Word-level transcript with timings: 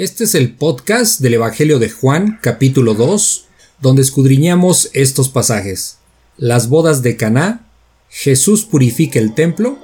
Este 0.00 0.24
es 0.24 0.34
el 0.34 0.54
podcast 0.54 1.20
del 1.20 1.34
Evangelio 1.34 1.78
de 1.78 1.90
Juan, 1.90 2.38
capítulo 2.40 2.94
2, 2.94 3.44
donde 3.82 4.00
escudriñamos 4.00 4.88
estos 4.94 5.28
pasajes. 5.28 5.98
Las 6.38 6.70
bodas 6.70 7.02
de 7.02 7.18
Caná, 7.18 7.68
Jesús 8.08 8.64
purifica 8.64 9.18
el 9.18 9.34
templo 9.34 9.76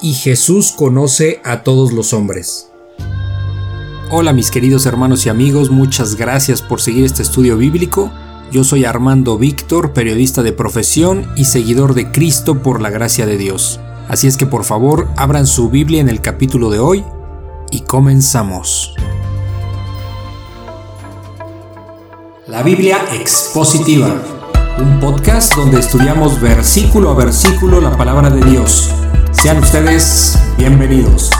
y 0.00 0.14
Jesús 0.14 0.70
conoce 0.70 1.40
a 1.42 1.64
todos 1.64 1.92
los 1.92 2.12
hombres. 2.12 2.68
Hola 4.12 4.32
mis 4.32 4.52
queridos 4.52 4.86
hermanos 4.86 5.26
y 5.26 5.30
amigos, 5.30 5.68
muchas 5.68 6.14
gracias 6.14 6.62
por 6.62 6.80
seguir 6.80 7.04
este 7.04 7.22
estudio 7.22 7.56
bíblico. 7.56 8.12
Yo 8.52 8.62
soy 8.62 8.84
Armando 8.84 9.36
Víctor, 9.36 9.94
periodista 9.94 10.44
de 10.44 10.52
profesión 10.52 11.28
y 11.36 11.46
seguidor 11.46 11.94
de 11.94 12.12
Cristo 12.12 12.62
por 12.62 12.80
la 12.80 12.90
gracia 12.90 13.26
de 13.26 13.36
Dios. 13.36 13.80
Así 14.06 14.28
es 14.28 14.36
que 14.36 14.46
por 14.46 14.62
favor 14.62 15.08
abran 15.16 15.48
su 15.48 15.70
Biblia 15.70 16.00
en 16.00 16.08
el 16.08 16.20
capítulo 16.20 16.70
de 16.70 16.78
hoy 16.78 17.04
y 17.72 17.80
comenzamos. 17.80 18.94
La 22.48 22.62
Biblia 22.62 22.98
Expositiva, 23.12 24.22
un 24.78 25.00
podcast 25.00 25.52
donde 25.56 25.80
estudiamos 25.80 26.40
versículo 26.40 27.10
a 27.10 27.14
versículo 27.16 27.80
la 27.80 27.96
palabra 27.96 28.30
de 28.30 28.40
Dios. 28.48 28.88
Sean 29.32 29.58
ustedes 29.58 30.38
bienvenidos. 30.56 31.32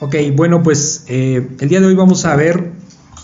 Ok, 0.00 0.16
bueno, 0.34 0.62
pues 0.62 1.06
eh, 1.08 1.48
el 1.60 1.68
día 1.70 1.80
de 1.80 1.86
hoy 1.86 1.94
vamos 1.94 2.26
a 2.26 2.36
ver 2.36 2.72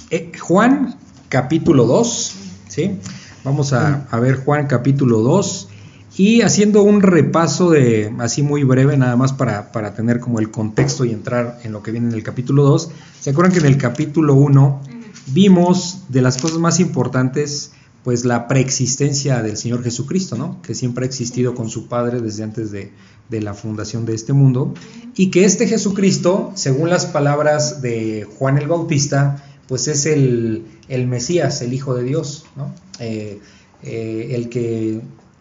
eh, 0.08 0.32
Juan 0.40 0.96
capítulo 1.28 1.84
2, 1.84 2.34
¿sí? 2.68 3.00
Vamos 3.44 3.74
a, 3.74 4.06
a 4.10 4.18
ver 4.18 4.42
Juan 4.42 4.66
capítulo 4.66 5.18
2 5.18 5.68
y 6.16 6.42
haciendo 6.42 6.82
un 6.82 7.02
repaso 7.02 7.70
de 7.70 8.12
así 8.18 8.42
muy 8.42 8.64
breve, 8.64 8.96
nada 8.96 9.16
más 9.16 9.32
para, 9.32 9.94
tener 9.94 10.20
como 10.20 10.40
el 10.40 10.50
contexto 10.50 11.04
y 11.04 11.12
entrar 11.12 11.60
en 11.62 11.72
lo 11.72 11.82
que 11.82 11.92
viene 11.92 12.08
en 12.08 12.14
el 12.14 12.22
capítulo 12.22 12.64
2. 12.64 12.90
¿Se 13.20 13.30
acuerdan 13.30 13.52
que 13.52 13.60
en 13.60 13.66
el 13.66 13.78
capítulo 13.78 14.34
1 14.34 14.80
vimos 15.28 16.00
de 16.08 16.22
las 16.22 16.38
cosas 16.38 16.58
más 16.58 16.80
importantes, 16.80 17.72
pues 18.02 18.24
la 18.24 18.48
preexistencia 18.48 19.42
del 19.42 19.56
Señor 19.56 19.84
Jesucristo, 19.84 20.36
¿no? 20.36 20.60
Que 20.62 20.74
siempre 20.74 21.04
ha 21.04 21.08
existido 21.08 21.54
con 21.54 21.70
su 21.70 21.86
Padre 21.86 22.20
desde 22.20 22.42
antes 22.42 22.70
de, 22.72 22.92
la 23.30 23.54
fundación 23.54 24.04
de 24.04 24.14
este 24.14 24.32
mundo. 24.32 24.74
Y 25.14 25.30
que 25.30 25.44
este 25.44 25.68
Jesucristo, 25.68 26.50
según 26.56 26.90
las 26.90 27.06
palabras 27.06 27.82
de 27.82 28.26
Juan 28.38 28.58
el 28.58 28.66
Bautista, 28.66 29.44
pues 29.68 29.86
es 29.86 30.06
el, 30.06 30.64
Mesías, 31.06 31.62
el 31.62 31.72
Hijo 31.72 31.94
de 31.94 32.02
Dios, 32.02 32.46
¿no? 32.56 32.74
Eh, 32.98 33.38
eh, 33.82 34.32
el 34.32 34.48
que 34.48 35.00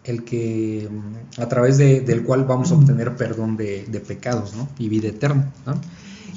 el 0.10 0.24
que 0.24 0.88
a 1.38 1.48
través 1.48 1.78
del 1.78 2.24
cual 2.24 2.46
vamos 2.46 2.72
a 2.72 2.76
obtener 2.76 3.16
perdón 3.16 3.56
de, 3.58 4.04
pecados 4.08 4.56
¿no? 4.56 4.68
y 4.78 4.90
vida 4.90 5.10
eterna. 5.10 5.52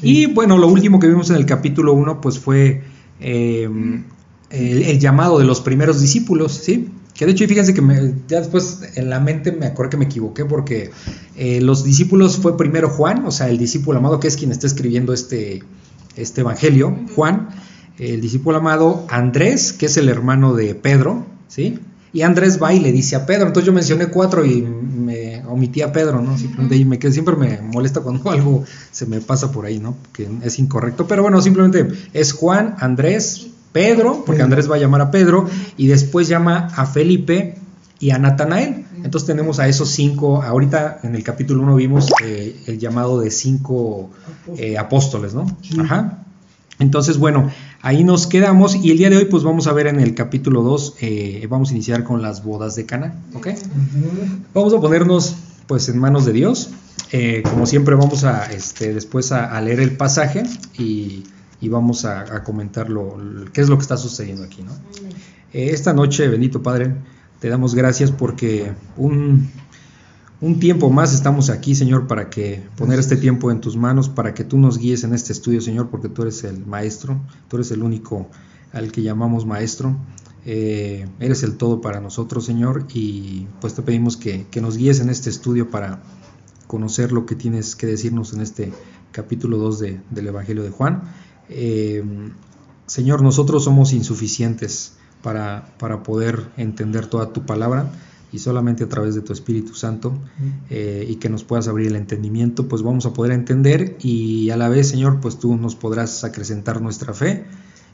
Y 0.03 0.27
bueno, 0.27 0.59
lo 0.59 0.69
último 0.69 0.98
que 0.98 1.09
vimos 1.09 1.31
en 1.31 1.37
el 1.37 1.47
capítulo 1.47 1.93
1 1.95 2.20
pues 2.20 2.39
fue 2.39 2.83
em, 3.20 4.05
el, 4.50 4.98
llamado 4.98 5.39
de 5.39 5.45
los 5.45 5.61
primeros 5.61 6.00
discípulos, 6.00 6.53
¿sí? 6.53 6.91
Que 7.15 7.27
de 7.27 7.33
hecho, 7.33 7.47
fíjense 7.47 7.75
que 7.75 7.83
ya 8.27 8.39
después 8.39 8.81
en 8.95 9.11
la 9.11 9.20
mente 9.20 9.53
me 9.53 9.67
acuerdo 9.67 9.91
que 9.91 9.97
me 9.98 10.06
equivoqué 10.06 10.45
porque 10.45 10.91
eh, 11.37 11.61
los 11.61 11.84
discípulos 11.84 12.39
fue 12.39 12.56
primero 12.56 12.89
Juan, 12.89 13.25
o 13.27 13.31
sea, 13.31 13.48
el 13.48 13.59
discípulo 13.59 13.98
amado 13.98 14.19
que 14.19 14.28
es 14.28 14.37
quien 14.37 14.50
está 14.50 14.67
escribiendo 14.67 15.12
este, 15.12 15.62
este 16.17 16.41
evangelio, 16.41 16.97
Juan, 17.15 17.50
el 17.98 18.20
discípulo 18.20 18.59
amado 18.59 19.06
Andrés, 19.09 19.73
que 19.73 19.87
es 19.87 19.97
el 19.98 20.09
hermano 20.09 20.55
de 20.55 20.75
Pedro, 20.75 21.27
¿sí? 21.48 21.78
Y 22.12 22.22
Andrés 22.22 22.62
va 22.62 22.74
y 22.74 22.80
le 22.80 22.92
dice 22.92 23.16
a 23.16 23.24
Pedro. 23.24 23.46
Entonces 23.46 23.66
yo 23.66 23.72
mencioné 23.72 24.06
cuatro 24.08 24.44
y 24.44 24.62
me 24.62 25.42
omití 25.46 25.82
a 25.82 25.92
Pedro, 25.92 26.20
¿no? 26.20 26.36
Simplemente 26.36 26.84
me 26.84 27.12
siempre 27.12 27.36
me 27.36 27.60
molesta 27.60 28.00
cuando 28.00 28.30
algo 28.30 28.64
se 28.91 29.06
me 29.06 29.20
pasa 29.20 29.50
por 29.50 29.66
ahí, 29.66 29.78
¿no? 29.78 29.96
Que 30.12 30.28
es 30.42 30.58
incorrecto. 30.58 31.06
Pero 31.06 31.22
bueno, 31.22 31.41
simplemente 31.41 31.88
es 32.12 32.32
Juan, 32.32 32.77
Andrés, 32.78 33.48
Pedro, 33.72 34.24
porque 34.27 34.42
Andrés 34.42 34.70
va 34.70 34.77
a 34.77 34.78
llamar 34.78 35.00
a 35.00 35.10
Pedro, 35.10 35.48
y 35.77 35.87
después 35.87 36.28
llama 36.28 36.69
a 36.76 36.87
Felipe 36.87 37.56
y 37.98 38.10
a 38.10 38.19
Natanael. 38.19 38.84
Entonces 39.03 39.26
tenemos 39.26 39.58
a 39.58 39.69
esos 39.69 39.88
cinco, 39.91 40.42
ahorita 40.42 41.00
en 41.03 41.14
el 41.14 41.25
capítulo 41.25 41.62
1 41.62 41.76
vimos 41.76 42.12
eh, 42.22 42.54
el 42.66 42.78
llamado 42.78 43.20
de 43.20 43.31
cinco 43.31 44.10
eh, 44.56 44.76
apóstoles, 44.78 45.34
¿no? 45.34 45.47
Ajá. 45.81 46.25
Entonces, 46.78 47.19
bueno, 47.19 47.50
ahí 47.82 48.04
nos 48.04 48.26
quedamos 48.26 48.76
y 48.76 48.93
el 48.93 48.98
día 48.98 49.10
de 49.10 49.16
hoy 49.16 49.25
pues 49.26 49.43
vamos 49.43 49.66
a 49.66 49.72
ver 49.72 49.88
en 49.88 50.00
el 50.00 50.15
capítulo 50.15 50.62
2, 50.62 50.97
eh, 51.00 51.47
vamos 51.50 51.70
a 51.70 51.75
iniciar 51.75 52.04
con 52.04 52.22
las 52.22 52.43
bodas 52.43 52.76
de 52.76 52.87
Cana, 52.87 53.15
¿ok? 53.34 53.48
Vamos 54.54 54.72
a 54.72 54.81
ponernos 54.81 55.37
pues 55.66 55.88
en 55.88 55.98
manos 55.98 56.25
de 56.25 56.32
Dios. 56.32 56.70
Eh, 57.10 57.43
como 57.43 57.66
siempre 57.66 57.94
vamos 57.94 58.25
a 58.25 58.50
este, 58.53 58.94
después 58.94 59.32
a, 59.32 59.60
leer 59.60 59.81
el 59.81 59.97
pasaje 59.97 60.44
y, 60.78 61.25
vamos 61.69 62.04
a, 62.04 62.43
comentar 62.43 62.88
lo, 62.88 63.16
qué 63.53 63.60
es 63.60 63.69
lo 63.69 63.76
que 63.76 63.82
está 63.82 63.97
sucediendo 63.97 64.44
aquí, 64.44 64.62
¿no? 64.62 64.72
Eh, 65.53 65.70
esta 65.70 65.93
noche, 65.93 66.28
bendito 66.28 66.62
Padre, 66.62 66.94
te 67.38 67.49
damos 67.49 67.75
gracias 67.75 68.10
porque 68.10 68.72
un, 68.97 69.50
un 70.42 70.58
tiempo 70.58 70.91
más 70.91 71.14
estamos 71.14 71.50
aquí, 71.50 71.76
Señor, 71.76 72.08
para 72.08 72.28
que 72.28 72.64
poner 72.76 72.98
este 72.98 73.16
tiempo 73.16 73.53
en 73.53 73.60
tus 73.60 73.76
manos, 73.76 74.08
para 74.08 74.34
que 74.34 74.42
tú 74.42 74.58
nos 74.58 74.76
guíes 74.76 75.04
en 75.04 75.14
este 75.14 75.32
estudio, 75.32 75.60
Señor, 75.60 75.88
porque 75.88 76.08
tú 76.08 76.22
eres 76.22 76.42
el 76.42 76.66
maestro, 76.66 77.20
tú 77.47 77.56
eres 77.56 77.70
el 77.70 77.80
único 77.80 78.28
al 78.72 78.91
que 78.91 79.02
llamamos 79.02 79.47
maestro. 79.47 79.97
Eh, 80.44 81.06
eres 81.20 81.44
el 81.44 81.56
todo 81.56 81.81
para 81.81 82.00
nosotros, 82.00 82.44
Señor, 82.44 82.88
y 82.92 83.47
pues 83.60 83.75
te 83.75 83.82
pedimos 83.82 84.16
que, 84.16 84.44
nos 84.60 84.76
guíes 84.76 84.98
en 84.98 85.10
este 85.10 85.31
estudio 85.31 85.70
para 85.70 86.02
conocer 86.66 87.12
lo 87.12 87.25
que 87.25 87.36
tienes 87.36 87.76
que 87.76 87.86
decirnos 87.86 88.32
en 88.32 88.41
este 88.41 88.72
capítulo 89.12 89.58
2 89.58 89.78
del 90.10 90.26
Evangelio 90.26 90.64
de 90.64 90.70
Juan. 90.70 91.02
Eh, 91.50 92.02
Señor, 92.86 93.22
nosotros 93.22 93.62
somos 93.62 93.92
insuficientes 93.92 94.94
para, 95.22 95.72
para 95.78 96.02
poder 96.02 96.50
entender 96.56 97.06
toda 97.06 97.32
tu 97.32 97.47
palabra 97.47 97.92
y 98.32 98.38
solamente 98.38 98.84
a 98.84 98.88
través 98.88 99.15
de 99.15 99.20
tu 99.20 99.32
Espíritu 99.32 99.75
Santo 99.75 100.19
eh, 100.70 101.06
y 101.09 101.16
que 101.16 101.28
nos 101.28 101.44
puedas 101.44 101.69
abrir 101.69 101.88
el 101.88 101.97
entendimiento, 101.97 102.66
pues 102.66 102.82
vamos 102.82 103.04
a 103.04 103.12
poder 103.12 103.32
entender 103.32 103.97
y 104.00 104.48
a 104.50 104.56
la 104.56 104.70
vez, 104.70 104.88
Señor, 104.88 105.20
pues 105.20 105.38
tú 105.38 105.56
nos 105.56 105.76
podrás 105.76 106.25
acrecentar 106.25 106.81
nuestra 106.81 107.12
fe 107.12 107.44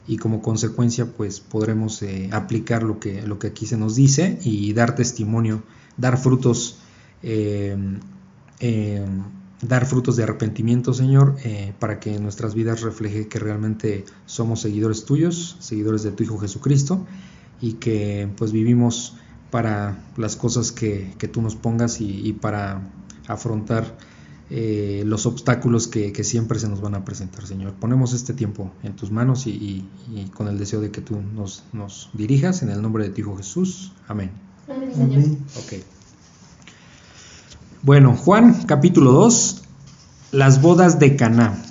y 0.07 0.17
como 0.17 0.41
consecuencia, 0.41 1.05
pues 1.05 1.41
podremos 1.41 2.01
eh, 2.01 2.29
aplicar 2.31 2.83
lo 2.83 2.99
que, 2.99 3.21
lo 3.21 3.37
que 3.37 3.47
aquí 3.47 3.65
se 3.65 3.77
nos 3.77 3.95
dice 3.95 4.39
y 4.41 4.71
dar 4.73 4.95
testimonio, 4.95 5.61
dar 5.97 6.17
frutos, 6.17 6.79
eh, 7.21 7.77
dar 9.61 9.85
frutos 9.85 10.15
de 10.15 10.23
arrepentimiento, 10.23 10.93
Señor, 10.93 11.35
para 11.79 11.99
que 11.99 12.17
nuestras 12.17 12.55
vidas 12.55 12.81
refleje 12.81 13.27
que 13.27 13.39
realmente 13.39 14.05
somos 14.25 14.61
seguidores 14.61 15.03
tuyos, 15.03 15.57
seguidores 15.59 16.03
de 16.03 16.11
tu 16.11 16.23
Hijo 16.23 16.39
Jesucristo 16.39 17.05
y 17.61 17.73
que 17.73 18.29
pues 18.37 18.53
vivimos 18.53 19.15
para 19.51 19.97
las 20.17 20.35
cosas 20.35 20.71
que, 20.71 21.13
tú 21.31 21.41
nos 21.41 21.55
pongas 21.55 22.01
y, 22.01 22.33
para 22.33 22.81
afrontar 23.27 23.97
eh, 24.49 25.03
los 25.05 25.25
obstáculos 25.25 25.87
que, 25.87 26.23
siempre 26.23 26.59
se 26.59 26.67
nos 26.69 26.81
van 26.81 26.95
a 26.95 27.05
presentar, 27.05 27.45
Señor. 27.45 27.73
Ponemos 27.73 28.13
este 28.13 28.33
tiempo 28.33 28.71
en 28.83 28.95
tus 28.95 29.11
manos 29.11 29.47
y, 29.47 29.85
con 30.33 30.47
el 30.47 30.57
deseo 30.57 30.81
de 30.81 30.91
que 30.91 31.01
tú 31.01 31.19
nos, 31.19 31.63
nos, 31.73 32.09
dirijas 32.13 32.61
en 32.61 32.69
el 32.69 32.81
nombre 32.81 33.03
de 33.03 33.09
tu 33.11 33.21
Hijo 33.21 33.37
Jesús. 33.37 33.93
Amén. 34.07 34.31
Amén. 34.67 35.39
Ok. 35.57 35.83
Bueno, 37.81 38.15
Juan 38.15 38.65
capítulo 38.65 39.13
2, 39.13 39.63
las 40.31 40.61
bodas 40.61 40.99
de 40.99 41.15
Caná. 41.15 41.63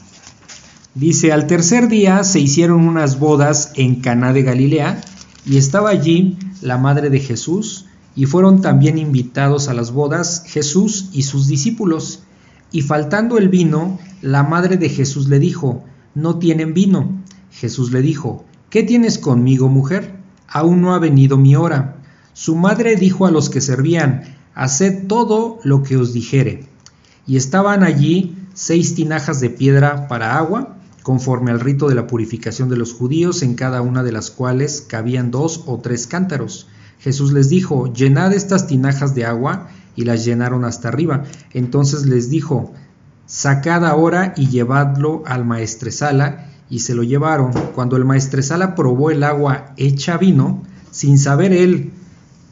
Dice, 0.95 1.33
al 1.33 1.47
tercer 1.47 1.89
día 1.89 2.25
se 2.25 2.41
hicieron 2.41 2.89
unas 2.89 3.21
bodas 3.21 3.73
en 3.77 4.01
Caná 4.01 4.33
de 4.33 4.43
Galilea 4.43 5.01
y 5.45 5.59
estaba 5.59 5.91
allí 5.91 6.37
la 6.63 6.79
madre 6.79 7.11
de 7.11 7.21
Jesús, 7.21 7.87
y 8.15 8.27
fueron 8.27 8.61
también 8.61 8.99
invitados 8.99 9.69
a 9.69 9.75
las 9.75 9.93
bodas 9.93 10.43
Jesús 10.47 11.11
y 11.13 11.23
sus 11.23 11.47
discípulos. 11.47 12.21
Y 12.73 12.83
faltando 12.83 13.39
el 13.39 13.49
vino, 13.49 13.99
la 14.23 14.43
madre 14.43 14.77
de 14.77 14.89
Jesús 14.89 15.29
le 15.29 15.39
dijo, 15.39 15.85
No 16.15 16.39
tienen 16.39 16.75
vino. 16.75 17.23
Jesús 17.51 17.93
le 17.93 18.03
dijo, 18.03 18.45
¿Qué 18.71 18.83
tienes 18.83 19.19
conmigo, 19.19 19.69
mujer? 19.69 20.19
Aún 20.49 20.83
no 20.83 20.95
ha 20.95 20.99
venido 20.99 21.37
mi 21.37 21.55
hora. 21.55 21.97
Su 22.33 22.57
madre 22.57 22.97
dijo 22.97 23.27
a 23.27 23.31
los 23.31 23.51
que 23.51 23.61
servían, 23.61 24.37
Haced 24.55 25.07
todo 25.07 25.61
lo 25.63 25.83
que 25.83 25.97
os 25.97 26.13
dijere. 26.13 26.67
Y 27.27 27.37
estaban 27.37 27.85
allí 27.85 28.37
seis 28.55 28.95
tinajas 28.95 29.41
de 29.41 29.51
piedra 29.51 30.09
para 30.09 30.37
agua, 30.37 30.78
conforme 31.09 31.51
al 31.51 31.61
rito 31.61 31.89
de 31.89 31.95
la 31.95 32.07
purificación 32.07 32.69
de 32.69 32.77
los 32.77 32.93
judíos, 32.93 33.43
en 33.43 33.55
cada 33.55 33.81
una 33.81 34.03
de 34.03 34.13
las 34.13 34.31
cuales 34.31 34.85
cabían 34.87 35.31
dos 35.31 35.63
o 35.65 35.79
tres 35.79 36.07
cántaros. 36.07 36.67
Jesús 36.99 37.33
les 37.33 37.49
dijo, 37.49 37.91
llenad 37.91 38.35
estas 38.35 38.67
tinajas 38.67 39.15
de 39.15 39.25
agua, 39.25 39.69
y 39.97 40.05
las 40.05 40.27
llenaron 40.27 40.67
hasta 40.67 40.89
arriba. 40.89 41.25
Entonces 41.55 42.05
les 42.05 42.29
dijo, 42.29 42.75
sacad 43.25 43.87
ahora 43.87 44.35
y 44.37 44.49
llevadlo 44.49 45.23
al 45.25 45.47
maestresala, 45.47 46.51
y 46.69 46.81
se 46.81 46.95
lo 46.95 47.03
llevaron. 47.05 47.53
Cuando 47.75 47.97
el 47.97 48.05
maestresala 48.05 48.75
probó 48.75 49.11
el 49.11 49.23
agua 49.23 49.73
hecha 49.79 50.19
vino, 50.19 50.63
sin 50.91 51.17
saber 51.17 51.55
él 51.55 51.91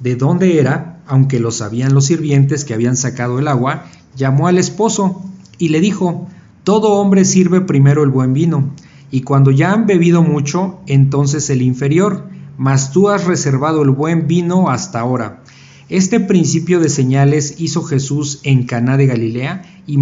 de 0.01 0.17
dónde 0.17 0.59
era, 0.59 1.03
aunque 1.07 1.41
lo 1.41 1.51
sabían 1.51 1.93
los 1.93 2.07
sirvientes 2.07 2.65
que 2.65 2.73
habían 2.73 2.97
sacado 2.97 3.39
el 3.39 3.49
agua, 3.49 3.85
llamó 4.17 4.49
al 4.49 4.57
esposo 4.57 5.23
y 5.59 5.69
le 5.69 5.81
dijo, 5.83 6.27
todo 6.67 6.95
hombre 6.95 7.25
sirve 7.25 7.61
primero 7.61 8.03
el 8.03 8.11
buen 8.11 8.33
vino, 8.33 8.73
y 9.13 9.21
cuando 9.21 9.53
ya 9.53 9.73
han 9.73 9.87
bebido 9.87 10.25
mucho, 10.25 10.81
entonces 10.89 11.49
el 11.49 11.63
inferior, 11.63 12.29
mas 12.59 12.91
tú 12.91 13.09
has 13.09 13.25
reservado 13.25 13.83
el 13.83 13.91
buen 13.91 14.27
vino 14.27 14.69
hasta 14.69 14.99
ahora. 14.99 15.45
Este 15.89 16.19
principio 16.19 16.81
de 16.81 16.89
señales 16.89 17.61
hizo 17.61 17.85
Jesús 17.85 18.41
en 18.43 18.65
Caná 18.65 18.97
de 18.97 19.07
Galilea 19.07 19.85
y, 19.87 19.97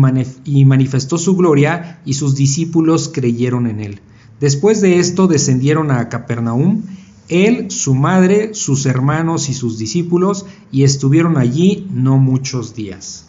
y 0.46 0.64
manifestó 0.64 1.19
su 1.19 1.37
gloria, 1.37 2.00
y 2.06 2.14
sus 2.14 2.34
discípulos 2.34 3.11
creyeron 3.12 3.66
en 3.66 3.81
él. 3.81 4.00
Después 4.40 4.81
de 4.81 5.00
esto 5.00 5.26
descendieron 5.26 5.90
a 5.90 6.08
Capernaum, 6.08 6.84
él, 7.28 7.70
su 7.70 7.94
madre, 7.94 8.55
sus 8.55 8.87
hermanos 8.87 9.50
y 9.50 9.52
sus 9.52 9.76
discípulos, 9.76 10.46
y 10.72 10.84
estuvieron 10.84 11.37
allí 11.37 11.87
no 11.93 12.16
muchos 12.16 12.75
días. 12.75 13.26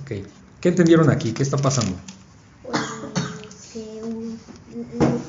Ok, 0.00 0.26
¿qué 0.62 0.70
entendieron 0.70 1.10
aquí? 1.10 1.32
¿Qué 1.32 1.42
está 1.42 1.58
pasando? 1.58 1.94
Pues 2.70 3.72
que 3.72 4.00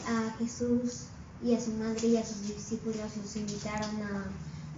a 0.07 0.35
Jesús 0.37 1.05
y 1.43 1.53
a 1.55 1.59
su 1.59 1.71
madre 1.73 2.07
y 2.07 2.17
a 2.17 2.25
sus 2.25 2.47
discípulos 2.47 2.97
los 3.17 3.35
invitaron 3.35 3.95
a 4.03 4.25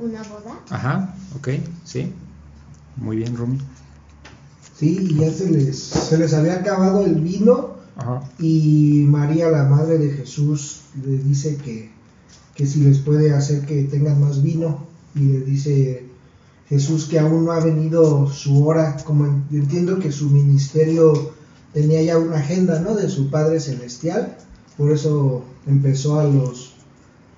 una 0.01 0.21
boda. 0.23 0.59
Ajá, 0.69 1.15
ok, 1.37 1.49
sí. 1.83 2.11
Muy 2.97 3.17
bien, 3.17 3.35
Rumi. 3.35 3.57
Sí, 4.77 4.97
y 5.11 5.15
ya 5.19 5.31
se 5.31 5.49
les, 5.51 5.77
se 5.77 6.17
les 6.17 6.33
había 6.33 6.55
acabado 6.55 7.05
el 7.05 7.15
vino 7.15 7.75
Ajá. 7.95 8.23
y 8.39 9.05
María, 9.07 9.49
la 9.49 9.63
madre 9.65 9.97
de 9.97 10.11
Jesús, 10.11 10.81
le 11.05 11.17
dice 11.19 11.57
que, 11.57 11.91
que 12.55 12.65
si 12.65 12.81
les 12.81 12.99
puede 12.99 13.33
hacer 13.33 13.65
que 13.65 13.83
tengan 13.83 14.19
más 14.21 14.41
vino 14.41 14.85
y 15.15 15.19
le 15.19 15.41
dice 15.41 16.05
Jesús 16.69 17.05
que 17.05 17.19
aún 17.19 17.45
no 17.45 17.51
ha 17.51 17.59
venido 17.63 18.27
su 18.31 18.65
hora, 18.65 18.97
como 19.05 19.25
en- 19.25 19.43
entiendo 19.51 19.99
que 19.99 20.11
su 20.11 20.29
ministerio 20.29 21.33
tenía 21.73 22.01
ya 22.01 22.17
una 22.17 22.37
agenda, 22.37 22.79
¿no? 22.79 22.95
De 22.95 23.09
su 23.09 23.29
Padre 23.29 23.59
Celestial, 23.59 24.37
por 24.77 24.91
eso 24.91 25.43
empezó 25.67 26.19
a 26.19 26.25
los 26.25 26.73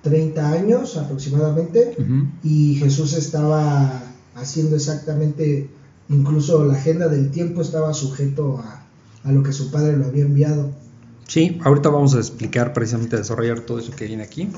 30 0.02 0.52
años 0.52 0.96
aproximadamente 0.96 1.96
y 2.44 2.76
Jesús 2.76 3.14
estaba 3.14 4.02
haciendo 4.36 4.76
exactamente, 4.76 5.68
incluso 6.08 6.64
la 6.64 6.74
agenda 6.74 7.08
del 7.08 7.30
tiempo 7.30 7.62
estaba 7.62 7.92
sujeto 7.92 8.58
a, 8.58 8.84
a 9.24 9.32
lo 9.32 9.42
que 9.42 9.52
su 9.52 9.70
padre 9.70 9.96
lo 9.96 10.06
había 10.06 10.24
enviado. 10.24 10.70
Sí, 11.26 11.58
ahorita 11.64 11.88
vamos 11.88 12.14
a 12.14 12.18
explicar 12.18 12.72
precisamente, 12.72 13.16
desarrollar 13.16 13.60
todo 13.60 13.80
eso 13.80 13.90
que 13.96 14.06
viene 14.06 14.22
aquí. 14.22 14.48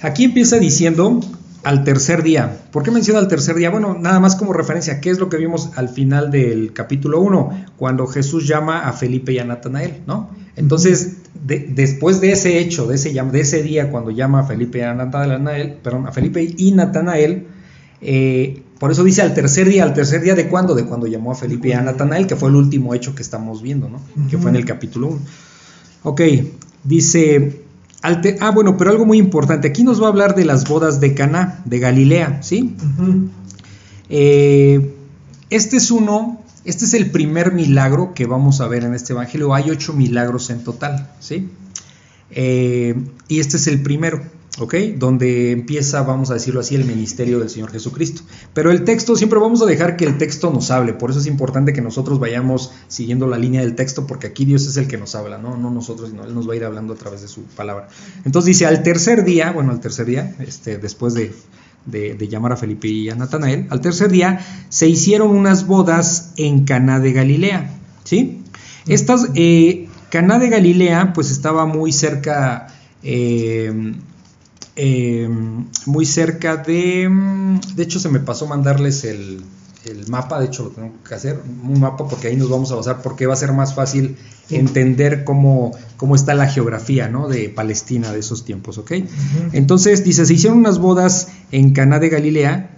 Aquí 0.00 0.24
empieza 0.24 0.58
diciendo 0.58 1.20
al 1.64 1.82
tercer 1.82 2.22
día. 2.22 2.68
¿Por 2.70 2.84
qué 2.84 2.92
menciona 2.92 3.18
al 3.18 3.26
tercer 3.26 3.56
día? 3.56 3.70
Bueno, 3.70 3.96
nada 3.98 4.20
más 4.20 4.36
como 4.36 4.52
referencia, 4.52 5.00
¿qué 5.00 5.10
es 5.10 5.18
lo 5.18 5.28
que 5.28 5.38
vimos 5.38 5.70
al 5.74 5.88
final 5.88 6.30
del 6.30 6.72
capítulo 6.72 7.20
1? 7.20 7.66
Cuando 7.76 8.06
Jesús 8.06 8.46
llama 8.46 8.86
a 8.86 8.92
Felipe 8.92 9.32
y 9.32 9.40
a 9.40 9.44
Natanael, 9.44 10.02
¿no? 10.06 10.30
Entonces, 10.56 11.16
de- 11.46 11.68
después 11.74 12.20
de 12.20 12.32
ese 12.32 12.58
hecho, 12.58 12.86
de 12.86 12.94
ese, 12.96 13.12
llam- 13.12 13.30
de 13.30 13.40
ese 13.40 13.62
día, 13.62 13.90
cuando 13.90 14.10
llama 14.10 14.40
a 14.40 14.44
Felipe 14.44 14.78
y 14.78 14.82
a 14.82 14.94
Natanael, 14.94 15.74
perdón, 15.82 16.06
a 16.06 16.12
Felipe 16.12 16.54
y 16.56 16.72
Natanael, 16.72 17.46
eh, 18.00 18.62
por 18.78 18.90
eso 18.90 19.04
dice 19.04 19.22
al 19.22 19.34
tercer 19.34 19.68
día, 19.68 19.84
al 19.84 19.94
tercer 19.94 20.20
día 20.22 20.34
de 20.34 20.48
cuándo, 20.48 20.74
de 20.74 20.84
cuando 20.84 21.06
llamó 21.06 21.32
a 21.32 21.34
Felipe 21.34 21.68
y 21.68 21.72
a 21.72 21.80
Natanael, 21.82 22.26
que 22.26 22.36
fue 22.36 22.48
el 22.50 22.56
último 22.56 22.94
hecho 22.94 23.14
que 23.14 23.22
estamos 23.22 23.62
viendo, 23.62 23.88
¿no? 23.88 24.00
Que 24.28 24.36
fue 24.38 24.50
en 24.50 24.56
el 24.56 24.64
capítulo 24.64 25.08
1. 25.08 25.20
Ok, 26.02 26.20
dice, 26.84 27.62
ah, 28.02 28.50
bueno, 28.50 28.76
pero 28.76 28.90
algo 28.90 29.04
muy 29.06 29.18
importante, 29.18 29.68
aquí 29.68 29.82
nos 29.82 30.00
va 30.00 30.06
a 30.06 30.10
hablar 30.10 30.34
de 30.34 30.44
las 30.44 30.68
bodas 30.68 31.00
de 31.00 31.14
Caná, 31.14 31.60
de 31.64 31.78
Galilea, 31.78 32.42
¿sí? 32.42 32.74
Eh, 34.08 34.94
este 35.50 35.76
es 35.78 35.90
uno, 35.90 36.40
este 36.66 36.84
es 36.84 36.94
el 36.94 37.10
primer 37.10 37.52
milagro 37.52 38.12
que 38.14 38.26
vamos 38.26 38.60
a 38.60 38.68
ver 38.68 38.84
en 38.84 38.94
este 38.94 39.12
evangelio. 39.12 39.54
Hay 39.54 39.70
ocho 39.70 39.92
milagros 39.92 40.50
en 40.50 40.64
total, 40.64 41.10
¿sí? 41.20 41.48
Eh, 42.30 42.94
y 43.28 43.40
este 43.40 43.56
es 43.56 43.68
el 43.68 43.82
primero, 43.82 44.20
¿ok? 44.58 44.74
Donde 44.96 45.52
empieza, 45.52 46.02
vamos 46.02 46.30
a 46.30 46.34
decirlo 46.34 46.60
así, 46.60 46.74
el 46.74 46.84
ministerio 46.84 47.38
del 47.38 47.48
Señor 47.50 47.70
Jesucristo. 47.70 48.22
Pero 48.52 48.72
el 48.72 48.84
texto, 48.84 49.16
siempre 49.16 49.38
vamos 49.38 49.62
a 49.62 49.66
dejar 49.66 49.96
que 49.96 50.04
el 50.04 50.18
texto 50.18 50.52
nos 50.52 50.70
hable, 50.70 50.92
por 50.92 51.10
eso 51.10 51.20
es 51.20 51.26
importante 51.26 51.72
que 51.72 51.82
nosotros 51.82 52.18
vayamos 52.18 52.72
siguiendo 52.88 53.26
la 53.26 53.38
línea 53.38 53.60
del 53.60 53.76
texto, 53.76 54.06
porque 54.06 54.26
aquí 54.26 54.44
Dios 54.44 54.66
es 54.66 54.76
el 54.76 54.88
que 54.88 54.98
nos 54.98 55.14
habla, 55.14 55.38
¿no? 55.38 55.56
No 55.56 55.70
nosotros, 55.70 56.10
sino 56.10 56.24
Él 56.24 56.34
nos 56.34 56.48
va 56.48 56.54
a 56.54 56.56
ir 56.56 56.64
hablando 56.64 56.94
a 56.94 56.96
través 56.96 57.22
de 57.22 57.28
su 57.28 57.42
palabra. 57.42 57.88
Entonces 58.24 58.46
dice, 58.46 58.66
al 58.66 58.82
tercer 58.82 59.24
día, 59.24 59.52
bueno, 59.52 59.70
al 59.70 59.80
tercer 59.80 60.06
día, 60.06 60.34
este, 60.40 60.78
después 60.78 61.14
de, 61.14 61.32
de, 61.86 62.28
llamar 62.28 62.52
a 62.52 62.56
Felipe 62.56 62.88
y 62.88 63.08
a 63.10 63.14
Natanael, 63.14 63.66
al 63.70 63.80
tercer 63.80 64.10
día 64.10 64.40
se 64.68 64.88
hicieron 64.88 65.30
unas 65.30 65.66
bodas 65.66 66.32
en 66.36 66.64
Caná 66.64 67.00
de 67.00 67.12
Galilea, 67.12 67.70
¿sí? 68.04 68.42
Estas, 68.86 69.30
eh, 69.34 69.88
Caná 70.10 70.38
de 70.38 70.48
Galilea, 70.48 71.12
pues 71.12 71.30
estaba 71.30 71.66
muy 71.66 71.92
cerca, 71.92 72.68
eh, 73.02 73.94
eh, 74.76 75.28
muy 75.86 76.06
cerca 76.06 76.56
de, 76.56 77.08
de 77.74 77.82
hecho 77.82 77.98
se 77.98 78.08
me 78.08 78.20
pasó 78.20 78.46
mandarles 78.46 79.04
el, 79.04 79.42
el 79.86 80.08
mapa, 80.08 80.40
de 80.40 80.46
hecho 80.46 80.64
lo 80.64 80.70
tengo 80.70 80.92
que 81.06 81.14
hacer, 81.14 81.40
un 81.62 81.80
mapa 81.80 82.08
porque 82.08 82.28
ahí 82.28 82.36
nos 82.36 82.50
vamos 82.50 82.72
a 82.72 82.74
basar 82.74 83.02
porque 83.02 83.26
va 83.26 83.34
a 83.34 83.36
ser 83.36 83.52
más 83.52 83.74
fácil 83.74 84.16
entender 84.50 85.24
cómo, 85.24 85.72
cómo 85.96 86.14
está 86.14 86.34
la 86.34 86.48
geografía 86.48 87.08
¿no? 87.08 87.28
de 87.28 87.48
Palestina 87.48 88.12
de 88.12 88.20
esos 88.20 88.44
tiempos, 88.44 88.78
¿ok? 88.78 88.92
Entonces 89.52 90.04
dice, 90.04 90.26
se 90.26 90.34
hicieron 90.34 90.58
unas 90.58 90.78
bodas 90.78 91.28
en 91.52 91.72
Caná 91.72 91.98
de 91.98 92.08
Galilea 92.08 92.70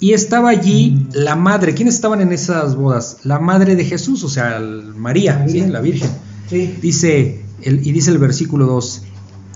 y 0.00 0.12
estaba 0.12 0.50
allí 0.50 1.06
la 1.12 1.34
madre, 1.34 1.74
¿quiénes 1.74 1.94
estaban 1.94 2.20
en 2.20 2.32
esas 2.32 2.76
bodas? 2.76 3.18
La 3.24 3.40
madre 3.40 3.74
de 3.74 3.84
Jesús, 3.84 4.22
o 4.22 4.28
sea, 4.28 4.60
María, 4.60 5.44
la 5.68 5.80
Virgen. 5.80 6.10
Sí. 6.48 6.76
Dice, 6.80 7.42
el, 7.62 7.84
y 7.86 7.92
dice 7.92 8.10
el 8.10 8.18
versículo 8.18 8.66
2, 8.66 9.02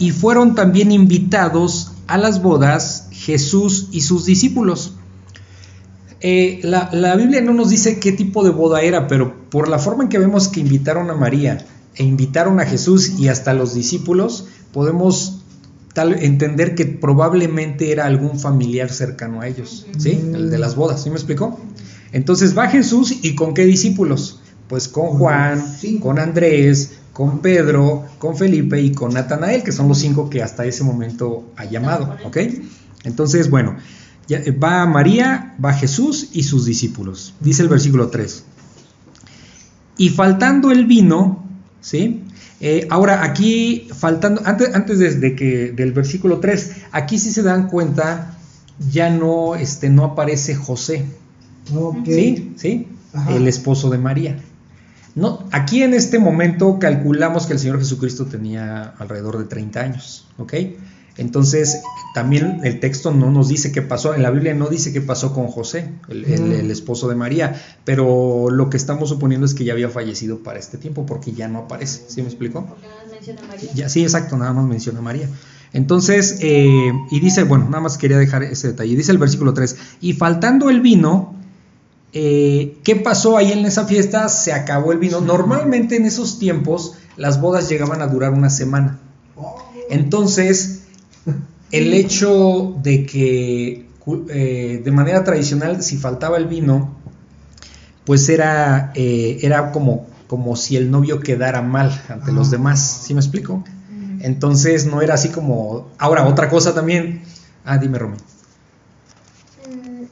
y 0.01 0.11
fueron 0.11 0.57
también 0.57 0.91
invitados 0.91 1.93
a 2.09 2.19
las 2.19 2.43
bodas 2.43 3.07
Jesús 3.13 3.89
y 3.93 4.01
sus 4.01 4.25
discípulos. 4.25 4.95
Eh, 6.25 6.61
la, 6.63 6.89
la 6.93 7.17
Biblia 7.17 7.41
no 7.41 7.53
nos 7.53 7.71
dice 7.71 7.99
qué 7.99 8.13
tipo 8.13 8.45
de 8.45 8.51
boda 8.51 8.83
era, 8.83 9.09
pero 9.09 9.51
por 9.51 9.69
la 9.69 9.81
forma 9.81 10.05
en 10.05 10.09
que 10.09 10.19
vemos 10.19 10.47
que 10.47 10.61
invitaron 10.61 11.11
a 11.11 11.15
María 11.15 11.67
e 11.97 12.05
invitaron 12.05 12.61
a 12.61 12.65
Jesús 12.65 13.19
y 13.19 13.27
hasta 13.27 13.51
a 13.51 13.55
los 13.55 13.75
discípulos, 13.75 14.47
podemos 14.73 15.43
tal, 15.95 16.15
entender 16.23 16.77
que 16.77 16.87
probablemente 16.87 17.91
era 17.91 18.07
algún 18.07 18.39
familiar 18.39 18.91
cercano 18.91 19.41
a 19.41 19.49
ellos, 19.49 19.87
¿sí? 19.99 20.11
El 20.33 20.51
de 20.51 20.59
las 20.59 20.77
bodas, 20.77 21.03
¿sí 21.03 21.11
me 21.11 21.17
explicó? 21.17 21.59
Entonces 22.13 22.57
va 22.57 22.69
Jesús 22.69 23.13
y 23.23 23.35
con 23.35 23.53
qué 23.53 23.65
discípulos? 23.65 24.41
Pues 24.69 24.89
con 24.89 25.09
Juan, 25.19 25.63
con 26.01 26.19
Andrés, 26.19 26.93
con 27.13 27.41
Pedro, 27.41 28.05
con 28.19 28.37
Felipe 28.37 28.81
y 28.81 28.93
con 28.93 29.13
Natanael, 29.13 29.63
que 29.63 29.73
son 29.73 29.89
los 29.89 29.99
cinco 29.99 30.31
que 30.31 30.43
hasta 30.43 30.65
ese 30.65 30.85
momento 30.85 31.51
ha 31.57 31.65
llamado, 31.65 32.17
¿ok? 32.25 32.39
Entonces, 33.05 33.51
bueno, 33.51 33.77
va 34.63 34.87
María, 34.87 35.55
va 35.63 35.73
Jesús 35.73 36.31
y 36.33 36.45
sus 36.45 36.65
discípulos. 36.65 37.35
Dice 37.41 37.63
el 37.63 37.69
versículo 37.69 38.09
3. 38.09 38.45
Y 39.99 40.09
faltando 40.09 40.71
el 40.71 40.87
vino, 40.87 41.45
¿sí? 41.81 42.25
Eh, 42.61 42.87
ahora 42.91 43.25
aquí, 43.25 43.89
faltando, 43.93 44.43
antes, 44.45 44.75
antes 44.75 44.99
de, 44.99 45.17
de 45.17 45.35
que, 45.35 45.73
del 45.73 45.93
versículo 45.93 46.39
3, 46.39 46.73
aquí 46.93 47.19
sí 47.19 47.33
se 47.33 47.43
dan 47.43 47.69
cuenta, 47.69 48.39
ya 48.91 49.11
no, 49.11 49.57
este, 49.57 49.91
no 49.91 50.05
aparece 50.05 50.55
José. 50.55 51.05
¿sí? 52.05 52.55
¿Sí? 52.57 52.89
Ajá. 53.13 53.35
El 53.35 53.49
esposo 53.49 53.91
de 53.91 53.99
María. 53.99 54.39
No, 55.15 55.47
aquí 55.53 55.83
en 55.83 55.93
este 55.93 56.19
momento 56.19 56.79
calculamos 56.79 57.47
que 57.47 57.53
el 57.53 57.59
Señor 57.59 57.79
Jesucristo 57.79 58.27
tenía 58.27 58.95
alrededor 58.99 59.39
de 59.39 59.45
30 59.45 59.81
años, 59.81 60.27
¿ok? 60.39 60.55
Entonces, 61.19 61.83
también 62.15 62.61
el 62.65 62.81
texto 62.81 63.11
no 63.13 63.31
nos 63.31 63.49
dice 63.49 63.71
qué 63.73 63.83
pasó, 63.83 64.15
en 64.15 64.23
la 64.23 64.31
Biblia 64.31 64.55
no 64.55 64.69
dice 64.69 64.93
qué 64.93 65.01
pasó 65.03 65.35
con 65.35 65.47
José, 65.49 65.91
el, 66.09 66.25
el- 66.25 66.53
el 66.53 66.71
esposo 66.71 67.09
de 67.09 67.15
María, 67.15 67.61
pero 67.85 68.49
lo 68.51 68.71
que 68.71 68.77
estamos 68.79 69.11
suponiendo 69.11 69.45
es 69.47 69.55
que 69.55 69.65
ya 69.65 69.73
había 69.75 69.89
fallecido 69.91 70.39
para 70.39 70.59
este 70.59 70.79
tiempo 70.79 71.05
porque 71.07 71.33
ya 71.33 71.49
no 71.49 71.61
aparece, 71.61 72.03
¿sí 72.09 72.23
me 72.23 72.29
explico? 72.29 72.65
Porque 72.67 72.87
nada 72.87 73.03
más 73.03 73.13
menciona 73.13 73.41
a 73.43 73.45
María. 73.47 73.71
Ya, 73.75 73.89
sí, 73.89 74.03
exacto, 74.03 74.37
nada 74.39 74.53
más 74.55 74.65
menciona 74.67 75.01
a 75.01 75.03
María. 75.03 75.29
Entonces, 75.75 76.39
eh, 76.41 76.93
y 77.11 77.21
dice, 77.21 77.45
bueno, 77.45 77.65
nada 77.67 77.81
más 77.81 77.97
quería 77.99 78.19
dejar 78.19 78.43
ese 78.43 78.69
detalle. 78.69 78.95
Dice 78.97 79.13
el 79.13 79.19
versículo 79.19 79.55
3, 79.55 79.77
y 80.01 80.13
faltando 80.15 80.69
el 80.71 80.81
vino, 80.81 81.35
eh, 82.15 82.77
¿qué 82.85 82.97
pasó 82.97 83.37
ahí 83.39 83.53
en 83.53 83.65
esa 83.65 83.87
fiesta? 83.87 84.29
Se 84.29 84.53
acabó 84.53 84.93
el 84.93 84.99
vino. 84.99 85.21
Normalmente 85.23 85.97
en 85.97 86.05
esos 86.05 86.39
tiempos 86.39 86.95
las 87.17 87.41
bodas 87.41 87.69
llegaban 87.71 88.03
a 88.03 88.07
durar 88.07 88.33
una 88.33 88.51
semana. 88.51 88.99
Entonces, 89.89 90.82
el 91.73 91.95
hecho 91.95 92.77
de 92.83 93.07
que 93.07 93.87
eh, 94.29 94.83
de 94.85 94.91
manera 94.91 95.25
tradicional, 95.25 95.83
si 95.83 95.97
faltaba 95.97 96.37
el 96.37 96.47
vino, 96.47 96.97
pues 98.05 98.29
era, 98.29 98.93
eh, 98.95 99.39
era 99.43 99.73
como, 99.73 100.07
como 100.27 100.57
si 100.57 100.77
el 100.77 100.91
novio 100.91 101.21
quedara 101.21 101.63
mal 101.63 102.03
ante 102.09 102.33
los 102.33 102.51
demás. 102.51 103.03
¿Sí 103.05 103.15
me 103.15 103.21
explico? 103.21 103.65
Entonces 104.21 104.87
no 104.87 105.03
era 105.03 105.15
así 105.15 105.31
como. 105.31 105.91
Ahora, 105.99 106.27
otra 106.27 106.49
cosa 106.49 106.75
también. 106.75 107.23
Ah, 107.65 107.79
dime, 107.79 107.99
Romy. 107.99 108.17
Mm, 109.69 110.05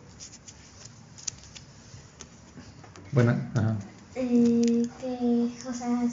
Bueno, 3.12 3.36
ajá. 3.54 3.76
eh, 4.14 4.88
que, 5.00 5.68
o 5.68 5.72
sea, 5.72 6.08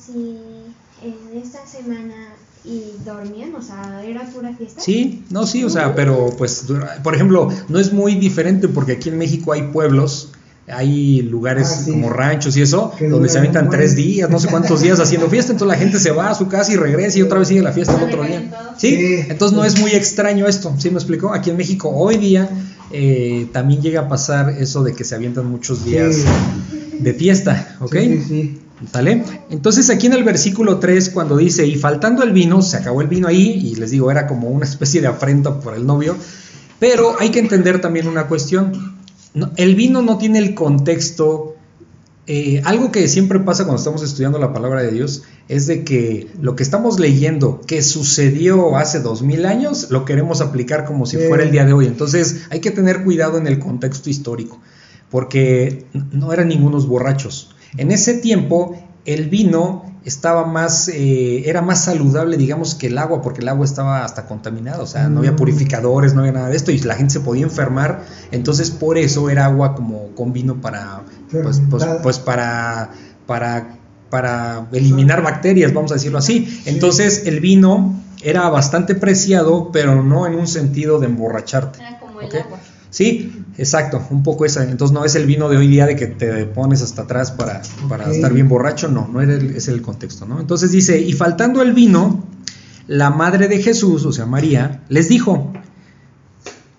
dormían, 3.06 3.56
o 3.56 3.62
sea, 3.62 4.04
era 4.06 4.22
pura 4.30 4.54
fiesta. 4.56 4.82
Sí, 4.82 5.24
no, 5.30 5.46
sí, 5.48 5.64
o 5.64 5.70
sea, 5.70 5.96
pero 5.96 6.34
pues, 6.38 6.66
por 7.04 7.16
ejemplo, 7.16 7.50
no 7.70 7.80
es 7.80 7.94
muy 7.94 8.16
diferente 8.16 8.68
porque 8.68 8.94
aquí 8.94 9.10
en 9.10 9.18
México 9.18 9.54
hay 9.54 9.64
pueblos, 9.72 10.30
hay 10.68 11.22
lugares 11.22 11.70
Ah, 11.72 11.82
sí. 11.86 11.92
como 11.92 12.10
ranchos 12.10 12.58
y 12.58 12.62
eso, 12.62 12.92
donde 13.10 13.30
se 13.30 13.38
aventan 13.38 13.70
tres 13.70 13.96
días, 13.96 14.30
no 14.30 14.38
sé 14.40 14.50
cuántos 14.50 14.82
días 14.82 15.00
haciendo 15.00 15.30
fiesta, 15.30 15.54
entonces 15.54 15.78
la 15.78 15.82
gente 15.82 15.98
se 16.00 16.12
va 16.12 16.30
a 16.30 16.36
su 16.36 16.48
casa 16.50 16.74
y 16.74 16.76
regresa 16.76 17.18
y 17.20 17.22
otra 17.22 17.40
vez 17.40 17.48
sigue 17.48 17.62
la 17.62 17.72
fiesta 17.72 17.96
el 17.98 18.04
otro 18.04 18.24
día. 18.24 18.52
¿Sí? 18.78 18.96
Sí. 18.98 19.26
Entonces 19.30 19.56
no 19.58 19.64
es 19.64 19.80
muy 19.80 19.92
extraño 19.92 20.46
esto, 20.48 20.74
¿sí 20.78 20.90
me 20.90 20.98
explicó? 20.98 21.34
Aquí 21.34 21.50
en 21.52 21.58
México 21.58 21.90
hoy 21.90 22.18
día 22.18 22.50
eh, 22.92 23.48
también 23.54 23.82
llega 23.82 24.02
a 24.02 24.08
pasar 24.10 24.50
eso 24.60 24.84
de 24.84 24.94
que 24.94 25.04
se 25.06 25.16
avientan 25.16 25.50
muchos 25.50 25.86
días 25.86 26.16
Sí. 26.18 26.98
de 27.00 27.14
fiesta, 27.14 27.78
¿ok? 27.80 27.96
Sí, 27.96 28.08
sí, 28.18 28.24
sí. 28.28 28.60
¿Sale? 28.92 29.24
Entonces 29.50 29.90
aquí 29.90 30.06
en 30.06 30.14
el 30.14 30.24
versículo 30.24 30.78
3 30.78 31.10
cuando 31.10 31.36
dice, 31.36 31.66
y 31.66 31.76
faltando 31.76 32.24
el 32.24 32.32
vino, 32.32 32.62
se 32.62 32.78
acabó 32.78 33.02
el 33.02 33.08
vino 33.08 33.28
ahí, 33.28 33.60
y 33.72 33.76
les 33.76 33.92
digo, 33.92 34.12
era 34.12 34.28
como 34.28 34.50
una 34.50 34.66
especie 34.66 35.02
de 35.02 35.08
afrenta 35.08 35.60
por 35.60 35.74
el 35.74 35.86
novio, 35.86 36.16
pero 36.80 37.16
hay 37.20 37.32
que 37.32 37.40
entender 37.40 37.82
también 37.82 38.08
una 38.08 38.28
cuestión, 38.28 38.98
No, 39.34 39.52
el 39.56 39.76
vino 39.76 40.02
no 40.02 40.18
tiene 40.18 40.40
el 40.40 40.54
contexto, 40.54 41.56
eh, 42.28 42.62
algo 42.66 42.92
que 42.92 43.08
siempre 43.08 43.40
pasa 43.40 43.64
cuando 43.64 43.80
estamos 43.80 44.04
estudiando 44.04 44.38
la 44.38 44.54
palabra 44.54 44.84
de 44.84 44.92
Dios, 44.92 45.24
es 45.48 45.66
de 45.66 45.84
que 45.84 46.28
lo 46.40 46.56
que 46.56 46.64
estamos 46.64 47.00
leyendo 47.00 47.62
que 47.66 47.82
sucedió 47.82 48.78
hace 48.78 49.00
dos 49.00 49.24
mil 49.24 49.46
años, 49.48 49.88
lo 49.90 50.06
queremos 50.06 50.42
aplicar 50.42 50.86
como 50.86 51.08
si 51.08 51.18
fuera 51.18 51.44
el 51.44 51.52
día 51.52 51.66
de 51.66 51.74
hoy, 51.74 51.88
entonces 51.88 52.46
hay 52.52 52.60
que 52.60 52.72
tener 52.72 53.04
cuidado 53.04 53.40
en 53.40 53.48
el 53.48 53.58
contexto 53.58 54.10
histórico, 54.10 54.60
porque 55.10 55.86
no 56.12 56.32
eran 56.32 56.48
ningunos 56.48 56.88
borrachos. 56.88 57.56
En 57.78 57.92
ese 57.92 58.16
tiempo 58.16 58.76
el 59.06 59.30
vino 59.30 59.86
estaba 60.04 60.46
más, 60.46 60.88
eh, 60.88 61.50
era 61.50 61.62
más 61.62 61.84
saludable, 61.84 62.38
digamos, 62.38 62.76
que 62.76 62.88
el 62.88 62.98
agua, 62.98 63.22
porque 63.22 63.42
el 63.42 63.50
agua 63.50 63.66
estaba 63.66 64.06
hasta 64.06 64.26
contaminada, 64.26 64.82
o 64.82 64.88
sea, 64.88 65.10
no 65.10 65.20
había 65.20 65.34
Mm. 65.34 65.38
purificadores, 65.38 66.14
no 66.14 66.22
había 66.22 66.32
nada 66.32 66.50
de 66.50 66.56
esto, 66.56 66.72
y 66.72 66.80
la 66.80 66.96
gente 66.96 67.14
se 67.14 67.20
podía 67.20 67.44
enfermar, 67.44 68.06
entonces 68.32 68.72
por 68.72 68.98
eso 68.98 69.30
era 69.30 69.46
agua 69.46 69.76
como 69.76 70.16
con 70.16 70.32
vino 70.32 70.62
para, 70.62 71.04
pues, 71.30 71.62
pues, 71.70 71.86
pues 72.04 72.20
para, 72.20 72.92
para, 73.26 73.78
para 74.10 74.68
eliminar 74.72 75.22
bacterias, 75.22 75.74
vamos 75.74 75.92
a 75.92 75.96
decirlo 75.96 76.20
así. 76.20 76.62
Entonces 76.66 77.24
el 77.26 77.42
vino 77.42 78.02
era 78.24 78.50
bastante 78.50 78.96
preciado, 78.96 79.72
pero 79.74 80.02
no 80.04 80.26
en 80.26 80.36
un 80.36 80.48
sentido 80.48 81.00
de 81.00 81.08
emborracharte. 81.08 81.80
Era 81.80 82.00
como 82.00 82.22
el 82.22 82.32
agua. 82.32 82.60
Sí, 82.90 83.44
exacto, 83.58 84.02
un 84.12 84.24
poco 84.24 84.46
esa. 84.46 84.64
Entonces 84.64 84.94
no 84.94 85.04
es 85.06 85.16
el 85.16 85.26
vino 85.26 85.50
de 85.50 85.58
hoy 85.58 85.68
día 85.68 85.86
de 85.86 85.96
que 85.96 86.08
te 86.08 86.46
pones 86.46 86.82
hasta 86.82 87.04
atrás 87.04 87.32
para, 87.32 87.62
para 87.90 88.06
estar 88.12 88.32
bien 88.34 88.48
borracho, 88.48 88.88
no, 88.90 89.08
no 89.12 89.22
es 89.22 89.68
el 89.68 89.82
contexto, 89.82 90.26
¿no? 90.26 90.40
Entonces 90.40 90.72
dice, 90.72 91.00
y 91.02 91.14
faltando 91.14 91.62
el 91.62 91.74
vino, 91.74 92.24
la 92.88 93.10
madre 93.10 93.48
de 93.48 93.62
Jesús, 93.62 94.06
o 94.06 94.12
sea, 94.12 94.26
María, 94.26 94.84
les 94.90 95.10
dijo, 95.10 95.52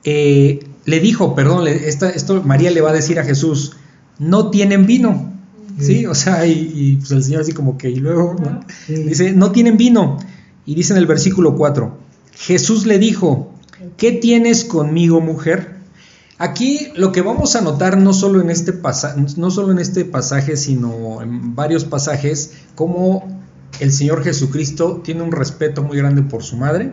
eh, 0.04 0.60
le 0.84 1.00
dijo, 1.00 1.34
perdón, 1.34 1.64
le- 1.64 1.88
esta- 1.88 2.10
esto 2.10 2.42
María 2.42 2.70
le 2.70 2.80
va 2.80 2.90
a 2.90 2.94
decir 2.94 3.18
a 3.18 3.24
Jesús, 3.24 3.72
no 4.18 4.50
tienen 4.50 4.86
vino, 4.86 5.32
¿sí? 5.78 6.06
O 6.06 6.14
sea, 6.14 6.46
y, 6.46 6.52
y, 6.74 6.96
pues 6.96 7.10
el 7.12 7.22
Señor 7.22 7.42
así 7.42 7.52
como 7.52 7.76
que, 7.76 7.90
y 7.90 7.96
luego, 7.96 8.34
¿no? 8.40 8.60
Dice, 9.04 9.32
no 9.32 9.52
tienen 9.52 9.76
vino. 9.76 10.18
Y 10.64 10.74
dice 10.74 10.92
en 10.92 10.98
el 10.98 11.06
versículo 11.06 11.54
4, 11.56 11.96
Jesús 12.32 12.86
le 12.86 12.98
dijo, 12.98 13.52
¿qué 13.96 14.12
tienes 14.12 14.64
conmigo, 14.64 15.20
mujer? 15.20 15.76
Aquí 16.38 16.92
lo 16.94 17.10
que 17.10 17.20
vamos 17.20 17.56
a 17.56 17.60
notar 17.60 17.98
no 17.98 18.12
solo 18.12 18.40
en 18.40 18.48
este 18.48 18.72
pasaje, 18.72 19.20
no 19.36 19.50
solo 19.50 19.72
en 19.72 19.80
este 19.80 20.04
pasaje, 20.04 20.56
sino 20.56 21.20
en 21.20 21.56
varios 21.56 21.84
pasajes, 21.84 22.52
cómo 22.76 23.26
el 23.80 23.92
Señor 23.92 24.22
Jesucristo 24.22 25.00
tiene 25.02 25.22
un 25.22 25.32
respeto 25.32 25.82
muy 25.82 25.98
grande 25.98 26.22
por 26.22 26.44
su 26.44 26.56
madre, 26.56 26.92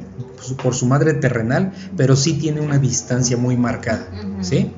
por 0.64 0.74
su, 0.74 0.88
madre 0.88 1.14
terrenal, 1.14 1.74
pero 1.96 2.16
sí 2.16 2.34
tiene 2.34 2.62
una 2.62 2.80
distancia 2.80 3.38
muy 3.38 3.56
marcada. 3.56 4.08
¿sí? 4.42 4.72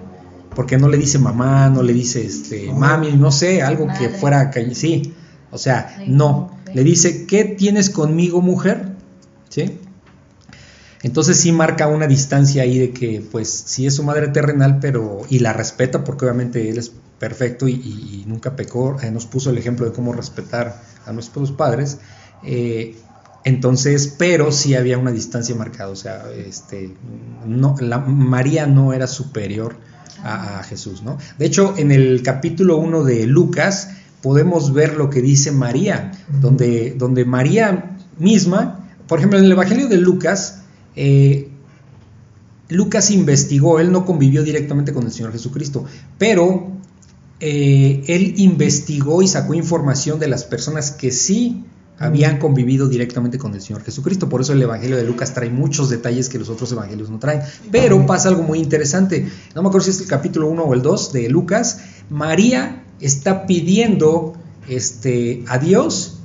Porque 0.53 0.77
no 0.77 0.89
le 0.89 0.97
dice 0.97 1.17
mamá, 1.17 1.69
no 1.69 1.81
le 1.81 1.93
dice 1.93 2.25
este 2.25 2.71
mami, 2.73 3.13
no 3.13 3.31
sé, 3.31 3.61
algo 3.61 3.87
que 3.97 4.09
fuera 4.09 4.51
sí, 4.73 5.13
o 5.49 5.57
sea, 5.57 5.97
no, 6.07 6.51
le 6.73 6.83
dice, 6.83 7.25
¿qué 7.25 7.45
tienes 7.45 7.89
conmigo, 7.89 8.41
mujer? 8.41 8.95
¿Sí? 9.49 9.79
Entonces 11.07 11.37
sí 11.39 11.51
marca 11.53 11.87
una 11.87 12.05
distancia 12.05 12.63
ahí 12.63 12.77
de 12.79 12.91
que, 12.91 13.23
pues, 13.31 13.49
sí 13.65 13.85
es 13.87 13.95
su 13.95 14.03
madre 14.03 14.27
terrenal, 14.27 14.79
pero, 14.81 15.21
y 15.29 15.39
la 15.39 15.53
respeta 15.53 16.03
porque 16.03 16.25
obviamente 16.25 16.69
él 16.69 16.77
es 16.77 16.91
perfecto 17.17 17.67
y, 17.67 17.73
y- 17.73 18.21
y 18.23 18.25
nunca 18.27 18.55
pecó, 18.55 18.97
eh, 19.01 19.09
nos 19.09 19.25
puso 19.25 19.49
el 19.49 19.57
ejemplo 19.57 19.85
de 19.85 19.93
cómo 19.93 20.11
respetar 20.13 20.81
a 21.05 21.13
nuestros 21.13 21.51
padres. 21.51 21.97
eh, 22.43 22.95
entonces, 23.43 24.13
pero 24.17 24.51
sí 24.51 24.75
había 24.75 24.97
una 24.97 25.11
distancia 25.11 25.55
marcada, 25.55 25.89
o 25.89 25.95
sea, 25.95 26.25
este, 26.35 26.93
no, 27.45 27.75
la, 27.79 27.99
María 27.99 28.67
no 28.67 28.91
era 28.91 29.07
superior 29.07 29.77
a, 30.21 30.59
a 30.59 30.63
Jesús, 30.63 31.01
¿no? 31.01 31.17
De 31.39 31.45
hecho, 31.45 31.73
en 31.77 31.91
el 31.93 32.21
capítulo 32.23 32.75
1 32.77 33.03
de 33.05 33.25
Lucas 33.25 33.89
podemos 34.21 34.73
ver 34.73 34.97
lo 34.97 35.09
que 35.09 35.21
dice 35.21 35.51
María, 35.53 36.11
donde, 36.41 36.93
donde 36.97 37.23
María 37.23 37.95
misma, 38.19 38.89
por 39.07 39.19
ejemplo, 39.19 39.39
en 39.39 39.45
el 39.45 39.51
Evangelio 39.53 39.87
de 39.87 39.97
Lucas, 39.97 40.63
eh, 40.97 41.49
Lucas 42.69 43.11
investigó, 43.11 43.79
él 43.79 43.91
no 43.91 44.05
convivió 44.05 44.43
directamente 44.43 44.91
con 44.91 45.05
el 45.05 45.11
Señor 45.11 45.31
Jesucristo, 45.31 45.85
pero 46.17 46.67
eh, 47.39 48.03
él 48.07 48.33
investigó 48.37 49.21
y 49.21 49.27
sacó 49.27 49.53
información 49.53 50.19
de 50.19 50.27
las 50.27 50.43
personas 50.43 50.91
que 50.91 51.11
sí 51.11 51.63
habían 51.99 52.37
convivido 52.37 52.87
directamente 52.87 53.37
con 53.37 53.53
el 53.53 53.61
Señor 53.61 53.83
Jesucristo. 53.83 54.29
Por 54.29 54.41
eso 54.41 54.53
el 54.53 54.61
Evangelio 54.61 54.97
de 54.97 55.03
Lucas 55.03 55.33
trae 55.33 55.49
muchos 55.49 55.89
detalles 55.89 56.29
que 56.29 56.37
los 56.37 56.49
otros 56.49 56.71
evangelios 56.71 57.09
no 57.09 57.19
traen. 57.19 57.41
Pero 57.71 58.05
pasa 58.05 58.29
algo 58.29 58.43
muy 58.43 58.59
interesante. 58.59 59.27
No 59.55 59.61
me 59.61 59.69
acuerdo 59.69 59.85
si 59.85 59.91
es 59.91 60.01
el 60.01 60.07
capítulo 60.07 60.47
1 60.49 60.63
o 60.63 60.73
el 60.73 60.81
2 60.81 61.13
de 61.13 61.29
Lucas. 61.29 61.79
María 62.09 62.83
está 62.99 63.47
pidiendo 63.47 64.33
este, 64.67 65.43
a 65.47 65.57
Dios 65.57 66.19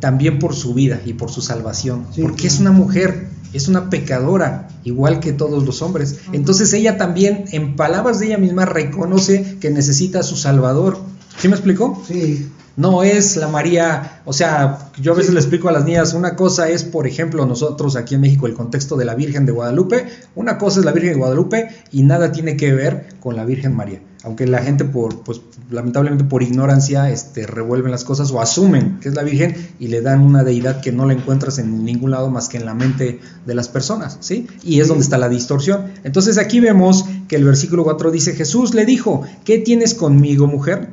también 0.00 0.38
por 0.38 0.54
su 0.54 0.74
vida 0.74 1.00
y 1.04 1.12
por 1.12 1.30
su 1.30 1.40
salvación. 1.40 2.06
Sí, 2.12 2.22
porque 2.22 2.46
es 2.46 2.58
una 2.58 2.72
mujer, 2.72 3.28
es 3.54 3.68
una 3.68 3.88
pecadora, 3.90 4.68
igual 4.84 5.20
que 5.20 5.32
todos 5.32 5.64
los 5.64 5.80
hombres. 5.82 6.20
Entonces 6.32 6.72
ella 6.72 6.96
también, 6.98 7.44
en 7.52 7.76
palabras 7.76 8.18
de 8.20 8.26
ella 8.26 8.38
misma, 8.38 8.64
reconoce 8.66 9.56
que 9.60 9.70
necesita 9.70 10.20
a 10.20 10.22
su 10.22 10.36
Salvador. 10.36 10.98
¿Sí 11.38 11.48
me 11.48 11.54
explicó? 11.54 12.02
Sí, 12.06 12.48
No 12.76 13.04
es 13.04 13.36
la 13.36 13.46
María, 13.46 14.20
o 14.24 14.32
sea, 14.32 14.90
yo 15.00 15.12
a 15.12 15.14
veces 15.14 15.28
Sí. 15.28 15.34
le 15.34 15.40
explico 15.40 15.68
a 15.68 15.72
las 15.72 15.84
niñas, 15.84 16.12
una 16.12 16.34
cosa 16.34 16.68
es, 16.68 16.82
por 16.82 17.06
ejemplo, 17.06 17.46
nosotros 17.46 17.94
aquí 17.94 18.16
en 18.16 18.20
México, 18.22 18.48
el 18.48 18.54
contexto 18.54 18.96
de 18.96 19.04
la 19.04 19.14
Virgen 19.14 19.46
de 19.46 19.52
Guadalupe, 19.52 20.06
una 20.34 20.58
cosa 20.58 20.80
es 20.80 20.84
la 20.84 20.90
Virgen 20.90 21.12
de 21.12 21.18
Guadalupe 21.18 21.68
y 21.92 22.02
nada 22.02 22.32
tiene 22.32 22.56
que 22.56 22.72
ver 22.74 23.06
con 23.20 23.36
la 23.36 23.44
Virgen 23.44 23.76
María. 23.76 24.00
Aunque 24.24 24.46
la 24.46 24.62
gente 24.62 24.84
por, 24.84 25.22
pues, 25.22 25.40
lamentablemente 25.70 26.24
por 26.24 26.42
ignorancia, 26.42 27.10
este, 27.10 27.46
revuelven 27.46 27.90
las 27.90 28.04
cosas 28.04 28.30
o 28.30 28.40
asumen 28.40 28.98
que 29.00 29.10
es 29.10 29.14
la 29.14 29.22
Virgen 29.22 29.54
y 29.78 29.88
le 29.88 30.00
dan 30.00 30.20
una 30.20 30.42
deidad 30.42 30.80
que 30.80 30.92
no 30.92 31.06
la 31.06 31.12
encuentras 31.12 31.58
en 31.58 31.84
ningún 31.84 32.10
lado 32.10 32.30
más 32.30 32.48
que 32.48 32.56
en 32.56 32.64
la 32.64 32.74
mente 32.74 33.20
de 33.44 33.54
las 33.54 33.68
personas, 33.68 34.16
¿sí? 34.20 34.46
Y 34.62 34.80
es 34.80 34.88
donde 34.88 35.04
está 35.04 35.18
la 35.18 35.28
distorsión. 35.28 35.92
Entonces 36.04 36.38
aquí 36.38 36.60
vemos 36.60 37.04
que 37.28 37.36
el 37.36 37.44
versículo 37.44 37.84
4 37.84 38.10
dice, 38.10 38.34
Jesús 38.34 38.74
le 38.74 38.86
dijo, 38.86 39.22
¿qué 39.44 39.58
tienes 39.58 39.94
conmigo, 39.94 40.46
mujer? 40.46 40.88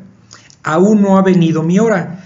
aún 0.64 1.02
no 1.02 1.18
ha 1.18 1.22
venido 1.22 1.64
mi 1.64 1.80
hora. 1.80 2.26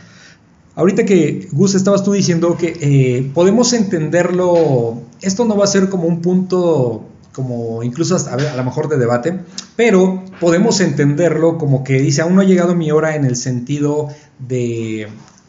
Ahorita 0.76 1.06
que 1.06 1.48
Gus 1.52 1.76
estabas 1.76 2.04
tú 2.04 2.12
diciendo 2.12 2.58
que 2.58 2.78
eh, 2.82 3.32
podemos 3.34 3.72
entenderlo, 3.74 5.02
esto 5.22 5.46
no 5.46 5.56
va 5.56 5.64
a 5.64 5.68
ser 5.68 5.90
como 5.90 6.08
un 6.08 6.22
punto, 6.22 7.06
como 7.36 7.84
incluso 7.84 8.16
hasta, 8.16 8.34
a, 8.34 8.38
ver, 8.38 8.48
a 8.48 8.56
lo 8.56 8.64
mejor 8.64 8.88
de 8.88 8.98
debate, 8.98 9.40
pero 9.76 10.24
podemos 10.40 10.80
entenderlo 10.80 11.58
como 11.58 11.84
que 11.84 12.00
dice, 12.02 12.22
aún 12.22 12.36
no 12.36 12.42
ha 12.42 12.46
llegado 12.46 12.76
mi 12.76 12.92
hora 12.92 13.16
en 13.16 13.26
el 13.26 13.36
sentido 13.36 14.08
de, 14.40 15.08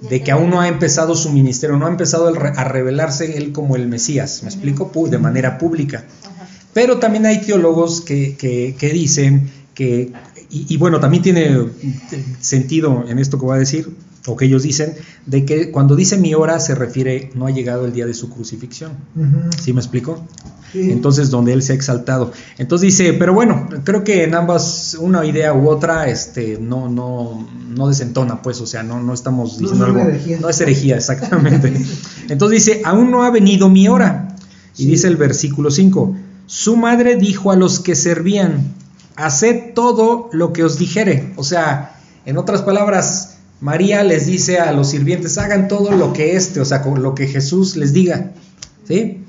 de 0.08 0.22
que 0.22 0.32
aún 0.32 0.50
no 0.50 0.60
ha 0.60 0.68
empezado 0.68 1.14
su 1.14 1.30
ministerio, 1.32 1.76
no 1.76 1.86
ha 1.86 1.90
empezado 1.90 2.28
el 2.28 2.36
a 2.38 2.64
revelarse 2.64 3.36
él 3.38 3.52
como 3.52 3.76
el 3.76 3.86
Mesías, 3.88 4.42
¿me 4.42 4.48
explico? 4.48 4.90
De 5.10 5.18
manera 5.18 5.58
pública. 5.58 6.04
Pero 6.74 6.98
también 6.98 7.24
hay 7.24 7.40
teólogos 7.40 8.00
que, 8.02 8.36
que- 8.36 8.74
que 8.78 8.90
dicen 8.90 9.48
que, 9.74 10.12
y, 10.50 10.66
y 10.74 10.76
bueno, 10.76 11.00
también 11.00 11.22
tiene 11.22 11.56
sentido 12.40 13.04
en 13.08 13.18
esto 13.18 13.38
que 13.38 13.44
voy 13.46 13.56
a 13.56 13.60
decir, 13.60 13.88
o 14.26 14.36
que 14.36 14.46
ellos 14.46 14.62
dicen, 14.64 14.94
de 15.24 15.44
que 15.44 15.70
cuando 15.70 15.94
dice 15.94 16.16
mi 16.16 16.34
hora 16.34 16.58
se 16.58 16.74
refiere, 16.74 17.30
no 17.34 17.46
ha 17.46 17.50
llegado 17.50 17.84
el 17.86 17.92
día 17.92 18.06
de 18.06 18.14
su 18.14 18.28
crucifixión. 18.28 18.92
¿Sí 19.62 19.72
me 19.72 19.80
explico? 19.80 20.26
Sí. 20.72 20.90
Entonces, 20.90 21.30
donde 21.30 21.52
él 21.52 21.62
se 21.62 21.72
ha 21.72 21.74
exaltado. 21.76 22.32
Entonces 22.58 22.86
dice, 22.96 23.12
pero 23.14 23.32
bueno, 23.34 23.68
creo 23.84 24.04
que 24.04 24.24
en 24.24 24.34
ambas, 24.34 24.96
una 25.00 25.24
idea 25.24 25.52
u 25.54 25.68
otra, 25.68 26.08
este, 26.08 26.58
no, 26.60 26.88
no, 26.88 27.46
no 27.68 27.88
desentona, 27.88 28.42
pues, 28.42 28.60
o 28.60 28.66
sea, 28.66 28.82
no, 28.82 29.02
no 29.02 29.12
estamos 29.14 29.54
No 29.54 29.58
diciendo 29.68 29.86
son 29.86 29.96
algo. 29.98 30.08
herejías. 30.10 30.40
No 30.40 30.48
es 30.48 30.60
herejía, 30.60 30.96
exactamente. 30.96 31.72
Entonces 32.28 32.64
dice, 32.64 32.82
aún 32.84 33.10
no 33.10 33.22
ha 33.24 33.30
venido 33.30 33.68
mi 33.68 33.88
hora. 33.88 34.36
Y 34.76 34.82
Sí. 34.84 34.90
dice 34.90 35.06
el 35.08 35.16
versículo 35.16 35.70
5, 35.70 36.16
su 36.46 36.76
madre 36.76 37.16
dijo 37.16 37.50
a 37.50 37.56
los 37.56 37.80
que 37.80 37.94
servían, 37.94 38.74
haced 39.16 39.72
todo 39.74 40.28
lo 40.32 40.52
que 40.52 40.64
os 40.64 40.78
dijere. 40.78 41.32
O 41.36 41.44
sea, 41.44 41.96
en 42.26 42.36
otras 42.36 42.60
palabras, 42.62 43.38
María 43.60 44.02
les 44.04 44.26
dice 44.26 44.58
a 44.58 44.72
los 44.72 44.90
sirvientes, 44.90 45.38
hagan 45.38 45.66
todo 45.68 45.92
lo 45.92 46.12
que 46.12 46.36
este, 46.36 46.60
o 46.60 46.64
sea, 46.66 46.82
con 46.82 47.02
lo 47.02 47.14
que 47.14 47.26
Jesús 47.26 47.76
les 47.76 47.94
diga. 47.94 48.32
¿sí? 48.86 49.24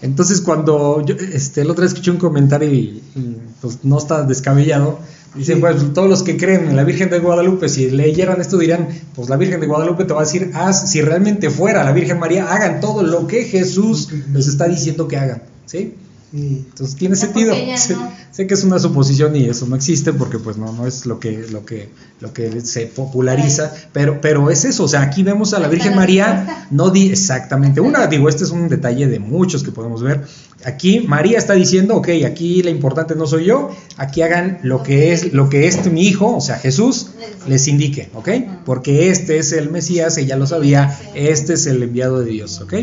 Entonces 0.00 0.40
cuando 0.40 1.04
yo, 1.04 1.16
este, 1.16 1.62
el 1.62 1.70
otro 1.70 1.82
día 1.82 1.88
escuché 1.88 2.10
un 2.10 2.18
comentario 2.18 2.72
y, 2.72 3.02
y, 3.16 3.36
pues 3.60 3.80
no 3.82 3.98
está 3.98 4.22
descabellado, 4.22 5.00
dicen, 5.34 5.60
pues 5.60 5.92
todos 5.92 6.08
los 6.08 6.22
que 6.22 6.36
creen 6.36 6.68
en 6.68 6.76
la 6.76 6.84
Virgen 6.84 7.10
de 7.10 7.18
Guadalupe, 7.18 7.68
si 7.68 7.90
leyeran 7.90 8.40
esto 8.40 8.58
dirán, 8.58 8.88
pues 9.14 9.28
la 9.28 9.36
Virgen 9.36 9.60
de 9.60 9.66
Guadalupe 9.66 10.04
te 10.04 10.12
va 10.12 10.20
a 10.20 10.24
decir, 10.24 10.52
haz, 10.54 10.90
si 10.90 11.02
realmente 11.02 11.50
fuera 11.50 11.84
la 11.84 11.92
Virgen 11.92 12.18
María, 12.18 12.52
hagan 12.52 12.80
todo 12.80 13.02
lo 13.02 13.26
que 13.26 13.44
Jesús 13.44 14.10
les 14.32 14.46
está 14.46 14.68
diciendo 14.68 15.08
que 15.08 15.16
hagan, 15.16 15.42
¿sí? 15.66 15.94
Sí. 16.30 16.64
Entonces 16.68 16.96
tiene 16.96 17.16
sentido. 17.16 17.54
Sé, 17.76 17.94
no. 17.94 18.12
sé 18.30 18.46
que 18.46 18.54
es 18.54 18.62
una 18.62 18.78
suposición 18.78 19.34
y 19.34 19.44
eso 19.44 19.66
no 19.66 19.76
existe 19.76 20.12
porque 20.12 20.38
pues 20.38 20.58
no, 20.58 20.72
no 20.72 20.86
es 20.86 21.06
lo 21.06 21.18
que, 21.18 21.46
lo 21.50 21.64
que, 21.64 21.88
lo 22.20 22.32
que 22.32 22.60
se 22.60 22.86
populariza, 22.86 23.72
pero, 23.92 24.20
pero 24.20 24.50
es 24.50 24.64
eso, 24.64 24.84
o 24.84 24.88
sea, 24.88 25.02
aquí 25.02 25.22
vemos 25.22 25.54
a 25.54 25.58
la 25.58 25.68
Virgen 25.68 25.92
la 25.92 25.96
María, 25.96 26.34
respuesta. 26.34 26.66
no 26.70 26.90
di 26.90 27.10
exactamente 27.10 27.80
una, 27.80 28.06
digo, 28.08 28.28
este 28.28 28.44
es 28.44 28.50
un 28.50 28.68
detalle 28.68 29.06
de 29.06 29.18
muchos 29.18 29.62
que 29.62 29.70
podemos 29.70 30.02
ver. 30.02 30.24
Aquí 30.64 31.00
María 31.00 31.38
está 31.38 31.54
diciendo, 31.54 31.96
ok, 31.96 32.08
aquí 32.26 32.62
la 32.62 32.70
importante 32.70 33.14
no 33.14 33.26
soy 33.26 33.46
yo, 33.46 33.70
aquí 33.96 34.22
hagan 34.22 34.58
lo 34.62 34.82
que 34.82 35.12
es, 35.12 35.32
lo 35.32 35.48
que 35.48 35.66
este 35.66 35.88
mi 35.88 36.02
hijo, 36.02 36.36
o 36.36 36.40
sea, 36.40 36.58
Jesús, 36.58 37.10
les 37.46 37.68
indique, 37.68 38.10
¿ok? 38.14 38.28
Porque 38.66 39.10
este 39.10 39.38
es 39.38 39.52
el 39.52 39.70
Mesías, 39.70 40.18
ella 40.18 40.36
lo 40.36 40.46
sabía, 40.46 40.98
este 41.14 41.54
es 41.54 41.66
el 41.66 41.82
enviado 41.82 42.20
de 42.20 42.30
Dios, 42.30 42.60
¿ok? 42.60 42.74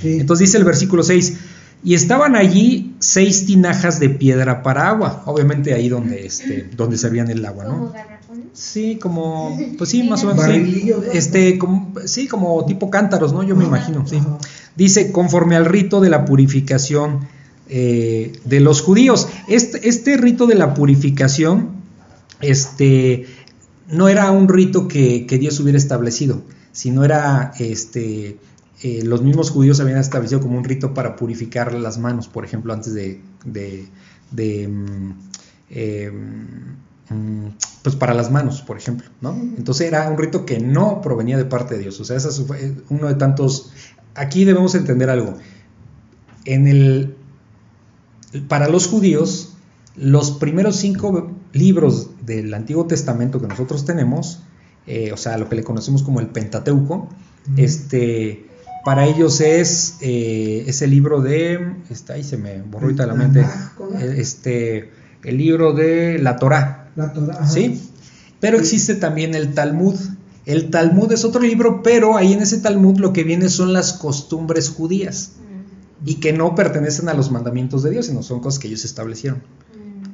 Sí. 0.00 0.20
Entonces 0.20 0.46
dice 0.46 0.58
el 0.58 0.64
versículo 0.64 1.02
6, 1.02 1.34
y 1.84 1.94
estaban 1.94 2.34
allí 2.36 2.94
seis 2.98 3.46
tinajas 3.46 4.00
de 4.00 4.10
piedra 4.10 4.62
para 4.62 4.88
agua, 4.88 5.22
obviamente 5.26 5.74
ahí 5.74 5.88
donde, 5.88 6.26
este, 6.26 6.68
donde 6.76 6.98
servían 6.98 7.30
el 7.30 7.44
agua, 7.44 7.64
Como 7.66 7.78
¿no? 7.78 7.92
garrafones. 7.92 8.46
Sí, 8.52 8.98
como, 9.00 9.56
pues 9.76 9.90
sí, 9.90 10.02
más 10.02 10.24
o 10.24 10.34
menos, 10.34 10.44
sí. 10.44 10.92
Este, 11.12 11.58
como, 11.58 11.92
sí, 12.04 12.26
como 12.26 12.64
tipo 12.66 12.90
cántaros, 12.90 13.32
¿no? 13.32 13.42
Yo 13.42 13.54
me 13.54 13.64
imagino, 13.64 14.06
sí. 14.06 14.18
Dice, 14.76 15.12
conforme 15.12 15.56
al 15.56 15.66
rito 15.66 16.00
de 16.00 16.10
la 16.10 16.24
purificación 16.24 17.26
eh, 17.70 18.32
de 18.46 18.60
los 18.60 18.80
judíos. 18.80 19.28
Este, 19.46 19.88
este 19.90 20.16
rito 20.16 20.46
de 20.46 20.54
la 20.54 20.72
purificación, 20.72 21.68
este, 22.40 23.26
no 23.88 24.08
era 24.08 24.30
un 24.30 24.48
rito 24.48 24.88
que, 24.88 25.26
que 25.26 25.38
Dios 25.38 25.60
hubiera 25.60 25.76
establecido, 25.76 26.40
sino 26.72 27.04
era, 27.04 27.52
este, 27.58 28.38
eh, 28.82 29.02
los 29.04 29.22
mismos 29.22 29.50
judíos 29.50 29.80
habían 29.80 29.98
establecido 29.98 30.40
como 30.40 30.56
un 30.56 30.64
rito 30.64 30.94
para 30.94 31.16
purificar 31.16 31.72
las 31.74 31.98
manos, 31.98 32.28
por 32.28 32.44
ejemplo, 32.44 32.72
antes 32.72 32.94
de, 32.94 33.20
de, 33.44 33.88
de, 34.30 34.68
mm, 34.68 35.12
eh, 35.70 36.12
mm, 37.10 37.46
pues 37.82 37.96
para 37.96 38.14
las 38.14 38.30
manos, 38.30 38.62
por 38.62 38.76
ejemplo, 38.76 39.08
¿no? 39.20 39.32
Entonces 39.32 39.88
era 39.88 40.08
un 40.08 40.16
rito 40.16 40.46
que 40.46 40.60
no 40.60 41.00
provenía 41.00 41.36
de 41.36 41.44
parte 41.44 41.74
de 41.74 41.80
Dios, 41.80 41.98
o 41.98 42.04
sea, 42.04 42.16
ese 42.16 42.30
fue 42.44 42.74
uno 42.88 43.08
de 43.08 43.14
tantos. 43.14 43.72
Aquí 44.14 44.44
debemos 44.44 44.74
entender 44.76 45.10
algo. 45.10 45.34
En 46.44 46.68
el, 46.68 47.16
para 48.46 48.68
los 48.68 48.86
judíos, 48.86 49.54
los 49.96 50.30
primeros 50.30 50.76
cinco 50.76 51.32
libros 51.52 52.10
del 52.24 52.54
Antiguo 52.54 52.86
Testamento 52.86 53.40
que 53.40 53.48
nosotros 53.48 53.84
tenemos, 53.84 54.40
eh, 54.86 55.12
o 55.12 55.16
sea, 55.16 55.36
lo 55.36 55.48
que 55.48 55.56
le 55.56 55.64
conocemos 55.64 56.04
como 56.04 56.20
el 56.20 56.28
Pentateuco, 56.28 57.08
este, 57.56 58.47
para 58.84 59.06
ellos 59.06 59.40
es 59.40 59.96
eh, 60.00 60.64
ese 60.66 60.86
libro 60.86 61.20
de, 61.20 61.74
está 61.90 62.14
ahí 62.14 62.24
se 62.24 62.36
me 62.36 62.62
borró 62.62 62.86
ahorita 62.86 63.06
la 63.06 63.14
mente, 63.14 63.42
¿no? 63.42 63.98
eh, 63.98 64.14
este, 64.18 64.90
el 65.24 65.36
libro 65.38 65.72
de 65.72 66.18
la 66.18 66.36
Torá, 66.36 66.90
La 66.96 67.12
Torah. 67.12 67.46
¿sí? 67.46 67.80
Pero 68.40 68.58
existe 68.58 68.94
también 68.94 69.34
el 69.34 69.54
Talmud. 69.54 69.96
El 70.46 70.70
Talmud 70.70 71.12
es 71.12 71.24
otro 71.24 71.42
libro, 71.42 71.82
pero 71.82 72.16
ahí 72.16 72.32
en 72.32 72.40
ese 72.40 72.58
Talmud 72.58 72.98
lo 72.98 73.12
que 73.12 73.24
viene 73.24 73.48
son 73.48 73.72
las 73.72 73.92
costumbres 73.92 74.70
judías 74.70 75.32
y 76.04 76.14
que 76.16 76.32
no 76.32 76.54
pertenecen 76.54 77.08
a 77.08 77.14
los 77.14 77.30
mandamientos 77.30 77.82
de 77.82 77.90
Dios, 77.90 78.06
sino 78.06 78.22
son 78.22 78.40
cosas 78.40 78.58
que 78.58 78.68
ellos 78.68 78.84
establecieron. 78.84 79.42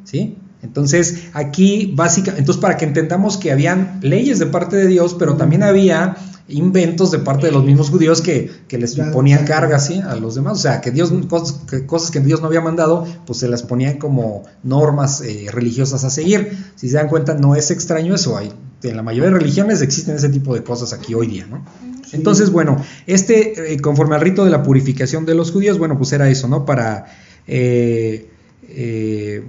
¿Sí? 0.04 0.38
Entonces, 0.62 1.28
aquí 1.34 1.92
básicamente, 1.94 2.40
entonces 2.40 2.60
para 2.60 2.76
que 2.76 2.84
entendamos 2.86 3.36
que 3.36 3.52
habían 3.52 4.00
leyes 4.02 4.38
de 4.38 4.46
parte 4.46 4.76
de 4.76 4.86
Dios, 4.86 5.14
pero 5.18 5.36
también 5.36 5.62
había 5.62 6.16
inventos 6.48 7.10
de 7.10 7.18
parte 7.20 7.46
de 7.46 7.52
los 7.52 7.64
mismos 7.64 7.88
judíos 7.90 8.20
que, 8.20 8.50
que 8.68 8.76
les 8.78 8.94
Ya, 8.94 9.10
ponían 9.12 9.40
ya. 9.40 9.44
cargas 9.46 9.86
¿sí? 9.86 10.00
a 10.00 10.14
los 10.16 10.34
demás. 10.34 10.58
O 10.58 10.60
sea, 10.60 10.80
que 10.80 10.90
Dios, 10.90 11.12
cosas 11.28 11.60
que, 11.70 11.86
cosas 11.86 12.10
que 12.10 12.20
Dios 12.20 12.40
no 12.40 12.48
había 12.48 12.60
mandado, 12.60 13.06
pues 13.26 13.38
se 13.38 13.48
las 13.48 13.62
ponían 13.62 13.98
como 13.98 14.42
normas 14.62 15.20
eh, 15.22 15.46
religiosas 15.50 16.04
a 16.04 16.10
seguir. 16.10 16.56
Si 16.76 16.88
se 16.88 16.96
dan 16.96 17.08
cuenta, 17.08 17.34
no 17.34 17.54
es 17.56 17.70
extraño 17.70 18.14
eso. 18.14 18.36
Hay, 18.36 18.52
en 18.82 18.96
la 18.96 19.02
mayoría 19.02 19.30
de 19.30 19.38
religiones 19.38 19.80
existen 19.80 20.16
ese 20.16 20.28
tipo 20.28 20.54
de 20.54 20.62
cosas 20.62 20.92
aquí 20.92 21.14
hoy 21.14 21.26
día, 21.26 21.46
¿no? 21.46 21.64
Sí. 22.04 22.16
Entonces, 22.16 22.50
bueno, 22.50 22.76
este, 23.06 23.72
eh, 23.72 23.80
conforme 23.80 24.14
al 24.14 24.20
rito 24.20 24.44
de 24.44 24.50
la 24.50 24.62
purificación 24.62 25.24
de 25.24 25.34
los 25.34 25.50
judíos, 25.52 25.78
bueno, 25.78 25.96
pues 25.96 26.12
era 26.12 26.28
eso, 26.28 26.48
¿no? 26.48 26.66
Para, 26.66 27.06
eh, 27.46 28.28
eh, 28.68 29.42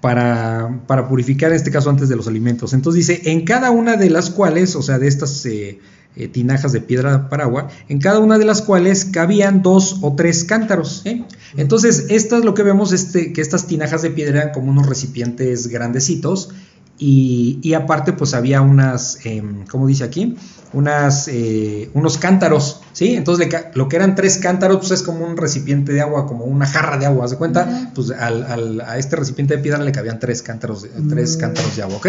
para, 0.00 0.80
para 0.86 1.08
purificar, 1.08 1.50
en 1.50 1.56
este 1.56 1.70
caso, 1.70 1.90
antes 1.90 2.08
de 2.08 2.16
los 2.16 2.28
alimentos. 2.28 2.72
Entonces 2.72 3.06
dice, 3.06 3.30
en 3.30 3.44
cada 3.44 3.70
una 3.70 3.96
de 3.96 4.10
las 4.10 4.30
cuales, 4.30 4.76
o 4.76 4.82
sea, 4.82 4.98
de 4.98 5.08
estas 5.08 5.44
eh, 5.46 5.80
eh, 6.16 6.28
tinajas 6.28 6.72
de 6.72 6.80
piedra 6.80 7.28
para 7.28 7.44
agua, 7.44 7.68
en 7.88 7.98
cada 7.98 8.20
una 8.20 8.38
de 8.38 8.46
las 8.46 8.62
cuales 8.62 9.04
cabían 9.04 9.62
dos 9.62 9.98
o 10.00 10.14
tres 10.14 10.44
cántaros. 10.44 11.02
¿eh? 11.04 11.24
Entonces, 11.56 12.06
estas 12.08 12.44
lo 12.44 12.54
que 12.54 12.62
vemos 12.62 12.92
es 12.92 13.04
este, 13.04 13.32
que 13.32 13.42
estas 13.42 13.66
tinajas 13.66 14.00
de 14.00 14.10
piedra 14.10 14.40
eran 14.40 14.52
como 14.54 14.70
unos 14.70 14.86
recipientes 14.86 15.68
grandecitos 15.68 16.50
y, 16.98 17.58
y 17.62 17.74
aparte 17.74 18.14
pues 18.14 18.32
había 18.32 18.62
unas, 18.62 19.18
eh, 19.26 19.42
¿cómo 19.70 19.86
dice 19.86 20.04
aquí? 20.04 20.36
Unas, 20.76 21.26
eh, 21.28 21.90
unos 21.94 22.18
cántaros, 22.18 22.82
¿sí? 22.92 23.14
Entonces 23.16 23.48
le 23.48 23.70
lo 23.74 23.88
que 23.88 23.96
eran 23.96 24.14
tres 24.14 24.36
cántaros 24.36 24.76
pues 24.78 24.90
es 24.90 25.02
como 25.02 25.24
un 25.24 25.36
recipiente 25.38 25.92
de 25.92 26.02
agua, 26.02 26.26
como 26.26 26.44
una 26.44 26.66
jarra 26.66 26.98
de 26.98 27.06
agua, 27.06 27.26
¿se 27.28 27.34
de 27.34 27.38
cuenta? 27.38 27.90
Pues 27.94 28.10
al, 28.10 28.42
al- 28.44 28.80
a 28.82 28.98
este 28.98 29.16
recipiente 29.16 29.56
de 29.56 29.62
piedra 29.62 29.82
le 29.82 29.90
cabían 29.92 30.18
tres 30.20 30.42
cántaros, 30.42 30.82
de- 30.82 30.90
tres 31.08 31.36
Mm. 31.36 31.40
cántaros 31.40 31.76
de 31.76 31.82
agua, 31.82 31.96
¿ok? 31.96 32.06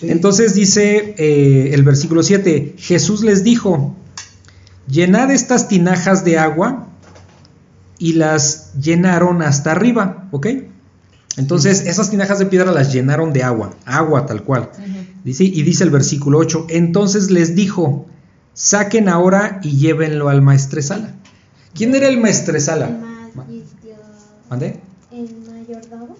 Sí. 0.00 0.10
Entonces 0.10 0.54
dice 0.54 1.14
eh, 1.18 1.70
el 1.74 1.82
versículo 1.82 2.22
7, 2.22 2.74
Jesús 2.78 3.22
les 3.22 3.44
dijo, 3.44 3.94
llenad 4.88 5.30
estas 5.30 5.68
tinajas 5.68 6.24
de 6.24 6.38
agua 6.38 6.88
y 7.98 8.14
las 8.14 8.72
llenaron 8.80 9.42
hasta 9.42 9.70
arriba, 9.72 10.28
¿ok? 10.32 10.46
Entonces 11.36 11.82
esas 11.86 12.10
tinajas 12.10 12.38
de 12.38 12.46
piedra 12.46 12.72
las 12.72 12.92
llenaron 12.92 13.32
de 13.32 13.42
agua, 13.42 13.74
agua 13.84 14.26
tal 14.26 14.42
cual. 14.42 14.70
Dice, 15.24 15.44
y 15.44 15.62
dice 15.62 15.84
el 15.84 15.90
versículo 15.90 16.38
8, 16.38 16.66
entonces 16.70 17.30
les 17.30 17.54
dijo, 17.54 18.06
saquen 18.54 19.08
ahora 19.08 19.60
y 19.62 19.76
llévenlo 19.76 20.28
al 20.28 20.42
maestresala. 20.42 21.14
¿Quién 21.74 21.94
era 21.94 22.08
el 22.08 22.18
maestresala? 22.18 22.90
¿Mande? 24.50 24.80
el 25.12 25.28
mayordomo. 25.50 26.16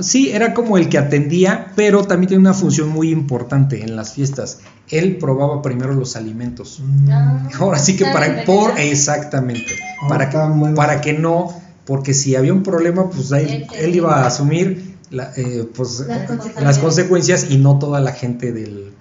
Sí, 0.00 0.30
era 0.30 0.54
como 0.54 0.76
el 0.76 0.88
que 0.88 0.98
atendía, 0.98 1.72
pero 1.76 2.04
también 2.04 2.28
tiene 2.28 2.40
una 2.40 2.54
función 2.54 2.88
muy 2.88 3.10
importante 3.10 3.82
en 3.82 3.94
las 3.94 4.14
fiestas. 4.14 4.58
Él 4.88 5.18
probaba 5.18 5.62
primero 5.62 5.94
los 5.94 6.16
alimentos. 6.16 6.82
Ah. 7.08 7.48
Ahora 7.58 7.78
sí 7.78 7.96
que 7.96 8.04
¿Sabe 8.04 8.14
para 8.14 8.44
por 8.44 8.78
exactamente, 8.78 9.72
Ah, 10.02 10.08
para 10.08 10.30
que, 10.30 10.38
para 10.74 11.00
que 11.00 11.12
no, 11.12 11.52
porque 11.84 12.12
si 12.12 12.34
había 12.34 12.52
un 12.52 12.64
problema, 12.64 13.08
pues 13.08 13.32
ahí 13.32 13.66
Él 13.76 13.94
iba 13.94 14.22
a 14.22 14.26
asumir 14.26 14.91
la, 15.12 15.32
eh, 15.36 15.68
pues, 15.74 16.00
Las 16.00 16.08
eh, 16.08 16.26
consecuencias. 16.26 16.64
las 16.64 16.78
consecuencias 16.78 17.46
y 17.50 17.58
no 17.58 17.78
toda 17.78 18.00
la 18.00 18.12
gente 18.12 18.52
del 18.52 18.92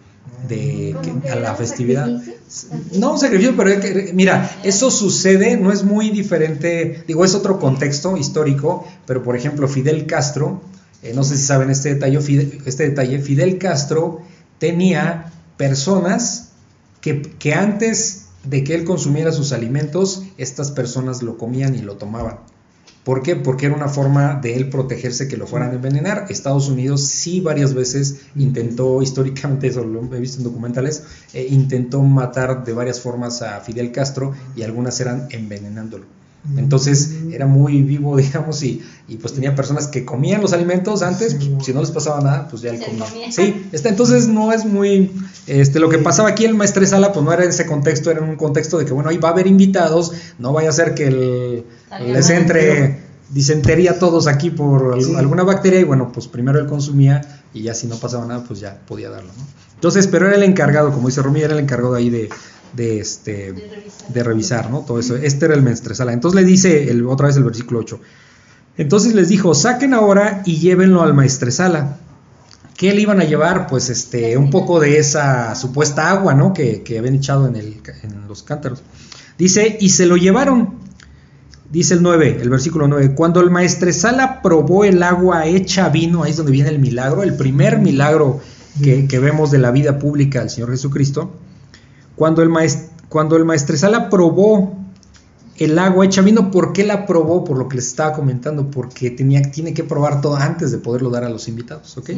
de 0.48 0.96
que- 1.02 1.30
a 1.30 1.36
la 1.36 1.56
festividad. 1.56 2.08
sacrificio. 2.08 3.00
No 3.00 3.14
un 3.14 3.20
sacrificio, 3.20 3.56
pero 3.56 3.72
mira, 4.14 4.50
eso 4.64 4.90
sucede, 4.92 5.56
no 5.58 5.72
es 5.72 5.84
muy 5.84 6.10
diferente, 6.10 7.04
digo, 7.08 7.24
es 7.24 7.36
otro 7.36 7.60
contexto 7.60 8.18
histórico, 8.18 8.86
pero 9.06 9.24
por 9.24 9.36
ejemplo, 9.36 9.68
Fidel 9.68 10.06
Castro, 10.08 10.62
eh, 11.04 11.14
no 11.16 11.24
sé 11.24 11.38
si 11.38 11.44
saben 11.44 11.70
este 11.70 11.94
detalle, 11.94 12.20
Fidel, 12.22 12.60
este 12.66 12.90
detalle, 12.90 13.20
Fidel 13.20 13.58
Castro 13.60 14.22
tenía 14.58 15.32
personas 15.58 16.50
que, 17.02 17.22
que 17.22 17.54
antes 17.54 18.26
de 18.44 18.64
que 18.64 18.74
él 18.76 18.84
consumiera 18.84 19.32
sus 19.32 19.52
alimentos, 19.54 20.24
estas 20.38 20.72
personas 20.72 21.22
lo 21.22 21.38
comían 21.38 21.76
y 21.76 21.80
lo 21.80 21.96
tomaban. 21.98 22.38
¿Por 23.04 23.24
qué? 23.24 23.36
Porque 23.36 23.66
era 23.66 23.76
una 23.76 23.88
forma 23.88 24.36
de 24.36 24.56
él 24.56 24.70
protegerse 24.70 25.28
que 25.28 25.38
lo 25.38 25.48
fueran 25.48 25.72
a 25.72 25.74
envenenar. 25.74 26.28
Estados 26.30 26.70
Unidos 26.70 27.08
sí 27.08 27.42
varias 27.42 27.74
veces 27.74 28.22
intentó, 28.36 29.02
históricamente 29.02 29.68
eso 29.68 29.84
lo 29.84 30.16
he 30.16 30.20
visto 30.20 30.38
en 30.38 30.44
documentales, 30.44 31.04
eh, 31.34 31.48
intentó 31.50 32.02
matar 32.04 32.64
de 32.64 32.74
varias 32.74 33.02
formas 33.02 33.42
a 33.42 33.60
Fidel 33.62 33.92
Castro 33.92 34.34
y 34.56 34.62
algunas 34.62 35.00
eran 35.00 35.28
envenenándolo. 35.32 36.21
Entonces 36.58 37.12
era 37.32 37.46
muy 37.46 37.82
vivo, 37.84 38.18
digamos, 38.18 38.64
y, 38.64 38.82
y 39.08 39.18
pues 39.18 39.34
tenía 39.34 39.56
personas 39.56 39.88
que 39.88 40.06
comían 40.06 40.42
los 40.42 40.54
alimentos 40.54 41.02
antes, 41.04 41.36
pues, 41.36 41.66
si 41.66 41.74
no 41.74 41.82
les 41.82 41.92
pasaba 41.92 42.20
nada, 42.22 42.48
pues 42.50 42.62
ya 42.64 42.72
él 42.72 42.80
comía. 42.84 43.06
comía. 43.06 43.32
Sí, 43.32 43.68
está, 43.72 43.90
entonces 43.90 44.28
no 44.28 44.52
es 44.52 44.66
muy, 44.66 45.12
este, 45.48 45.80
lo 45.80 45.90
que 45.90 46.00
pasaba 46.00 46.30
aquí 46.30 46.46
en 46.46 46.58
Maestresala, 46.58 47.14
pues 47.14 47.24
no 47.24 47.32
era 47.32 47.44
en 47.44 47.50
ese 47.52 47.66
contexto, 47.68 48.10
era 48.10 48.24
en 48.24 48.30
un 48.30 48.36
contexto 48.38 48.78
de 48.80 48.86
que, 48.86 48.94
bueno, 48.94 49.10
ahí 49.10 49.18
va 49.18 49.30
a 49.30 49.32
haber 49.34 49.46
invitados, 49.48 50.14
no 50.40 50.52
vaya 50.52 50.70
a 50.70 50.74
ser 50.74 50.96
que 50.96 51.08
el, 51.08 51.64
les 52.08 52.30
entre 52.32 53.00
disentería 53.30 53.92
a 53.92 54.00
todos 54.00 54.28
aquí 54.28 54.50
por 54.50 55.02
Sí. 55.02 55.16
alguna 55.16 55.44
bacteria 55.44 55.80
y 55.80 55.84
bueno, 55.84 56.12
pues 56.12 56.28
primero 56.28 56.60
él 56.60 56.66
consumía 56.68 57.22
y 57.54 57.62
ya 57.62 57.74
si 57.74 57.88
no 57.88 57.96
pasaba 57.98 58.26
nada, 58.26 58.44
pues 58.46 58.60
ya 58.60 58.80
podía 58.88 59.10
darlo, 59.10 59.30
¿no? 59.38 59.44
Entonces, 59.76 60.08
pero 60.08 60.28
era 60.28 60.36
el 60.36 60.44
encargado, 60.44 60.92
como 60.92 61.08
dice 61.08 61.22
Romy, 61.22 61.42
era 61.42 61.54
el 61.54 61.60
encargado 61.60 61.96
ahí 61.96 62.10
de, 62.10 62.30
de, 62.74 63.00
este, 63.00 63.54
de 64.08 64.24
revisar, 64.24 64.70
¿no? 64.70 64.80
Todo 64.80 65.00
eso. 65.00 65.16
Este 65.16 65.46
era 65.46 65.56
el 65.56 65.62
maestresala. 65.62 66.14
Entonces 66.14 66.40
le 66.42 66.48
dice 66.48 66.90
el, 66.90 67.06
otra 67.06 67.28
vez 67.28 67.38
el 67.38 67.44
versículo 67.44 67.80
8. 67.80 68.00
Entonces 68.78 69.14
les 69.14 69.30
dijo, 69.30 69.54
saquen 69.54 69.94
ahora 69.94 70.44
y 70.46 70.58
llévenlo 70.58 71.02
al 71.02 71.14
maestresala. 71.14 71.98
¿Qué 72.78 72.94
le 72.94 73.02
iban 73.02 73.20
a 73.20 73.26
llevar? 73.26 73.68
Pues 73.68 73.90
este, 73.90 74.38
un 74.38 74.50
poco 74.50 74.80
de 74.80 74.98
esa 74.98 75.54
supuesta 75.56 76.10
agua, 76.10 76.34
¿no? 76.34 76.54
Que, 76.54 76.82
que 76.82 76.98
habían 76.98 77.16
echado 77.16 77.48
en, 77.48 77.56
el, 77.56 77.82
en 78.04 78.28
los 78.28 78.44
cántaros. 78.44 78.82
Dice, 79.38 79.78
y 79.80 79.90
se 79.90 80.06
lo 80.06 80.18
llevaron. 80.18 80.76
Dice 81.70 81.94
el 81.94 82.02
9, 82.02 82.40
el 82.42 82.50
versículo 82.50 82.88
9, 82.88 83.14
cuando 83.16 83.40
el 83.40 83.50
maestresala 83.50 84.42
probó 84.42 84.84
el 84.84 85.04
agua 85.04 85.46
hecha 85.46 85.88
vino, 85.90 86.24
ahí 86.24 86.32
es 86.32 86.38
donde 86.38 86.52
viene 86.52 86.70
el 86.70 86.80
milagro, 86.80 87.24
el 87.24 87.36
primer 87.36 87.78
milagro 87.78 88.42
que, 88.84 89.08
que 89.08 89.20
vemos 89.20 89.52
de 89.52 89.60
la 89.60 89.72
vida 89.72 89.98
pública 89.98 90.40
del 90.40 90.50
Señor 90.50 90.72
Jesucristo, 90.72 91.32
cuando 92.22 92.44
el, 92.44 92.50
maest, 92.50 92.92
cuando 93.10 93.36
el 93.36 93.46
maestresala 93.46 94.08
probó 94.08 94.78
el 95.58 95.80
agua 95.80 96.06
hecha 96.06 96.22
vino, 96.22 96.52
¿por 96.52 96.72
qué 96.72 96.84
la 96.84 97.08
probó? 97.08 97.44
Por 97.44 97.58
lo 97.58 97.68
que 97.68 97.78
les 97.78 97.88
estaba 97.88 98.14
comentando, 98.14 98.70
porque 98.70 99.10
tenía, 99.10 99.42
tiene 99.42 99.74
que 99.74 99.84
probar 99.84 100.22
todo 100.22 100.36
antes 100.36 100.72
de 100.72 100.78
poderlo 100.78 101.10
dar 101.10 101.24
a 101.24 101.30
los 101.30 101.48
invitados, 101.48 101.98
¿ok? 101.98 102.12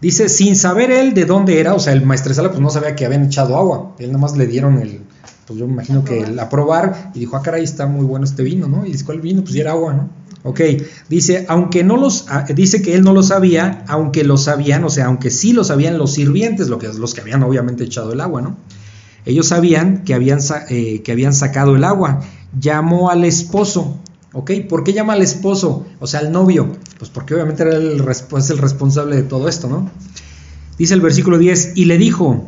Dice, 0.00 0.30
sin 0.30 0.56
saber 0.56 0.90
él 0.90 1.12
de 1.12 1.26
dónde 1.26 1.60
era, 1.60 1.74
o 1.74 1.78
sea, 1.80 1.92
el 1.92 2.06
maestresala 2.06 2.48
pues 2.48 2.62
no 2.62 2.70
sabía 2.70 2.96
que 2.96 3.04
habían 3.04 3.26
echado 3.26 3.58
agua, 3.58 3.94
él 3.98 4.06
nada 4.06 4.20
más 4.20 4.38
le 4.38 4.46
dieron 4.46 4.78
el, 4.78 5.02
pues 5.46 5.58
yo 5.58 5.66
me 5.66 5.74
imagino 5.74 6.02
que 6.02 6.20
el, 6.20 6.38
a 6.38 6.48
probar 6.48 7.10
y 7.14 7.20
dijo, 7.20 7.36
ah, 7.36 7.42
caray, 7.42 7.62
está 7.62 7.86
muy 7.86 8.06
bueno 8.06 8.24
este 8.24 8.42
vino, 8.42 8.68
¿no? 8.68 8.86
Y 8.86 8.92
dice, 8.92 9.04
¿cuál 9.04 9.20
vino? 9.20 9.42
Pues 9.42 9.52
ya 9.52 9.60
era 9.60 9.72
agua, 9.72 9.92
¿no? 9.92 10.08
Ok, 10.44 10.62
dice, 11.10 11.44
aunque 11.50 11.84
no 11.84 11.98
los, 11.98 12.24
ah, 12.30 12.46
dice 12.54 12.80
que 12.80 12.94
él 12.94 13.02
no 13.02 13.12
lo 13.12 13.22
sabía, 13.22 13.84
aunque 13.86 14.24
lo 14.24 14.38
sabían, 14.38 14.82
o 14.84 14.88
sea, 14.88 15.04
aunque 15.04 15.30
sí 15.30 15.52
lo 15.52 15.62
sabían 15.62 15.98
los 15.98 16.14
sirvientes, 16.14 16.68
lo 16.68 16.78
que, 16.78 16.88
los 16.88 17.12
que 17.12 17.20
habían 17.20 17.42
obviamente 17.42 17.84
echado 17.84 18.14
el 18.14 18.22
agua, 18.22 18.40
¿no? 18.40 18.56
Ellos 19.24 19.48
sabían 19.48 20.04
que 20.04 20.14
habían, 20.14 20.40
eh, 20.68 21.02
que 21.02 21.12
habían 21.12 21.34
sacado 21.34 21.76
el 21.76 21.84
agua. 21.84 22.20
Llamó 22.58 23.10
al 23.10 23.24
esposo, 23.24 23.98
¿ok? 24.32 24.50
¿Por 24.68 24.84
qué 24.84 24.92
llama 24.92 25.14
al 25.14 25.22
esposo? 25.22 25.86
O 26.00 26.06
sea, 26.06 26.20
al 26.20 26.32
novio. 26.32 26.76
Pues 26.98 27.10
porque 27.10 27.34
obviamente 27.34 27.62
era 27.62 27.78
pues 28.28 28.50
el 28.50 28.58
responsable 28.58 29.16
de 29.16 29.22
todo 29.22 29.48
esto, 29.48 29.68
¿no? 29.68 29.90
Dice 30.78 30.94
el 30.94 31.00
versículo 31.00 31.38
10, 31.38 31.72
y 31.76 31.84
le 31.84 31.98
dijo, 31.98 32.44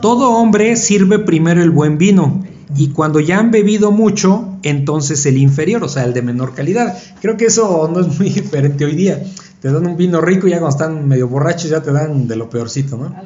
todo 0.00 0.30
hombre 0.32 0.76
sirve 0.76 1.18
primero 1.18 1.62
el 1.62 1.70
buen 1.70 1.96
vino 1.96 2.44
y 2.76 2.88
cuando 2.88 3.20
ya 3.20 3.38
han 3.38 3.50
bebido 3.50 3.92
mucho, 3.92 4.58
entonces 4.62 5.24
el 5.26 5.38
inferior, 5.38 5.84
o 5.84 5.88
sea, 5.88 6.04
el 6.04 6.12
de 6.12 6.22
menor 6.22 6.54
calidad. 6.54 6.98
Creo 7.20 7.36
que 7.36 7.46
eso 7.46 7.88
no 7.92 8.00
es 8.00 8.18
muy 8.18 8.28
diferente 8.30 8.84
hoy 8.84 8.96
día. 8.96 9.22
Te 9.64 9.72
dan 9.72 9.86
un 9.86 9.96
vino 9.96 10.20
rico 10.20 10.46
y 10.46 10.50
ya 10.50 10.58
cuando 10.58 10.76
están 10.76 11.08
medio 11.08 11.26
borrachos 11.26 11.70
ya 11.70 11.80
te 11.80 11.90
dan 11.90 12.28
de 12.28 12.36
lo 12.36 12.50
peorcito, 12.50 12.98
¿no? 12.98 13.16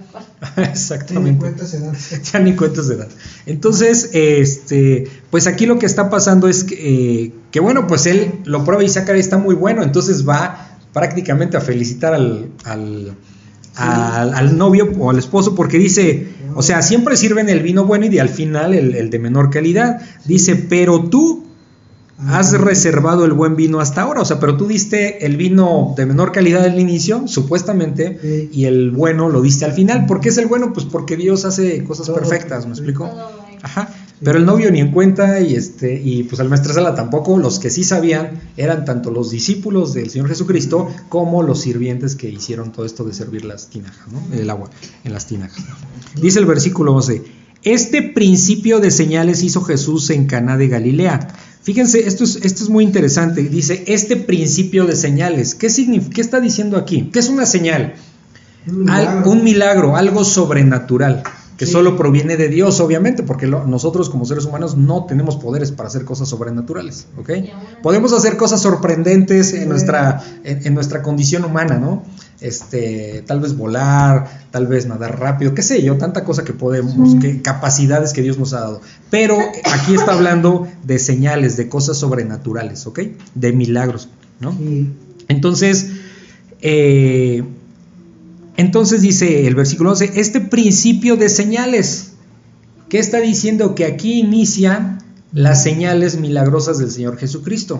Exactamente. 0.62 1.31
Ya 1.31 1.33
ni 1.33 1.37
cuenta 1.37 1.66
se 1.66 1.81
dan. 1.81 1.96
ya 2.33 2.38
ni 2.38 2.55
cuenta 2.55 2.83
se 2.85 2.94
dan. 2.94 3.09
Entonces, 3.46 4.11
este, 4.12 5.09
pues 5.33 5.48
aquí 5.48 5.66
lo 5.66 5.81
que 5.81 5.87
está 5.87 6.09
pasando 6.09 6.46
es 6.46 6.62
que, 6.62 7.24
eh, 7.24 7.33
que 7.51 7.59
bueno, 7.59 7.88
pues 7.88 8.07
él 8.07 8.35
lo 8.44 8.64
prueba 8.64 8.85
y 8.85 8.88
saca, 8.88 9.16
está 9.16 9.37
muy 9.37 9.57
bueno, 9.57 9.83
entonces 9.83 10.29
va 10.29 10.79
prácticamente 10.92 11.57
a 11.57 11.61
felicitar 11.61 12.14
al, 12.14 12.53
al 12.62 13.16
al, 13.74 14.33
al, 14.33 14.57
novio 14.57 14.92
o 14.96 15.11
al 15.11 15.18
esposo 15.18 15.57
porque 15.57 15.77
dice, 15.77 16.29
o 16.55 16.62
sea, 16.62 16.83
siempre 16.83 17.16
sirven 17.16 17.48
el 17.48 17.62
vino 17.62 17.85
bueno 17.85 18.07
y 18.07 18.16
al 18.20 18.29
final 18.29 18.74
el, 18.74 18.94
el 18.94 19.11
de 19.11 19.18
menor 19.18 19.51
calidad. 19.51 20.03
Dice, 20.24 20.55
pero 20.55 21.03
tú 21.09 21.47
has 22.26 22.52
reservado 22.52 23.24
el 23.24 23.33
buen 23.33 23.54
vino 23.57 23.81
hasta 23.81 24.02
ahora, 24.02 24.22
o 24.22 24.24
sea, 24.24 24.40
pero 24.40 24.57
tú 24.57 24.66
diste 24.66 25.24
el 25.24 25.37
vino 25.37 25.94
de 25.96 26.04
menor 26.07 26.33
calidad 26.33 26.64
al 26.64 26.78
inicio, 26.78 27.28
supuestamente, 27.28 28.18
Sí. 28.20 28.50
y 28.52 28.64
el 28.64 28.90
bueno 28.90 29.28
lo 29.28 29.40
diste 29.40 29.64
al 29.64 29.72
final. 29.72 30.07
¿Por 30.07 30.20
qué 30.20 30.31
es 30.31 30.38
el 30.38 30.46
bueno? 30.46 30.72
Pues 30.72 30.87
porque 30.87 31.16
Dios 31.16 31.44
hace 31.44 31.85
cosas 31.85 32.07
Todo, 32.07 32.16
perfectas, 32.16 32.66
¿me 32.66 32.72
explico? 32.72 33.09
Ajá. 33.62 33.88
Pero 34.20 34.38
el 34.38 34.44
novio 34.46 34.68
ni 34.72 34.81
en 34.81 34.90
cuenta 34.90 35.38
y 35.40 35.54
este 35.54 35.94
y 36.02 36.24
pues 36.24 36.40
al 36.40 36.48
maestresala 36.48 36.96
tampoco, 36.96 37.38
los 37.38 37.61
que 37.61 37.70
sí 37.70 37.85
sabían 37.85 38.40
eran 38.57 38.85
tanto 38.85 39.12
los 39.12 39.31
discípulos 39.31 39.94
del 39.94 40.11
Señor 40.11 40.26
Jesucristo 40.28 40.88
como 41.09 41.44
los 41.44 41.61
sirvientes 41.61 42.16
que 42.16 42.28
hicieron 42.28 42.72
todo 42.72 42.85
esto 42.85 43.04
de 43.04 43.14
servir 43.14 43.44
las 43.44 43.68
tinajas, 43.68 44.09
¿no? 44.11 44.20
El 44.35 44.50
agua 44.50 44.70
en 45.04 45.12
las 45.12 45.26
tinajas. 45.28 45.64
Dice 46.20 46.40
el 46.40 46.46
versículo 46.46 46.94
11, 46.94 47.22
este 47.62 48.02
principio 48.02 48.81
de 48.81 48.90
señales 48.90 49.44
hizo 49.44 49.62
Jesús 49.62 50.11
en 50.11 50.26
Caná 50.26 50.57
de 50.57 50.66
Galilea. 50.66 51.28
Fíjense, 51.68 52.07
esto 52.09 52.24
es, 52.24 52.37
esto 52.37 52.64
es 52.64 52.70
muy 52.70 52.83
interesante. 52.83 53.42
Dice, 53.42 53.85
este 53.88 54.16
principio 54.16 54.87
de 54.87 54.96
señales. 54.96 55.54
¿Qué, 55.54 55.68
¿Qué 56.14 56.20
está 56.22 56.40
diciendo 56.40 56.78
aquí? 56.78 57.11
¿Qué 57.12 57.18
es 57.18 57.28
una 57.28 57.44
señal? 57.44 57.92
Un 58.66 58.88
Al- 58.88 59.02
milagro. 59.07 59.31
un 59.33 59.44
milagro, 59.44 59.96
algo 59.96 60.24
sobrenatural, 60.24 61.22
que 61.59 61.66
Sí. 61.66 61.73
solo 61.73 61.97
proviene 61.97 62.37
de 62.38 62.49
Dios, 62.49 62.81
obviamente, 62.81 63.23
porque 63.25 63.47
lo- 63.47 63.66
nosotros 63.66 64.09
como 64.09 64.25
seres 64.25 64.44
humanos 64.47 64.77
no 64.77 65.05
tenemos 65.05 65.37
poderes 65.37 65.73
para 65.73 65.88
hacer 65.88 66.05
cosas 66.07 66.29
sobrenaturales, 66.29 67.09
¿ok? 67.18 67.31
Podemos 67.83 68.12
hacer 68.14 68.37
cosas 68.38 68.62
sorprendentes 68.62 69.53
en 69.53 69.68
nuestra, 69.68 70.23
en, 70.44 70.66
en 70.66 70.75
nuestra 70.75 71.03
condición 71.03 71.44
humana, 71.44 71.77
¿no? 71.79 72.05
Este, 72.40 73.25
tal 73.27 73.40
vez 73.40 73.57
volar, 73.57 74.47
tal 74.53 74.68
vez 74.68 74.87
nadar 74.87 75.18
rápido, 75.18 75.53
qué 75.55 75.62
sé 75.62 75.83
yo, 75.83 75.97
tanta 75.99 76.23
cosa 76.25 76.44
que 76.44 76.53
podemos, 76.53 77.16
que, 77.21 77.42
capacidades 77.42 78.12
que 78.12 78.23
Dios 78.23 78.38
nos 78.38 78.53
ha 78.53 78.61
dado. 78.61 78.81
Pero 79.11 79.37
aquí 79.75 79.94
está 79.97 80.12
hablando 80.12 80.68
de 80.85 81.01
señales, 81.01 81.57
de 81.57 81.68
cosas 81.68 81.97
sobrenaturales, 81.99 82.87
¿ok? 82.87 83.01
De 83.35 83.53
milagros, 83.53 84.09
¿no? 84.38 84.53
Sí. 84.53 84.88
Entonces, 85.27 85.88
eh, 86.62 87.42
entonces 88.59 89.01
dice 89.03 89.47
el 89.47 89.55
versículo 89.55 89.90
11, 89.90 90.12
este 90.16 90.40
principio 90.40 91.16
de 91.16 91.29
señales, 91.29 92.14
¿qué 92.88 92.99
está 92.99 93.21
diciendo? 93.21 93.77
Que 93.77 93.85
aquí 93.85 94.18
inician 94.18 94.99
las 95.33 95.62
señales 95.62 96.18
milagrosas 96.18 96.79
del 96.79 96.90
Señor 96.90 97.18
Jesucristo. 97.18 97.79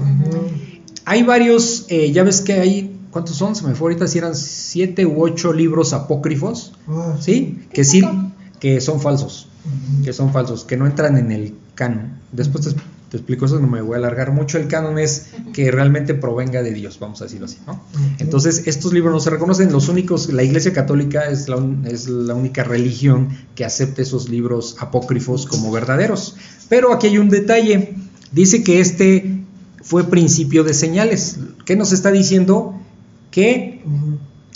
Hay 1.05 1.25
varios, 1.25 1.87
eh, 1.89 2.13
ya 2.13 2.23
ves 2.23 2.43
que 2.43 2.53
hay, 2.53 2.97
¿cuántos 3.11 3.35
son? 3.35 3.57
Se 3.57 3.67
me 3.67 3.75
fue 3.75 3.87
ahorita 3.91 4.07
si 4.07 4.19
eran 4.19 4.37
siete 4.37 5.05
u 5.05 5.21
ocho 5.21 5.53
libros 5.53 5.93
apócrifos, 5.93 6.75
Ah, 6.87 7.17
¿sí? 7.21 7.59
Que 7.73 7.83
sí, 7.85 8.05
que 8.61 8.81
son 8.81 9.01
falsos, 9.01 9.49
que 10.05 10.13
son 10.13 10.33
falsos, 10.33 10.65
que 10.65 10.77
no 10.77 10.87
entran 10.87 11.17
en 11.19 11.33
el 11.33 11.55
canon. 11.75 12.21
Después 12.31 12.67
te, 12.67 12.81
te 13.11 13.17
explico 13.17 13.47
eso, 13.47 13.59
no 13.59 13.67
me 13.67 13.81
voy 13.81 13.95
a 13.95 13.99
alargar 13.99 14.33
mucho. 14.33 14.59
El 14.59 14.69
canon 14.69 14.99
es 14.99 15.29
que 15.53 15.71
realmente 15.71 16.15
provenga 16.15 16.63
de 16.63 16.73
Dios, 16.73 16.99
vamos 17.01 17.21
a 17.21 17.25
decirlo 17.25 17.47
así, 17.47 17.59
¿no? 17.67 17.81
Entonces, 18.19 18.65
estos 18.67 18.93
libros 18.93 19.13
no 19.13 19.21
se 19.21 19.31
reconocen, 19.31 19.73
los 19.73 19.89
únicos, 19.89 20.33
la 20.33 20.43
Iglesia 20.43 20.73
Católica 20.73 21.25
es 21.31 21.49
la, 21.49 21.57
un- 21.57 21.87
es 21.87 22.09
la 22.09 22.35
única 22.35 22.65
religión 22.65 23.29
que 23.55 23.65
acepta 23.65 24.03
esos 24.03 24.29
libros 24.29 24.77
apócrifos 24.79 25.47
como 25.47 25.71
verdaderos. 25.73 26.37
Pero 26.69 26.93
aquí 26.93 27.07
hay 27.07 27.19
un 27.19 27.31
detalle, 27.31 27.95
dice 28.33 28.63
que 28.63 28.81
este 28.81 29.41
fue 29.83 30.05
principio 30.05 30.65
de 30.65 30.75
señales. 30.75 31.39
¿Qué 31.65 31.77
nos 31.77 31.93
está 31.93 32.11
diciendo? 32.11 32.75
Que 33.31 33.83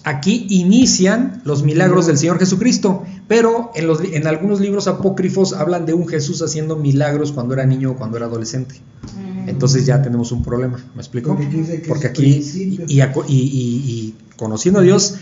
aquí 0.05 0.47
inician 0.51 1.41
los 1.45 1.63
milagros 1.63 2.07
del 2.07 2.19
Señor 2.19 2.39
Jesucristo, 2.39 3.05
pero 3.29 3.71
en, 3.75 3.87
los, 3.87 4.01
en 4.03 4.27
algunos 4.27 4.61
libros 4.61 4.89
apócrifos 4.89 5.53
hablan 5.53 5.87
de 5.87 5.95
un 5.95 6.07
Jesús 6.09 6.43
haciendo 6.43 6.77
milagros 6.77 7.33
cuando 7.33 7.55
era 7.55 7.65
niño 7.65 7.93
o 7.93 7.97
cuando 7.97 8.17
era 8.17 8.27
adolescente. 8.27 8.77
Entonces 9.47 9.87
ya 9.87 10.03
tenemos 10.03 10.31
un 10.33 10.43
problema, 10.45 10.79
¿me 10.95 11.01
explico? 11.01 11.31
Porque 11.31 11.47
aquí 11.47 11.57
dice 11.57 11.83
que 11.83 11.89
Porque 11.89 12.07
es 12.07 12.11
aquí, 12.11 12.23
principio. 12.23 12.85
y, 12.89 12.95
y 12.95 13.01
aco- 13.01 13.25
y- 13.27 13.33
y- 13.35 13.91
y 13.91 14.15
conociendo 14.37 14.81
a 14.81 14.83
Dios, 14.83 15.17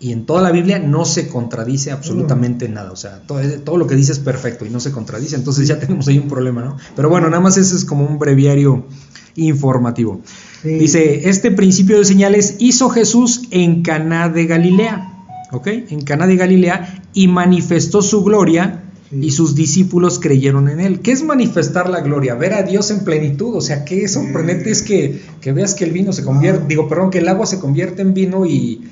y 0.00 0.12
en 0.12 0.26
toda 0.26 0.42
la 0.42 0.50
Biblia 0.50 0.78
no 0.78 1.04
se 1.06 1.28
contradice 1.28 1.90
absolutamente 1.90 2.68
nada, 2.68 2.92
o 2.92 2.96
sea, 2.96 3.20
todo, 3.26 3.40
todo 3.64 3.76
lo 3.78 3.86
que 3.86 3.94
dice 3.96 4.12
es 4.12 4.18
perfecto 4.18 4.64
y 4.66 4.70
no 4.70 4.78
se 4.80 4.92
contradice, 4.92 5.36
entonces 5.36 5.66
ya 5.68 5.78
tenemos 5.78 6.06
ahí 6.08 6.18
un 6.18 6.28
problema, 6.28 6.62
¿no? 6.62 6.76
Pero 6.94 7.08
bueno, 7.08 7.28
nada 7.30 7.40
más 7.42 7.56
ese 7.56 7.74
es 7.76 7.84
como 7.84 8.04
un 8.06 8.18
breviario 8.18 8.86
informativo. 9.36 10.20
Sí. 10.62 10.70
Dice, 10.70 11.28
este 11.28 11.50
principio 11.50 11.98
de 11.98 12.04
señales 12.04 12.56
hizo 12.58 12.88
Jesús 12.90 13.42
en 13.50 13.82
Caná 13.82 14.28
de 14.28 14.46
Galilea, 14.46 15.24
¿ok? 15.52 15.66
En 15.66 16.02
Caná 16.02 16.26
de 16.26 16.36
Galilea 16.36 17.02
y 17.16 17.26
manifestó 17.28 18.02
su 18.02 18.22
gloria 18.22 18.82
Sí. 19.10 19.18
y 19.22 19.30
sus 19.30 19.54
discípulos 19.54 20.18
creyeron 20.18 20.68
en 20.68 20.80
él. 20.80 20.98
¿Qué 21.00 21.12
es 21.12 21.22
manifestar 21.22 21.88
la 21.88 22.00
gloria? 22.00 22.34
Ver 22.34 22.52
a 22.54 22.62
Dios 22.64 22.90
en 22.90 23.04
plenitud, 23.04 23.54
o 23.54 23.60
sea, 23.60 23.84
qué 23.84 24.06
sorprendente 24.08 24.70
es 24.70 24.82
que, 24.82 25.22
que 25.40 25.52
veas 25.52 25.74
que 25.74 25.84
el 25.84 25.92
vino 25.92 26.12
se 26.12 26.24
convierte, 26.24 26.62
Ah. 26.64 26.66
digo, 26.68 26.88
perdón, 26.88 27.10
que 27.10 27.18
el 27.18 27.28
agua 27.28 27.46
se 27.46 27.60
convierte 27.60 28.02
en 28.02 28.14
vino 28.14 28.44
y, 28.46 28.82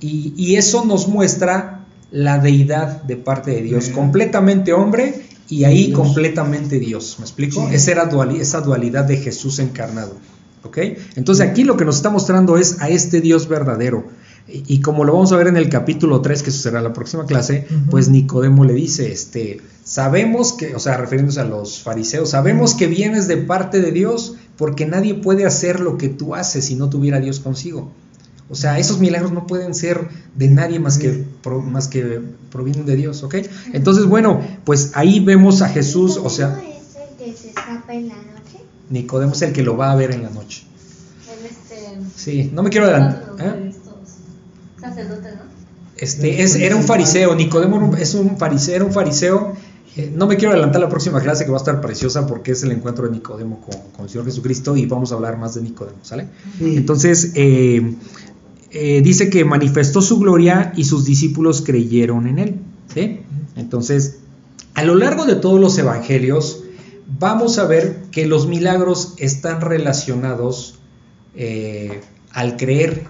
y, 0.00 0.32
y 0.36 0.56
eso 0.56 0.84
nos 0.86 1.06
muestra 1.08 1.84
la 2.10 2.38
deidad 2.38 3.02
de 3.02 3.16
parte 3.16 3.50
de 3.50 3.60
Dios, 3.62 3.84
Sí. 3.84 3.92
completamente 3.92 4.72
hombre 4.72 5.22
y 5.50 5.64
ahí 5.64 5.88
Dios. 5.88 5.98
completamente 6.00 6.78
Dios, 6.78 7.16
¿me 7.18 7.24
explico? 7.26 7.60
Sí. 7.68 7.74
Esa, 7.74 7.90
era 7.92 8.10
esa 8.40 8.62
dualidad 8.62 9.04
de 9.04 9.18
Jesús 9.18 9.58
encarnado. 9.58 10.16
¿Ok? 10.64 10.78
Entonces 11.14 11.46
aquí 11.46 11.62
lo 11.62 11.76
que 11.76 11.84
nos 11.84 11.96
está 11.96 12.10
mostrando 12.10 12.56
es 12.56 12.80
a 12.80 12.88
este 12.88 13.20
Dios 13.20 13.48
verdadero. 13.48 14.06
Y, 14.50 14.64
y 14.76 14.80
como 14.80 15.04
lo 15.04 15.12
vamos 15.12 15.30
a 15.32 15.36
ver 15.36 15.48
en 15.48 15.56
el 15.56 15.68
capítulo 15.68 16.20
3, 16.22 16.42
que 16.42 16.50
eso 16.50 16.62
será 16.62 16.80
la 16.80 16.92
próxima 16.92 17.26
clase, 17.26 17.66
pues 17.90 18.08
Nicodemo 18.08 18.64
le 18.64 18.72
dice, 18.72 19.12
este, 19.12 19.60
sabemos 19.84 20.54
que, 20.54 20.74
o 20.74 20.78
sea, 20.78 20.96
refiriéndose 20.96 21.40
a 21.40 21.44
los 21.44 21.80
fariseos, 21.82 22.30
sabemos 22.30 22.74
que 22.74 22.86
vienes 22.86 23.28
de 23.28 23.36
parte 23.36 23.80
de 23.82 23.92
Dios 23.92 24.36
porque 24.56 24.86
nadie 24.86 25.14
puede 25.14 25.44
hacer 25.46 25.80
lo 25.80 25.98
que 25.98 26.08
tú 26.08 26.34
haces 26.34 26.64
si 26.64 26.74
no 26.76 26.88
tuviera 26.88 27.20
Dios 27.20 27.40
consigo. 27.40 27.90
O 28.50 28.54
sea, 28.54 28.78
esos 28.78 28.98
milagros 28.98 29.32
no 29.32 29.46
pueden 29.46 29.74
ser 29.74 30.08
de 30.34 30.48
nadie 30.48 30.80
más 30.80 30.96
que, 30.96 31.22
pro- 31.42 31.60
más 31.60 31.86
que 31.86 32.18
provienen 32.50 32.86
de 32.86 32.96
Dios, 32.96 33.22
¿ok? 33.22 33.34
Entonces, 33.74 34.06
bueno, 34.06 34.40
pues 34.64 34.92
ahí 34.94 35.20
vemos 35.20 35.60
a 35.60 35.68
Jesús, 35.68 36.16
o 36.16 36.30
sea, 36.30 36.56
¿Nicodemo 36.56 36.72
es 36.80 36.96
el 36.96 37.26
que 37.26 37.36
se 37.36 37.48
escapa 37.50 37.92
en 37.92 38.08
la 38.08 38.14
noche? 38.14 38.64
Nicodemo 38.88 39.32
es 39.32 39.42
el 39.42 39.52
que 39.52 39.62
lo 39.62 39.76
va 39.76 39.92
a 39.92 39.94
ver 39.96 40.12
en 40.12 40.22
la 40.22 40.30
noche. 40.30 40.62
Este. 41.44 41.98
Sí, 42.16 42.50
no 42.54 42.62
me 42.62 42.70
quiero 42.70 42.86
adelantar. 42.86 43.34
¿eh? 43.38 43.67
Este, 45.98 46.42
es, 46.42 46.54
era 46.54 46.76
un 46.76 46.84
fariseo, 46.84 47.34
Nicodemo 47.34 47.96
es 47.96 48.14
un 48.14 48.38
fariseo, 48.38 48.76
era 48.76 48.84
un 48.84 48.92
fariseo. 48.92 49.54
Eh, 49.96 50.12
no 50.14 50.28
me 50.28 50.36
quiero 50.36 50.52
adelantar 50.52 50.80
la 50.80 50.88
próxima 50.88 51.20
clase 51.20 51.44
que 51.44 51.50
va 51.50 51.56
a 51.56 51.60
estar 51.60 51.80
preciosa 51.80 52.26
porque 52.26 52.52
es 52.52 52.62
el 52.62 52.70
encuentro 52.70 53.06
de 53.06 53.12
Nicodemo 53.12 53.60
con, 53.60 53.80
con 53.96 54.04
el 54.04 54.10
Señor 54.10 54.26
Jesucristo 54.26 54.76
y 54.76 54.86
vamos 54.86 55.10
a 55.10 55.16
hablar 55.16 55.38
más 55.38 55.54
de 55.54 55.62
Nicodemo, 55.62 55.98
¿sale? 56.02 56.28
Sí. 56.58 56.76
Entonces, 56.76 57.32
eh, 57.34 57.94
eh, 58.70 59.00
dice 59.02 59.28
que 59.28 59.44
manifestó 59.44 60.00
su 60.00 60.20
gloria 60.20 60.72
y 60.76 60.84
sus 60.84 61.04
discípulos 61.04 61.62
creyeron 61.62 62.28
en 62.28 62.38
él, 62.38 62.56
¿sí? 62.94 63.20
Entonces, 63.56 64.18
a 64.74 64.84
lo 64.84 64.94
largo 64.94 65.24
de 65.24 65.34
todos 65.34 65.58
los 65.58 65.76
evangelios, 65.78 66.62
vamos 67.18 67.58
a 67.58 67.64
ver 67.64 68.02
que 68.12 68.26
los 68.26 68.46
milagros 68.46 69.14
están 69.16 69.60
relacionados 69.60 70.78
al 72.32 72.56
creer, 72.56 73.04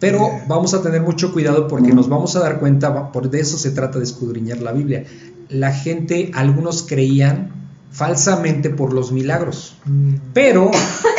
pero 0.00 0.28
vamos 0.48 0.74
a 0.74 0.82
tener 0.82 1.00
mucho 1.02 1.32
cuidado 1.32 1.66
porque 1.68 1.92
nos 1.92 2.08
vamos 2.08 2.36
a 2.36 2.40
dar 2.40 2.58
cuenta, 2.60 3.10
por 3.12 3.30
de 3.30 3.40
eso 3.40 3.56
se 3.58 3.70
trata 3.70 3.98
de 3.98 4.04
escudriñar 4.04 4.58
la 4.60 4.72
Biblia. 4.72 5.04
La 5.48 5.72
gente, 5.72 6.30
algunos 6.34 6.82
creían 6.82 7.52
falsamente 7.90 8.70
por 8.70 8.92
los 8.92 9.12
milagros. 9.12 9.76
Mm, 9.84 10.14
Pero 10.32 10.70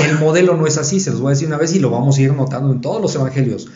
el 0.06 0.20
modelo 0.20 0.56
no 0.58 0.68
es 0.68 0.78
así, 0.78 1.00
se 1.00 1.12
los 1.12 1.22
voy 1.22 1.30
a 1.30 1.32
decir 1.32 1.48
una 1.48 1.58
vez 1.58 1.74
y 1.74 1.80
lo 1.80 1.90
vamos 1.90 2.18
a 2.18 2.22
ir 2.22 2.34
notando 2.34 2.72
en 2.74 2.82
todos 2.82 3.02
los 3.02 3.16
evangelios. 3.16 3.68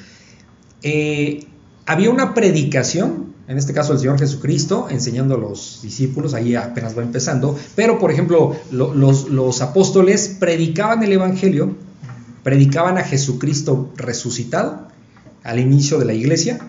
Eh, 0.82 1.46
había 1.86 2.10
una 2.10 2.34
predicación, 2.34 3.34
en 3.48 3.58
este 3.58 3.74
caso 3.74 3.94
el 3.94 4.00
Señor 4.00 4.20
Jesucristo, 4.20 4.88
enseñando 4.90 5.36
a 5.36 5.38
los 5.38 5.80
discípulos, 5.82 6.34
ahí 6.34 6.56
apenas 6.56 6.98
va 6.98 7.02
empezando, 7.02 7.58
pero 7.76 7.98
por 8.00 8.12
ejemplo 8.12 8.56
lo- 8.72 8.94
los, 8.94 9.30
los 9.30 9.62
apóstoles 9.62 10.36
predicaban 10.40 11.02
el 11.04 11.14
Evangelio, 11.14 11.76
predicaban 12.44 12.98
a 12.98 13.04
Jesucristo 13.04 13.92
resucitado 13.96 14.88
al 15.44 15.60
inicio 15.60 16.00
de 16.00 16.06
la 16.06 16.14
iglesia, 16.14 16.60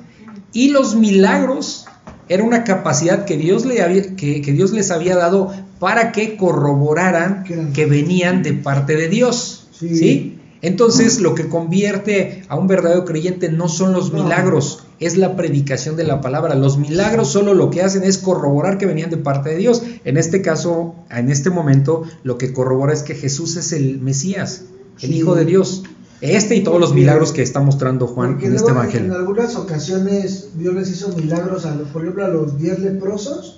y 0.52 0.70
los 0.70 0.96
milagros 0.96 1.86
era 2.28 2.44
una 2.44 2.64
capacidad 2.64 3.24
que 3.24 3.36
Dios, 3.36 3.66
le 3.66 3.82
había, 3.82 4.14
que, 4.16 4.40
que 4.40 4.52
Dios 4.52 4.72
les 4.72 4.90
había 4.90 5.16
dado 5.16 5.52
para 5.80 6.12
que 6.12 6.36
corroboraran 6.36 7.72
Que 7.72 7.86
venían 7.86 8.42
de 8.42 8.52
parte 8.52 8.94
de 8.94 9.08
Dios. 9.08 9.68
Sí. 9.72 9.96
¿sí? 9.96 10.36
Entonces 10.62 11.20
lo 11.20 11.34
que 11.34 11.48
convierte 11.48 12.42
a 12.48 12.56
un 12.56 12.66
verdadero 12.66 13.04
creyente 13.04 13.50
no 13.50 13.68
son 13.68 13.92
los 13.92 14.12
milagros, 14.12 14.84
es 15.00 15.16
la 15.16 15.34
predicación 15.34 15.96
de 15.96 16.04
la 16.04 16.20
palabra. 16.20 16.54
Los 16.54 16.76
milagros 16.76 17.32
solo 17.32 17.54
lo 17.54 17.70
que 17.70 17.82
hacen 17.82 18.04
es 18.04 18.18
corroborar 18.18 18.76
que 18.76 18.84
venían 18.84 19.08
de 19.08 19.16
parte 19.16 19.50
de 19.50 19.56
Dios. 19.56 19.82
En 20.04 20.18
este 20.18 20.42
caso, 20.42 20.94
en 21.10 21.30
este 21.30 21.48
momento, 21.48 22.02
lo 22.22 22.36
que 22.36 22.52
corrobora 22.52 22.92
es 22.92 23.02
que 23.02 23.14
Jesús 23.14 23.56
es 23.56 23.72
el 23.72 24.00
Mesías, 24.00 24.64
el. 25.02 25.14
Hijo 25.14 25.34
de 25.34 25.44
Dios. 25.44 25.82
Este 26.20 26.54
y 26.54 26.62
todos 26.62 26.78
los 26.78 26.92
milagros 26.92 27.32
que 27.32 27.42
está 27.42 27.60
mostrando 27.60 28.06
Juan 28.06 28.32
Porque 28.32 28.46
en 28.46 28.54
este 28.54 28.72
luego, 28.72 28.80
En 28.82 28.86
evangelio. 28.90 29.14
algunas 29.16 29.56
ocasiones 29.56 30.48
Dios 30.54 30.74
les 30.74 30.90
hizo 30.90 31.08
milagros, 31.16 31.64
a 31.64 31.74
los, 31.74 31.88
por 31.88 32.02
ejemplo, 32.02 32.24
a 32.26 32.28
los 32.28 32.58
10 32.58 32.78
leprosos 32.80 33.56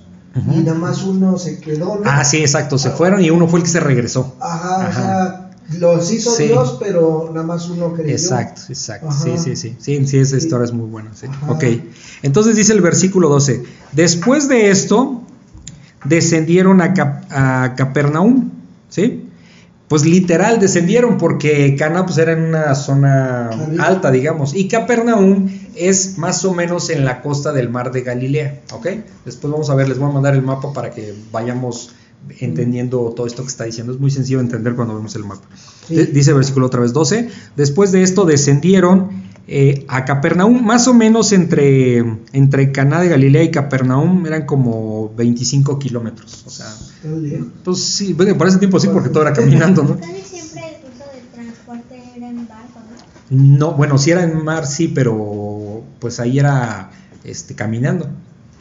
y 0.55 0.61
nada 0.61 0.79
más 0.79 1.03
uno 1.03 1.37
se 1.39 1.59
quedó. 1.59 1.97
¿no? 1.97 2.03
Ah, 2.05 2.25
sí, 2.25 2.39
exacto, 2.39 2.79
se 2.79 2.91
fueron 2.91 3.21
y 3.21 3.31
uno 3.31 3.49
fue 3.49 3.59
el 3.59 3.65
que 3.65 3.71
se 3.71 3.81
regresó. 3.81 4.37
Ajá, 4.41 4.87
Ajá. 4.87 4.89
o 4.89 4.93
sea, 5.73 5.79
los 5.81 6.13
hizo 6.13 6.31
Sí. 6.31 6.45
Dios, 6.45 6.77
pero 6.81 7.31
nada 7.35 7.45
más 7.47 7.69
uno 7.69 7.93
creyó. 7.95 8.11
Exacto, 8.13 8.63
exacto. 8.69 9.09
Ajá. 9.09 9.19
Sí, 9.25 9.33
sí, 9.39 9.57
sí. 9.57 9.77
Sí, 9.81 10.07
sí, 10.07 10.19
esa 10.19 10.37
historia 10.37 10.65
es 10.65 10.73
muy 10.73 10.89
buena. 10.89 11.11
Sí. 11.15 11.27
Ajá. 11.27 11.51
Ok. 11.53 11.65
Entonces 12.23 12.55
dice 12.55 12.73
el 12.75 12.81
versículo 12.81 13.29
12. 13.29 13.65
Después 13.91 14.47
de 14.49 14.71
esto, 14.71 15.23
descendieron 16.05 16.81
a, 16.81 16.95
Cap- 16.95 17.25
a 17.31 17.75
Capernaum. 17.77 18.51
¿Sí? 18.89 19.22
Pues 19.93 20.07
literal 20.07 20.59
descendieron 20.59 21.19
porque 21.19 21.77
Cana 21.77 22.07
pues 22.07 22.17
era 22.17 22.33
en 22.33 22.45
una 22.45 22.75
zona 22.75 23.51
alta, 23.79 24.11
digamos. 24.11 24.55
Y 24.55 24.67
Capernaum 24.67 25.51
es 25.75 26.17
más 26.17 26.47
o 26.47 26.55
menos 26.55 26.89
en 26.89 27.05
la 27.05 27.21
costa 27.21 27.53
del 27.53 27.69
mar 27.69 27.93
de 27.93 28.01
Galilea. 28.01 28.63
¿Ok? 28.73 28.87
Después 29.27 29.53
vamos 29.53 29.69
a 29.69 29.75
ver, 29.75 29.91
les 29.91 29.99
voy 29.99 30.09
a 30.09 30.15
mandar 30.15 30.33
el 30.35 30.41
mapa 30.41 30.73
para 30.73 30.93
que 30.93 31.13
vayamos 31.31 31.91
entendiendo 32.39 33.13
todo 33.15 33.27
esto 33.27 33.43
que 33.43 33.49
está 33.49 33.65
diciendo. 33.65 33.93
Es 33.93 34.01
muy 34.01 34.11
sencillo 34.11 34.39
de 34.39 34.45
entender 34.45 34.75
cuando 34.77 34.95
vemos 34.95 35.15
el 35.15 35.25
mapa. 35.25 35.47
Sí. 35.87 36.07
Dice 36.07 36.31
el 36.31 36.37
versículo 36.37 36.69
otra 36.69 36.81
vez 36.81 36.95
12. 36.95 37.29
Después 37.55 37.93
de 37.93 38.03
esto 38.03 38.25
descendieron 38.25 39.11
eh, 39.47 39.85
a 39.89 40.07
Capernaum, 40.07 40.65
más 40.65 40.89
o 40.89 40.95
menos 40.95 41.35
entre, 41.35 41.99
entre 42.33 42.73
Caná 42.73 42.99
de 43.03 43.11
Galilea 43.11 43.43
y 43.43 43.51
Capernaum 43.51 44.25
eran 44.25 44.47
como 44.47 45.13
25 45.17 45.79
kilómetros. 45.79 46.45
O 46.47 46.51
sea, 46.51 46.73
Pues 47.65 47.79
sí, 47.85 48.13
bueno, 48.13 48.37
por 48.39 48.47
ese 48.49 48.59
tiempo 48.59 48.79
sí, 48.79 48.89
porque 48.93 49.09
todo 49.09 49.23
era 49.23 49.33
caminando, 49.33 49.83
¿no? 49.83 49.97
Siempre 49.97 50.63
el 50.69 50.93
uso 50.93 51.05
del 51.13 51.27
transporte 51.33 52.03
era 52.17 52.29
en 52.29 52.47
barco, 52.49 52.79
¿no? 53.31 53.37
No, 53.59 53.73
bueno, 53.73 53.99
si 53.99 54.11
era 54.11 54.23
en 54.23 54.45
mar, 54.45 54.67
sí, 54.67 54.89
pero 54.89 55.83
pues 55.99 56.21
ahí 56.21 56.39
era 56.39 56.91
este, 57.25 57.55
caminando. 57.55 58.09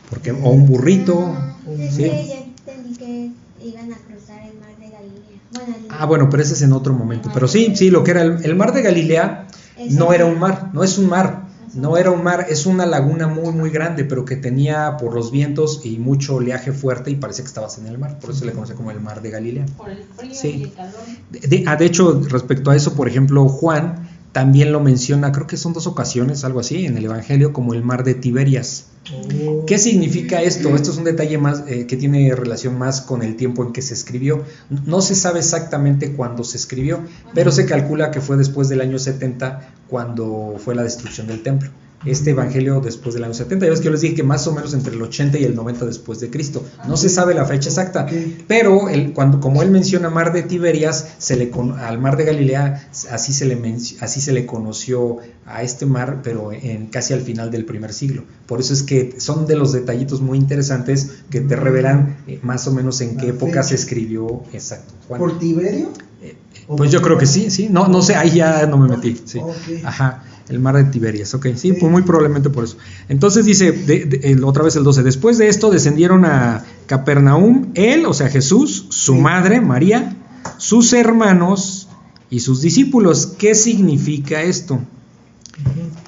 Porque, 0.09 0.31
o 0.31 0.49
un 0.49 0.65
burrito. 0.65 1.33
Ah, 1.37 1.55
es 1.79 1.95
sí. 1.95 2.03
que 2.03 2.27
ya 2.27 2.37
entendí 2.39 2.97
que 2.97 3.31
iban 3.65 3.93
a 3.93 3.97
cruzar 3.97 4.41
el 4.43 4.59
mar 4.59 4.75
de 4.79 4.89
Galilea. 4.89 5.41
Bueno, 5.53 5.75
el- 5.77 5.85
Ah, 5.89 6.05
bueno, 6.05 6.29
pero 6.29 6.43
ese 6.43 6.53
es 6.53 6.61
en 6.63 6.73
otro 6.73 6.93
momento. 6.93 7.29
Pero 7.33 7.47
sí, 7.47 7.73
sí, 7.75 7.89
lo 7.91 8.03
que 8.03 8.11
era 8.11 8.21
el, 8.23 8.43
el 8.43 8.55
mar 8.55 8.73
de 8.73 8.81
Galilea 8.81 9.47
no 9.89 10.13
era 10.13 10.25
un 10.25 10.39
mar, 10.39 10.69
no 10.73 10.83
es 10.83 10.97
un 10.97 11.07
mar, 11.07 11.43
no 11.73 11.97
era 11.97 12.11
un 12.11 12.23
mar, 12.23 12.47
es 12.49 12.65
una 12.65 12.85
laguna 12.85 13.27
muy, 13.27 13.51
muy 13.53 13.69
grande, 13.69 14.03
pero 14.05 14.25
que 14.25 14.35
tenía 14.35 14.97
por 14.97 15.13
los 15.13 15.31
vientos 15.31 15.81
y 15.85 15.97
mucho 15.97 16.35
oleaje 16.35 16.71
fuerte 16.71 17.11
y 17.11 17.15
parecía 17.15 17.43
que 17.43 17.47
estabas 17.49 17.77
en 17.77 17.87
el 17.87 17.97
mar, 17.97 18.19
por 18.19 18.31
eso 18.31 18.39
se 18.39 18.45
le 18.45 18.51
conoce 18.53 18.73
como 18.75 18.91
el 18.91 18.99
mar 18.99 19.21
de 19.21 19.29
Galilea. 19.31 19.65
Por 19.77 19.89
el 19.89 20.03
frío 20.17 20.33
Sí. 20.33 20.47
y 20.49 20.63
el 20.63 20.73
calor. 20.73 20.93
De, 21.29 21.39
de- 21.39 21.63
ah, 21.67 21.75
de 21.75 21.85
hecho, 21.85 22.21
respecto 22.29 22.71
a 22.71 22.75
eso, 22.75 22.93
por 22.95 23.07
ejemplo, 23.07 23.47
Juan 23.47 24.09
también 24.31 24.71
lo 24.71 24.79
menciona, 24.79 25.31
creo 25.33 25.45
que 25.45 25.57
son 25.57 25.73
dos 25.73 25.87
ocasiones, 25.87 26.45
algo 26.45 26.61
así, 26.61 26.85
en 26.85 26.97
el 26.97 27.03
Evangelio, 27.05 27.51
como 27.51 27.73
el 27.73 27.83
mar 27.83 28.03
de 28.05 28.13
Tiberias. 28.13 28.85
Oh. 29.13 29.65
¿Qué 29.65 29.77
significa 29.77 30.41
esto? 30.41 30.73
Esto 30.75 30.91
es 30.91 30.97
un 30.97 31.03
detalle 31.03 31.37
más 31.37 31.63
eh, 31.67 31.85
que 31.87 31.97
tiene 31.97 32.33
relación 32.35 32.77
más 32.77 33.01
con 33.01 33.23
el 33.23 33.35
tiempo 33.35 33.63
en 33.65 33.73
que 33.73 33.81
se 33.81 33.93
escribió. 33.93 34.43
No 34.85 35.01
se 35.01 35.15
sabe 35.15 35.39
exactamente 35.39 36.13
cuándo 36.13 36.43
se 36.45 36.55
escribió, 36.57 36.99
pero 37.33 37.51
se 37.51 37.65
calcula 37.65 38.11
que 38.11 38.21
fue 38.21 38.37
después 38.37 38.69
del 38.69 38.79
año 38.79 38.99
70 38.99 39.69
cuando 39.91 40.55
fue 40.57 40.73
la 40.73 40.83
destrucción 40.83 41.27
del 41.27 41.43
templo. 41.43 41.69
Este 42.03 42.31
evangelio 42.31 42.79
después 42.81 43.13
del 43.13 43.25
año 43.25 43.35
70, 43.35 43.63
ya 43.63 43.69
ves 43.69 43.79
que 43.79 43.85
yo 43.85 43.91
les 43.91 44.01
dije 44.01 44.15
que 44.15 44.23
más 44.23 44.47
o 44.47 44.53
menos 44.55 44.73
entre 44.73 44.95
el 44.95 45.01
80 45.03 45.37
y 45.37 45.43
el 45.43 45.53
90 45.53 45.85
después 45.85 46.19
de 46.19 46.31
Cristo. 46.31 46.65
No 46.87 46.97
se 46.97 47.09
sabe 47.09 47.35
la 47.35 47.45
fecha 47.45 47.69
exacta, 47.69 48.07
pero 48.47 48.87
cuando, 49.13 49.39
como 49.39 49.61
él 49.61 49.69
menciona 49.69 50.09
mar 50.09 50.33
de 50.33 50.41
Tiberias, 50.41 51.05
se 51.19 51.35
le 51.35 51.51
con- 51.51 51.73
al 51.77 51.99
mar 51.99 52.17
de 52.17 52.23
Galilea, 52.25 52.89
así 53.11 53.33
se, 53.33 53.45
le 53.45 53.55
menc- 53.61 53.97
así 53.99 54.19
se 54.19 54.31
le 54.33 54.47
conoció 54.47 55.17
a 55.45 55.61
este 55.61 55.85
mar, 55.85 56.21
pero 56.23 56.51
en 56.51 56.87
casi 56.87 57.13
al 57.13 57.21
final 57.21 57.51
del 57.51 57.65
primer 57.65 57.93
siglo. 57.93 58.23
Por 58.47 58.61
eso 58.61 58.73
es 58.73 58.81
que 58.81 59.15
son 59.19 59.45
de 59.45 59.55
los 59.57 59.71
detallitos 59.71 60.21
muy 60.21 60.39
interesantes 60.39 61.07
que 61.29 61.41
te 61.41 61.55
revelan 61.55 62.17
eh, 62.27 62.39
más 62.41 62.65
o 62.67 62.71
menos 62.71 62.99
en 63.01 63.15
qué 63.17 63.27
época 63.27 63.61
se 63.61 63.75
escribió 63.75 64.41
exacto. 64.53 64.91
Juan. 65.07 65.19
¿Por 65.19 65.37
Tiberio? 65.37 65.89
Eh, 66.23 66.35
¿O 66.50 66.50
pues 66.67 66.91
yo 66.91 67.01
creo 67.01 67.17
que 67.17 67.25
sí, 67.25 67.49
sí. 67.51 67.67
No, 67.69 67.87
no 67.87 68.01
sé, 68.01 68.15
ahí 68.15 68.31
ya 68.31 68.65
no 68.67 68.77
me 68.77 68.87
metí. 68.87 69.19
Sí. 69.25 69.39
Ajá, 69.83 70.23
el 70.49 70.59
mar 70.59 70.75
de 70.75 70.83
Tiberias, 70.85 71.33
ok, 71.33 71.47
sí, 71.55 71.73
pues 71.73 71.91
muy 71.91 72.01
probablemente 72.03 72.49
por 72.49 72.63
eso. 72.63 72.77
Entonces 73.09 73.45
dice, 73.45 73.71
de- 73.71 74.05
de- 74.05 74.31
el- 74.31 74.43
otra 74.43 74.63
vez 74.63 74.75
el 74.75 74.83
12, 74.83 75.03
después 75.03 75.37
de 75.37 75.47
esto 75.47 75.69
descendieron 75.69 76.25
a 76.25 76.63
Capernaum, 76.87 77.71
él, 77.73 78.05
o 78.05 78.13
sea 78.13 78.29
Jesús, 78.29 78.87
su 78.89 79.13
Sí. 79.15 79.19
madre, 79.19 79.61
María, 79.61 80.15
sus 80.57 80.93
hermanos 80.93 81.87
y 82.29 82.39
sus 82.41 82.61
discípulos. 82.61 83.33
¿Qué 83.37 83.55
significa 83.55 84.41
esto? 84.41 84.79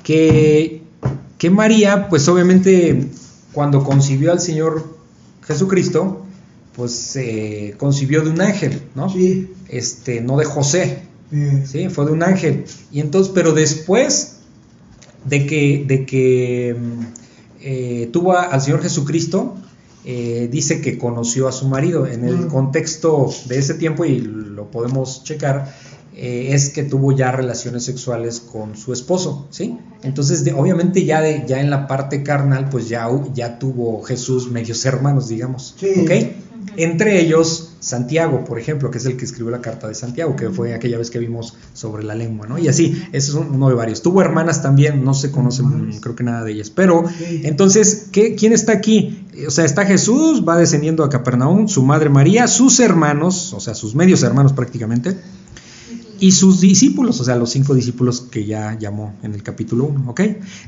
Que, 0.04 0.82
que 1.38 1.50
María, 1.50 2.10
pues 2.10 2.28
obviamente 2.28 3.10
cuando 3.52 3.84
concibió 3.84 4.32
al 4.32 4.40
Señor 4.40 4.98
Jesucristo, 5.46 6.23
pues 6.76 7.16
eh, 7.16 7.76
concibió 7.78 8.22
de 8.22 8.30
un 8.32 8.42
ángel, 8.42 8.82
¿no? 8.96 9.10
Sí. 9.10 9.50
Este, 9.70 10.22
no 10.22 10.38
de 10.38 10.46
José, 10.46 11.00
Sí, 11.66 11.90
fue 11.90 12.06
de 12.06 12.12
un 12.12 12.22
ángel. 12.22 12.66
Y 12.92 13.00
entonces, 13.00 13.32
pero 13.34 13.54
después 13.54 14.36
de 15.26 15.48
que, 15.48 15.84
de 15.88 16.06
que 16.06 16.76
mm, 16.80 17.02
eh, 17.62 18.10
tuvo 18.14 18.34
a- 18.34 18.44
al 18.44 18.62
Señor 18.62 18.84
Jesucristo, 18.84 19.56
eh, 20.06 20.48
dice 20.52 20.80
que 20.82 21.00
conoció 21.00 21.48
a 21.48 21.52
su 21.52 21.68
marido. 21.68 22.06
En 22.06 22.26
el 22.26 22.36
Mm. 22.36 22.48
contexto 22.50 23.34
de 23.48 23.58
ese 23.58 23.74
tiempo, 23.74 24.06
y 24.06 24.20
lo 24.20 24.70
podemos 24.70 25.24
checar, 25.24 25.74
eh, 26.16 26.50
es 26.52 26.70
que 26.70 26.84
tuvo 26.84 27.12
ya 27.12 27.32
relaciones 27.32 27.84
sexuales 27.84 28.40
con 28.40 28.76
su 28.78 28.94
esposo, 28.94 29.48
¿sí? 29.50 29.78
Entonces, 30.04 30.44
de- 30.44 30.54
obviamente 30.54 31.06
ya, 31.06 31.22
de, 31.22 31.44
ya 31.48 31.60
en 31.60 31.70
la 31.70 31.88
parte 31.88 32.24
carnal, 32.24 32.70
pues 32.70 32.90
ya, 32.90 33.08
ya 33.34 33.58
tuvo 33.60 34.02
Jesús 34.04 34.50
medios 34.52 34.86
hermanos, 34.86 35.28
digamos, 35.28 35.76
Sí. 35.80 35.88
¿ok? 36.04 36.12
Entre 36.78 37.20
ellos, 37.20 37.74
Santiago, 37.82 38.46
por 38.46 38.58
ejemplo, 38.58 38.90
que 38.90 38.98
es 38.98 39.06
el 39.06 39.18
que 39.18 39.26
escribió 39.26 39.52
la 39.52 39.60
carta 39.60 39.88
de 39.90 39.96
Santiago, 39.96 40.36
que 40.38 40.50
fue 40.50 40.74
aquella 40.74 40.98
vez 40.98 41.12
que 41.12 41.20
vimos 41.20 41.56
sobre 41.74 42.04
la 42.06 42.16
lengua, 42.16 42.48
¿no? 42.48 42.58
Y 42.58 42.70
así, 42.70 43.04
ese 43.12 43.32
es 43.32 43.34
uno 43.34 43.68
de 43.68 43.76
varios. 43.76 44.02
Tuvo 44.02 44.22
hermanas 44.22 44.62
también, 44.62 45.04
no 45.04 45.14
se 45.14 45.30
conocen, 45.30 45.66
Hermanas. 45.66 45.98
creo 46.00 46.16
que 46.16 46.24
nada 46.24 46.44
de 46.46 46.54
ellas, 46.54 46.70
pero 46.70 47.04
entonces, 47.44 48.08
¿qué, 48.14 48.36
¿quién 48.36 48.54
está 48.54 48.72
aquí? 48.72 49.26
O 49.46 49.52
sea, 49.52 49.66
está 49.66 49.86
Jesús, 49.86 50.46
va 50.48 50.56
descendiendo 50.58 51.04
a 51.04 51.10
Capernaum, 51.10 51.68
su 51.68 51.84
madre 51.84 52.10
María, 52.10 52.48
sus 52.48 52.80
hermanos, 52.80 53.52
o 53.54 53.60
sea, 53.60 53.76
sus 53.76 53.94
medios 53.94 54.24
hermanos 54.24 54.54
prácticamente, 54.54 55.18
y 56.24 56.32
sus 56.32 56.62
discípulos, 56.62 57.20
o 57.20 57.26
sea, 57.26 57.36
los 57.36 57.50
cinco 57.50 57.76
discípulos 57.76 58.22
que 58.22 58.46
ya 58.46 58.80
llamó 58.80 59.14
en 59.24 59.34
el 59.34 59.44
capítulo 59.44 59.84
1, 59.88 60.12
¿ok? 60.12 60.22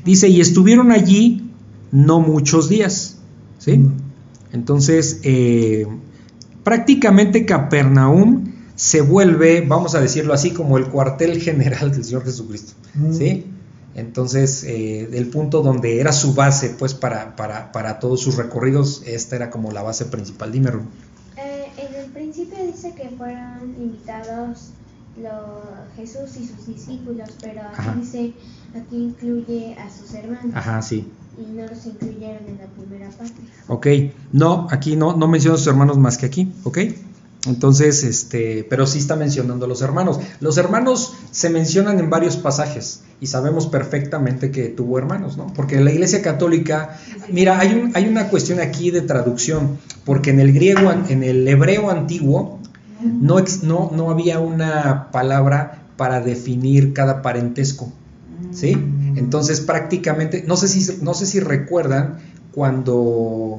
Dice, 0.04 0.28
y 0.28 0.42
estuvieron 0.42 0.92
allí 0.92 1.50
no 1.92 2.20
muchos 2.20 2.68
días, 2.68 3.16
¿sí? 3.56 3.86
Entonces, 4.52 5.20
eh, 5.22 5.86
prácticamente 6.62 7.46
Capernaum 7.46 8.52
se 8.74 9.00
vuelve, 9.00 9.62
vamos 9.62 9.94
a 9.94 10.00
decirlo 10.02 10.34
así, 10.34 10.50
como 10.50 10.76
el 10.76 10.88
cuartel 10.88 11.40
general 11.40 11.90
del 11.90 12.04
Señor 12.04 12.24
Jesucristo. 12.26 12.74
¿sí? 13.10 13.46
Entonces, 13.94 14.62
eh, 14.64 15.08
el 15.10 15.28
punto 15.28 15.62
donde 15.62 16.00
era 16.00 16.12
su 16.12 16.34
base, 16.34 16.76
pues, 16.78 16.92
para, 16.92 17.34
para, 17.34 17.72
para 17.72 17.98
todos 17.98 18.20
sus 18.20 18.36
recorridos, 18.36 19.04
esta 19.06 19.36
era 19.36 19.48
como 19.48 19.72
la 19.72 19.82
base 19.82 20.04
principal. 20.04 20.52
Dime, 20.52 20.70
Ru. 20.70 20.82
Eh, 21.38 21.68
en 21.78 21.94
el 21.94 22.10
principio 22.10 22.58
dice 22.66 22.92
que 22.94 23.08
fueron 23.16 23.74
invitados 23.78 24.72
lo- 25.22 25.62
Jesús 25.96 26.36
y 26.40 26.46
sus 26.46 26.66
discípulos, 26.66 27.30
pero 27.40 27.60
aquí 27.62 27.74
Ajá. 27.78 27.94
dice, 27.98 28.32
aquí 28.78 28.96
incluye 28.96 29.74
a 29.78 29.88
sus 29.90 30.12
hermanos 30.14 30.52
Ajá, 30.54 30.82
sí. 30.82 31.08
y 31.38 31.52
no 31.56 31.66
los 31.66 31.86
incluyeron 31.86 32.44
en 32.46 32.58
la 32.58 32.66
primera 32.66 33.10
parte. 33.10 33.34
Ok, 33.68 33.86
no, 34.32 34.68
aquí 34.70 34.96
no, 34.96 35.16
no 35.16 35.26
menciona 35.28 35.54
a 35.54 35.58
sus 35.58 35.66
hermanos 35.68 35.96
más 35.98 36.18
que 36.18 36.26
aquí, 36.26 36.52
¿ok? 36.64 36.78
Entonces, 37.46 38.02
este, 38.02 38.66
pero 38.68 38.86
sí 38.88 38.98
está 38.98 39.14
mencionando 39.14 39.66
a 39.66 39.68
los 39.68 39.80
hermanos. 39.80 40.18
Los 40.40 40.58
hermanos 40.58 41.14
se 41.30 41.48
mencionan 41.48 42.00
en 42.00 42.10
varios 42.10 42.36
pasajes 42.36 43.02
y 43.20 43.28
sabemos 43.28 43.68
perfectamente 43.68 44.50
que 44.50 44.64
tuvo 44.68 44.98
hermanos, 44.98 45.36
¿no? 45.36 45.46
Porque 45.54 45.80
la 45.80 45.92
Iglesia 45.92 46.22
Católica, 46.22 46.98
mira, 47.30 47.60
hay, 47.60 47.72
un, 47.74 47.92
hay 47.94 48.08
una 48.08 48.28
cuestión 48.30 48.58
aquí 48.60 48.90
de 48.90 49.02
traducción, 49.02 49.78
porque 50.04 50.30
en 50.30 50.40
el 50.40 50.52
griego, 50.52 50.90
en 51.08 51.22
el 51.22 51.46
hebreo 51.46 51.88
antiguo, 51.88 52.58
no, 53.06 53.36
no, 53.62 53.90
no 53.94 54.10
había 54.10 54.38
una 54.40 55.10
palabra 55.10 55.82
para 55.96 56.20
definir 56.20 56.92
cada 56.92 57.22
parentesco, 57.22 57.92
¿sí? 58.52 58.76
Entonces 59.16 59.60
prácticamente, 59.60 60.44
no 60.46 60.56
sé 60.56 60.68
si, 60.68 60.98
no 61.02 61.14
sé 61.14 61.24
si 61.26 61.40
recuerdan 61.40 62.18
cuando, 62.52 63.58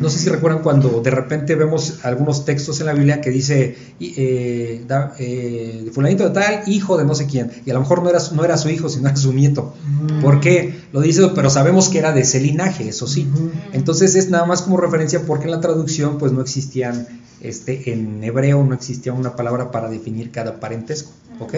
no 0.00 0.08
sé 0.08 0.18
si 0.18 0.28
recuerdan 0.30 0.62
cuando 0.62 1.00
de 1.00 1.10
repente 1.10 1.54
vemos 1.54 2.00
algunos 2.04 2.44
textos 2.44 2.80
en 2.80 2.86
la 2.86 2.92
Biblia 2.94 3.20
que 3.20 3.30
dice, 3.30 3.76
eh, 4.00 4.84
da- 4.88 5.14
eh, 5.18 5.90
fulanito 5.92 6.24
de 6.24 6.30
tal, 6.30 6.62
hijo 6.66 6.96
de 6.96 7.04
no 7.04 7.14
sé 7.14 7.26
quién, 7.26 7.50
y 7.64 7.70
a 7.70 7.74
lo 7.74 7.80
mejor 7.80 8.02
no 8.02 8.10
era, 8.10 8.18
su- 8.18 8.34
no 8.34 8.44
era 8.44 8.56
su 8.56 8.68
hijo, 8.70 8.88
sino 8.88 9.08
era 9.08 9.16
su 9.16 9.32
nieto. 9.32 9.74
Mm. 9.86 10.20
¿Por 10.20 10.40
qué? 10.40 10.80
Lo 10.92 11.00
dice, 11.00 11.22
pero 11.34 11.50
sabemos 11.50 11.88
que 11.88 11.98
era 11.98 12.12
de 12.12 12.22
ese 12.22 12.40
linaje, 12.40 12.88
eso 12.88 13.06
sí. 13.06 13.28
Entonces 13.72 14.14
es 14.16 14.30
nada 14.30 14.46
más 14.46 14.62
como 14.62 14.76
referencia 14.78 15.20
porque 15.26 15.44
en 15.44 15.50
la 15.52 15.60
traducción 15.60 16.18
pues 16.18 16.32
no 16.32 16.40
existían, 16.40 17.06
este, 17.40 17.92
en 17.92 18.22
hebreo 18.22 18.62
no 18.64 18.74
existía 18.74 19.12
una 19.12 19.36
palabra 19.36 19.70
para 19.70 19.88
definir 19.88 20.30
cada 20.30 20.60
parentesco, 20.60 21.10
¿ok? 21.40 21.54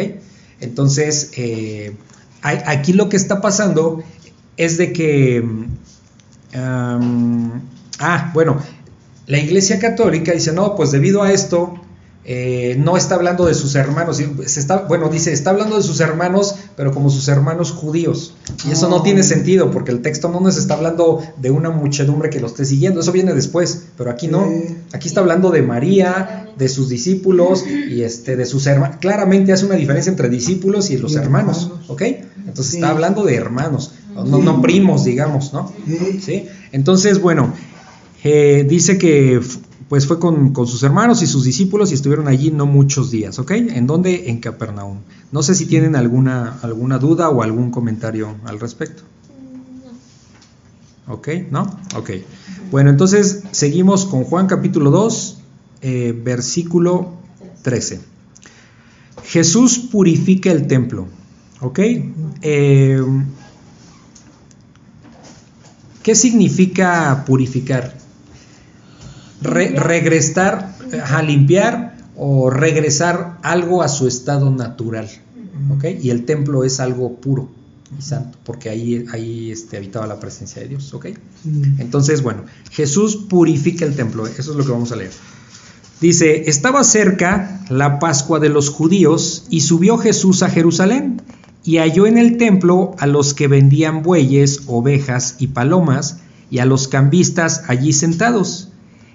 Entonces 0.60 1.32
eh, 1.36 1.96
aquí 2.42 2.92
lo 2.92 3.08
que 3.08 3.16
está 3.16 3.40
pasando 3.40 4.02
es 4.56 4.78
de 4.78 4.92
que, 4.92 5.42
mm, 5.42 7.50
ah, 7.98 8.30
bueno, 8.32 8.60
la 9.26 9.38
Iglesia 9.38 9.78
Católica 9.78 10.32
dice, 10.32 10.52
no, 10.52 10.76
pues 10.76 10.92
debido 10.92 11.22
a 11.22 11.32
esto, 11.32 11.74
eh, 12.24 12.76
no 12.78 12.96
está 12.96 13.16
hablando 13.16 13.46
de 13.46 13.54
sus 13.54 13.74
hermanos, 13.74 14.18
se 14.18 14.60
está, 14.60 14.82
bueno, 14.82 15.08
dice, 15.08 15.32
está 15.32 15.50
hablando 15.50 15.76
de 15.76 15.82
sus 15.82 16.00
hermanos, 16.00 16.56
pero 16.76 16.92
como 16.92 17.10
sus 17.10 17.28
hermanos 17.28 17.72
judíos. 17.72 18.35
Y 18.68 18.70
eso 18.70 18.88
no 18.88 18.96
Oh. 18.96 19.02
tiene 19.02 19.22
sentido, 19.24 19.70
porque 19.72 19.90
el 19.90 20.02
texto 20.02 20.28
no 20.28 20.40
nos 20.40 20.56
está 20.56 20.74
hablando 20.74 21.20
de 21.36 21.50
una 21.50 21.70
muchedumbre 21.70 22.30
que 22.30 22.40
lo 22.40 22.46
esté 22.46 22.64
siguiendo, 22.64 23.00
eso 23.00 23.10
viene 23.12 23.34
después, 23.34 23.82
pero 23.98 24.10
aquí 24.10 24.28
no. 24.28 24.48
Aquí 24.92 25.08
está 25.08 25.20
hablando 25.20 25.50
de 25.50 25.62
María, 25.62 26.48
de 26.56 26.68
sus 26.68 26.88
discípulos 26.88 27.64
y 27.66 28.02
este, 28.02 28.36
de 28.36 28.46
sus 28.46 28.66
hermanos. 28.66 28.96
Claramente 29.00 29.52
hace 29.52 29.66
una 29.66 29.74
diferencia 29.74 30.10
entre 30.10 30.28
discípulos 30.28 30.90
y 30.90 30.96
los 30.96 31.12
Y 31.12 31.16
hermanos, 31.16 31.64
hermanos. 31.64 31.90
¿ok? 31.90 32.02
Entonces 32.46 32.66
Sí. 32.72 32.76
está 32.76 32.90
hablando 32.90 33.24
de 33.24 33.34
hermanos, 33.34 33.92
no, 34.14 34.62
primos, 34.62 35.04
digamos, 35.04 35.52
¿no? 35.52 35.72
Sí. 36.24 36.46
Entonces, 36.72 37.20
bueno, 37.20 37.52
eh, 38.24 38.64
dice 38.68 38.96
que 38.96 39.40
pues 39.88 40.06
fue 40.06 40.18
con, 40.18 40.52
con 40.52 40.66
sus 40.66 40.82
hermanos 40.82 41.22
y 41.22 41.26
sus 41.26 41.44
discípulos 41.44 41.90
y 41.90 41.94
estuvieron 41.94 42.26
allí 42.28 42.50
no 42.50 42.66
muchos 42.66 43.10
días, 43.10 43.38
¿ok? 43.38 43.52
¿En 43.52 43.86
dónde? 43.86 44.30
En 44.30 44.40
Capernaum. 44.40 44.98
No 45.30 45.42
sé 45.42 45.54
si 45.54 45.66
tienen 45.66 45.94
alguna, 45.94 46.58
alguna 46.62 46.98
duda 46.98 47.28
o 47.30 47.42
algún 47.42 47.70
comentario 47.70 48.34
al 48.44 48.58
respecto. 48.58 49.02
Mm, 49.28 51.08
No. 51.08 51.14
¿Ok? 51.14 51.28
¿No? 51.50 51.78
Ok. 51.96 52.10
Bueno, 52.70 52.90
entonces 52.90 53.44
seguimos 53.52 54.06
con 54.06 54.24
Juan 54.24 54.48
capítulo 54.48 54.90
2, 54.90 55.38
eh, 55.82 56.20
versículo 56.24 57.12
13. 57.62 58.00
Jesús 59.24 59.78
purifica 59.78 60.50
el 60.50 60.66
templo. 60.66 61.06
¿Ok? 61.60 61.78
Eh, 62.42 63.02
¿Qué 66.02 66.14
significa 66.14 67.24
purificar? 67.26 67.96
Re- 69.42 69.70
regresar, 69.78 70.76
ajá, 71.02 71.22
limpiar 71.22 71.96
o 72.16 72.50
regresar 72.50 73.38
algo 73.42 73.82
a 73.82 73.88
su 73.88 74.06
estado 74.08 74.50
natural. 74.50 75.08
¿Ok? 75.74 75.84
Y 76.02 76.10
el 76.10 76.24
templo 76.24 76.64
es 76.64 76.80
algo 76.80 77.14
puro 77.16 77.48
y 77.98 78.02
santo, 78.02 78.36
porque 78.44 78.68
ahí, 78.68 79.06
ahí 79.12 79.50
este, 79.50 79.76
habitaba 79.78 80.06
la 80.06 80.20
presencia 80.20 80.60
de 80.62 80.68
Dios. 80.68 80.92
¿Ok? 80.92 81.06
Entonces, 81.78 82.22
bueno, 82.22 82.44
Jesús 82.70 83.16
purifica 83.16 83.84
el 83.84 83.94
templo, 83.96 84.26
eso 84.26 84.50
es 84.50 84.56
lo 84.56 84.64
que 84.64 84.72
vamos 84.72 84.92
a 84.92 84.96
leer. 84.96 85.12
Dice, 86.00 86.50
estaba 86.50 86.84
cerca 86.84 87.62
la 87.70 87.98
Pascua 87.98 88.38
de 88.38 88.50
los 88.50 88.68
judíos 88.68 89.46
y 89.48 89.62
subió 89.62 89.96
Jesús 89.96 90.42
a 90.42 90.50
Jerusalén 90.50 91.22
y 91.64 91.78
halló 91.78 92.06
en 92.06 92.18
el 92.18 92.36
templo 92.36 92.94
a 92.98 93.06
los 93.06 93.32
que 93.32 93.48
vendían 93.48 94.02
bueyes, 94.02 94.62
ovejas 94.66 95.36
y 95.38 95.48
palomas 95.48 96.18
y 96.50 96.58
a 96.58 96.66
los 96.66 96.86
cambistas 96.86 97.62
allí 97.66 97.94
sentados. 97.94 98.65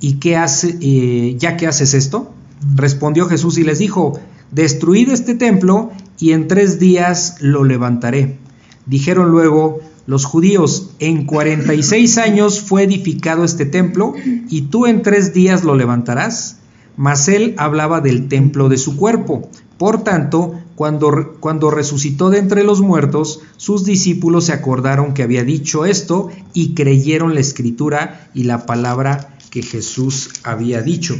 y 0.00 0.14
qué 0.14 0.36
hace, 0.36 0.78
eh, 0.80 1.36
ya 1.38 1.56
que 1.56 1.66
haces 1.66 1.94
esto? 1.94 2.32
Respondió 2.74 3.26
Jesús 3.26 3.58
y 3.58 3.64
les 3.64 3.78
dijo, 3.78 4.18
destruid 4.50 5.10
este 5.10 5.34
templo 5.34 5.90
y 6.18 6.32
en 6.32 6.48
tres 6.48 6.78
días 6.78 7.36
lo 7.40 7.64
levantaré. 7.64 8.38
Dijeron 8.86 9.30
luego 9.30 9.80
los 10.06 10.24
judíos, 10.24 10.90
en 11.00 11.26
46 11.26 12.16
años 12.16 12.62
fue 12.62 12.84
edificado 12.84 13.44
este 13.44 13.66
templo 13.66 14.14
y 14.48 14.62
tú 14.62 14.86
en 14.86 15.02
tres 15.02 15.34
días 15.34 15.64
lo 15.64 15.74
levantarás. 15.74 16.60
Mas 16.96 17.28
él 17.28 17.54
hablaba 17.58 18.00
del 18.00 18.26
templo 18.26 18.68
de 18.68 18.78
su 18.78 18.96
cuerpo. 18.96 19.48
Por 19.76 20.02
tanto, 20.02 20.54
cuando, 20.74 21.36
cuando 21.38 21.70
resucitó 21.70 22.30
de 22.30 22.38
entre 22.38 22.64
los 22.64 22.80
muertos, 22.80 23.42
sus 23.58 23.84
discípulos 23.84 24.46
se 24.46 24.52
acordaron 24.52 25.12
que 25.12 25.22
había 25.22 25.44
dicho 25.44 25.84
esto 25.84 26.30
y 26.54 26.74
creyeron 26.74 27.34
la 27.34 27.40
escritura 27.40 28.30
y 28.32 28.44
la 28.44 28.64
palabra 28.64 29.36
que 29.50 29.62
Jesús 29.62 30.30
había 30.44 30.82
dicho. 30.82 31.14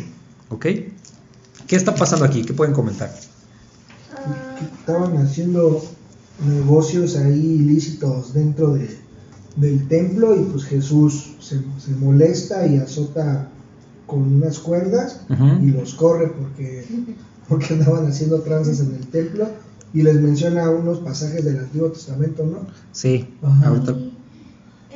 ¿Ok? 0.51 0.67
¿Qué 1.67 1.77
está 1.77 1.95
pasando 1.95 2.25
aquí? 2.25 2.43
¿Qué 2.45 2.53
pueden 2.55 2.75
comentar? 2.75 3.15
Ah, 4.15 4.57
Estaban 4.81 5.17
haciendo 5.19 5.85
negocios 6.47 7.17
ahí 7.17 7.39
ilícitos 7.39 8.33
dentro 8.33 8.75
de, 8.75 8.99
del 9.57 9.87
templo 9.89 10.35
y 10.41 10.45
pues 10.45 10.65
Jesús 10.65 11.35
se, 11.41 11.61
se 11.79 11.91
molesta 11.99 12.67
y 12.67 12.77
azota 12.79 13.49
con 14.07 14.21
unas 14.37 14.59
cuerdas 14.59 15.21
y 15.61 15.67
los 15.71 15.95
corre 15.95 16.29
porque 16.29 16.87
porque 17.49 17.75
andaban 17.75 18.07
haciendo 18.07 18.41
tranzas 18.41 18.81
en 18.81 18.95
el 18.95 19.07
templo 19.09 19.49
y 19.93 20.03
les 20.03 20.21
menciona 20.21 20.71
unos 20.71 21.01
pasajes 21.01 21.45
del 21.45 21.59
Antiguo 21.59 21.89
Testamento, 21.91 22.45
¿no? 22.45 22.67
Sí, 22.93 23.27
Ajá. 23.43 23.69
ahorita. 23.69 23.93
Y, 23.93 23.95
eh, 23.95 24.13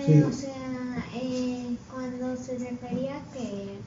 Sí. 0.07 0.23
O 0.23 0.33
sea, 0.33 1.05
eh, 1.15 1.77
cuando 1.93 2.37
se 2.37 2.59
refería 2.59 3.23
que, 3.33 3.79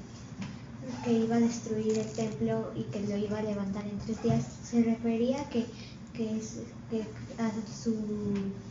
que 1.04 1.25
iba 1.36 1.46
a 1.46 1.48
destruir 1.48 1.98
el 1.98 2.08
templo 2.12 2.72
y 2.76 2.84
que 2.84 3.00
lo 3.02 3.18
iba 3.18 3.40
a 3.40 3.42
levantar 3.42 3.86
en 3.86 3.98
tres 4.00 4.22
días, 4.24 4.44
se 4.64 4.84
refería 4.84 5.44
que, 5.50 5.66
que, 6.14 6.38
es, 6.38 6.60
que 6.90 7.02
a 7.42 7.52
su 7.84 7.96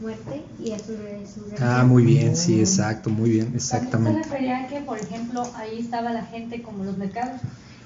muerte 0.01 0.45
y 0.62 0.73
a 0.73 0.79
su 0.79 0.97
resurrección. 0.97 1.69
Ah, 1.69 1.85
muy 1.85 2.05
bien, 2.05 2.37
sí, 2.37 2.61
exacto, 2.61 3.11
muy 3.11 3.31
bien, 3.31 3.45
También 3.45 3.57
exactamente. 3.57 4.23
se 4.25 4.29
refería 4.31 4.65
a 4.65 4.67
que, 4.69 4.81
por 4.81 4.99
ejemplo, 4.99 5.43
ahí 5.57 5.79
estaba 5.79 6.12
la 6.12 6.25
gente 6.25 6.62
como 6.62 6.85
los 6.85 6.97
mercados 6.97 7.41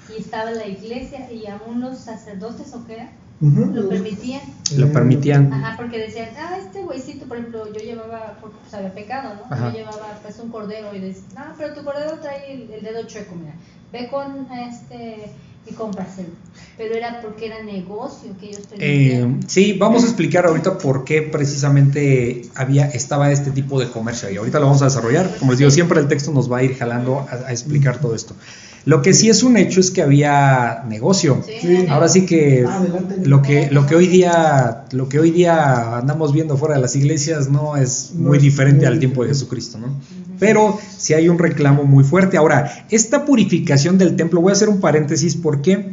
y 0.09 0.21
estaba 0.21 0.51
la 0.51 0.67
iglesia 0.67 1.31
y 1.31 1.47
aún 1.47 1.81
los 1.81 1.99
sacerdotes 1.99 2.73
o 2.73 2.85
qué 2.85 2.93
era, 2.93 3.09
Lo 3.41 3.87
permitían. 3.89 4.41
Lo 4.75 4.91
permitían. 4.91 5.53
Ajá, 5.53 5.77
porque 5.77 5.97
decían, 5.97 6.29
ah, 6.37 6.57
este 6.63 6.83
güeycito, 6.83 7.25
por 7.25 7.37
ejemplo, 7.37 7.67
yo 7.73 7.79
llevaba, 7.79 8.37
porque 8.41 8.57
pues 8.61 8.73
había 8.73 8.93
pecado, 8.93 9.35
¿no? 9.35 9.53
Ajá. 9.55 9.71
Yo 9.71 9.77
llevaba 9.79 10.19
pues 10.21 10.37
un 10.39 10.49
cordero 10.49 10.93
y 10.93 10.99
decían, 10.99 11.25
no, 11.35 11.41
pero 11.57 11.73
tu 11.73 11.83
cordero 11.83 12.19
trae 12.19 12.53
el, 12.53 12.69
el 12.69 12.83
dedo 12.83 13.03
chueco, 13.07 13.35
mira, 13.35 13.53
ve 13.93 14.09
con 14.09 14.47
este 14.51 15.31
y 15.69 15.73
cómpraselo. 15.73 16.29
Pero 16.77 16.95
era 16.95 17.21
porque 17.21 17.45
era 17.47 17.61
negocio 17.63 18.31
que 18.39 18.47
ellos 18.47 18.61
Eh, 18.77 19.19
permitían. 19.19 19.49
sí, 19.49 19.73
vamos 19.73 20.03
a 20.03 20.07
explicar 20.07 20.45
ahorita 20.45 20.77
por 20.77 21.03
qué 21.03 21.21
precisamente 21.21 22.43
había, 22.55 22.87
estaba 22.87 23.31
este 23.31 23.51
tipo 23.51 23.79
de 23.79 23.89
comercio 23.89 24.29
ahí. 24.29 24.37
Ahorita 24.37 24.59
lo 24.59 24.65
vamos 24.67 24.81
a 24.81 24.85
desarrollar. 24.85 25.29
Como 25.39 25.51
les 25.51 25.59
digo, 25.59 25.71
siempre 25.71 25.99
el 25.99 26.07
texto 26.07 26.31
nos 26.31 26.51
va 26.51 26.57
a 26.59 26.63
ir 26.63 26.75
jalando 26.77 27.19
a, 27.29 27.47
a 27.47 27.51
explicar 27.51 27.99
todo 27.99 28.15
esto. 28.15 28.35
Lo 28.89 29.01
que 29.03 29.13
sí 29.13 29.29
es 29.29 29.43
un 29.43 29.55
hecho 29.57 29.79
es 29.79 29.91
que 29.91 30.01
había 30.01 30.83
negocio. 30.87 31.43
Sí, 31.45 31.85
Ahora 31.89 32.09
sí 32.09 32.25
que 32.25 32.65
Ah, 32.67 32.77
adelante. 32.77 33.15
lo 33.23 33.41
que 33.41 33.69
lo 33.69 33.85
que 33.85 33.95
hoy 33.95 34.07
día 34.07 34.85
lo 34.91 35.07
que 35.09 35.19
hoy 35.19 35.29
día 35.31 35.97
andamos 35.97 36.33
viendo 36.33 36.57
fuera 36.57 36.73
de 36.75 36.81
las 36.81 36.95
iglesias 36.95 37.49
no 37.49 37.77
es 37.77 38.11
muy 38.15 38.39
diferente 38.39 38.87
al 38.87 38.97
tiempo 38.97 39.21
de. 39.23 39.29
Jesucristo, 39.29 39.77
¿no? 39.77 39.87
Pero 40.39 40.79
sí 40.97 41.13
hay 41.13 41.29
un 41.29 41.37
reclamo 41.37 41.83
muy 41.83 42.03
fuerte. 42.03 42.37
Ahora, 42.37 42.85
esta 42.89 43.25
purificación 43.25 43.97
del 43.97 44.15
templo, 44.15 44.41
voy 44.41 44.51
a 44.51 44.53
hacer 44.53 44.69
un 44.69 44.79
paréntesis 44.79 45.35
porque 45.35 45.91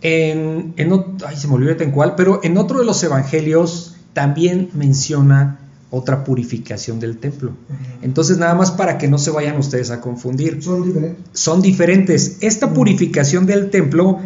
en, 0.00 0.72
en 0.76 0.92
ay, 1.26 1.36
se 1.36 1.46
me 1.48 1.54
olvidó 1.54 1.76
en 1.80 1.90
cuál, 1.90 2.14
pero 2.16 2.40
en 2.42 2.56
otro 2.56 2.78
de 2.78 2.84
los 2.84 3.02
evangelios 3.04 3.96
también 4.14 4.70
menciona 4.74 5.58
otra 5.94 6.24
purificación 6.24 6.98
del 7.00 7.18
templo. 7.18 7.52
Entonces, 8.00 8.38
nada 8.38 8.54
más 8.54 8.70
para 8.70 8.96
que 8.96 9.08
no 9.08 9.18
se 9.18 9.30
vayan 9.30 9.58
ustedes 9.58 9.90
a 9.90 10.00
confundir 10.00 10.62
Son 10.62 10.82
diferentes. 10.82 11.22
son 11.34 11.60
diferentes. 11.60 12.38
Esta 12.40 12.72
purificación 12.72 13.44
del 13.44 13.68
templo, 13.68 14.18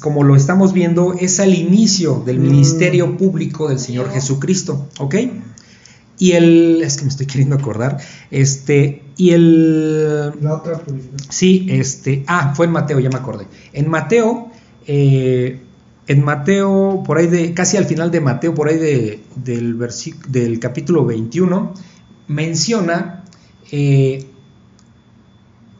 como 0.00 0.22
lo 0.22 0.36
estamos 0.36 0.74
viendo, 0.74 1.14
es 1.14 1.40
al 1.40 1.54
inicio 1.54 2.22
del 2.26 2.38
ministerio 2.38 3.16
público 3.16 3.68
del 3.70 3.78
Señor 3.78 4.10
Jesucristo, 4.12 4.86
¿ok? 4.98 5.14
Y 6.18 6.32
el, 6.32 6.82
es 6.84 6.98
que 6.98 7.04
me 7.04 7.08
estoy 7.08 7.26
queriendo 7.26 7.56
acordar, 7.56 7.98
este, 8.30 9.02
y 9.16 9.30
el, 9.30 10.30
La 10.42 10.56
otra 10.56 10.78
purificación. 10.78 11.32
sí, 11.32 11.66
este, 11.70 12.22
ah, 12.26 12.52
fue 12.54 12.66
en 12.66 12.72
Mateo, 12.72 13.00
ya 13.00 13.08
me 13.08 13.16
acordé. 13.16 13.46
En 13.72 13.88
Mateo, 13.88 14.50
eh, 14.86 15.58
en 16.06 16.24
Mateo, 16.24 17.02
por 17.06 17.18
ahí 17.18 17.26
de, 17.26 17.54
casi 17.54 17.76
al 17.76 17.86
final 17.86 18.10
de 18.10 18.20
Mateo, 18.20 18.54
por 18.54 18.68
ahí 18.68 18.78
de, 18.78 19.22
del, 19.36 20.58
capítulo 20.60 21.04
21, 21.04 21.72
menciona 22.28 23.24
eh, 23.70 24.26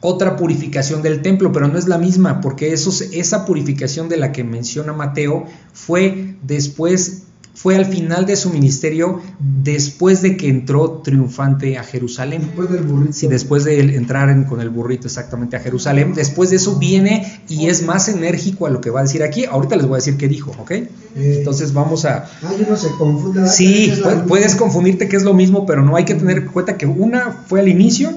otra 0.00 0.36
purificación 0.36 1.02
del 1.02 1.22
templo, 1.22 1.52
pero 1.52 1.68
no 1.68 1.78
es 1.78 1.88
la 1.88 1.98
misma, 1.98 2.40
porque 2.40 2.72
esa 2.72 3.44
purificación 3.46 4.08
de 4.08 4.16
la 4.16 4.32
que 4.32 4.44
menciona 4.44 4.92
Mateo 4.92 5.46
fue 5.72 6.36
después, 6.42 7.24
fue 7.54 7.76
al 7.76 7.86
final 7.86 8.26
de 8.26 8.34
su 8.36 8.50
ministerio, 8.50 9.20
después 9.62 10.22
de 10.22 10.36
que 10.36 10.48
entró 10.48 11.00
triunfante 11.04 11.78
a 11.78 11.84
Jerusalén. 11.84 12.42
Después 12.42 12.70
del 12.70 12.82
burrito. 12.82 13.12
Sí, 13.12 13.28
después 13.28 13.64
de 13.64 13.80
entrar 13.96 14.28
en- 14.28 14.44
con 14.44 14.60
el 14.60 14.70
burrito 14.70 15.06
exactamente 15.06 15.56
a 15.56 15.60
Jerusalén, 15.60 16.14
después 16.14 16.50
de 16.50 16.56
eso 16.56 16.78
viene 16.78 17.40
y 17.48 17.66
es 17.68 17.82
más 17.84 18.08
enérgico 18.08 18.66
a 18.66 18.70
lo 18.70 18.80
que 18.80 18.90
va 18.90 19.00
a 19.00 19.02
decir 19.04 19.22
aquí. 19.22 19.44
Ahorita 19.44 19.76
les 19.76 19.86
voy 19.86 19.94
a 19.94 19.96
decir 19.98 20.16
qué 20.16 20.26
dijo, 20.28 20.50
¿ok? 20.60 20.70
Eh, 20.72 20.88
Entonces 21.16 21.72
vamos 21.72 22.04
a... 22.04 22.24
Ah, 22.42 22.52
uno 22.66 22.76
se 22.76 22.88
confunde. 22.98 23.40
¿verdad? 23.40 23.52
Sí, 23.54 23.92
puedes 24.28 24.56
confundirte 24.56 25.08
que 25.08 25.16
es 25.16 25.22
lo 25.22 25.32
mismo, 25.32 25.64
pero 25.64 25.82
no 25.82 25.94
hay 25.96 26.04
que 26.04 26.14
tener 26.16 26.38
en 26.38 26.46
cuenta 26.48 26.76
que 26.76 26.86
una 26.86 27.44
fue 27.46 27.60
al 27.60 27.68
inicio 27.68 28.10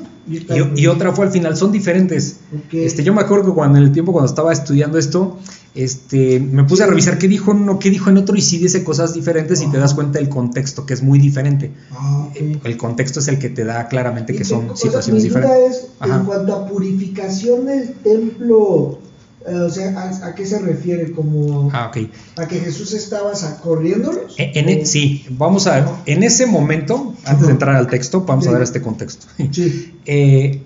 Y 0.76 0.88
otra 0.88 1.14
fue 1.14 1.26
al 1.26 1.32
final, 1.32 1.56
son 1.56 1.72
diferentes. 1.72 2.38
Este, 2.74 3.02
yo 3.04 3.14
me 3.14 3.22
acuerdo 3.22 3.46
que 3.46 3.52
cuando 3.54 3.78
en 3.78 3.86
el 3.86 3.92
tiempo 3.94 4.12
cuando 4.12 4.28
estaba 4.30 4.52
estudiando 4.52 4.98
esto, 4.98 5.38
este, 5.84 6.40
me 6.40 6.64
puse 6.64 6.84
a 6.84 6.88
revisar 6.88 7.18
qué 7.18 7.28
dijo 7.28 7.52
en 7.52 7.60
uno, 7.62 7.80
qué 7.80 7.90
dijo 7.90 8.10
en 8.10 8.18
otro 8.18 8.36
y 8.36 8.42
sí 8.42 8.58
dice 8.58 8.84
cosas 8.84 9.14
diferentes 9.14 9.62
y 9.62 9.68
te 9.72 9.78
das 9.78 9.94
cuenta 9.94 10.20
del 10.20 10.30
contexto 10.30 10.86
que 10.86 10.94
es 10.94 11.04
muy 11.04 11.20
diferente. 11.20 11.72
Ah. 11.92 12.30
El 12.64 12.78
contexto 12.78 13.20
es 13.20 13.28
el 13.28 13.40
que 13.40 13.50
te 13.50 13.64
da 13.64 13.88
claramente 13.88 14.36
que 14.36 14.44
son 14.44 14.70
o 14.70 14.76
sea, 14.76 14.88
situaciones 14.88 15.24
mi 15.24 15.30
duda 15.30 15.42
diferentes. 15.42 15.78
es, 15.84 15.88
Ajá. 16.00 16.16
en 16.18 16.26
cuanto 16.26 16.56
a 16.56 16.68
purificación 16.68 17.66
del 17.66 17.94
templo, 17.96 19.00
eh, 19.48 19.54
o 19.56 19.70
sea, 19.70 19.98
¿a, 20.00 20.28
a 20.28 20.36
qué 20.36 20.46
se 20.46 20.60
refiere? 20.60 21.12
¿Como 21.12 21.70
Ah, 21.74 21.88
ok. 21.90 22.10
a 22.38 22.48
que 22.48 22.60
Jesús 22.60 22.94
estaba 22.94 23.32
corriéndolos? 23.64 24.36
En, 24.38 24.70
en- 24.70 24.82
¿O- 24.82 24.86
sí, 24.86 25.26
vamos 25.32 25.68
a 25.68 26.02
en 26.06 26.24
ese 26.24 26.46
momento, 26.46 27.14
antes 27.26 27.46
de 27.48 27.54
entrar 27.54 27.76
al 27.76 27.88
texto, 27.88 28.22
vamos 28.22 28.48
a 28.48 28.52
dar 28.52 28.62
este 28.62 28.82
contexto. 28.82 29.28
Sí. 29.52 29.94
Eh, 30.06 30.62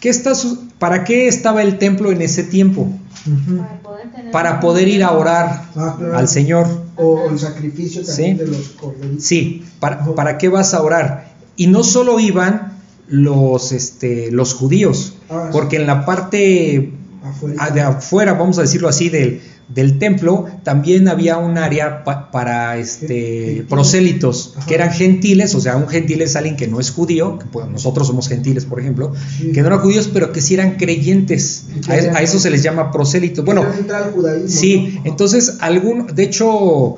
¿qué 0.00 0.08
está 0.08 0.32
¿Para 0.78 1.04
qué 1.04 1.28
estaba 1.28 1.62
el 1.62 1.76
templo 1.78 2.10
en 2.10 2.22
ese 2.22 2.42
tiempo? 2.42 2.88
Para 3.24 3.78
poder, 3.82 4.10
tener 4.12 4.30
Para 4.32 4.60
poder 4.60 4.88
ir 4.88 5.02
a 5.04 5.12
orar 5.12 5.64
Ah, 5.76 5.94
claro. 5.98 6.16
al 6.16 6.28
Señor. 6.28 6.66
O 6.96 7.28
el 7.30 7.38
sacrificio 7.38 8.04
también 8.04 8.38
Sí. 8.38 8.44
de 8.44 8.50
los 8.50 8.68
corderitos. 8.70 9.24
Sí, 9.24 9.64
¿para. 9.78 10.04
¿para 10.14 10.38
qué 10.38 10.48
vas 10.48 10.74
a 10.74 10.82
orar? 10.82 11.30
Y 11.56 11.66
no 11.66 11.82
solo 11.82 12.18
iban 12.20 12.78
los, 13.08 13.72
este, 13.72 14.30
los 14.30 14.54
judíos, 14.54 15.14
Ah, 15.28 15.44
sí. 15.46 15.52
porque 15.52 15.76
en 15.76 15.86
la 15.86 16.04
parte 16.06 16.92
Afuera. 17.22 17.70
de 17.70 17.80
afuera, 17.82 18.32
vamos 18.34 18.58
a 18.58 18.62
decirlo 18.62 18.88
así, 18.88 19.08
del, 19.10 19.42
del 19.74 19.98
templo, 19.98 20.46
también 20.64 21.08
había 21.08 21.38
un 21.38 21.56
área 21.56 22.02
pa- 22.04 22.30
para 22.30 22.76
este, 22.78 23.64
prosélitos, 23.68 24.54
Ajá. 24.56 24.66
que 24.66 24.74
eran 24.74 24.90
gentiles, 24.90 25.54
o 25.54 25.60
sea, 25.60 25.76
un 25.76 25.88
gentil 25.88 26.22
es 26.22 26.34
alguien 26.36 26.56
que 26.56 26.66
no 26.66 26.80
es 26.80 26.90
judío, 26.90 27.38
que 27.38 27.46
pues, 27.46 27.68
nosotros 27.68 28.06
somos 28.06 28.28
gentiles, 28.28 28.64
por 28.64 28.80
ejemplo, 28.80 29.12
Sí. 29.38 29.52
que 29.52 29.60
no 29.60 29.68
eran 29.68 29.78
judíos, 29.80 30.10
pero 30.12 30.32
que 30.32 30.40
sí 30.40 30.54
eran 30.54 30.76
creyentes. 30.76 31.66
A, 31.88 32.20
eso 32.22 32.38
se 32.40 32.50
les 32.50 32.62
llama 32.62 32.90
prosélitos. 32.90 33.44
Bueno, 33.44 33.64
judaísmo, 34.14 34.48
Sí, 34.48 34.94
¿no? 34.96 35.02
entonces 35.10 35.58
algún, 35.60 36.06
de 36.14 36.22
hecho, 36.24 36.96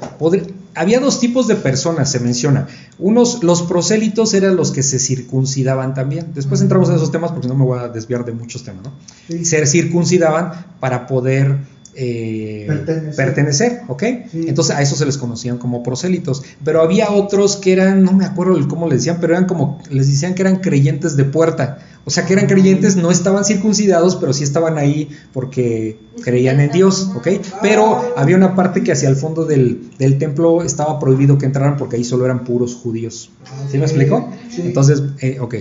había 0.75 1.01
dos 1.01 1.20
tipos 1.20 1.49
de 1.49 1.57
personas, 1.57 2.11
se 2.11 2.20
menciona. 2.20 2.68
Unos, 2.99 3.43
los 3.43 3.62
prosélitos 3.62 4.33
eran 4.33 4.57
los 4.57 4.70
que 4.70 4.83
se 4.83 4.99
circuncidaban 4.99 5.93
también. 5.95 6.29
Después 6.35 6.61
entramos 6.62 6.89
en 6.89 6.97
esos 6.97 7.11
temas 7.12 7.33
porque 7.33 7.49
no 7.49 7.55
me 7.55 7.64
voy 7.64 7.79
a 7.81 7.89
desviar 7.89 8.25
de 8.25 8.33
muchos 8.33 8.64
temas, 8.64 8.85
¿no? 8.85 8.93
Sí. 9.29 9.45
Se 9.45 9.66
circuncidaban 9.66 10.53
para 10.81 11.07
poder 11.07 11.59
eh, 11.95 12.64
Pertenecer. 12.66 13.14
pertenecer, 13.16 13.80
¿ok? 13.88 14.03
Sí. 14.30 14.45
Entonces 14.49 14.74
a 14.76 14.82
eso 14.82 14.97
se 14.97 15.05
les 15.07 15.18
conocían 15.18 15.59
como 15.59 15.82
prosélitos. 15.82 16.43
Pero 16.64 16.82
había 16.82 17.11
otros 17.11 17.57
que 17.57 17.72
eran, 17.72 18.03
no 18.03 18.12
me 18.12 18.24
acuerdo 18.24 18.57
cómo 18.68 18.88
les 18.88 19.01
decían, 19.01 19.18
pero 19.20 19.34
eran 19.34 19.47
como, 19.47 19.80
les 19.90 20.07
decían 20.07 20.34
que 20.34 20.43
eran 20.43 20.57
creyentes 20.57 21.16
de 21.16 21.24
puerta. 21.24 21.78
O 22.05 22.11
sea, 22.11 22.26
que 22.26 22.32
eran 22.32 22.47
creyentes, 22.47 22.97
no 22.97 23.12
estaban 23.12 23.45
circuncidados, 23.45 24.16
pero 24.16 24.32
sí 24.32 24.43
estaban 24.43 24.76
ahí 24.76 25.09
porque 25.32 25.99
creían 26.24 26.59
en 26.61 26.72
Dios, 26.72 27.11
¿ok? 27.14 27.28
Pero 27.62 28.14
había 28.16 28.36
una 28.36 28.57
parte 28.57 28.82
que 28.82 28.90
hacia 28.90 29.09
el 29.09 29.14
fondo 29.14 29.45
del, 29.45 29.88
del 29.99 30.18
templo 30.18 30.64
estaba 30.64 30.99
prohibido 30.99 31.38
que 31.38 31.47
entraran 31.47 31.76
porque 31.76 31.97
ahí 31.97 32.05
solo 32.05 32.24
eran 32.24 32.43
puros 32.43 32.74
judíos. 32.74 33.30
¿Sí 33.70 33.78
me 33.78 33.84
explicó? 33.84 34.28
Sí. 34.51 34.62
Entonces, 34.64 35.03
eh, 35.20 35.38
ok. 35.40 35.55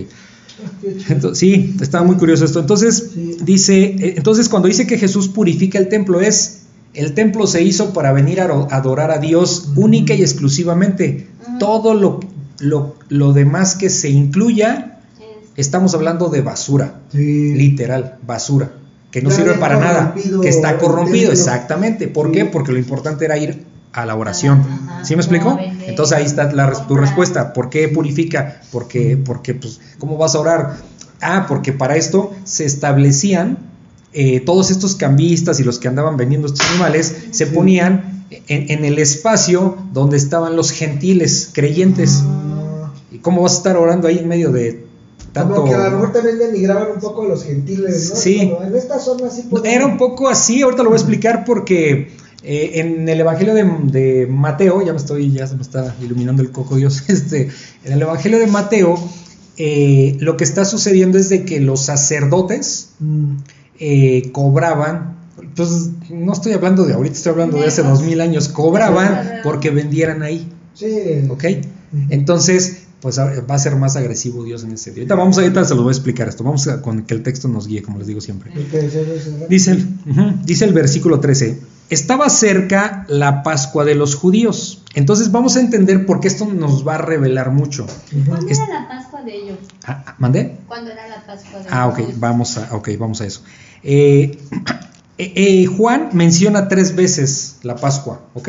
Entonces, 1.08 1.38
sí, 1.38 1.74
estaba 1.80 2.04
muy 2.04 2.16
curioso 2.16 2.44
esto. 2.44 2.60
Entonces, 2.60 3.10
Sí. 3.14 3.36
dice, 3.42 3.82
eh, 3.84 4.14
entonces 4.16 4.48
cuando 4.48 4.68
dice 4.68 4.86
que 4.86 4.98
Jesús 4.98 5.28
purifica 5.28 5.78
el 5.78 5.88
templo 5.88 6.20
es, 6.20 6.60
el 6.94 7.14
templo 7.14 7.46
se 7.46 7.62
hizo 7.62 7.92
para 7.92 8.12
venir 8.12 8.40
a 8.40 8.44
adorar 8.44 9.10
a 9.10 9.18
Dios 9.18 9.70
única 9.76 10.14
y 10.14 10.22
exclusivamente. 10.22 11.28
Todo 11.58 11.94
lo, 11.94 12.20
lo, 12.60 12.96
lo 13.08 13.32
demás 13.32 13.74
que 13.76 13.88
se 13.90 14.10
incluya, 14.10 14.98
Es- 15.56 15.66
estamos 15.66 15.94
hablando 15.94 16.28
de 16.28 16.40
basura, 16.42 17.00
Sí. 17.12 17.54
literal, 17.54 18.16
basura, 18.26 18.72
que 19.10 19.22
no 19.22 19.30
Ya 19.30 19.36
sirve 19.36 19.54
para 19.54 19.78
nada, 19.78 20.14
que 20.42 20.48
está 20.48 20.78
corrompido, 20.78 21.32
exactamente. 21.32 22.08
¿Por 22.08 22.26
Sí. 22.28 22.32
qué? 22.32 22.44
Porque 22.46 22.72
lo 22.72 22.78
importante 22.78 23.24
era 23.24 23.36
ir 23.38 23.64
a 23.92 24.06
la 24.06 24.14
oración. 24.14 24.64
¿Sí 25.02 25.14
me 25.16 25.22
explico? 25.22 25.58
Entonces 25.86 26.16
ahí 26.16 26.24
está 26.24 26.50
la, 26.52 26.70
tu 26.86 26.96
respuesta. 26.96 27.52
¿Por 27.52 27.70
qué 27.70 27.88
purifica? 27.88 28.60
Porque, 28.70 29.16
porque 29.16 29.54
pues, 29.54 29.80
¿cómo 29.98 30.16
vas 30.16 30.34
a 30.34 30.40
orar? 30.40 30.76
Ah, 31.20 31.46
porque 31.48 31.72
para 31.72 31.96
esto 31.96 32.32
se 32.44 32.64
establecían 32.64 33.58
eh, 34.12 34.40
todos 34.40 34.70
estos 34.70 34.94
cambistas 34.96 35.60
y 35.60 35.64
los 35.64 35.78
que 35.78 35.88
andaban 35.88 36.16
vendiendo 36.16 36.46
estos 36.46 36.66
animales, 36.70 37.14
se 37.30 37.46
ponían 37.46 38.26
en, 38.48 38.70
en 38.70 38.84
el 38.84 38.98
espacio 38.98 39.76
donde 39.92 40.16
estaban 40.16 40.56
los 40.56 40.70
gentiles, 40.70 41.50
creyentes. 41.52 42.22
Ah, 42.24 42.92
¿Y 43.10 43.18
cómo 43.18 43.42
vas 43.42 43.54
a 43.54 43.56
estar 43.58 43.76
orando 43.76 44.08
ahí 44.08 44.18
en 44.18 44.28
medio 44.28 44.50
de 44.52 44.84
tanto... 45.32 45.54
Como 45.54 45.68
que 45.68 45.74
a 45.74 45.88
lo 45.88 45.90
mejor 45.92 46.12
también 46.12 46.38
denigraban 46.38 46.88
un 46.94 47.00
poco 47.00 47.22
a 47.22 47.28
los 47.28 47.44
gentiles, 47.44 48.10
¿no? 48.10 48.16
Sí. 48.16 48.50
Como 48.50 48.66
en 48.66 48.76
esta 48.76 48.98
zona 48.98 49.30
sí 49.30 49.48
Era 49.64 49.86
un 49.86 49.96
poco 49.96 50.28
así, 50.28 50.62
ahorita 50.62 50.82
lo 50.82 50.90
voy 50.90 50.98
a 50.98 51.00
explicar 51.00 51.44
porque 51.44 52.12
eh, 52.44 52.72
en 52.80 53.08
el 53.08 53.20
Evangelio 53.20 53.54
de, 53.54 53.64
de 53.64 54.26
Mateo, 54.26 54.84
ya 54.84 54.92
me 54.92 54.98
estoy, 54.98 55.30
ya 55.32 55.46
se 55.46 55.56
me 55.56 55.62
está 55.62 55.94
iluminando 56.02 56.42
el 56.42 56.50
coco 56.50 56.76
Dios, 56.76 57.04
este, 57.08 57.48
en 57.84 57.92
el 57.92 58.02
Evangelio 58.02 58.38
de 58.38 58.46
Mateo, 58.46 58.96
eh, 59.58 60.16
lo 60.20 60.36
que 60.36 60.44
está 60.44 60.64
sucediendo 60.64 61.18
es 61.18 61.28
de 61.28 61.44
que 61.44 61.60
los 61.60 61.84
sacerdotes 61.84 62.90
Mm, 63.00 63.36
eh, 63.80 64.30
cobraban, 64.32 65.16
pues 65.56 65.90
no 66.10 66.32
estoy 66.32 66.52
hablando 66.52 66.84
de 66.84 66.94
ahorita, 66.94 67.16
estoy 67.16 67.32
hablando 67.32 67.58
de 67.58 67.66
hace 67.66 67.82
dos 67.82 68.02
mil 68.02 68.20
años, 68.20 68.48
cobraban 68.48 69.40
porque 69.42 69.70
vendieran 69.70 70.22
ahí, 70.22 70.48
sí. 70.74 70.86
¿ok? 71.28 71.44
Entonces, 72.10 72.84
pues 73.00 73.18
a- 73.18 73.40
va 73.40 73.56
a 73.56 73.58
ser 73.58 73.74
más 73.76 73.96
agresivo 73.96 74.44
Dios 74.44 74.62
en 74.62 74.70
ese 74.72 74.84
sentido. 74.84 75.02
Ahorita 75.02 75.14
vamos, 75.16 75.36
ahorita 75.38 75.64
se 75.64 75.74
lo 75.74 75.82
voy 75.82 75.90
a 75.90 75.96
explicar 75.96 76.28
esto, 76.28 76.44
vamos 76.44 76.68
a, 76.68 76.80
con 76.80 77.02
que 77.02 77.14
el 77.14 77.22
texto 77.22 77.48
nos 77.48 77.66
guíe, 77.66 77.82
como 77.82 77.98
les 77.98 78.06
digo 78.06 78.20
siempre. 78.20 78.52
El, 79.72 79.86
dice 80.46 80.64
el 80.64 80.72
versículo 80.72 81.18
13, 81.20 81.58
estaba 81.94 82.28
cerca 82.30 83.04
la 83.08 83.42
Pascua 83.42 83.84
de 83.84 83.94
los 83.94 84.14
judíos. 84.14 84.82
Entonces 84.94 85.30
vamos 85.32 85.56
a 85.56 85.60
entender 85.60 86.06
por 86.06 86.20
qué 86.20 86.28
esto 86.28 86.44
nos 86.46 86.86
va 86.86 86.96
a 86.96 86.98
revelar 86.98 87.50
mucho. 87.50 87.86
¿Cuándo 88.26 88.48
Es- 88.48 88.58
era 88.60 88.80
la 88.82 88.88
Pascua 88.88 89.22
de 89.22 89.34
ellos? 89.36 89.58
Ah, 89.86 90.02
ah, 90.06 90.14
¿Mandé? 90.18 90.58
¿Cuándo 90.68 90.90
era 90.90 91.06
la 91.08 91.24
Pascua 91.26 91.60
de 91.60 91.66
Ah, 91.70 91.88
ok, 91.88 91.98
ellos? 91.98 92.20
vamos 92.20 92.58
a, 92.58 92.74
ok, 92.74 92.88
vamos 92.98 93.20
a 93.20 93.26
eso. 93.26 93.42
Eh, 93.82 94.38
eh, 95.18 95.32
eh, 95.36 95.66
Juan 95.66 96.10
menciona 96.12 96.68
tres 96.68 96.94
veces 96.96 97.56
la 97.62 97.76
Pascua, 97.76 98.22
¿ok? 98.34 98.48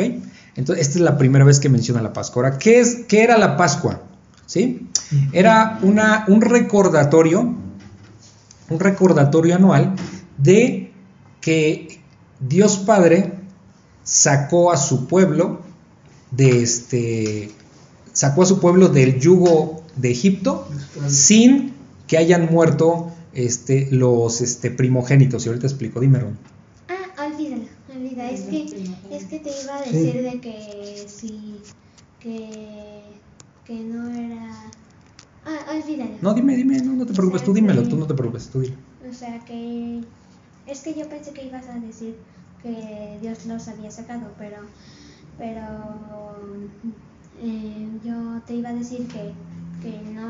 Entonces, 0.55 0.85
esta 0.87 0.99
es 0.99 1.03
la 1.03 1.17
primera 1.17 1.43
vez 1.45 1.59
que 1.59 1.69
menciona 1.69 2.01
la 2.01 2.13
Pascua. 2.13 2.43
Ahora, 2.43 2.57
¿qué, 2.59 2.79
es, 2.79 3.05
qué 3.07 3.23
era 3.23 3.37
la 3.37 3.57
Pascua? 3.57 4.01
¿Sí? 4.45 4.87
Era 5.31 5.79
una, 5.81 6.25
un 6.27 6.41
recordatorio, 6.41 7.41
un 8.69 8.79
recordatorio 8.79 9.55
anual 9.55 9.95
de 10.37 10.91
que 11.41 11.99
Dios 12.39 12.77
Padre 12.77 13.32
sacó 14.03 14.71
a 14.71 14.77
su 14.77 15.07
pueblo 15.07 15.61
de 16.31 16.63
este 16.63 17.51
sacó 18.11 18.43
a 18.43 18.45
su 18.45 18.59
pueblo 18.59 18.89
del 18.89 19.19
yugo 19.19 19.83
de 19.95 20.11
Egipto 20.11 20.67
sin 21.07 21.73
que 22.07 22.17
hayan 22.17 22.47
muerto 22.51 23.11
este, 23.33 23.87
los 23.91 24.41
este, 24.41 24.69
primogénitos. 24.71 25.45
Y 25.45 25.49
ahorita 25.49 25.67
explico, 25.67 25.99
dime, 25.99 26.19
Ron. 26.19 26.37
Ah, 26.89 27.25
olvídalo, 27.27 27.63
olvida. 27.95 28.29
Es 28.29 28.41
que, 28.41 28.63
es 29.11 29.25
que 29.25 29.39
te 29.39 29.49
iba 29.63 29.77
a 29.77 29.83
Sí. 29.85 29.91
decir 29.91 30.21
de 30.21 30.39
que 30.41 31.05
sí, 31.07 31.55
que, 32.19 33.01
que 33.65 33.73
no 33.73 34.09
era... 34.11 34.51
Ah, 35.45 35.71
olvídalo. 35.75 36.11
No, 36.21 36.33
dime, 36.33 36.55
dime, 36.55 36.79
no, 36.81 36.93
no 36.93 37.05
te 37.05 37.13
preocupes, 37.13 37.43
tú 37.43 37.53
dímelo, 37.53 37.83
tú 37.87 37.97
no 37.97 38.05
te 38.05 38.13
preocupes, 38.13 38.47
tú 38.49 38.61
dilo. 38.61 38.75
O 39.09 39.13
sea 39.13 39.39
que... 39.45 40.01
Es 40.67 40.81
que 40.81 40.93
yo 40.93 41.09
pensé 41.09 41.31
que 41.31 41.45
ibas 41.45 41.67
a 41.67 41.79
decir 41.79 42.15
que 42.63 43.17
Dios 43.21 43.45
los 43.45 43.67
había 43.67 43.91
sacado, 43.91 44.31
pero... 44.39 44.57
Pero... 45.37 45.61
eh, 47.41 47.87
yo 48.05 48.41
te 48.47 48.53
iba 48.55 48.69
a 48.69 48.73
decir 48.73 49.07
que, 49.07 49.33
que 49.81 50.01
no 50.13 50.29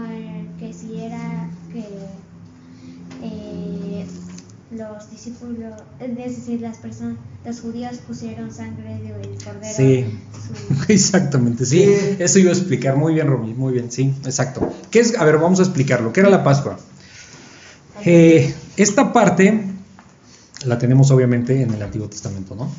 que 0.59 0.73
si 0.73 0.99
era 0.99 1.49
que 1.71 1.85
eh, 3.21 4.05
los 4.71 5.11
discípulos, 5.11 5.73
es 5.99 6.15
decir, 6.15 6.61
las 6.61 6.77
personas, 6.77 7.17
los 7.45 7.59
judíos 7.61 7.97
pusieron 8.07 8.51
sangre 8.53 8.95
del 8.99 9.37
cordero. 9.43 9.73
Sí. 9.75 10.05
su- 10.87 10.91
Exactamente, 10.91 11.65
sí. 11.65 11.83
Sí. 11.83 12.15
Eso 12.19 12.39
iba 12.39 12.49
a 12.49 12.53
explicar. 12.53 12.95
Muy 12.95 13.13
bien, 13.13 13.27
Romy, 13.27 13.53
muy 13.53 13.73
bien, 13.73 13.91
sí, 13.91 14.13
exacto. 14.25 14.71
¿Qué 14.89 14.99
es? 14.99 15.17
A 15.17 15.25
ver, 15.25 15.37
vamos 15.37 15.59
a 15.59 15.63
explicarlo. 15.63 16.11
¿Qué 16.13 16.21
era 16.21 16.29
la 16.29 16.43
Pascua? 16.43 16.79
Eh, 18.05 18.53
esta 18.75 19.13
parte 19.13 19.61
la 20.65 20.77
tenemos 20.77 21.11
obviamente 21.11 21.61
en 21.61 21.73
el 21.73 21.81
Antiguo 21.81 22.09
Testamento, 22.09 22.55
¿no? 22.55 22.69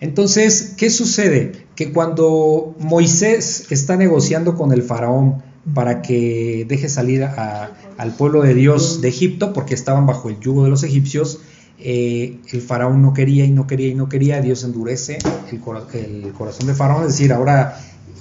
Entonces, 0.00 0.74
¿qué 0.76 0.88
sucede? 0.88 1.66
Que 1.74 1.92
cuando 1.92 2.74
Moisés 2.78 3.66
está 3.70 3.96
negociando 3.96 4.56
con 4.56 4.72
el 4.72 4.82
faraón 4.82 5.42
para 5.74 6.00
que 6.00 6.64
deje 6.66 6.88
salir 6.88 7.22
al 7.22 8.12
pueblo 8.16 8.42
de 8.42 8.54
Dios 8.54 9.02
de 9.02 9.08
Egipto, 9.08 9.52
porque 9.52 9.74
estaban 9.74 10.06
bajo 10.06 10.30
el 10.30 10.40
yugo 10.40 10.64
de 10.64 10.70
los 10.70 10.84
egipcios, 10.84 11.40
eh, 11.78 12.38
el 12.50 12.62
faraón 12.62 13.02
no 13.02 13.12
quería 13.12 13.44
y 13.44 13.50
no 13.50 13.66
quería 13.66 13.88
y 13.88 13.94
no 13.94 14.08
quería, 14.08 14.40
Dios 14.40 14.64
endurece 14.64 15.18
el 15.50 16.32
corazón 16.32 16.66
de 16.66 16.74
faraón, 16.74 17.02
es 17.02 17.12
decir, 17.12 17.32
ahora 17.32 17.78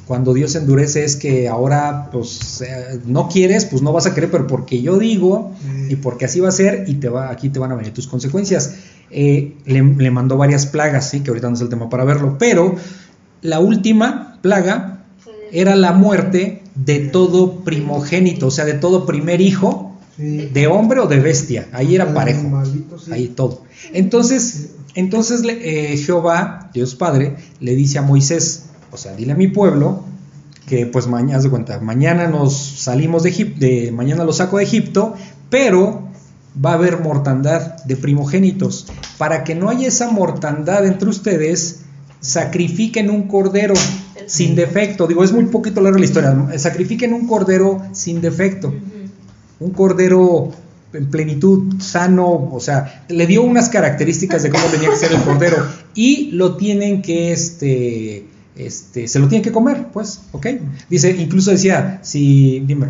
cuando 0.10 0.34
Dios 0.34 0.56
endurece 0.56 1.04
es 1.04 1.16
que 1.16 1.48
ahora 1.48 2.10
pues 2.12 2.62
eh, 2.62 3.00
no 3.06 3.30
quieres, 3.30 3.66
pues 3.66 3.84
no 3.84 3.94
vas 3.94 4.08
a 4.08 4.16
querer, 4.16 4.32
pero 4.32 4.48
porque 4.48 4.82
yo 4.82 4.98
digo 4.98 5.52
y 5.88 5.98
porque 5.98 6.26
así 6.26 6.40
va 6.40 6.50
a 6.50 6.52
ser 6.52 6.86
y 6.88 6.96
te 6.96 7.10
va, 7.10 7.30
aquí 7.30 7.50
te 7.50 7.60
van 7.60 7.72
a 7.72 7.76
venir 7.76 7.94
tus 7.94 8.08
consecuencias. 8.08 8.74
Eh, 9.12 9.56
le, 9.66 9.82
le 9.84 10.12
mandó 10.12 10.38
varias 10.38 10.66
plagas, 10.66 11.10
sí, 11.10 11.22
que 11.22 11.30
ahorita 11.32 11.48
no 11.50 11.56
es 11.56 11.62
el 11.62 11.70
tema 11.70 11.90
para 11.90 12.04
verlo, 12.04 12.38
pero 12.38 12.76
la 13.42 13.60
última 13.60 14.38
plaga 14.42 15.04
era 15.52 15.76
la 15.76 15.94
muerte 15.94 16.62
de 16.76 17.00
todo 17.00 17.62
primogénito, 17.64 18.48
o 18.48 18.52
sea, 18.52 18.66
de 18.66 18.74
todo 18.74 19.06
primer 19.06 19.42
hijo, 19.42 19.86
Sí. 20.18 20.50
de 20.54 20.68
hombre 20.68 21.00
o 21.00 21.08
de 21.08 21.18
bestia, 21.22 21.70
ahí 21.72 21.96
era 21.96 22.14
parejo, 22.14 22.62
sí. 22.66 23.10
ahí 23.10 23.28
todo. 23.30 23.64
Entonces, 23.94 24.72
entonces 24.94 25.44
eh, 25.48 25.96
Jehová, 25.96 26.70
Dios 26.74 26.96
Padre, 26.96 27.38
le 27.62 27.74
dice 27.74 28.00
a 28.00 28.02
Moisés, 28.02 28.66
o 28.92 28.98
sea, 28.98 29.16
dile 29.16 29.32
a 29.32 29.36
mi 29.36 29.48
pueblo 29.48 30.04
que 30.66 30.86
pues 30.88 31.08
mañana, 31.08 31.42
de 31.42 31.50
cuenta, 31.50 31.80
mañana 31.80 32.28
nos 32.28 32.54
salimos 32.54 33.24
de 33.24 33.30
Egipto, 33.30 33.66
mañana 33.94 34.26
los 34.26 34.36
saco 34.38 34.58
de 34.58 34.66
Egipto, 34.66 35.14
pero 35.50 36.09
va 36.54 36.72
a 36.72 36.74
haber 36.76 37.02
mortandad 37.02 37.84
de 37.84 37.96
primogénitos. 37.96 38.88
Para 39.18 39.44
que 39.44 39.56
no 39.56 39.70
haya 39.70 39.88
esa 39.88 40.12
mortandad 40.12 40.86
entre 40.86 41.10
ustedes, 41.10 41.82
sacrifiquen 42.20 43.10
un 43.10 43.28
cordero 43.28 43.76
sin 44.28 44.56
defecto. 44.56 45.08
Digo, 45.08 45.24
es 45.24 45.32
muy 45.32 45.46
poquito 45.46 45.82
larga 45.82 46.00
la 46.00 46.06
historia. 46.06 46.36
Sacrifiquen 46.58 47.14
un 47.14 47.28
cordero 47.28 47.82
sin 47.94 48.22
defecto 48.22 48.74
un 49.60 49.72
cordero 49.72 50.52
en 50.94 51.10
plenitud, 51.10 51.80
sano, 51.80 52.50
o 52.52 52.60
sea, 52.60 53.06
le 53.10 53.28
dio 53.28 53.44
unas 53.44 53.70
características 53.70 54.42
de 54.44 54.50
cómo 54.50 54.66
tenía 54.66 54.90
que 54.90 54.96
ser 54.96 55.12
el 55.12 55.22
cordero 55.22 55.58
y 55.94 56.32
lo 56.32 56.56
tienen 56.56 57.02
que, 57.02 57.32
este, 57.32 58.26
este, 58.56 59.08
se 59.08 59.20
lo 59.20 59.28
tienen 59.28 59.44
que 59.44 59.52
comer, 59.52 59.88
pues, 59.94 60.22
¿ok? 60.32 60.48
Dice, 60.90 61.12
incluso 61.12 61.52
decía, 61.52 62.00
si, 62.02 62.62
dime, 62.62 62.88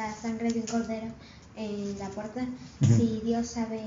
la 0.00 0.14
sangre 0.14 0.50
de 0.52 0.60
un 0.60 0.66
cordero 0.66 1.06
en 1.56 1.98
la 1.98 2.08
puerta 2.08 2.40
Ujú. 2.80 2.94
si 2.96 3.20
Dios 3.24 3.46
sabe 3.46 3.80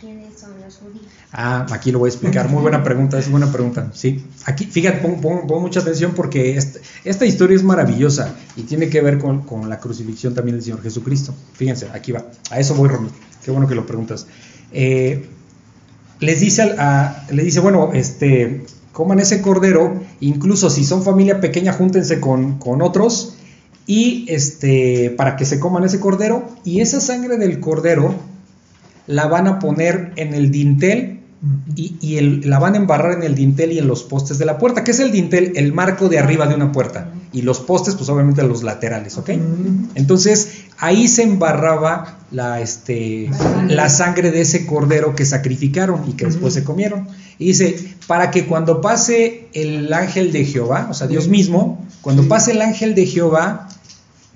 quiénes 0.00 0.38
son 0.40 0.52
los 0.64 0.76
judíos. 0.76 1.04
Ah, 1.32 1.66
aquí 1.70 1.92
lo 1.92 1.98
voy 1.98 2.08
a 2.08 2.12
explicar. 2.12 2.48
Muy 2.48 2.62
buena 2.62 2.82
pregunta, 2.82 3.18
es 3.18 3.30
buena 3.30 3.52
pregunta. 3.52 3.90
Sí, 3.92 4.24
aquí, 4.46 4.64
fíjate, 4.64 4.98
pon, 4.98 5.20
pon- 5.20 5.46
pon 5.46 5.60
mucha 5.60 5.80
atención 5.80 6.12
porque 6.14 6.56
esta, 6.56 6.78
esta 7.04 7.26
historia 7.26 7.56
es 7.56 7.62
maravillosa 7.62 8.34
y 8.56 8.62
tiene 8.62 8.88
que 8.88 9.02
ver 9.02 9.18
con, 9.18 9.42
con 9.42 9.68
la 9.68 9.78
crucifixión 9.80 10.34
también 10.34 10.56
del 10.56 10.64
Señor 10.64 10.82
Jesucristo. 10.82 11.34
Fíjense, 11.54 11.88
aquí 11.92 12.12
va. 12.12 12.24
A 12.50 12.58
eso 12.58 12.74
voy, 12.74 12.88
Romy. 12.88 13.10
Qué 13.44 13.50
bueno 13.50 13.68
que 13.68 13.74
lo 13.74 13.84
preguntas. 13.84 14.26
Eh, 14.72 15.28
les 16.20 16.40
dice, 16.40 16.62
a- 16.78 17.26
le 17.30 17.42
dice, 17.42 17.60
bueno, 17.60 17.90
este, 17.92 18.64
coman 18.92 19.20
ese 19.20 19.42
cordero, 19.42 20.00
incluso 20.20 20.70
si 20.70 20.84
son 20.84 21.02
familia 21.02 21.40
pequeña, 21.40 21.72
júntense 21.74 22.18
con, 22.20 22.58
con 22.58 22.80
otros 22.80 23.34
y 23.86 24.24
este, 24.28 25.10
para 25.16 25.36
que 25.36 25.44
se 25.44 25.58
coman 25.58 25.84
ese 25.84 26.00
cordero 26.00 26.48
y 26.64 26.80
esa 26.80 27.00
sangre 27.00 27.36
del 27.38 27.60
cordero 27.60 28.14
la 29.06 29.26
van 29.26 29.46
a 29.48 29.58
poner 29.58 30.12
en 30.16 30.34
el 30.34 30.50
dintel 30.50 31.20
y, 31.74 31.96
y 32.00 32.16
el- 32.18 32.48
la 32.48 32.58
van 32.58 32.74
a 32.74 32.76
embarrar 32.76 33.12
en 33.12 33.22
el 33.22 33.34
dintel 33.34 33.72
y 33.72 33.78
en 33.78 33.86
los 33.88 34.02
postes 34.04 34.38
de 34.38 34.44
la 34.44 34.58
puerta. 34.58 34.84
¿Qué 34.84 34.90
es 34.90 35.00
el 35.00 35.10
dintel? 35.10 35.52
El 35.56 35.72
marco 35.72 36.08
de 36.08 36.18
arriba 36.18 36.46
de 36.46 36.54
una 36.54 36.70
puerta. 36.70 37.10
Y 37.32 37.42
los 37.42 37.60
postes, 37.60 37.94
pues 37.94 38.08
obviamente 38.10 38.42
los 38.42 38.62
laterales, 38.62 39.16
¿ok? 39.16 39.30
Entonces 39.94 40.64
ahí 40.78 41.08
se 41.08 41.22
embarraba 41.22 42.18
la, 42.30 42.60
este, 42.60 43.30
la 43.68 43.88
sangre 43.88 44.30
de 44.30 44.42
ese 44.42 44.66
cordero 44.66 45.14
que 45.16 45.24
sacrificaron 45.24 46.02
y 46.08 46.12
que 46.12 46.26
después 46.26 46.52
se 46.54 46.62
comieron. 46.64 47.08
Y 47.38 47.46
dice, 47.46 47.76
para 48.06 48.30
que 48.30 48.46
cuando 48.46 48.80
pase 48.80 49.48
el 49.54 49.92
ángel 49.92 50.30
de 50.32 50.44
Jehová, 50.44 50.88
o 50.90 50.94
sea, 50.94 51.06
Dios 51.06 51.28
mismo, 51.28 51.84
cuando 52.02 52.28
pase 52.28 52.50
el 52.52 52.60
ángel 52.62 52.94
de 52.94 53.06
Jehová, 53.06 53.68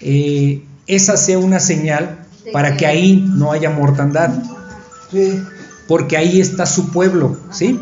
eh, 0.01 0.63
esa 0.87 1.17
sea 1.17 1.39
una 1.39 1.61
señal 1.61 2.19
para 2.53 2.77
que- 2.77 2.87
ahí 2.87 3.25
no 3.35 3.53
haya 3.53 3.71
mortandad 3.71 4.31
porque 5.89 6.17
ahí 6.17 6.41
está 6.41 6.67
su 6.67 6.91
pueblo, 6.91 7.37
¿sí? 7.51 7.81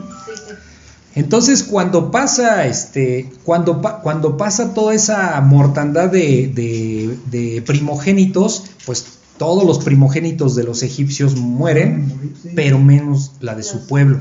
Entonces 1.15 1.63
cuando 1.63 2.11
pasa, 2.11 2.67
este, 2.67 3.31
cuando, 3.45 3.83
cuando 4.03 4.37
pasa 4.39 4.73
toda 4.73 4.95
esa 4.95 5.39
mortandad 5.43 6.09
de, 6.11 6.51
de- 6.55 7.19
de 7.31 7.63
primogénitos, 7.63 8.65
pues 8.87 9.05
todos 9.37 9.65
los 9.65 9.81
primogénitos 9.85 10.55
de 10.55 10.65
los 10.65 10.83
egipcios 10.83 11.37
mueren, 11.37 12.13
pero 12.55 12.79
menos 12.79 13.33
la 13.41 13.55
de 13.55 13.63
su 13.63 13.87
pueblo. 13.87 14.21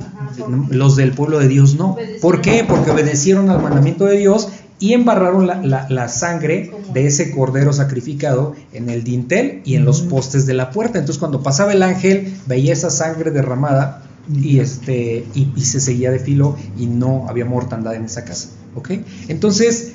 Los 0.69 0.95
del 0.95 1.11
pueblo 1.13 1.39
de 1.39 1.47
Dios 1.47 1.75
no. 1.75 1.95
¿Por 2.21 2.41
qué? 2.41 2.65
Porque 2.67 2.91
obedecieron 2.91 3.49
al 3.49 3.61
mandamiento 3.61 4.05
de 4.05 4.17
Dios 4.17 4.49
y 4.81 4.91
embarraron 4.93 5.47
la, 5.47 5.61
la- 5.61 5.87
la 5.89 6.09
sangre 6.09 6.71
de 6.93 7.07
ese 7.07 7.31
cordero 7.31 7.71
sacrificado 7.71 8.53
en 8.73 8.89
el 8.89 9.03
dintel 9.05 9.61
y 9.63 9.75
en 9.75 9.85
los 9.85 10.01
postes 10.01 10.45
de 10.45 10.53
la 10.55 10.71
puerta. 10.71 10.99
Entonces 10.99 11.19
cuando 11.19 11.41
pasaba 11.43 11.71
el 11.71 11.83
ángel 11.83 12.33
veía 12.47 12.73
esa 12.73 12.89
sangre 12.89 13.31
derramada 13.31 14.03
y 14.33 14.59
este 14.59 15.25
y, 15.33 15.51
y 15.55 15.61
se 15.61 15.79
seguía 15.79 16.11
de 16.11 16.19
filo 16.19 16.57
y 16.77 16.87
no 16.87 17.25
había 17.29 17.45
mortandad 17.45 17.95
en 17.95 18.05
esa 18.05 18.25
casa. 18.25 18.49
¿Ok? 18.75 18.91
Entonces 19.29 19.93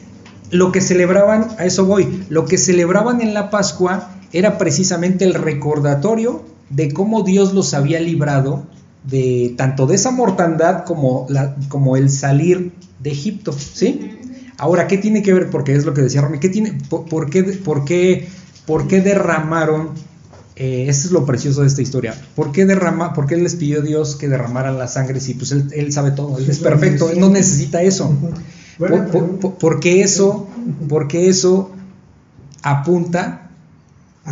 lo 0.51 0.71
que 0.73 0.81
celebraban, 0.81 1.49
a 1.59 1.65
eso 1.65 1.85
voy, 1.85 2.23
lo 2.29 2.45
que 2.47 2.57
celebraban 2.57 3.21
en 3.21 3.35
la 3.35 3.51
Pascua 3.51 4.11
era 4.33 4.57
precisamente 4.59 5.25
el 5.25 5.35
recordatorio 5.35 6.45
de 6.71 6.93
cómo 6.93 7.23
Dios 7.23 7.53
los 7.55 7.75
había 7.75 8.01
librado 8.01 8.67
de 9.05 9.55
tanto 9.57 9.87
de 9.87 9.95
esa 9.97 10.11
mortandad 10.11 10.85
como, 10.85 11.27
la, 11.29 11.57
como 11.69 11.97
el 11.97 12.11
salir 12.11 12.73
de 13.03 13.11
Egipto, 13.11 13.53
¿sí? 13.53 14.13
Ahora, 14.59 14.87
¿qué 14.87 14.99
tiene 14.99 15.23
que 15.23 15.33
ver? 15.35 15.51
Porque 15.51 15.75
es 15.75 15.85
lo 15.85 15.93
que 15.95 16.03
decía 16.03 16.21
Romy, 16.23 16.39
¿qué 16.39 16.49
tiene, 16.49 16.79
por, 16.89 17.05
por 17.07 17.29
qué, 17.31 17.43
por, 17.43 17.85
qué, 17.85 18.29
por 18.67 18.89
qué 18.89 19.01
derramaron, 19.03 19.91
eh, 20.57 20.87
esto 20.89 21.09
es 21.09 21.13
lo 21.13 21.27
precioso 21.27 21.61
de 21.61 21.67
esta 21.67 21.83
historia, 21.83 22.15
¿por 22.35 22.53
qué, 22.53 22.65
derrama, 22.65 23.13
por 23.13 23.27
qué 23.27 23.37
les 23.37 23.55
pidió 23.57 23.83
Dios 23.83 24.17
que 24.17 24.29
derramaran 24.29 24.79
la 24.79 24.89
sangre 24.89 25.21
si 25.21 25.35
pues 25.35 25.53
él, 25.53 25.69
él 25.73 25.93
sabe 25.93 26.13
todo, 26.13 26.39
él 26.39 26.49
es 26.49 26.59
perfecto, 26.61 27.11
él 27.11 27.21
no 27.21 27.29
necesita 27.29 27.83
eso? 27.83 28.11
Por- 28.79 29.39
por- 29.39 29.55
porque 29.59 30.01
eso, 30.03 30.49
porque 30.89 31.29
eso 31.29 31.71
apunta 32.63 33.51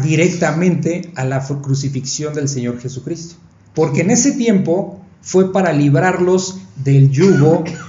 directamente 0.03 1.13
a 1.15 1.25
la 1.25 1.41
crucifixión 1.63 2.35
del 2.35 2.49
Señor 2.49 2.81
Jesucristo. 2.81 3.37
Porque 3.75 4.01
en 4.03 4.11
ese 4.11 4.33
tiempo 4.33 5.01
fue 5.23 5.53
para 5.53 5.73
librarlos 5.73 6.59
del 6.83 7.11
yugo 7.11 7.65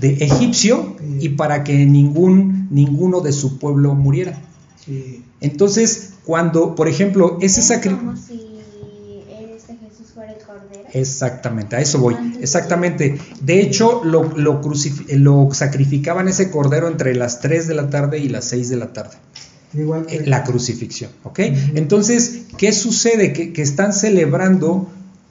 de 0.00 0.14
egipcio 0.14 0.96
y 1.20 1.30
para 1.30 1.64
que 1.64 1.84
ningún 1.86 2.68
ninguno 2.70 3.20
de 3.20 3.32
su 3.32 3.58
pueblo 3.58 3.94
muriera. 3.94 4.38
Sí. 4.84 5.22
Entonces, 5.40 6.10
cuando, 6.24 6.74
por 6.74 6.88
ejemplo, 6.88 7.38
ese 7.40 7.60
Es 7.60 7.66
sacrificio 7.68 8.06
como 8.06 8.16
si 8.16 8.32
este 9.56 9.76
Jesús 9.76 10.12
fuera 10.14 10.32
el 10.32 10.38
cordero. 10.38 10.88
Exactamente, 10.92 11.76
a 11.76 11.80
eso 11.80 11.98
voy. 11.98 12.16
Exactamente. 12.40 13.18
De 13.40 13.60
hecho, 13.60 14.02
lo, 14.04 14.36
lo, 14.36 14.60
crucif- 14.62 15.06
lo 15.16 15.48
sacrificaban 15.52 16.28
ese 16.28 16.50
cordero 16.50 16.88
entre 16.88 17.14
las 17.14 17.40
3 17.40 17.66
de 17.68 17.74
la 17.74 17.90
tarde 17.90 18.18
y 18.18 18.28
las 18.28 18.44
6 18.46 18.68
de 18.70 18.76
la 18.76 18.92
tarde. 18.92 19.16
Igual 19.74 20.06
que 20.06 20.16
Eh, 20.16 20.26
La 20.26 20.44
crucifixión, 20.44 21.10
¿ok? 21.24 21.40
Entonces, 21.74 22.42
¿qué 22.56 22.72
sucede? 22.72 23.32
Que, 23.32 23.52
que 23.52 23.62
están 23.62 23.92
celebrando, 23.92 24.88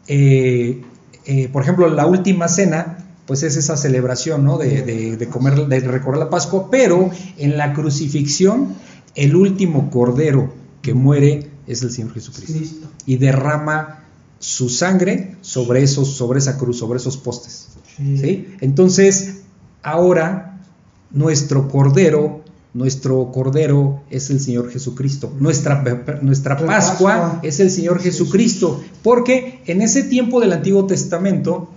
eh, 0.07 0.81
eh, 1.25 1.47
por 1.51 1.61
ejemplo, 1.63 1.87
la 1.89 2.05
última 2.05 2.47
cena, 2.49 3.02
pues 3.25 3.43
es 3.43 3.55
esa 3.55 3.77
celebración, 3.77 4.43
¿no? 4.43 4.57
De, 4.57 4.81
de- 4.81 5.17
de 5.17 5.27
comer, 5.27 5.67
de 5.67 5.79
recorrer 5.79 6.19
la 6.19 6.29
Pascua, 6.29 6.69
pero 6.69 7.09
en 7.37 7.57
la 7.57 7.73
crucifixión, 7.73 8.75
el 9.15 9.35
último 9.35 9.89
cordero 9.91 10.53
que 10.81 10.93
muere 10.93 11.49
es 11.67 11.81
el 11.83 11.91
Señor 11.91 12.13
Jesucristo 12.13 12.53
Cristo. 12.57 12.87
y 13.05 13.17
derrama 13.17 14.03
su 14.39 14.67
sangre 14.67 15.37
sobre 15.41 15.81
esos, 15.83 16.09
sobre 16.17 16.39
esa 16.39 16.57
cruz, 16.57 16.77
sobre 16.79 16.97
esos 16.97 17.15
postes. 17.15 17.69
Sí. 17.95 18.17
¿sí? 18.17 18.47
Entonces, 18.59 19.41
ahora 19.83 20.59
nuestro 21.11 21.69
cordero, 21.69 22.41
nuestro 22.73 23.31
cordero 23.31 24.01
es 24.09 24.29
el 24.31 24.39
Señor 24.41 24.71
Jesucristo. 24.71 25.31
Nuestra, 25.39 25.83
nuestra 26.21 26.57
Pascua 26.57 26.67
Pascua 26.67 27.39
es 27.43 27.59
el 27.59 27.69
Señor. 27.71 28.01
Jesucristo. 28.01 28.83
Porque 29.03 29.61
en 29.67 29.81
ese 29.81 30.03
tiempo 30.03 30.41
del 30.41 30.51
Antiguo 30.53 30.85
Testamento 30.87 31.69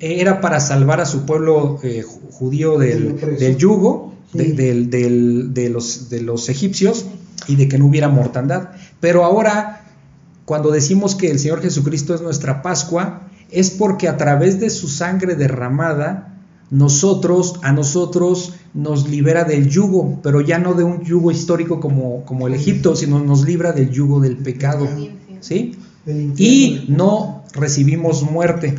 era 0.00 0.40
para 0.40 0.60
salvar 0.60 1.00
a 1.00 1.06
su 1.06 1.26
pueblo 1.26 1.78
eh, 1.82 2.02
ju- 2.02 2.30
judío 2.30 2.78
del, 2.78 3.16
yugo, 3.56 4.14
de, 4.32 4.44
Sí. 4.46 4.52
del- 4.52 4.90
del- 4.90 5.54
de 5.54 5.68
los, 5.70 6.08
de 6.10 6.22
los 6.22 6.48
egipcios 6.48 7.06
y 7.46 7.56
de 7.56 7.68
que 7.68 7.78
no 7.78 7.86
hubiera 7.86 8.08
mortandad. 8.08 8.70
Pero 9.00 9.24
ahora, 9.24 9.84
cuando 10.44 10.70
decimos 10.70 11.14
que 11.14 11.30
el 11.30 11.38
Señor 11.38 11.60
Jesucristo 11.62 12.14
es 12.14 12.22
nuestra 12.22 12.62
Pascua, 12.62 13.28
es 13.50 13.70
porque 13.70 14.08
a 14.08 14.16
través 14.16 14.58
de 14.60 14.70
su 14.70 14.88
sangre 14.88 15.34
derramada, 15.34 16.26
nosotros, 16.70 17.58
a 17.62 17.72
nosotros 17.72 18.54
nos 18.74 19.08
libera 19.08 19.42
del 19.44 19.68
yugo, 19.68 20.20
pero 20.22 20.40
ya 20.40 20.58
no 20.58 20.74
de 20.74 20.84
un 20.84 21.02
yugo 21.02 21.32
histórico 21.32 21.80
como, 21.80 22.24
como 22.24 22.46
el 22.46 22.54
Egipto, 22.54 22.94
sino 22.94 23.18
nos 23.22 23.44
libra 23.44 23.72
del 23.72 23.90
yugo 23.90 24.20
del 24.20 24.36
pecado. 24.36 24.88
¿Sí? 25.40 25.74
Y 26.36 26.84
no 26.88 27.42
recibimos 27.54 28.22
muerte. 28.22 28.78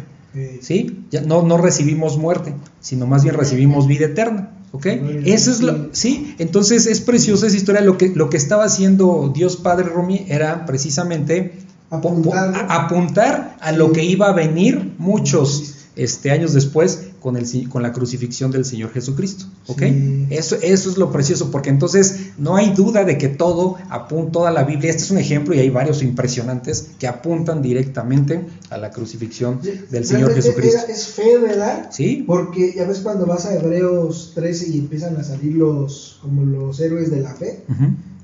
Sí. 0.62 1.01
Ya 1.12 1.22
no, 1.22 1.44
no 1.44 1.58
recibimos 1.58 2.18
muerte, 2.18 2.54
sino 2.80 3.06
más 3.06 3.24
bien 3.24 3.36
recibimos 3.36 3.88
vida 3.88 4.06
eterna. 4.06 4.52
¿Ok? 4.74 4.86
Eso 5.26 5.52
es 5.52 5.60
lo, 5.60 5.90
sí, 5.94 6.34
entonces 6.40 6.88
es 6.88 7.02
preciosa 7.02 7.48
esa 7.48 7.58
historia. 7.58 7.82
Lo 7.82 7.98
que, 7.98 8.08
lo 8.16 8.30
que 8.30 8.38
estaba 8.38 8.64
haciendo 8.64 9.30
Dios 9.36 9.58
Padre 9.58 9.90
Romy 9.90 10.26
era 10.30 10.66
precisamente 10.66 11.54
apuntar 11.90 13.58
a 13.60 13.72
lo 13.74 13.92
que 13.92 14.06
iba 14.06 14.28
a 14.28 14.32
venir 14.32 14.94
muchos 14.98 15.71
este, 15.96 16.32
años 16.32 16.54
después 16.54 17.08
con, 17.20 17.38
el, 17.38 17.70
con 17.70 17.84
la 17.84 17.92
crucifixión 17.92 18.52
del 18.52 18.66
Señor 18.66 18.92
Jesucristo. 18.92 19.46
¿Ok? 19.68 19.82
Sí. 19.84 20.28
Eso, 20.30 20.58
eso 20.62 20.90
es 20.90 20.98
lo 20.98 21.12
precioso, 21.12 21.52
porque 21.52 21.70
entonces 21.70 22.32
no 22.38 22.56
hay 22.56 22.74
duda 22.74 23.04
de 23.04 23.18
que 23.18 23.28
todo 23.28 23.78
apunta, 23.90 24.32
toda 24.32 24.52
la 24.52 24.64
Biblia, 24.64 24.90
este 24.90 25.04
es 25.04 25.12
un 25.12 25.18
ejemplo 25.18 25.54
y 25.54 25.60
hay 25.60 25.70
varios 25.70 26.02
impresionantes 26.02 26.92
que 27.00 27.08
apuntan 27.08 27.62
directamente 27.62 28.46
a 28.70 28.78
la 28.78 28.92
crucifixión 28.92 29.60
del 29.62 30.06
Señor 30.06 30.34
Jesucristo. 30.34 30.80
es 30.90 31.08
fe, 31.08 31.38
¿verdad? 31.38 31.90
¿Sí? 31.92 32.24
Porque 32.26 32.74
ya 32.76 32.88
ves 32.88 33.00
cuando 33.00 33.26
vas 33.26 33.46
a 33.46 33.56
Hebreos 33.56 34.32
13 34.36 34.70
y 34.70 34.80
empiezan 34.80 35.18
a 35.18 35.24
salir 35.24 35.56
los 35.56 36.20
como 36.22 36.46
los 36.46 36.80
héroes 36.80 37.12
de 37.12 37.22
la 37.22 37.34
fe. 37.34 37.64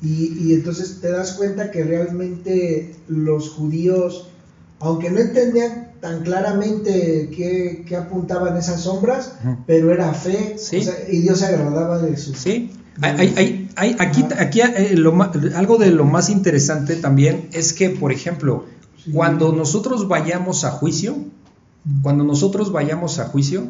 Y, 0.01 0.37
y 0.39 0.53
entonces 0.53 0.99
te 1.01 1.09
das 1.09 1.33
cuenta 1.33 1.71
que 1.71 1.83
realmente 1.83 2.95
los 3.07 3.49
judíos, 3.49 4.29
aunque 4.79 5.09
no 5.09 5.19
entendían 5.19 5.91
tan 6.01 6.21
claramente 6.23 7.29
qué, 7.35 7.83
qué 7.87 7.95
apuntaban 7.95 8.55
esas 8.57 8.81
sombras, 8.81 9.33
pero 9.65 9.91
era 9.91 10.13
fe, 10.13 10.55
Sí. 10.59 10.77
o 10.77 10.83
sea, 10.83 10.93
y 11.11 11.19
Dios 11.21 11.39
se 11.39 11.47
agradaba 11.47 11.97
de 11.99 12.15
su 12.17 12.33
Sí, 12.35 12.71
hay, 13.01 13.15
hay- 13.17 13.33
hay- 13.37 13.69
hay- 13.75 13.95
aquí, 13.99 14.25
aquí 14.37 14.61
eh, 14.61 14.91
lo 14.95 15.17
algo 15.55 15.77
de 15.77 15.91
lo 15.91 16.05
más 16.05 16.29
interesante 16.29 16.95
también 16.95 17.49
es 17.53 17.73
que, 17.73 17.89
por 17.89 18.11
ejemplo, 18.11 18.65
Sí. 19.03 19.11
cuando 19.11 19.51
nosotros 19.53 20.07
vayamos 20.07 20.63
a 20.65 20.71
juicio, 20.71 21.15
cuando 22.03 22.23
nosotros 22.23 22.71
vayamos 22.71 23.17
a 23.19 23.25
juicio, 23.25 23.63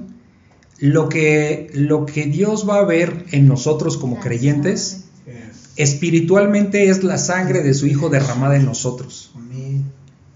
lo 0.80 1.08
que, 1.10 1.70
lo 1.74 2.06
que 2.06 2.26
Dios 2.26 2.68
va 2.70 2.80
a 2.80 2.84
ver 2.86 3.26
en 3.32 3.48
nosotros 3.48 3.98
como 3.98 4.20
creyentes, 4.20 5.06
espiritualmente 5.76 6.90
es 6.90 7.04
la 7.04 7.18
sangre 7.18 7.62
de 7.64 7.74
su 7.74 7.86
Hijo 7.88 8.10
derramada 8.10 8.56
en 8.58 8.66
nosotros. 8.66 9.32
Amén. 9.36 9.86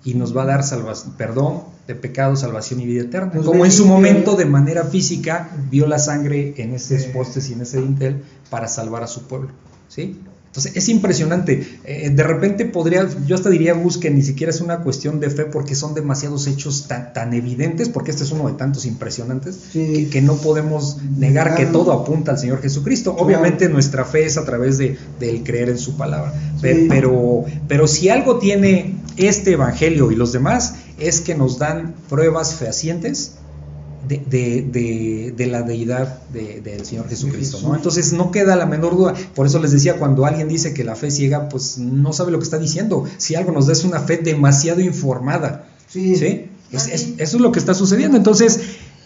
Y 0.04 0.16
nos 0.16 0.36
va 0.36 0.44
a 0.44 0.46
dar 0.46 0.64
salvación, 0.64 1.14
perdón 1.18 1.64
de 1.88 1.96
pecado, 1.96 2.36
salvación 2.36 2.80
y 2.80 2.86
vida 2.86 3.04
eterna. 3.04 3.34
Nos 3.34 3.46
Como 3.46 3.66
en 3.66 3.72
su 3.72 3.86
momento 3.86 4.36
de 4.36 4.46
manera 4.46 4.84
física 4.86 5.50
vio 5.70 5.88
la 5.88 6.00
sangre 6.00 6.54
en 6.58 6.74
esos 6.74 7.04
postes 7.06 7.50
y 7.50 7.54
en 7.54 7.62
ese 7.62 7.82
dintel 7.82 8.24
para 8.50 8.68
salvar 8.68 9.04
a 9.04 9.08
su 9.08 9.24
pueblo, 9.24 9.50
¿sí? 9.88 10.20
Entonces 10.52 10.76
es 10.76 10.90
impresionante. 10.90 11.66
Eh, 11.86 12.10
de 12.10 12.24
repente 12.24 12.66
podría, 12.66 13.08
yo 13.26 13.36
hasta 13.36 13.50
diría 13.50 13.74
Gus 13.74 13.98
que 13.98 14.12
ni 14.12 14.22
siquiera 14.22 14.50
es 14.50 14.60
una 14.60 14.80
cuestión 14.80 15.22
de 15.22 15.30
fe 15.30 15.46
porque 15.46 15.76
son 15.76 15.94
demasiados 15.94 16.46
hechos 16.48 16.90
tan, 16.90 17.14
tan 17.14 17.34
evidentes, 17.34 17.88
porque 17.88 18.12
este 18.12 18.26
es 18.26 18.32
uno 18.32 18.48
de 18.50 18.56
tantos 18.56 18.86
impresionantes, 18.86 19.58
Sí. 19.72 19.94
que, 19.94 20.10
que 20.10 20.22
no 20.22 20.36
podemos 20.36 20.98
negar 21.18 21.56
que 21.56 21.68
todo 21.68 21.94
apunta 21.94 22.32
al 22.32 22.38
Señor 22.40 22.62
Jesucristo. 22.62 23.12
Claro. 23.14 23.26
Obviamente 23.26 23.70
nuestra 23.70 24.04
fe 24.04 24.26
es 24.26 24.38
a 24.38 24.44
través 24.44 24.78
de, 24.78 24.98
del 25.22 25.42
creer 25.44 25.70
en 25.70 25.78
su 25.78 25.96
palabra. 25.96 26.34
Sí. 26.62 26.88
Pero, 26.90 27.46
pero 27.70 27.88
si 27.88 28.10
algo 28.10 28.38
tiene 28.38 28.96
este 29.16 29.54
Evangelio 29.54 30.12
y 30.12 30.16
los 30.16 30.34
demás, 30.34 30.76
es 31.00 31.22
que 31.22 31.34
nos 31.34 31.60
dan 31.60 31.96
pruebas 32.10 32.56
fehacientes 32.56 33.36
de, 34.08 34.18
de- 34.30 34.62
de- 34.72 35.34
de 35.36 35.46
la 35.48 35.62
deidad 35.62 36.22
de- 36.34 36.62
del 36.62 36.86
Señor 36.86 37.08
Jesucristo. 37.10 37.60
¿no? 37.64 37.76
Entonces 37.76 38.14
no 38.14 38.32
queda 38.32 38.56
la 38.56 38.66
menor 38.66 38.98
duda. 38.98 39.14
Por 39.36 39.46
eso 39.48 39.60
les 39.60 39.72
decía, 39.72 39.98
cuando 39.98 40.26
alguien 40.26 40.48
dice 40.48 40.74
que 40.74 40.84
la 40.84 40.96
fe 40.96 41.08
es 41.08 41.16
ciega, 41.16 41.50
pues 41.50 41.78
no 41.78 42.14
sabe 42.14 42.32
lo 42.32 42.40
que 42.40 42.44
está 42.46 42.58
diciendo. 42.60 43.06
Si 43.18 43.36
algo 43.36 43.52
nos 43.52 43.68
da 43.68 43.74
es 43.74 43.84
una 43.84 44.00
fe 44.00 44.18
demasiado 44.18 44.82
informada. 44.82 45.68
Sí. 45.88 46.16
¿Sí? 46.16 46.46
Es- 46.72 46.88
es- 46.88 47.08
eso 47.18 47.38
es 47.38 47.42
lo 47.42 47.52
que 47.52 47.60
está 47.60 47.74
sucediendo. 47.74 48.18
Entonces, 48.18 48.60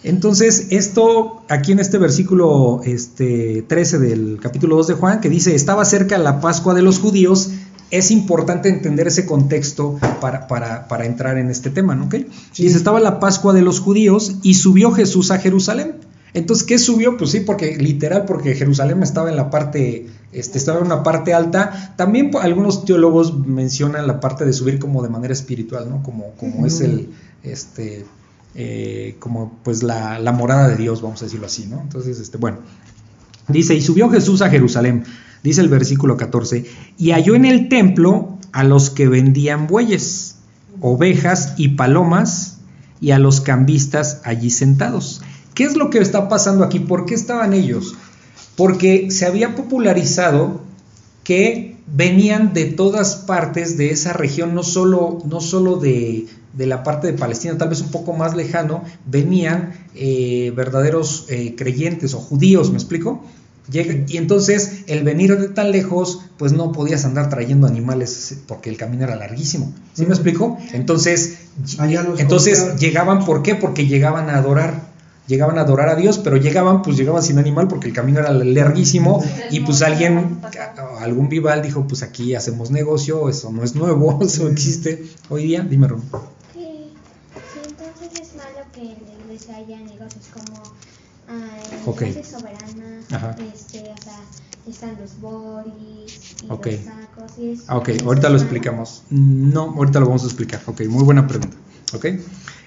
entonces, 0.03 0.67
esto 0.69 1.41
aquí 1.49 1.71
en 1.71 1.79
este 1.79 1.97
versículo 1.97 2.81
este, 2.85 3.63
13 3.67 3.97
del 3.97 4.37
capítulo 4.39 4.75
2 4.75 4.87
de 4.87 4.93
Juan, 4.93 5.19
que 5.19 5.29
dice, 5.29 5.55
estaba 5.55 5.83
cerca 5.83 6.17
la 6.19 6.41
Pascua 6.41 6.75
de 6.75 6.83
los 6.83 6.99
judíos, 6.99 7.49
es 7.97 8.11
importante 8.11 8.69
entender 8.69 9.07
ese 9.07 9.25
contexto 9.25 9.99
para, 10.21 10.47
para, 10.47 10.87
para 10.87 11.05
entrar 11.05 11.37
en 11.37 11.49
este 11.49 11.69
tema, 11.69 11.95
¿no? 11.95 12.05
¿Ok? 12.05 12.15
Sí. 12.51 12.63
Dice, 12.63 12.77
estaba 12.77 12.99
la 12.99 13.19
Pascua 13.19 13.53
de 13.53 13.61
los 13.61 13.79
judíos 13.79 14.35
y 14.43 14.55
subió 14.55 14.91
Jesús 14.91 15.31
a 15.31 15.39
Jerusalén. 15.39 15.95
Entonces, 16.33 16.65
¿qué 16.65 16.77
subió? 16.77 17.15
Pues 17.17 17.31
sí, 17.31 17.39
porque 17.39 17.77
literal, 17.77 18.25
porque 18.25 18.55
Jerusalén 18.55 19.01
estaba 19.01 19.29
en 19.29 19.37
la 19.37 19.49
parte 19.49 20.07
este, 20.35 20.57
estaba 20.57 20.79
en 20.79 20.87
una 20.87 21.01
parte 21.01 21.33
alta. 21.33 21.93
También 21.95 22.31
algunos 22.41 22.83
teólogos 22.83 23.37
mencionan 23.47 24.05
la 24.05 24.19
parte 24.19 24.45
de 24.45 24.51
subir 24.51 24.79
como 24.79 25.01
de 25.01 25.07
manera 25.07 25.33
espiritual, 25.33 25.89
¿no? 25.89 26.03
Como, 26.03 26.31
como 26.31 26.65
es 26.65 26.81
el, 26.81 27.09
este, 27.41 28.05
eh, 28.53 29.15
como 29.19 29.59
pues 29.63 29.81
la, 29.81 30.19
la 30.19 30.33
morada 30.33 30.67
de 30.67 30.75
Dios, 30.75 31.01
vamos 31.01 31.21
a 31.21 31.25
decirlo 31.25 31.45
así, 31.45 31.67
¿no? 31.67 31.79
Entonces, 31.81 32.19
este, 32.19 32.37
bueno, 32.37 32.57
dice, 33.47 33.75
y 33.75 33.81
subió 33.81 34.09
Jesús 34.09 34.41
a 34.41 34.49
Jerusalén, 34.49 35.05
dice 35.45 35.61
el 35.61 35.69
versículo 35.69 36.17
14, 36.17 36.65
y 36.97 37.11
halló 37.11 37.35
en 37.35 37.45
el 37.45 37.69
templo 37.69 38.39
a 38.51 38.63
los 38.63 38.89
que 38.89 39.07
vendían 39.07 39.67
bueyes, 39.67 40.37
ovejas 40.81 41.53
y 41.57 41.69
palomas, 41.69 42.57
y 42.99 43.11
a 43.11 43.19
los 43.19 43.41
cambistas 43.41 44.21
allí 44.23 44.49
sentados. 44.49 45.21
¿Qué 45.53 45.63
es 45.63 45.77
lo 45.77 45.91
que 45.91 45.99
está 45.99 46.27
pasando 46.29 46.63
aquí? 46.63 46.79
¿Por 46.79 47.05
qué 47.05 47.13
estaban 47.13 47.53
ellos? 47.53 47.95
Porque 48.55 49.11
se 49.11 49.25
había 49.25 49.55
popularizado 49.55 50.61
que 51.23 51.77
venían 51.85 52.53
de 52.53 52.65
todas 52.65 53.15
partes 53.15 53.77
de 53.77 53.91
esa 53.91 54.13
región, 54.13 54.55
no 54.55 54.63
solo, 54.63 55.19
no 55.25 55.41
solo 55.41 55.75
de, 55.75 56.25
de 56.53 56.65
la 56.65 56.83
parte 56.83 57.07
de 57.07 57.13
Palestina, 57.17 57.57
tal 57.57 57.69
vez 57.69 57.81
un 57.81 57.91
poco 57.91 58.13
más 58.13 58.35
lejano, 58.35 58.83
venían 59.05 59.73
eh, 59.93 60.51
verdaderos 60.55 61.25
eh, 61.29 61.53
creyentes 61.55 62.13
o 62.13 62.19
judíos, 62.19 62.71
¿me 62.71 62.77
explico? 62.77 63.23
Llega- 63.69 64.03
y 64.07 64.17
entonces 64.17 64.83
el 64.87 65.03
venir 65.03 65.37
de 65.39 65.47
tan 65.49 65.71
lejos, 65.71 66.21
pues 66.37 66.53
no 66.53 66.71
podías 66.71 67.03
andar 67.05 67.29
trayendo 67.29 67.65
animales 67.67 68.37
porque 68.47 68.69
el 68.69 68.77
camino 68.77 69.03
era 69.05 69.15
larguísimo. 69.15 69.73
¿Sí 69.93 70.03
me 70.05 70.13
explico? 70.13 70.57
Entonces, 70.73 71.37
los 71.77 72.19
entonces 72.19 72.57
compraban. 72.59 72.79
llegaban, 72.79 73.25
¿por 73.25 73.41
qué? 73.41 73.55
Porque 73.55 73.87
llegaban 73.87 74.29
a 74.29 74.37
adorar. 74.37 74.93
Llegaban 75.27 75.57
a 75.57 75.61
adorar 75.61 75.89
a 75.89 75.95
Dios, 75.95 76.19
pero 76.19 76.37
llegaban, 76.37 76.83
pues 76.83 76.97
llegaban 76.97 77.23
sin 77.23 77.39
animal 77.39 77.67
porque 77.67 77.87
el 77.87 77.93
camino 77.93 78.19
era 78.19 78.31
larguísimo 78.31 79.23
y 79.49 79.61
pues 79.61 79.81
alguien, 79.81 80.37
algún 80.99 81.29
vival 81.29 81.63
dijo, 81.63 81.87
pues 81.87 82.03
aquí 82.03 82.35
hacemos 82.35 82.69
negocio, 82.69 83.27
eso 83.27 83.51
no 83.51 83.63
es 83.63 83.73
nuevo, 83.73 84.19
eso 84.21 84.47
existe 84.47 85.03
hoy 85.29 85.45
día. 85.45 85.61
Dime, 85.67 85.87
Ron. 85.87 86.01
Sí, 86.53 86.59
sí, 87.33 87.59
entonces 87.67 88.21
es 88.21 88.35
malo 88.35 88.59
que 88.71 88.81
en 88.81 88.97
la 89.07 89.23
iglesia 89.25 89.55
haya 89.55 89.77
negocios 89.79 90.25
como 90.31 90.61
ah, 91.27 91.57
en 91.81 91.89
Ok. 91.89 92.01
la 92.01 92.07
iglesia 92.09 92.37
soberana, 92.39 92.99
Ajá. 93.11 93.33
sea, 93.35 93.45
están 94.71 94.97
los 94.99 95.19
bolis 95.19 96.35
y 96.43 96.51
Ok. 96.51 96.65
los 96.67 96.75
sacos 96.83 97.31
y 97.39 97.49
eso. 97.51 97.75
Ok, 97.75 97.89
ahorita 98.05 98.29
lo 98.29 98.37
explicamos. 98.37 99.03
No, 99.09 99.73
ahorita 99.75 99.99
lo 99.99 100.07
vamos 100.07 100.23
a 100.23 100.27
explicar. 100.27 100.61
Ok, 100.65 100.81
muy 100.87 101.03
buena 101.03 101.27
pregunta. 101.27 101.55
Ok, 101.93 102.05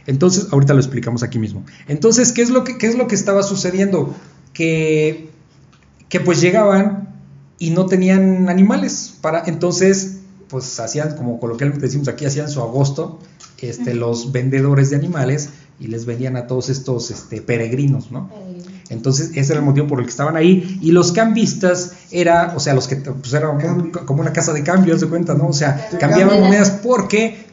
entonces 0.07 0.49
ahorita 0.53 0.75
lo 0.75 0.81
explicamos 0.81 1.23
aquí 1.23 1.39
mismo. 1.39 1.65
Entonces, 1.89 2.33
¿qué 2.33 2.43
es 2.43 2.51
lo 2.51 2.65
que, 2.65 2.79
qué 2.79 2.87
es 2.87 2.97
lo 2.97 3.07
que 3.09 3.15
estaba 3.15 3.43
sucediendo? 3.43 4.15
Que, 4.53 5.31
que 6.09 6.21
pues 6.21 6.41
llegaban 6.41 7.15
y 7.59 7.71
no 7.71 7.87
tenían 7.87 8.49
animales 8.49 9.15
para, 9.21 9.45
entonces, 9.47 10.19
pues 10.49 10.79
hacían, 10.81 11.17
como 11.17 11.39
coloquialmente 11.41 11.85
decimos 11.87 12.09
aquí, 12.09 12.25
hacían 12.25 12.49
su 12.49 12.61
agosto, 12.61 13.19
este, 13.59 13.95
los 13.95 14.33
vendedores 14.33 14.91
de 14.91 14.97
animales 14.97 15.51
y 15.81 15.89
les 15.89 16.07
vendían 16.07 16.37
a 16.37 16.47
todos 16.47 16.69
estos 16.71 17.11
este, 17.11 17.43
peregrinos, 17.43 18.11
¿no? 18.11 18.31
Entonces, 18.91 19.33
ese 19.35 19.53
era 19.53 19.61
el 19.61 19.67
motivo 19.67 19.87
por 19.87 19.99
el 20.01 20.07
que 20.07 20.11
estaban 20.11 20.37
ahí. 20.37 20.79
Y 20.83 20.93
los 20.93 21.13
cambistas 21.13 21.93
era, 22.11 22.55
o 22.57 22.61
sea, 22.61 22.75
los 22.75 22.89
que 22.89 22.97
pues 22.97 23.33
era 23.35 23.49
como, 24.07 24.21
una 24.23 24.33
casa 24.33 24.53
de 24.53 24.63
cambio, 24.63 24.95
haz 24.95 25.01
de 25.03 25.09
cuenta, 25.09 25.35
¿no? 25.35 25.49
O 25.49 25.53
sea, 25.53 25.89
cambiaban 25.99 26.41
monedas 26.41 26.71
porque 26.83 27.47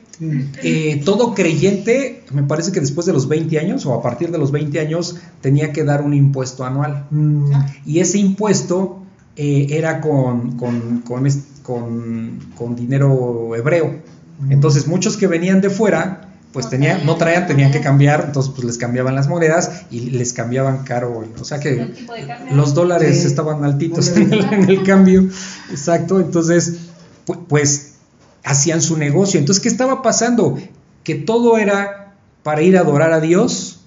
eh, 0.64 1.02
todo 1.04 1.34
creyente, 1.34 2.24
me 2.32 2.44
parece 2.44 2.72
que 2.72 2.80
después 2.80 3.06
de 3.06 3.12
los 3.14 3.28
20 3.28 3.60
años 3.60 3.86
o 3.86 3.94
a 3.94 4.02
partir 4.02 4.32
de 4.32 4.38
los 4.38 4.52
20 4.52 4.80
años, 4.80 5.18
tenía 5.42 5.74
que 5.74 5.84
dar 5.84 6.02
un 6.04 6.14
impuesto 6.14 6.64
anual. 6.64 7.06
Mm, 7.12 7.52
Y 7.86 8.00
ese 8.00 8.18
impuesto 8.20 9.02
eh, 9.36 9.68
era 9.72 10.00
con, 10.00 10.56
con, 10.58 11.02
con, 11.02 11.28
con- 11.64 12.40
con 12.58 12.76
dinero 12.78 13.56
hebreo. 13.56 14.00
Entonces, 14.50 14.88
muchos 14.88 15.18
que 15.18 15.28
venían 15.28 15.60
de 15.62 15.70
fuera, 15.70 16.25
pues 16.56 16.66
No 16.66 16.72
tenían, 16.72 16.92
traían 16.94 17.06
no 17.06 17.16
traían, 17.18 17.48
tenían 17.48 17.72
que 17.72 17.82
cambiar, 17.82 18.24
entonces 18.28 18.52
pues 18.56 18.66
les 18.66 18.78
cambiaban 18.80 19.14
las 19.14 19.28
monedas 19.28 19.84
y 19.92 20.10
les 20.12 20.34
cambiaban 20.34 20.84
caro. 20.86 21.24
O 21.40 21.44
sea 21.44 21.60
que 21.60 21.94
los 22.52 22.74
dólares 22.74 23.22
Sí. 23.22 23.28
estaban 23.28 23.64
altitos 23.64 24.08
en 24.18 24.34
el, 24.34 24.46
en 24.54 24.70
el 24.70 24.84
cambio. 24.84 25.28
Exacto. 25.70 26.20
Entonces, 26.20 26.78
pu- 27.28 27.46
pues 27.48 27.96
hacían 28.44 28.82
su 28.82 28.98
negocio. 28.98 29.40
Entonces, 29.40 29.62
¿qué 29.62 29.70
estaba 29.70 30.02
pasando? 30.02 30.58
Que 31.04 31.16
todo 31.16 31.58
era 31.58 32.14
para 32.42 32.62
ir 32.62 32.78
a 32.78 32.82
adorar 32.82 33.12
a 33.14 33.20
Dios. 33.20 33.82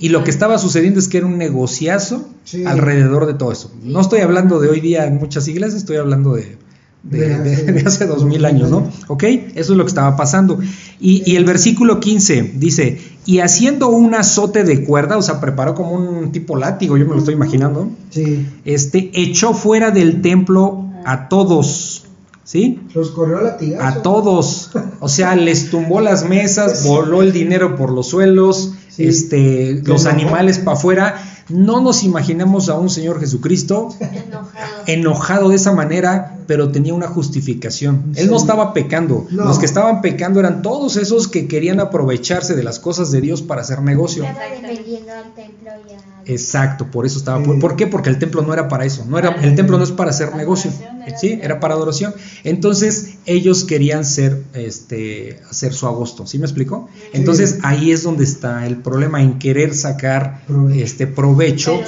Y 0.00 0.10
lo 0.10 0.22
que 0.22 0.30
estaba 0.30 0.58
sucediendo 0.58 1.00
es 1.00 1.08
que 1.08 1.18
era 1.18 1.26
un 1.26 1.38
negociazo 1.38 2.28
Sí. 2.44 2.64
alrededor 2.64 3.26
de 3.26 3.34
todo 3.34 3.50
eso. 3.52 3.72
No 3.82 4.00
estoy 4.00 4.20
hablando 4.20 4.60
de 4.60 4.68
hoy 4.70 4.80
día 4.80 5.06
en 5.06 5.16
muchas 5.16 5.48
iglesias, 5.48 5.80
estoy 5.80 5.96
hablando 5.96 6.34
de, 6.34 6.56
de 7.02 7.82
hace 7.86 8.06
dos 8.06 8.24
mil 8.24 8.44
años, 8.44 8.70
¿no? 8.70 8.90
¿Ok? 9.08 9.24
Eso 9.24 9.72
es 9.72 9.76
lo 9.78 9.84
que 9.84 9.88
estaba 9.88 10.16
pasando. 10.16 10.58
Y, 11.00 11.22
y 11.30 11.36
el 11.36 11.44
versículo 11.44 12.00
15 12.00 12.54
dice, 12.56 13.00
y 13.24 13.38
haciendo 13.40 13.88
un 13.88 14.14
azote 14.14 14.64
de 14.64 14.84
cuerda, 14.84 15.16
o 15.16 15.22
sea, 15.22 15.40
preparó 15.40 15.74
como 15.74 15.92
un 15.92 16.32
tipo 16.32 16.56
látigo, 16.56 16.96
yo 16.96 17.04
me 17.06 17.12
lo 17.12 17.18
estoy 17.18 17.34
imaginando, 17.34 17.88
sí. 18.10 18.46
este, 18.64 19.10
echó 19.14 19.54
fuera 19.54 19.90
del 19.90 20.22
templo 20.22 20.86
a 21.04 21.28
todos, 21.28 22.04
¿sí? 22.42 22.80
Los 22.94 23.10
corrió 23.10 23.38
a 23.38 23.42
latigazo. 23.42 23.84
A 23.98 24.02
todos. 24.02 24.70
O 25.00 25.08
sea, 25.08 25.36
les 25.36 25.70
tumbó 25.70 26.00
las 26.00 26.28
mesas, 26.28 26.84
voló 26.84 27.22
el 27.22 27.32
dinero 27.32 27.76
por 27.76 27.90
los 27.92 28.08
suelos, 28.08 28.72
Sí. 28.88 29.04
este, 29.04 29.80
los 29.84 30.06
animales 30.06 30.58
para 30.58 30.76
afuera. 30.76 31.22
No 31.48 31.80
nos 31.80 32.02
imaginamos 32.02 32.68
a 32.68 32.74
un 32.74 32.90
Señor 32.90 33.20
Jesucristo 33.20 33.90
Enojado. 34.00 34.82
enojado 34.86 35.48
de 35.50 35.56
esa 35.56 35.72
manera, 35.72 36.37
pero 36.48 36.70
tenía 36.70 36.94
una 36.94 37.06
justificación. 37.06 38.12
Él 38.16 38.28
no 38.30 38.36
estaba 38.38 38.72
pecando. 38.72 39.26
No. 39.30 39.44
Los 39.44 39.58
que 39.60 39.66
estaban 39.66 40.00
pecando 40.00 40.40
eran 40.40 40.62
todos 40.62 40.96
esos 40.96 41.28
que 41.28 41.46
querían 41.46 41.78
aprovecharse 41.78 42.56
de 42.56 42.64
las 42.64 42.80
cosas 42.80 43.12
de 43.12 43.20
Dios 43.20 43.42
para 43.42 43.60
hacer 43.60 43.82
negocio. 43.82 44.24
Estaba 44.24 44.46
defendiendo 44.50 45.12
al 45.12 45.34
templo 45.34 45.70
y 45.88 45.92
a... 45.92 45.98
Exacto, 46.24 46.86
por 46.90 47.06
eso 47.06 47.18
estaba. 47.18 47.44
Sí. 47.44 47.50
¿Por, 47.60 47.76
qué? 47.76 47.86
Porque 47.86 48.08
el 48.10 48.18
templo 48.18 48.42
no 48.42 48.52
era 48.52 48.66
para 48.68 48.84
eso. 48.86 49.04
No 49.06 49.18
era, 49.18 49.30
el 49.42 49.54
templo 49.54 49.78
no 49.78 49.84
es 49.84 49.92
para 49.92 50.10
hacer 50.10 50.34
negocio. 50.34 50.70
Sí, 51.18 51.38
era 51.42 51.60
para 51.60 51.74
adoración. 51.74 52.14
Entonces, 52.44 53.14
ellos 53.26 53.64
querían 53.64 54.04
ser, 54.04 54.42
este, 54.54 55.40
hacer 55.50 55.72
su 55.72 55.86
agosto. 55.86 56.26
¿Sí 56.26 56.38
me 56.38 56.44
explico? 56.44 56.88
Entonces, 57.12 57.58
ahí 57.62 57.92
es 57.92 58.02
donde 58.02 58.24
está 58.24 58.66
el 58.66 58.76
problema, 58.78 59.22
en 59.22 59.38
querer 59.38 59.74
sacar 59.74 60.42
Provecho. 60.46 60.82
este 60.84 61.06
provecho 61.06 61.80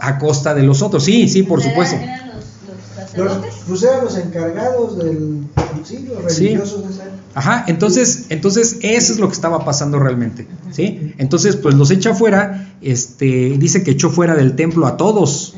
a 0.00 0.18
costa 0.18 0.54
de 0.54 0.62
los 0.62 0.82
otros. 0.82 1.04
Sí, 1.04 1.28
sí, 1.28 1.42
por 1.42 1.60
Era- 1.60 1.70
supuesto. 1.70 1.96
Los, 3.16 3.38
pues 3.68 3.82
eran 3.82 4.04
los 4.04 4.16
encargados 4.16 4.98
del. 4.98 5.42
Sí, 5.84 6.06
los 6.08 6.32
Sí. 6.32 6.46
religiosos 6.48 6.86
de 6.86 6.94
esa. 6.94 7.04
Ajá, 7.34 7.64
entonces, 7.66 8.26
entonces 8.28 8.78
eso 8.82 9.12
es 9.12 9.18
lo 9.18 9.28
que 9.28 9.34
estaba 9.34 9.64
pasando 9.64 9.98
realmente, 9.98 10.46
¿sí? 10.70 11.14
Entonces, 11.18 11.56
pues 11.56 11.74
los 11.74 11.90
echa 11.90 12.14
fuera, 12.14 12.74
este, 12.82 13.56
dice 13.58 13.82
que 13.82 13.92
echó 13.92 14.10
fuera 14.10 14.34
del 14.34 14.54
templo 14.54 14.86
a 14.86 14.96
todos, 14.96 15.54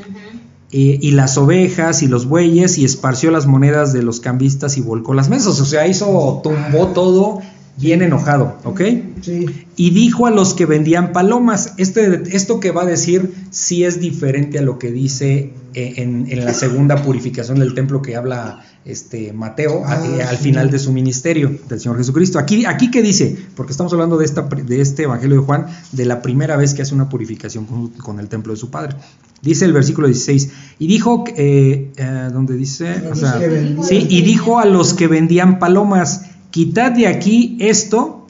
eh, 0.72 0.98
y 1.00 1.10
las 1.12 1.36
ovejas 1.36 2.02
y 2.02 2.06
los 2.06 2.26
bueyes, 2.26 2.78
y 2.78 2.84
esparció 2.84 3.30
las 3.30 3.46
monedas 3.46 3.92
de 3.92 4.02
los 4.02 4.20
cambistas 4.20 4.76
y 4.76 4.80
volcó 4.82 5.14
las 5.14 5.28
mesas, 5.28 5.60
o 5.60 5.64
sea, 5.64 5.86
hizo, 5.86 6.40
tumbó 6.42 6.88
todo 6.88 7.40
bien 7.76 8.02
enojado, 8.02 8.56
¿ok? 8.64 8.80
Sí. 9.20 9.46
Y 9.76 9.90
dijo 9.90 10.26
a 10.26 10.30
los 10.30 10.54
que 10.54 10.66
vendían 10.66 11.12
palomas, 11.12 11.74
este, 11.76 12.22
esto 12.36 12.60
que 12.60 12.70
va 12.70 12.82
a 12.82 12.86
decir 12.86 13.34
sí 13.50 13.84
es 13.84 14.00
diferente 14.00 14.60
a 14.60 14.62
lo 14.62 14.78
que 14.78 14.92
dice 14.92 15.52
en, 15.74 16.26
en 16.30 16.44
la 16.44 16.54
segunda 16.54 16.96
purificación 17.02 17.58
del 17.58 17.74
templo 17.74 18.00
que 18.02 18.16
habla 18.16 18.64
este 18.84 19.32
Mateo 19.32 19.84
a- 19.84 19.92
Ah, 19.94 20.06
eh, 20.18 20.22
al 20.22 20.36
final 20.36 20.70
de 20.70 20.78
su 20.78 20.92
ministerio 20.92 21.58
del 21.68 21.80
Señor 21.80 21.96
Jesucristo. 21.98 22.38
Aquí, 22.38 22.64
aquí 22.66 22.90
que 22.90 23.02
dice, 23.02 23.36
porque 23.56 23.72
estamos 23.72 23.92
hablando 23.92 24.16
de, 24.18 24.24
esta, 24.24 24.42
de 24.42 24.80
este 24.80 25.04
Evangelio 25.04 25.40
de 25.40 25.42
Juan, 25.46 25.66
de 25.92 26.04
la 26.04 26.20
primera 26.22 26.56
vez 26.56 26.74
que 26.74 26.82
hace 26.82 26.94
una 26.94 27.08
purificación 27.08 27.64
con, 27.66 27.88
con 27.90 28.20
el 28.20 28.28
templo 28.28 28.52
de 28.52 28.58
su 28.58 28.70
Padre. 28.70 28.96
Dice 29.42 29.64
el 29.66 29.72
versículo 29.72 30.06
16, 30.06 30.50
y 30.78 30.86
dijo, 30.86 31.24
eh, 31.36 31.90
eh, 31.96 32.28
donde 32.32 32.56
dice, 32.56 33.02
o 33.10 33.14
sea, 33.14 33.38
sí, 33.82 34.06
y 34.08 34.22
dijo 34.22 34.58
a 34.58 34.64
los 34.64 34.94
que 34.94 35.06
vendían 35.06 35.58
palomas, 35.58 36.22
quitad 36.50 36.92
de 36.92 37.06
aquí 37.08 37.56
esto, 37.60 38.26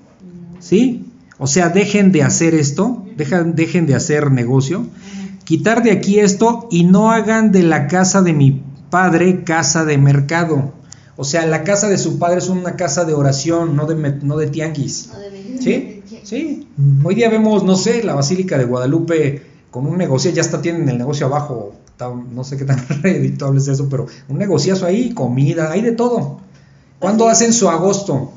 ¿sí? 0.60 1.04
O 1.38 1.46
sea, 1.46 1.68
dejen 1.68 2.10
de 2.12 2.22
hacer 2.22 2.54
esto, 2.54 3.04
dejan, 3.16 3.54
dejen 3.54 3.86
de 3.86 3.94
hacer 3.94 4.30
negocio, 4.30 4.86
quitar 5.44 5.82
de 5.82 5.90
aquí 5.92 6.18
esto 6.20 6.68
y 6.70 6.84
no 6.84 7.10
hagan 7.10 7.52
de 7.52 7.62
la 7.62 7.86
casa 7.86 8.22
de 8.22 8.32
mi 8.32 8.62
padre 8.90 9.44
casa 9.44 9.84
de 9.84 9.98
mercado. 9.98 10.72
O 11.16 11.24
sea, 11.24 11.46
la 11.46 11.62
casa 11.64 11.88
de 11.88 11.98
su 11.98 12.18
padre 12.18 12.38
es 12.38 12.48
una 12.48 12.76
casa 12.76 13.04
de 13.04 13.14
oración, 13.14 13.76
no 13.76 13.86
de, 13.86 13.94
no 14.22 14.36
de 14.36 14.48
tianguis. 14.48 15.10
Deben- 15.12 15.60
¿Sí? 15.60 16.02
Sí. 16.24 16.68
Hoy 17.04 17.14
día 17.14 17.28
vemos, 17.28 17.62
no 17.64 17.76
sé, 17.76 18.02
la 18.02 18.14
Basílica 18.14 18.58
de 18.58 18.64
Guadalupe 18.64 19.42
con 19.70 19.86
un 19.86 19.96
negocio, 19.98 20.30
ya 20.30 20.40
está 20.40 20.60
tienen 20.62 20.88
el 20.88 20.98
negocio 20.98 21.26
abajo, 21.26 21.74
no 22.32 22.44
sé 22.44 22.56
qué 22.56 22.64
tan 22.64 22.78
redituable 23.02 23.60
es 23.60 23.68
eso, 23.68 23.88
pero 23.88 24.06
un 24.28 24.38
negociazo 24.38 24.86
ahí, 24.86 25.12
comida, 25.14 25.70
hay 25.70 25.80
de 25.82 25.92
todo. 25.92 26.38
¿Cuándo 26.98 27.28
hacen 27.28 27.52
su 27.52 27.68
agosto? 27.68 28.32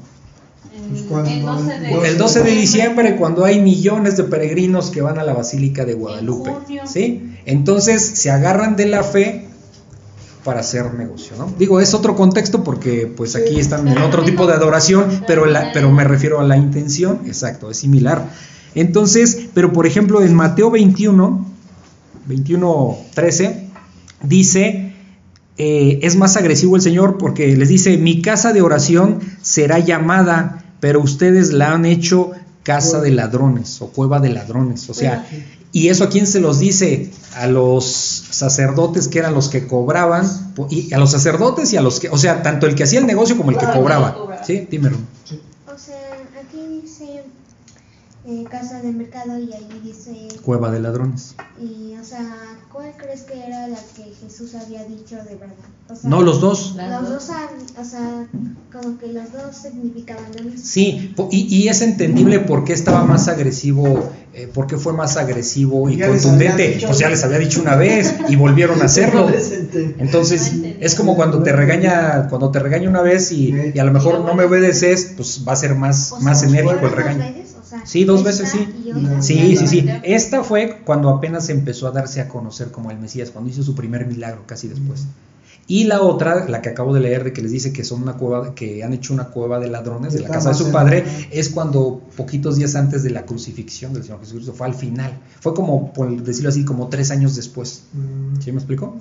Pues 1.09 1.29
el 1.29 1.41
12 1.41 1.79
de, 1.79 2.07
El 2.09 2.17
12 2.17 2.43
de 2.43 2.51
diciembre, 2.51 3.15
cuando 3.15 3.45
hay 3.45 3.61
millones 3.61 4.17
de 4.17 4.23
peregrinos 4.23 4.89
que 4.89 5.01
van 5.01 5.19
a 5.19 5.23
la 5.23 5.33
Basílica 5.33 5.85
de 5.85 5.93
Guadalupe. 5.93 6.51
¿sí? 6.85 7.35
Entonces 7.45 8.01
se 8.03 8.31
agarran 8.31 8.75
de 8.75 8.85
la 8.87 9.03
fe 9.03 9.47
para 10.43 10.61
hacer 10.61 10.93
negocio, 10.93 11.35
¿no? 11.37 11.53
Digo, 11.59 11.81
es 11.81 11.93
otro 11.93 12.15
contexto 12.15 12.63
porque 12.63 13.05
pues 13.05 13.35
aquí 13.35 13.59
están 13.59 13.85
en 13.87 13.97
otro 13.97 14.23
tipo 14.25 14.47
de 14.47 14.53
adoración, 14.53 15.23
pero, 15.27 15.45
la, 15.45 15.71
pero 15.73 15.91
me 15.91 16.05
refiero 16.05 16.39
a 16.39 16.43
la 16.45 16.55
intención, 16.55 17.19
exacto, 17.25 17.69
es 17.69 17.77
similar. 17.77 18.29
Entonces, 18.73 19.47
pero 19.53 19.73
por 19.73 19.85
ejemplo 19.85 20.21
en 20.21 20.33
Mateo 20.33 20.71
21, 20.71 21.45
21, 22.27 22.97
13, 23.13 23.67
dice, 24.23 24.93
eh, 25.57 25.99
es 26.03 26.15
más 26.15 26.37
agresivo 26.37 26.75
el 26.75 26.81
Señor 26.81 27.17
porque 27.17 27.55
les 27.57 27.69
dice, 27.69 27.97
mi 27.97 28.21
casa 28.21 28.53
de 28.53 28.61
oración 28.61 29.19
será 29.41 29.79
llamada, 29.79 30.63
pero 30.79 30.99
ustedes 31.01 31.53
la 31.53 31.73
han 31.73 31.85
hecho 31.85 32.31
casa 32.63 32.99
de 32.99 33.11
ladrones 33.11 33.81
o 33.81 33.87
cueva 33.87 34.19
de 34.19 34.29
ladrones. 34.29 34.89
O 34.89 34.93
sea, 34.93 35.25
¿y 35.71 35.87
eso 35.87 36.03
a 36.03 36.09
quién 36.09 36.27
se 36.27 36.39
los 36.39 36.59
dice? 36.59 37.11
A 37.35 37.47
los 37.47 37.85
sacerdotes 37.85 39.07
que 39.07 39.19
eran 39.19 39.33
los 39.33 39.47
que 39.49 39.67
cobraban, 39.67 40.27
y 40.69 40.93
a 40.93 40.97
los 40.97 41.11
sacerdotes 41.11 41.71
y 41.73 41.77
a 41.77 41.81
los 41.81 41.99
que, 41.99 42.09
o 42.09 42.17
sea, 42.17 42.43
tanto 42.43 42.67
el 42.67 42.75
que 42.75 42.83
hacía 42.83 42.99
el 42.99 43.05
negocio 43.05 43.37
como 43.37 43.51
el 43.51 43.57
que 43.57 43.67
cobraba. 43.67 44.41
¿Sí? 44.45 44.67
Dime, 44.69 44.89
O 44.89 44.95
sea, 44.95 44.97
aquí 45.29 45.31
dice 45.31 45.46
eh, 48.27 48.43
casa 48.49 48.81
de 48.81 48.91
mercado 48.91 49.39
y 49.39 49.53
ahí 49.53 49.81
dice... 49.83 50.27
Cueva 50.43 50.69
de 50.69 50.81
ladrones. 50.81 51.35
Y, 51.61 51.95
o 51.95 52.03
sea, 52.03 52.25
¿cuál 52.71 52.91
crees 52.97 53.21
que 53.21 53.39
era 53.39 53.67
la 53.69 53.79
que 53.95 54.03
Jesús 54.21 54.53
había 54.55 54.83
dicho 54.83 55.15
de 55.15 55.35
verdad? 55.35 55.55
O 55.89 55.95
sea, 55.95 56.09
no, 56.09 56.21
los 56.21 56.41
dos. 56.41 56.75
Los 56.75 57.09
dos, 57.09 57.29
o 57.79 57.83
sea, 57.85 58.27
como 58.71 58.97
que 58.97 59.07
los 59.13 59.31
dos 59.31 59.55
significaban 59.55 60.25
lo 60.37 60.43
mismo. 60.43 60.59
Sí, 60.61 61.15
y, 61.31 61.55
y 61.55 61.69
es 61.69 61.81
entendible 61.81 62.39
por 62.39 62.65
qué 62.65 62.73
estaba 62.73 63.05
más 63.05 63.29
agresivo, 63.29 64.09
eh, 64.33 64.47
por 64.53 64.67
qué 64.67 64.75
fue 64.77 64.91
más 64.91 65.15
agresivo 65.15 65.89
y 65.89 65.95
Ya 65.95 66.09
contundente. 66.09 66.67
dicho. 66.67 66.87
Pues 66.87 66.99
ya 66.99 67.09
les 67.09 67.23
había 67.23 67.39
dicho 67.39 67.61
una 67.61 67.75
vez 67.75 68.13
y 68.27 68.35
volvieron 68.35 68.81
a 68.81 68.85
hacerlo. 68.85 69.29
Entonces, 69.99 70.51
es 70.81 70.95
como 70.95 71.15
cuando 71.15 71.41
te 71.43 71.53
regaña, 71.53 72.27
cuando 72.29 72.51
te 72.51 72.59
regaña 72.59 72.89
una 72.89 73.01
vez 73.01 73.31
y, 73.31 73.55
y 73.73 73.79
a 73.79 73.85
lo 73.85 73.91
mejor 73.93 74.19
no 74.19 74.33
me 74.33 74.43
obedeces, 74.43 75.13
pues 75.15 75.43
va 75.47 75.53
a 75.53 75.55
ser 75.55 75.75
más, 75.75 76.13
más 76.21 76.43
enérgico 76.43 76.73
el 76.73 76.79
¿fueron 76.79 76.95
dos 76.97 77.05
regaño. 77.15 77.46
Sea, 77.67 77.85
Sí, 77.85 78.03
dos 78.03 78.23
veces 78.23 78.49
sí. 78.49 78.67
Sí, 79.21 79.57
sí, 79.57 79.67
sí. 79.67 79.89
Esta 80.03 80.43
fue 80.43 80.81
cuando 80.85 81.09
apenas 81.09 81.49
empezó 81.49 81.87
a 81.87 81.91
darse 81.91 82.21
a 82.21 82.27
conocer 82.27 82.71
como 82.71 82.91
el 82.91 82.97
Mesías, 82.97 83.31
cuando 83.31 83.49
hizo 83.49 83.63
su 83.63 83.75
primer 83.75 84.05
milagro, 84.05 84.43
casi 84.45 84.67
después. 84.67 85.05
Y 85.69 85.83
la 85.83 86.01
otra, 86.01 86.47
la 86.47 86.61
que 86.61 86.69
acabo 86.69 86.93
de 86.93 87.01
leer, 87.01 87.25
de 87.25 87.33
que 87.33 87.41
les 87.41 87.51
dice 87.51 87.73
que 87.73 87.83
son 87.83 88.01
una 88.01 88.13
cueva, 88.13 88.55
que 88.55 88.85
han 88.85 88.93
hecho 88.93 89.13
una 89.13 89.25
cueva 89.25 89.59
de 89.59 89.67
ladrones 89.67 90.13
de 90.13 90.21
la 90.21 90.29
casa 90.29 90.49
de 90.49 90.55
su 90.55 90.71
padre, 90.71 91.03
es 91.29 91.49
cuando 91.49 92.01
poquitos 92.15 92.55
días 92.55 92.75
antes 92.75 93.03
de 93.03 93.09
la 93.09 93.25
crucifixión 93.25 93.91
del 93.91 94.03
Señor 94.03 94.21
Jesucristo, 94.21 94.53
fue 94.53 94.67
al 94.67 94.73
final. 94.73 95.19
Fue 95.41 95.53
como, 95.53 95.91
por 95.91 96.09
decirlo 96.23 96.49
así, 96.49 96.63
como 96.63 96.87
tres 96.87 97.11
años 97.11 97.35
después. 97.35 97.83
Mm, 97.91 98.41
¿Sí 98.41 98.51
me 98.53 98.59
explico? 98.59 98.95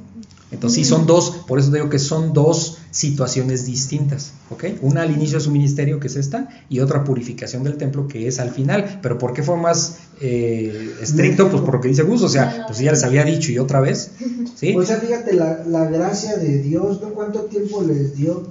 Entonces 0.50 0.76
sí, 0.76 0.84
son 0.84 1.06
dos, 1.06 1.44
por 1.46 1.60
eso 1.60 1.70
digo 1.70 1.88
que 1.88 2.00
son 2.00 2.32
dos 2.32 2.78
situaciones 2.96 3.66
distintas, 3.66 4.32
¿ok? 4.48 4.64
Una 4.80 5.02
al 5.02 5.10
inicio 5.10 5.36
de 5.36 5.44
su 5.44 5.50
ministerio, 5.50 6.00
que 6.00 6.06
es 6.06 6.16
esta, 6.16 6.48
y 6.70 6.80
otra 6.80 7.04
purificación 7.04 7.62
del 7.62 7.76
templo, 7.76 8.08
que 8.08 8.26
es 8.26 8.40
al 8.40 8.52
final. 8.52 9.00
Pero 9.02 9.18
¿por 9.18 9.34
qué 9.34 9.42
fue 9.42 9.58
más 9.58 9.98
eh, 10.22 10.94
estricto? 11.02 11.50
Pues 11.50 11.62
por 11.62 11.74
lo 11.74 11.80
que 11.82 11.88
dice 11.88 12.04
Gus, 12.04 12.22
o 12.22 12.28
sea, 12.30 12.64
pues 12.66 12.78
ya 12.78 12.92
les 12.92 13.04
había 13.04 13.22
dicho 13.24 13.52
y 13.52 13.58
otra 13.58 13.80
vez, 13.80 14.12
¿sí? 14.54 14.74
O 14.74 14.82
sea, 14.82 14.96
fíjate 14.96 15.34
la, 15.34 15.62
la 15.66 15.84
gracia 15.90 16.38
de 16.38 16.62
Dios, 16.62 17.02
¿no? 17.02 17.10
¿Cuánto 17.10 17.40
tiempo 17.42 17.82
les 17.82 18.16
dio? 18.16 18.44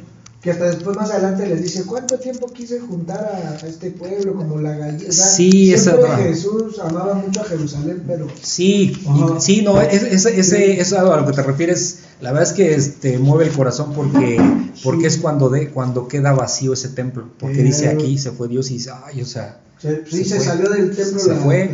Que 0.45 0.51
hasta 0.51 0.65
después 0.65 0.95
más 0.95 1.09
adelante 1.09 1.47
les 1.47 1.63
dice, 1.63 1.83
¿cuánto 1.85 2.19
tiempo 2.19 2.45
quise 2.53 2.79
juntar 2.79 3.17
a, 3.17 3.65
a 3.65 3.67
este 3.67 3.89
pueblo 3.89 4.35
como 4.35 4.61
la 4.61 4.77
gallina? 4.77 5.11
Sí, 5.11 5.73
esa. 5.73 5.97
Jesús 6.17 6.77
amaba 6.79 7.15
mucho 7.15 7.41
a 7.41 7.45
Jerusalén, 7.45 8.03
pero 8.05 8.27
Sí, 8.43 8.93
y- 9.03 9.41
sí, 9.41 9.61
no, 9.63 9.81
es- 9.81 10.03
es- 10.03 10.25
ese, 10.27 10.79
eso 10.79 10.99
a 11.11 11.19
lo 11.19 11.25
que 11.25 11.33
te 11.33 11.41
refieres, 11.41 11.97
la 12.21 12.31
verdad 12.31 12.47
es 12.47 12.53
que 12.55 12.75
este, 12.75 13.17
mueve 13.17 13.45
el 13.45 13.51
corazón 13.53 13.93
porque, 13.95 14.37
porque 14.83 15.07
es 15.07 15.17
cuando, 15.17 15.49
de, 15.49 15.71
cuando 15.71 16.07
queda 16.07 16.31
vacío 16.33 16.73
ese 16.73 16.89
templo, 16.89 17.27
porque 17.39 17.63
dice 17.63 17.87
Pero- 17.87 17.99
aquí 18.01 18.17
se 18.19 18.29
fue 18.29 18.47
Dios 18.47 18.69
y 18.69 18.75
dice, 18.75 18.91
ay, 19.03 19.21
o 19.23 19.25
sea, 19.25 19.61
se, 19.81 20.05
sí, 20.05 20.17
Se 20.23 20.25
se, 20.25 20.35
fue. 20.35 20.45
salió 20.45 20.69
del 20.69 20.95
templo 20.95 21.19
se 21.19 21.29
la 21.33 21.35
fue 21.37 21.71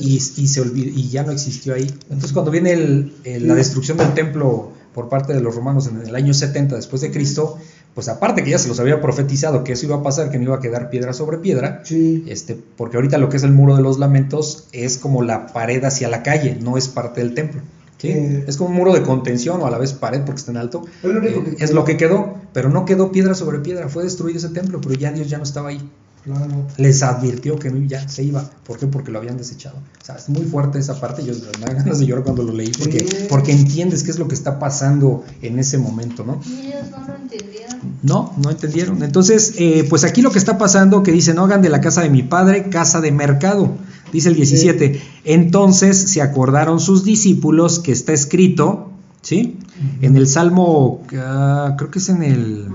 y, 0.00 0.14
y 0.36 0.46
se 0.48 0.60
olvidó, 0.60 0.90
y 0.96 1.08
ya 1.10 1.24
no 1.24 1.32
existió 1.32 1.74
ahí. 1.74 1.92
Entonces 2.04 2.32
cuando 2.32 2.52
viene 2.52 2.70
el- 2.72 3.14
el- 3.24 3.48
la 3.48 3.56
destrucción 3.56 3.98
del 3.98 4.14
templo 4.14 4.70
por 4.94 5.08
parte 5.08 5.32
de 5.32 5.40
los 5.40 5.54
romanos 5.56 5.88
en 5.88 6.06
el 6.06 6.14
año 6.14 6.32
70 6.34 6.76
después 6.76 7.02
de 7.02 7.10
Cristo, 7.10 7.58
pues 7.94 8.08
aparte 8.08 8.42
que 8.42 8.50
ya 8.50 8.58
se 8.58 8.68
los 8.68 8.80
había 8.80 9.00
profetizado 9.00 9.64
que 9.64 9.72
eso 9.72 9.86
iba 9.86 9.96
a 9.96 10.02
pasar, 10.02 10.30
que 10.30 10.38
no 10.38 10.44
iba 10.44 10.56
a 10.56 10.60
quedar 10.60 10.88
piedra 10.90 11.12
sobre 11.12 11.38
piedra, 11.38 11.82
Sí, 11.84 12.24
este, 12.26 12.56
porque 12.76 12.96
ahorita 12.96 13.18
lo 13.18 13.28
que 13.28 13.36
es 13.36 13.42
el 13.42 13.52
muro 13.52 13.76
de 13.76 13.82
los 13.82 13.98
lamentos 13.98 14.68
es 14.72 14.98
como 14.98 15.22
la 15.22 15.46
pared 15.48 15.84
hacia 15.84 16.08
la 16.08 16.22
calle, 16.22 16.56
no 16.60 16.76
es 16.78 16.88
parte 16.88 17.20
del 17.20 17.34
templo. 17.34 17.60
¿sí? 17.98 18.08
Eh. 18.08 18.44
es 18.48 18.56
como 18.56 18.70
un 18.70 18.76
muro 18.76 18.92
de 18.94 19.02
contención 19.02 19.60
o 19.60 19.66
a 19.66 19.70
la 19.70 19.78
vez 19.78 19.92
pared 19.92 20.22
porque 20.24 20.38
está 20.40 20.50
en 20.52 20.56
alto. 20.56 20.82
Es 21.02 21.10
lo 21.10 21.22
Eh, 21.22 21.44
que 21.56 21.64
es 21.64 21.70
lo 21.72 21.84
que 21.84 21.96
quedó, 21.96 22.34
pero 22.52 22.68
no 22.70 22.84
quedó 22.84 23.12
piedra 23.12 23.34
sobre 23.34 23.58
piedra, 23.60 23.88
fue 23.88 24.04
destruido 24.04 24.38
ese 24.38 24.48
templo, 24.48 24.80
pero 24.80 24.94
ya 24.94 25.12
Dios 25.12 25.28
ya 25.28 25.36
no 25.38 25.44
estaba 25.44 25.68
ahí. 25.68 25.80
Claro. 26.24 26.66
Les 26.76 27.02
advirtió 27.02 27.56
que 27.58 27.70
no, 27.70 27.84
ya 27.86 28.08
se 28.08 28.22
iba. 28.22 28.48
¿Por 28.64 28.78
qué? 28.78 28.86
Porque 28.86 29.10
lo 29.10 29.18
habían 29.18 29.36
desechado. 29.36 29.76
O 30.00 30.04
sea, 30.04 30.16
es 30.16 30.28
muy 30.28 30.44
fuerte 30.44 30.78
esa 30.78 31.00
parte. 31.00 31.24
Yo 31.24 31.32
me 31.58 31.66
dan 31.66 31.76
ganas 31.78 31.98
de 31.98 32.06
llorar 32.06 32.24
cuando 32.24 32.42
lo 32.42 32.52
leí 32.52 32.70
porque, 32.78 33.00
Sí. 33.00 33.26
porque 33.28 33.52
entiendes 33.52 34.02
qué 34.02 34.10
es 34.10 34.18
lo 34.18 34.28
que 34.28 34.34
está 34.34 34.58
pasando 34.58 35.24
en 35.42 35.58
ese 35.58 35.78
momento, 35.78 36.24
¿no? 36.24 36.40
Y 36.46 36.66
ellos 36.68 36.90
no 36.90 37.06
lo 37.06 37.14
entendieron. 37.16 37.78
No, 38.02 38.32
no 38.42 38.50
entendieron. 38.50 39.02
Entonces, 39.02 39.54
eh, 39.58 39.84
pues 39.88 40.04
aquí 40.04 40.22
lo 40.22 40.30
que 40.30 40.38
está 40.38 40.58
pasando, 40.58 41.02
que 41.02 41.12
dice, 41.12 41.34
no 41.34 41.44
hagan 41.44 41.62
de 41.62 41.68
la 41.68 41.80
casa 41.80 42.02
de 42.02 42.10
mi 42.10 42.22
padre 42.22 42.68
casa 42.70 43.00
de 43.00 43.10
mercado, 43.12 43.70
dice 44.12 44.28
el 44.28 44.36
17. 44.36 45.00
Entonces 45.24 45.96
se 45.98 46.20
acordaron 46.22 46.78
sus 46.80 47.04
discípulos 47.04 47.78
que 47.80 47.92
está 47.92 48.12
escrito, 48.12 48.90
¿sí? 49.22 49.58
En 50.00 50.16
el 50.16 50.26
Salmo, 50.28 51.02
ah, 51.16 51.74
creo 51.78 51.90
que 51.90 51.98
es 51.98 52.08
en 52.08 52.22
el 52.22 52.66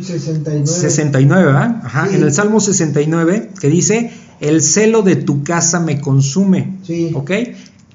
69. 0.00 0.66
69, 0.66 1.44
¿verdad? 1.46 1.80
Ajá, 1.84 2.08
Sí. 2.08 2.16
en 2.16 2.22
el 2.22 2.32
Salmo 2.32 2.60
69, 2.60 3.50
que 3.60 3.68
dice, 3.68 4.10
el 4.40 4.62
celo 4.62 5.02
de 5.02 5.16
tu 5.16 5.42
casa 5.44 5.80
me 5.80 6.00
consume. 6.00 6.78
Sí. 6.84 7.12
¿Ok? 7.14 7.30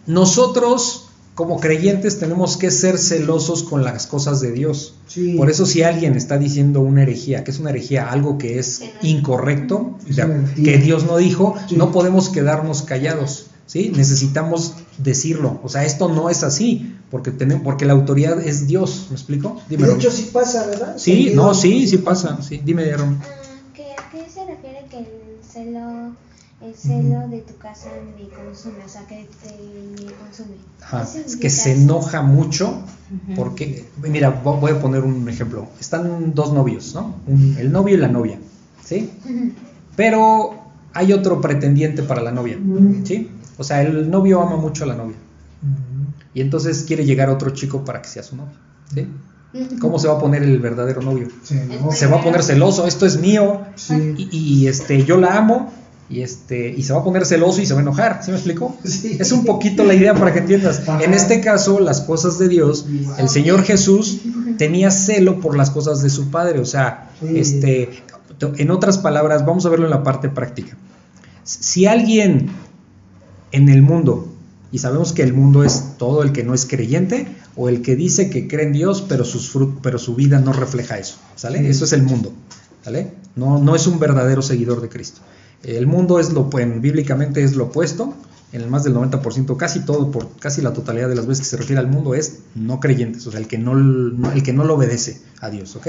Nosotros, 0.08 1.10
como 1.34 1.60
creyentes, 1.60 2.20
tenemos 2.20 2.56
que 2.58 2.72
ser 2.72 2.98
celosos 2.98 3.64
con 3.64 3.84
las 3.84 4.08
cosas 4.08 4.40
de 4.40 4.52
Dios. 4.52 4.96
Sí. 5.08 5.34
Por 5.36 5.50
eso 5.50 5.66
si 5.66 5.82
alguien 5.84 6.16
está 6.16 6.38
diciendo 6.38 6.82
una 6.82 7.02
herejía, 7.04 7.44
que 7.44 7.52
es 7.52 7.60
una 7.60 7.72
herejía, 7.72 8.10
algo 8.12 8.38
que 8.38 8.60
es 8.60 8.82
incorrecto, 9.02 9.98
Es 10.08 10.18
que 10.56 10.78
Dios 10.78 11.06
no 11.06 11.18
dijo, 11.18 11.56
Sí. 11.68 11.76
no 11.76 11.92
podemos 11.92 12.30
quedarnos 12.30 12.84
callados, 12.84 13.48
¿sí? 13.66 13.92
Necesitamos 13.96 14.76
decirlo. 15.00 15.60
O 15.64 15.70
sea, 15.70 15.84
esto 15.84 16.08
no 16.08 16.30
es 16.30 16.44
así, 16.44 16.94
porque 17.16 17.32
tenemos, 17.32 17.64
porque 17.64 17.86
la 17.86 17.94
autoridad 17.94 18.46
es 18.46 18.68
Dios, 18.68 19.06
¿me 19.10 19.16
explico? 19.16 19.62
Dime, 19.70 19.88
de 19.88 19.94
hecho, 19.94 20.12
sí 20.12 20.32
pasa, 20.34 20.68
¿verdad? 20.68 20.98
Sí, 20.98 21.32
no, 21.34 21.54
sí, 21.54 21.88
sí 21.88 22.00
pasa, 22.00 22.42
sí. 22.42 22.58
Dime, 22.58 22.92
Aaron. 22.92 23.18
Ah, 23.22 23.26
¿que- 23.74 23.94
¿A 23.94 24.10
qué 24.12 24.30
se 24.30 24.46
refiere 24.46 24.86
que 24.92 24.98
el 25.00 25.06
celo, 25.42 26.12
el 26.62 26.76
celo 26.76 27.30
de 27.30 27.38
tu 27.40 27.56
casa 27.58 27.88
me 28.18 28.28
consume? 28.28 28.84
O 28.84 28.90
sea, 28.90 29.08
que 29.08 29.30
te 29.42 29.48
me 30.06 30.12
consume. 30.12 30.56
Ajá, 30.84 31.08
¿Qué 31.10 31.22
es 31.26 31.36
que 31.38 31.50
se 31.50 31.72
enoja 31.72 32.22
mucho 32.22 32.80
porque, 33.34 33.86
mira, 34.04 34.44
vo- 34.44 34.60
voy 34.60 34.74
a 34.74 34.82
poner 34.82 35.02
un 35.06 35.30
ejemplo. 35.30 35.70
Están 35.80 36.34
dos 36.36 36.52
novios, 36.52 36.94
¿no? 36.96 37.16
Un- 37.28 37.56
el 37.58 37.72
novio 37.72 37.96
y 37.96 37.98
la 37.98 38.10
novia, 38.10 38.40
¿sí? 38.84 39.10
Pero 39.96 40.56
hay 40.94 41.14
otro 41.14 41.40
pretendiente 41.40 42.04
para 42.04 42.22
la 42.22 42.34
novia, 42.34 42.58
¿sí? 43.06 43.30
O 43.58 43.64
sea, 43.64 43.82
el 43.84 44.12
novio 44.12 44.42
ama 44.42 44.58
mucho 44.58 44.84
a 44.84 44.88
la 44.88 44.96
novia. 44.96 45.16
Y 46.36 46.42
entonces 46.42 46.84
quiere 46.88 47.04
llegar 47.06 47.32
otro 47.32 47.50
chico 47.50 47.84
para 47.84 48.02
que 48.04 48.08
sea 48.10 48.22
su 48.22 48.36
novio, 48.36 48.54
¿sí? 48.94 49.08
¿Cómo 49.80 49.98
se 50.00 50.08
va 50.10 50.16
a 50.16 50.20
poner 50.20 50.44
el 50.44 50.60
verdadero 50.60 51.02
novio? 51.02 51.30
Se 51.92 52.06
va 52.08 52.18
a 52.18 52.22
poner 52.22 52.44
celoso, 52.44 52.86
esto 52.86 53.06
es 53.06 53.18
mío 53.18 53.62
Sí. 53.76 54.14
y, 54.18 54.30
y, 54.38 54.68
este, 54.68 55.04
yo 55.06 55.16
la 55.18 55.38
amo 55.38 55.72
y, 56.10 56.22
este, 56.22 56.70
y 56.70 56.84
se 56.84 56.92
va 56.94 57.00
a 57.00 57.04
poner 57.06 57.26
celoso 57.26 57.62
y 57.62 57.66
se 57.66 57.74
va 57.74 57.80
a 57.80 57.84
enojar, 57.84 58.20
¿sí 58.22 58.32
me 58.32 58.38
explico? 58.38 58.76
Sí. 58.84 59.16
Es 59.20 59.32
un 59.32 59.46
poquito 59.46 59.86
la 59.86 59.94
idea 59.94 60.14
para 60.14 60.34
que 60.34 60.40
entiendas. 60.40 60.82
Ajá. 60.88 61.02
En 61.02 61.14
este 61.14 61.40
caso, 61.40 61.80
las 61.80 62.02
cosas 62.02 62.38
de 62.38 62.50
Dios, 62.50 62.86
el 63.18 63.30
Señor 63.30 63.64
Jesús 63.64 64.20
tenía 64.58 64.92
celo 64.92 65.40
por 65.40 65.56
las 65.56 65.70
cosas 65.72 66.02
de 66.04 66.10
su 66.10 66.30
Padre. 66.32 66.60
O 66.60 66.66
sea, 66.66 67.10
Sí. 67.22 67.40
este, 67.40 67.90
en 68.58 68.72
otras 68.72 68.98
palabras, 68.98 69.46
vamos 69.46 69.66
a 69.66 69.70
verlo 69.70 69.86
en 69.86 69.92
la 69.92 70.04
parte 70.04 70.28
práctica. 70.28 70.76
Si 71.44 71.86
alguien 71.86 72.50
en 73.54 73.70
el 73.70 73.82
mundo, 73.82 74.35
y 74.76 74.80
sabemos 74.80 75.14
que 75.14 75.24
el 75.24 75.34
mundo 75.34 75.64
es 75.64 75.94
todo 75.98 76.22
el 76.22 76.34
que 76.34 76.44
no 76.44 76.54
es 76.54 76.66
creyente 76.66 77.28
o 77.56 77.70
el 77.70 77.82
que 77.82 77.96
dice 77.96 78.30
que 78.30 78.48
cree 78.50 78.66
en 78.66 78.74
Dios, 78.74 79.06
pero, 79.08 79.24
sus 79.24 79.50
pero 79.82 79.98
su 79.98 80.16
vida 80.16 80.40
no 80.40 80.52
refleja 80.52 80.98
eso, 81.00 81.16
¿sale? 81.38 81.70
Eso 81.70 81.86
es 81.86 81.94
el 81.94 82.04
mundo, 82.04 82.34
¿sale? 82.84 83.14
No, 83.38 83.58
no 83.58 83.74
es 83.76 83.88
un 83.88 84.00
verdadero 84.00 84.42
seguidor 84.42 84.82
de 84.82 84.90
Cristo. 84.90 85.22
El 85.64 85.88
mundo 85.88 86.20
es 86.20 86.34
lo, 86.34 86.50
pues, 86.50 86.68
bíblicamente 86.82 87.42
es 87.44 87.56
lo 87.56 87.66
opuesto, 87.66 88.14
en 88.52 88.62
el 88.62 88.70
más 88.70 88.84
del 88.84 88.94
90%, 88.96 89.56
casi 89.56 89.80
todo, 89.86 90.12
por 90.12 90.30
casi 90.40 90.62
la 90.62 90.74
totalidad 90.74 91.08
de 91.08 91.16
las 91.16 91.26
veces 91.26 91.46
que 91.46 91.50
se 91.52 91.58
refiere 91.58 91.80
al 91.80 91.88
mundo 91.88 92.14
es 92.14 92.40
no 92.54 92.82
creyentes, 92.82 93.26
o 93.28 93.32
sea, 93.32 93.40
el 93.40 93.48
que 93.48 93.58
no, 93.58 93.76
no- 93.76 94.32
el 94.34 94.44
que 94.44 94.52
no 94.52 94.66
lo 94.66 94.76
obedece 94.76 95.22
a 95.40 95.50
Dios, 95.50 95.76
¿ok? 95.78 95.88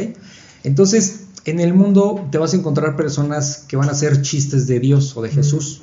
Entonces, 0.62 1.22
en 1.44 1.58
el 1.58 1.74
mundo 1.74 2.26
te 2.30 2.38
vas 2.38 2.52
a 2.52 2.56
encontrar 2.56 2.94
personas 2.96 3.64
que 3.66 3.76
van 3.76 3.88
a 3.88 3.92
hacer 3.92 4.22
chistes 4.22 4.66
de 4.68 4.78
Dios 4.78 5.16
o 5.16 5.22
de 5.22 5.30
Jesús. 5.30 5.82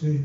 Sí. 0.00 0.20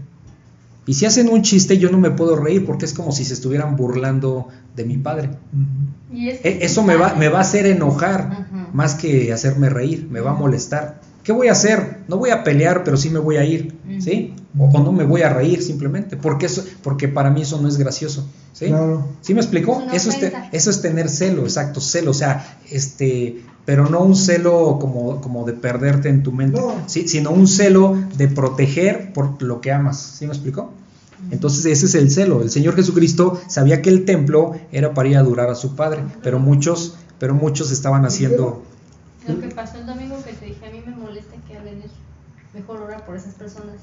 Y 0.90 0.96
si 0.96 1.06
hacen 1.06 1.30
un 1.30 1.44
chiste, 1.44 1.78
yo 1.78 1.92
no 1.92 2.00
me 2.00 2.10
puedo 2.10 2.36
reír 2.36 2.66
porque 2.66 2.86
es 2.86 2.94
como 2.94 3.12
si 3.12 3.24
se 3.24 3.34
estuvieran 3.36 3.76
burlando 3.76 4.48
de 4.76 4.86
mi 4.86 4.98
padre. 4.98 5.30
Ujú. 5.54 6.18
Y 6.18 6.30
es- 6.30 6.40
E- 6.44 6.60
Eso 6.66 6.82
me 6.84 6.96
va, 6.96 7.14
me 7.14 7.30
va 7.30 7.38
a 7.38 7.42
hacer 7.42 7.68
enojar 7.68 8.48
más 8.74 8.96
que 8.96 9.32
hacerme 9.32 9.70
reír, 9.70 10.08
me 10.10 10.20
va 10.20 10.32
a 10.32 10.34
molestar. 10.34 11.00
¿Qué 11.24 11.32
voy 11.32 11.48
a 11.48 11.52
hacer? 11.52 11.98
No 12.08 12.18
voy 12.18 12.32
a 12.32 12.44
pelear, 12.44 12.84
pero 12.84 12.98
sí 12.98 13.12
me 13.12 13.20
voy 13.20 13.38
a 13.38 13.44
ir, 13.46 13.76
¿sí? 14.00 14.34
O, 14.58 14.66
o 14.66 14.84
no 14.84 14.92
me 14.92 15.04
voy 15.06 15.22
a 15.22 15.30
reír 15.30 15.62
simplemente, 15.62 16.18
porque 16.18 16.48
eso, 16.48 16.64
porque 16.82 17.08
para 17.08 17.30
mí 17.30 17.44
eso 17.44 17.62
no 17.62 17.68
es 17.68 17.78
gracioso, 17.78 18.28
¿sí? 18.54 18.66
Claro. 18.68 19.10
¿Sí 19.22 19.36
me 19.36 19.42
explicó? 19.42 19.84
Eso 19.94 20.10
es, 20.10 20.20
te- 20.20 20.28
ofensa. 20.30 20.50
eso 20.52 20.70
es 20.72 20.82
tener 20.82 21.08
celo, 21.08 21.44
exacto, 21.44 21.82
celo, 21.82 22.10
o 22.12 22.14
sea, 22.16 22.58
este, 22.72 23.42
pero 23.66 23.88
no 23.88 24.00
un 24.02 24.16
celo 24.16 24.80
como, 24.82 25.22
como 25.22 25.46
de 25.46 25.54
perderte 25.54 26.10
en 26.10 26.24
tu 26.24 26.32
mente, 26.32 26.60
No. 26.60 26.74
¿sí? 26.88 27.08
sino 27.08 27.30
un 27.30 27.48
celo 27.48 27.96
de 28.18 28.28
proteger 28.28 29.14
por 29.14 29.40
lo 29.44 29.62
que 29.62 29.72
amas, 29.72 30.00
¿sí 30.18 30.26
me 30.26 30.32
explicó? 30.34 30.72
Entonces 31.32 31.66
ese 31.66 31.86
es 31.86 31.96
el 31.96 32.10
celo. 32.12 32.42
El 32.42 32.50
Señor 32.50 32.76
Jesucristo 32.76 33.40
sabía 33.48 33.82
que 33.82 33.90
el 33.90 34.06
templo 34.06 34.56
era 34.72 34.94
para 34.94 35.10
ir 35.10 35.18
a 35.18 35.20
adorar 35.20 35.50
a 35.50 35.56
su 35.56 35.76
Padre, 35.76 36.04
pero 36.24 36.40
muchos, 36.40 36.96
pero 37.20 37.34
muchos 37.34 37.72
estaban 37.72 38.06
haciendo. 38.06 38.64
Lo 39.28 39.40
que 39.40 39.50
pasó 39.50 39.78
el 39.78 39.86
domingo 39.86 40.18
que 40.24 40.34
te 40.34 40.46
dije, 40.46 40.66
a 40.66 40.72
mí 40.72 40.82
me 40.86 40.96
molesta 40.96 41.36
que 41.48 41.58
hablen 41.58 41.80
eso. 41.82 41.94
Mejor 42.54 42.82
orar 42.82 43.06
por 43.06 43.16
esas 43.16 43.36
personas. 43.36 43.76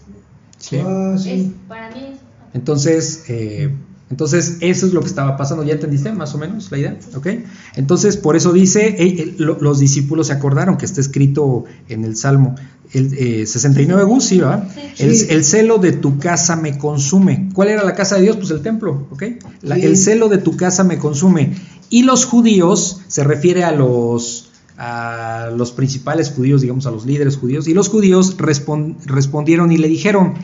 ¿sí? 0.59 0.78
Ah, 0.84 1.12
Es, 1.14 1.22
sí. 1.22 1.55
para 1.68 1.91
mí, 1.95 2.16
Entonces, 2.55 3.24
eh, 3.28 3.72
entonces 4.11 4.59
eso 4.61 4.86
es 4.86 4.92
lo 4.92 5.00
que 5.00 5.09
estaba 5.09 5.36
pasando. 5.36 5.64
¿Ya 5.64 5.72
entendiste 5.74 6.12
más 6.12 6.34
o 6.34 6.38
menos 6.38 6.70
la 6.70 6.78
idea? 6.78 6.98
¿Ok? 7.16 7.26
Entonces, 7.74 8.16
por 8.16 8.36
eso 8.36 8.52
dice, 8.52 9.34
lo- 9.38 9.59
los 9.61 9.78
discípulos 9.80 10.28
se 10.28 10.32
acordaron 10.34 10.76
que 10.76 10.84
está 10.84 11.00
escrito 11.00 11.64
en 11.88 12.04
el 12.04 12.16
Salmo. 12.16 12.54
El, 12.92 13.12
eh, 13.14 13.46
69 13.46 14.04
Gus, 14.04 14.24
sí, 14.26 14.38
¿verdad? 14.38 14.68
Sí. 14.94 15.26
El, 15.28 15.44
celo 15.44 15.78
de 15.78 15.92
tu 15.92 16.18
casa 16.20 16.54
me 16.54 16.78
consume. 16.78 17.48
¿Cuál 17.52 17.68
era 17.68 17.82
la 17.82 17.94
casa 17.96 18.14
de 18.14 18.22
Dios? 18.22 18.36
Pues 18.36 18.50
el 18.52 18.61
templo, 18.62 19.09
¿ok? 19.11 19.22
La- 19.62 19.74
Sí. 19.74 19.82
El 19.82 19.96
celo 19.96 20.28
de 20.28 20.38
tu 20.38 20.57
casa 20.57 20.84
me 20.84 20.98
consume. 20.98 21.57
Y 21.90 22.04
los 22.04 22.24
judíos, 22.24 23.00
se 23.09 23.24
refiere 23.24 23.64
a 23.64 23.72
los, 23.72 24.50
a 24.78 25.50
los 25.57 25.72
principales 25.72 26.30
judíos, 26.30 26.61
digamos 26.61 26.86
a 26.86 26.92
los 26.92 27.07
líderes 27.07 27.36
judíos, 27.36 27.66
y 27.66 27.74
los 27.74 27.88
judíos 27.88 28.36
respon- 28.38 28.96
respondieron 29.04 29.72
y 29.72 29.78
le 29.78 29.88
dijeron, 29.88 30.34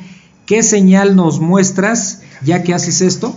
¿qué 0.44 0.64
señal 0.64 1.14
nos 1.14 1.38
muestras 1.38 2.22
ya 2.44 2.64
que 2.64 2.74
haces 2.74 3.02
esto? 3.02 3.36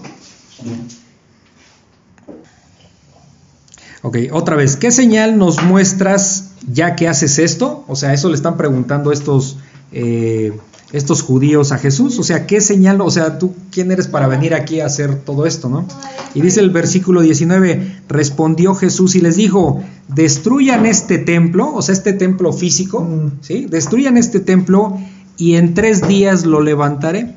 Ok, 4.01 4.17
otra 4.31 4.55
vez, 4.55 4.75
¿qué 4.75 4.91
señal 4.91 5.37
nos 5.37 5.63
muestras 5.63 6.51
ya 6.71 6.95
que 6.95 7.07
haces 7.07 7.39
esto? 7.39 7.83
O 7.87 7.95
sea, 7.95 8.13
eso 8.13 8.29
le 8.29 8.35
están 8.35 8.55
preguntando 8.55 9.11
estos, 9.11 9.57
eh, 9.91 10.53
estos 10.91 11.23
judíos 11.23 11.71
a 11.71 11.79
Jesús. 11.79 12.19
O 12.19 12.23
sea, 12.23 12.45
¿qué 12.45 12.61
señal? 12.61 13.01
O 13.01 13.09
sea, 13.09 13.39
¿tú 13.39 13.55
quién 13.71 13.91
eres 13.91 14.07
para 14.07 14.27
venir 14.27 14.53
aquí 14.53 14.79
a 14.79 14.85
hacer 14.85 15.15
todo 15.15 15.47
esto, 15.47 15.69
no? 15.69 15.87
Y 16.35 16.41
dice 16.41 16.59
el 16.59 16.69
versículo 16.69 17.21
19, 17.21 18.01
respondió 18.07 18.75
Jesús 18.75 19.15
y 19.15 19.21
les 19.21 19.37
dijo, 19.37 19.83
destruyan 20.07 20.85
este 20.85 21.17
templo, 21.17 21.73
o 21.73 21.81
sea, 21.81 21.93
este 21.93 22.13
templo 22.13 22.53
físico, 22.53 23.01
Mm. 23.01 23.39
¿sí? 23.41 23.65
Destruyan 23.65 24.17
este 24.17 24.39
templo 24.39 24.99
y 25.37 25.55
en 25.55 25.73
tres 25.73 26.07
días 26.07 26.45
lo 26.45 26.61
levantaré. 26.61 27.33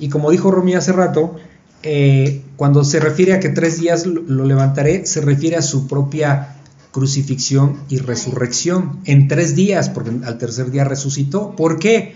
Y 0.00 0.08
como 0.08 0.32
dijo 0.32 0.50
Romy 0.50 0.74
hace 0.74 0.92
rato, 0.92 1.36
eh, 1.82 2.42
cuando 2.56 2.84
se 2.84 3.00
refiere 3.00 3.32
a 3.32 3.40
que 3.40 3.48
tres 3.48 3.80
días 3.80 4.06
lo, 4.06 4.44
levantaré, 4.44 5.06
se 5.06 5.20
refiere 5.20 5.56
a 5.56 5.62
su 5.62 5.86
propia 5.86 6.56
crucifixión 6.92 7.80
y 7.88 7.98
resurrección. 7.98 9.00
En 9.04 9.28
tres 9.28 9.54
días, 9.54 9.88
porque 9.88 10.10
al 10.24 10.38
tercer 10.38 10.70
día 10.70 10.84
resucitó. 10.84 11.56
¿Por 11.56 11.78
qué? 11.78 12.14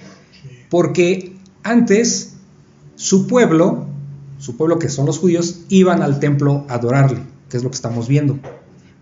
Porque 0.68 1.36
antes 1.62 2.34
su 2.96 3.26
pueblo, 3.26 3.86
su 4.38 4.56
pueblo 4.56 4.78
que 4.78 4.88
son 4.88 5.06
los 5.06 5.18
judíos, 5.18 5.60
iban 5.68 6.02
al 6.02 6.20
templo 6.20 6.66
a 6.68 6.74
adorarle, 6.74 7.22
que 7.48 7.56
es 7.56 7.62
lo 7.62 7.70
que 7.70 7.76
estamos 7.76 8.08
viendo. 8.08 8.38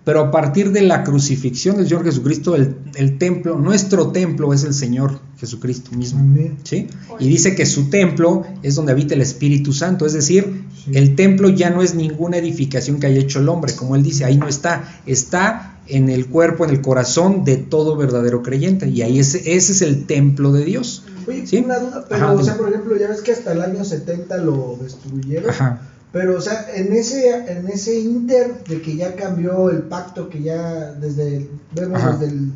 Pero 0.05 0.21
a 0.21 0.31
partir 0.31 0.73
de 0.73 0.83
la 0.83 1.05
crucifixión 1.05 1.77
del 1.77 1.89
Señor 1.89 2.05
Jesucristo, 2.05 2.55
el 2.57 3.19
templo, 3.19 3.57
nuestro 3.57 4.09
templo 4.09 4.53
es 4.53 4.65
el 4.65 4.75
Señor 4.75 5.21
Jesucristo 5.43 5.91
mismo. 5.97 6.21
Amén. 6.21 6.57
¿sí? 6.63 6.87
Y 7.19 7.29
dice 7.29 7.57
que 7.57 7.67
su 7.67 7.91
templo 7.91 8.45
es 8.63 8.77
donde 8.77 8.93
habita 8.93 9.15
el 9.15 9.21
Espíritu 9.23 9.73
Santo, 9.73 10.07
es 10.07 10.13
decir, 10.13 10.63
Sí. 10.85 10.93
el 10.95 11.15
templo 11.17 11.49
ya 11.49 11.71
no 11.71 11.83
es 11.83 11.95
ninguna 11.95 12.37
edificación 12.39 12.99
que 13.01 13.07
haya 13.09 13.21
hecho 13.21 13.41
el 13.41 13.49
hombre, 13.49 13.73
como 13.75 13.95
él 13.97 14.03
dice, 14.05 14.25
ahí 14.25 14.37
no 14.37 14.47
está, 14.49 15.01
está 15.07 15.81
en 15.89 16.09
el 16.11 16.27
cuerpo, 16.27 16.65
en 16.65 16.71
el 16.71 16.81
corazón 16.81 17.45
de 17.45 17.57
todo 17.57 17.97
verdadero 17.97 18.43
creyente, 18.43 18.89
y 18.89 19.03
ahí 19.03 19.19
ese, 19.19 19.39
ese 19.57 19.73
es 19.73 19.83
el 19.83 20.07
templo 20.07 20.53
de 20.53 20.65
Dios. 20.65 21.05
Oye, 21.27 21.47
¿Sí? 21.47 21.57
una 21.59 21.79
duda, 21.79 22.05
pero, 22.09 22.25
Ajá, 22.25 22.33
o 22.35 22.43
sea, 22.45 22.57
por 22.57 22.69
ejemplo, 22.69 22.97
ya 22.97 23.09
ves 23.09 23.21
que 23.21 23.33
hasta 23.33 23.53
el 23.53 23.63
año 23.63 23.85
70 23.85 24.37
lo 24.39 24.79
destruyeron. 24.83 25.51
Ajá. 25.51 25.89
Pero, 26.13 26.37
o 26.37 26.41
sea, 26.41 26.67
en 26.75 26.93
ese, 26.93 27.31
en 27.53 27.69
ese 27.69 27.99
inter 27.99 28.65
de 28.69 28.83
que 28.83 28.97
ya 28.97 29.15
cambió 29.17 29.71
el 29.71 29.83
pacto, 29.83 30.29
que 30.29 30.43
ya 30.43 30.93
desde, 30.93 31.49
vemos 31.75 31.99
Ajá. 32.01 32.13
desde 32.17 32.35
el 32.35 32.53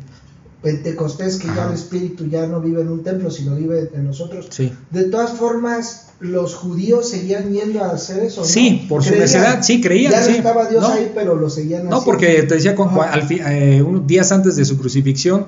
Pentecostés, 0.71 1.37
que 1.37 1.47
ya 1.47 1.53
Ajá. 1.53 1.67
el 1.69 1.73
Espíritu 1.75 2.27
ya 2.27 2.45
no 2.47 2.59
vive 2.61 2.81
en 2.81 2.89
un 2.89 3.03
templo, 3.03 3.31
sino 3.31 3.55
vive 3.55 3.89
en 3.93 4.05
nosotros. 4.05 4.47
Sí. 4.49 4.71
De 4.91 5.03
todas 5.05 5.31
formas, 5.31 6.07
los 6.19 6.55
judíos 6.55 7.09
seguían 7.09 7.51
yendo 7.53 7.83
a 7.83 7.91
hacer 7.91 8.23
eso, 8.23 8.41
¿no? 8.41 8.47
Sí, 8.47 8.85
por 8.89 9.03
su 9.03 9.15
necedad, 9.15 9.59
sí, 9.61 9.79
creían, 9.81 10.11
Ya 10.11 10.19
no 10.21 10.25
sí. 10.25 10.31
estaba 10.37 10.65
Dios 10.67 10.81
No. 10.81 10.89
ahí, 10.89 11.11
pero 11.15 11.35
lo 11.35 11.49
seguían 11.49 11.83
No, 11.87 11.97
haciendo. 11.97 12.05
porque 12.05 12.43
te 12.43 12.55
decía, 12.55 12.75
con- 12.75 12.89
al 12.99 13.23
fi- 13.23 13.39
eh, 13.45 13.81
unos 13.81 14.05
días 14.07 14.31
antes 14.31 14.55
de 14.55 14.65
su 14.65 14.77
crucifixión, 14.77 15.45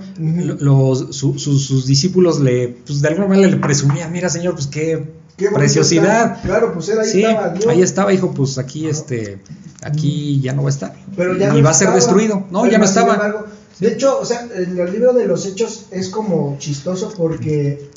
los, 0.60 1.16
su- 1.16 1.38
su- 1.40 1.60
sus 1.60 1.86
discípulos 1.86 2.40
le, 2.40 2.70
pues 2.86 3.02
de 3.02 3.08
alguna 3.10 3.28
manera 3.28 3.50
le 3.50 3.58
presumían, 3.58 4.12
mira 4.12 4.30
señor, 4.30 4.54
pues 4.54 4.68
qué, 4.68 5.06
preciosidad. 5.54 6.36
está. 6.38 6.42
Claro, 6.48 6.74
pues 6.74 6.90
era 6.90 7.02
ahí 7.02 7.10
sí, 7.10 7.24
estaba 7.24 7.50
Dios. 7.50 7.68
ahí 7.68 7.82
estaba, 7.82 8.14
hijo, 8.14 8.32
pues 8.34 8.58
aquí, 8.58 8.88
este, 8.88 9.40
aquí 9.82 10.40
ya 10.42 10.54
no 10.54 10.64
va 10.64 10.70
a 10.70 10.72
estar. 10.72 10.94
Pero 11.16 11.36
ya 11.38 11.50
y 11.54 11.58
no 11.58 11.64
va 11.64 11.72
a 11.72 11.74
ser 11.74 11.92
destruido. 11.94 12.46
No, 12.52 12.62
Pero 12.62 12.72
ya 12.74 12.78
no 12.78 12.86
estaba. 12.86 13.14
embargo, 13.14 13.46
de 13.80 13.88
hecho, 13.94 14.20
o 14.20 14.26
sea, 14.26 14.48
en 14.56 14.78
el 14.78 14.92
libro 14.92 15.14
de 15.14 15.26
los 15.26 15.46
Hechos 15.46 15.86
es 15.92 16.10
como 16.10 16.58
chistoso 16.60 17.14
porque 17.18 17.90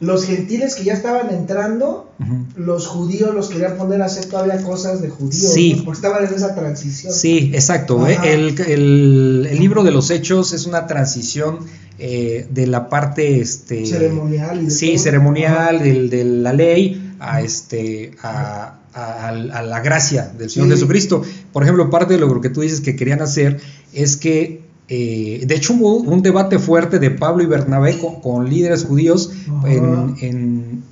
los 0.00 0.24
gentiles 0.26 0.74
que 0.74 0.84
ya 0.84 0.92
estaban 0.92 1.30
entrando, 1.30 2.10
los 2.56 2.86
judíos 2.88 3.32
los 3.34 3.48
querían 3.48 3.76
poner 3.76 4.02
a 4.02 4.06
hacer 4.06 4.26
todavía 4.26 4.60
cosas 4.62 5.00
de 5.00 5.08
judíos, 5.08 5.52
Sí. 5.54 5.74
¿no? 5.76 5.84
porque 5.84 5.98
estaban 5.98 6.26
en 6.26 6.34
esa 6.34 6.54
transición. 6.54 7.12
Sí, 7.12 7.52
exacto. 7.54 8.06
¿eh? 8.06 8.18
El, 8.24 8.60
el- 8.60 9.48
el 9.50 9.58
libro 9.58 9.82
de 9.84 9.92
los 9.92 10.10
hechos 10.10 10.52
es 10.52 10.66
una 10.66 10.86
transición 10.86 11.60
eh, 12.00 12.48
de 12.50 12.66
la 12.66 12.88
parte 12.88 13.40
este, 13.40 13.86
Ceremonial 13.86 14.62
y 14.62 14.64
de 14.64 14.70
sí, 14.72 14.88
todo. 14.94 14.98
ceremonial 15.04 15.78
del- 15.78 16.10
de, 16.10 16.24
la 16.24 16.52
ley 16.52 17.14
a 17.20 17.40
este 17.40 18.10
a, 18.20 18.80
a- 18.92 19.28
a 19.28 19.62
la 19.62 19.80
gracia 19.80 20.32
del 20.36 20.50
Señor 20.50 20.68
Sí. 20.68 20.74
Jesucristo. 20.74 21.22
Por 21.52 21.62
ejemplo, 21.62 21.88
parte 21.90 22.14
de 22.14 22.20
lo 22.20 22.40
que 22.40 22.50
tú 22.50 22.62
dices 22.62 22.80
que 22.80 22.96
querían 22.96 23.22
hacer 23.22 23.60
es 23.92 24.16
que 24.16 24.63
eh, 24.88 25.42
de 25.46 25.54
hecho 25.54 25.74
hubo 25.74 25.96
un 25.96 26.20
debate 26.22 26.58
fuerte 26.58 26.98
de 26.98 27.10
Pablo 27.10 27.42
y 27.42 27.46
Bernabé 27.46 27.98
con, 27.98 28.20
con 28.20 28.48
líderes 28.50 28.84
judíos 28.84 29.30
en, 29.66 30.14
en- 30.20 30.82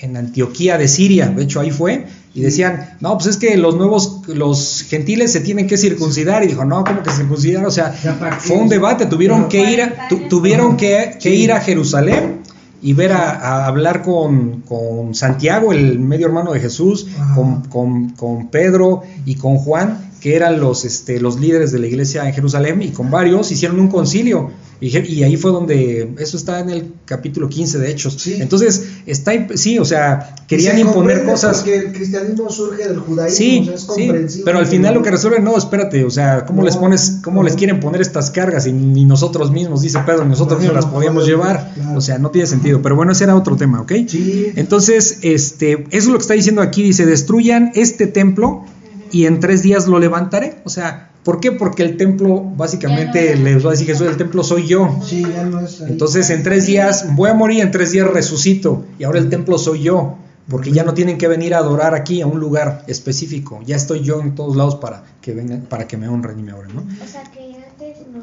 en 0.00 0.16
Antioquía 0.16 0.78
de 0.78 0.86
Siria, 0.86 1.26
de 1.26 1.42
hecho 1.42 1.58
ahí 1.58 1.72
fue, 1.72 2.06
y 2.32 2.40
decían, 2.42 2.90
no, 3.00 3.14
pues 3.18 3.26
es 3.30 3.36
que 3.36 3.56
los 3.56 3.74
nuevos, 3.74 4.20
los 4.28 4.84
gentiles 4.88 5.32
se 5.32 5.40
tienen 5.40 5.66
que 5.66 5.76
circuncidar, 5.76 6.44
y 6.44 6.46
dijo, 6.46 6.64
no, 6.64 6.84
¿cómo 6.84 7.02
que 7.02 7.10
circuncidar? 7.10 7.66
O 7.66 7.70
sea, 7.72 7.92
fue 8.38 8.56
un 8.58 8.68
debate, 8.68 9.06
tuvieron 9.06 9.48
que 9.48 9.68
ir 9.72 9.82
a, 9.82 10.06
tu- 10.08 10.28
tuvieron 10.28 10.76
que, 10.76 11.18
que 11.20 11.34
ir 11.34 11.50
a 11.50 11.60
Jerusalén 11.60 12.42
y 12.80 12.92
ver 12.92 13.10
a, 13.10 13.30
a 13.32 13.66
hablar 13.66 14.02
con, 14.02 14.60
con 14.60 15.16
Santiago, 15.16 15.72
el 15.72 15.98
medio 15.98 16.26
hermano 16.28 16.52
de 16.52 16.60
Jesús, 16.60 17.08
Ajá. 17.18 17.34
con, 17.34 17.62
con- 17.62 18.10
con 18.10 18.48
Pedro 18.50 19.02
y 19.26 19.34
con 19.34 19.56
Juan, 19.56 20.07
que 20.20 20.36
eran 20.36 20.60
los, 20.60 20.84
este, 20.84 21.20
los 21.20 21.38
líderes 21.40 21.72
de 21.72 21.78
la 21.78 21.86
iglesia 21.86 22.26
en 22.26 22.34
Jerusalén, 22.34 22.82
y 22.82 22.90
con 22.90 23.10
varios 23.10 23.50
hicieron 23.52 23.78
un 23.80 23.88
concilio. 23.88 24.50
Y, 24.80 24.96
ahí 25.24 25.36
fue 25.36 25.50
donde, 25.50 26.14
eso 26.20 26.36
está 26.36 26.60
en 26.60 26.70
el 26.70 26.92
capítulo 27.04 27.48
15 27.48 27.78
de 27.80 27.90
Hechos. 27.90 28.14
Sí. 28.20 28.36
Entonces, 28.38 28.84
está, 29.06 29.32
sí, 29.56 29.76
o 29.80 29.84
sea, 29.84 30.36
querían 30.46 30.76
Se 30.76 30.82
imponer 30.82 31.24
cosas. 31.24 31.56
Porque 31.58 31.76
el 31.78 31.92
cristianismo 31.92 32.48
surge 32.48 32.86
del 32.86 33.00
judaísmo, 33.00 33.36
Sí, 33.36 33.58
o 33.62 33.64
sea, 33.64 33.74
es 33.74 33.80
sí, 33.80 33.86
comprensible. 33.88 34.44
pero 34.44 34.58
al 34.60 34.66
final 34.66 34.94
lo 34.94 35.02
que 35.02 35.10
resuelven, 35.10 35.42
no, 35.42 35.58
espérate, 35.58 36.04
o 36.04 36.10
sea, 36.10 36.46
¿cómo 36.46 36.60
No, 36.60 36.66
les 36.66 36.76
pones, 36.76 37.18
cómo 37.24 37.40
no. 37.40 37.48
les 37.48 37.56
quieren 37.56 37.80
poner 37.80 38.00
estas 38.00 38.30
cargas 38.30 38.68
y 38.68 38.72
ni 38.72 39.04
nosotros 39.04 39.50
mismos, 39.50 39.82
dice 39.82 39.98
Pedro, 40.06 40.22
ni 40.22 40.30
nosotros 40.30 40.60
No, 40.60 40.66
mismos 40.66 40.84
las 40.84 40.92
podíamos 40.92 41.26
llevar? 41.26 41.72
claro. 41.74 41.98
O 41.98 42.00
sea, 42.00 42.18
no 42.20 42.30
tiene 42.30 42.46
sentido, 42.46 42.80
pero 42.80 42.94
bueno, 42.94 43.10
ese 43.10 43.24
era 43.24 43.34
otro 43.34 43.56
tema, 43.56 43.80
¿ok? 43.80 43.92
Sí. 44.06 44.52
Entonces, 44.54 45.18
este, 45.22 45.72
eso 45.72 45.86
es 45.90 46.06
lo 46.06 46.18
que 46.18 46.22
está 46.22 46.34
diciendo 46.34 46.62
aquí, 46.62 46.84
dice, 46.84 47.04
destruyan 47.04 47.72
este 47.74 48.06
templo 48.06 48.64
y 49.12 49.26
en 49.26 49.40
tres 49.40 49.62
días 49.62 49.86
lo 49.86 49.98
levantaré. 49.98 50.58
O 50.64 50.70
sea, 50.70 51.10
¿por 51.24 51.40
qué? 51.40 51.52
Porque 51.52 51.82
el 51.82 51.96
templo, 51.96 52.40
básicamente, 52.40 53.36
no- 53.36 53.44
les 53.44 53.64
va 53.64 53.68
a 53.68 53.72
decir 53.72 53.86
Jesús, 53.86 54.06
el 54.08 54.16
templo 54.16 54.42
soy 54.44 54.66
yo. 54.66 54.98
Sí, 55.04 55.22
ya 55.22 55.44
no 55.44 55.60
es 55.60 55.80
ahí. 55.80 55.90
Entonces, 55.92 56.30
en 56.30 56.42
tres 56.42 56.66
días 56.66 57.06
voy 57.16 57.30
a 57.30 57.34
morir, 57.34 57.60
en 57.62 57.70
tres 57.70 57.92
días 57.92 58.06
resucito, 58.08 58.84
y 58.98 59.04
ahora 59.04 59.18
el 59.18 59.28
templo 59.28 59.58
soy 59.58 59.82
yo. 59.82 60.16
porque 60.50 60.72
ya 60.72 60.82
no 60.82 60.94
tienen 60.94 61.18
que 61.18 61.28
venir 61.28 61.52
a 61.52 61.58
adorar 61.58 61.94
aquí 61.94 62.22
a 62.22 62.26
un 62.26 62.40
lugar 62.40 62.82
específico, 62.86 63.60
ya 63.66 63.76
estoy 63.76 64.00
yo 64.00 64.18
en 64.22 64.34
todos 64.34 64.56
lados 64.56 64.76
para 64.76 65.04
que 65.20 65.34
vengan, 65.34 65.66
para 65.68 65.86
que 65.86 65.98
me 65.98 66.08
honren 66.08 66.38
y 66.38 66.42
me 66.42 66.52
adoren, 66.52 66.74
¿no? 66.74 66.80
O 67.04 67.06
sea 67.06 67.22
que 67.24 67.54
antes 67.70 67.98
no, 68.10 68.22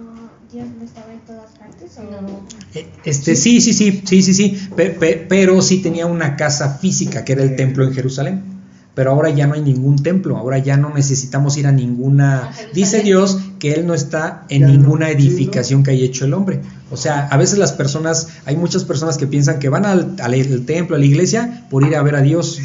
Dios 0.51 0.65
no 0.75 0.83
estaba 0.83 1.13
en 1.13 1.19
todas 1.19 1.51
partes 1.51 1.91
o 1.99 2.01
No. 2.01 2.39
Eh, 2.73 2.88
Este, 3.03 3.36
sí, 3.36 3.61
sí, 3.61 3.73
sí, 3.73 4.01
sí, 4.03 4.23
sí, 4.23 4.33
sí, 4.33 4.69
pe- 4.75 4.89
pe- 4.89 5.23
pero 5.29 5.61
sí 5.61 5.83
tenía 5.83 6.07
una 6.07 6.36
casa 6.36 6.79
física 6.79 7.23
que 7.23 7.33
era 7.33 7.43
el 7.43 7.55
templo 7.55 7.83
en 7.86 7.93
Jerusalén. 7.93 8.43
Pero 8.96 9.12
ahora 9.12 9.30
ya 9.30 9.46
no 9.46 9.54
hay 9.56 9.62
ningún 9.62 10.02
templo, 10.02 10.38
ahora 10.38 10.58
ya 10.58 10.78
no 10.78 10.93
necesitamos 10.93 11.58
ir 11.58 11.68
a 11.68 11.72
ninguna... 11.74 12.50
Dice 12.74 13.02
Dios 13.04 13.38
que 13.60 13.74
Él 13.74 13.86
no 13.86 13.93
está 13.93 14.46
en 14.50 14.62
ninguna 14.68 15.10
edificación 15.10 15.84
que 15.84 15.91
haya 15.91 16.06
hecho 16.06 16.24
el 16.26 16.34
hombre. 16.34 16.62
O 16.91 16.98
sea, 16.98 17.28
a 17.28 17.36
veces 17.38 17.58
las 17.60 17.74
personas, 17.74 18.30
hay 18.46 18.56
muchas 18.56 18.86
personas 18.86 19.18
que 19.18 19.28
piensan 19.28 19.60
que 19.60 19.68
van 19.70 19.86
al, 19.86 20.16
al- 20.22 20.34
al 20.34 20.66
templo, 20.66 20.96
a 20.96 21.00
la 21.00 21.06
iglesia, 21.06 21.66
por 21.70 21.86
ir 21.86 21.96
a 21.96 22.04
ver 22.04 22.16
a 22.16 22.22
Dios. 22.22 22.58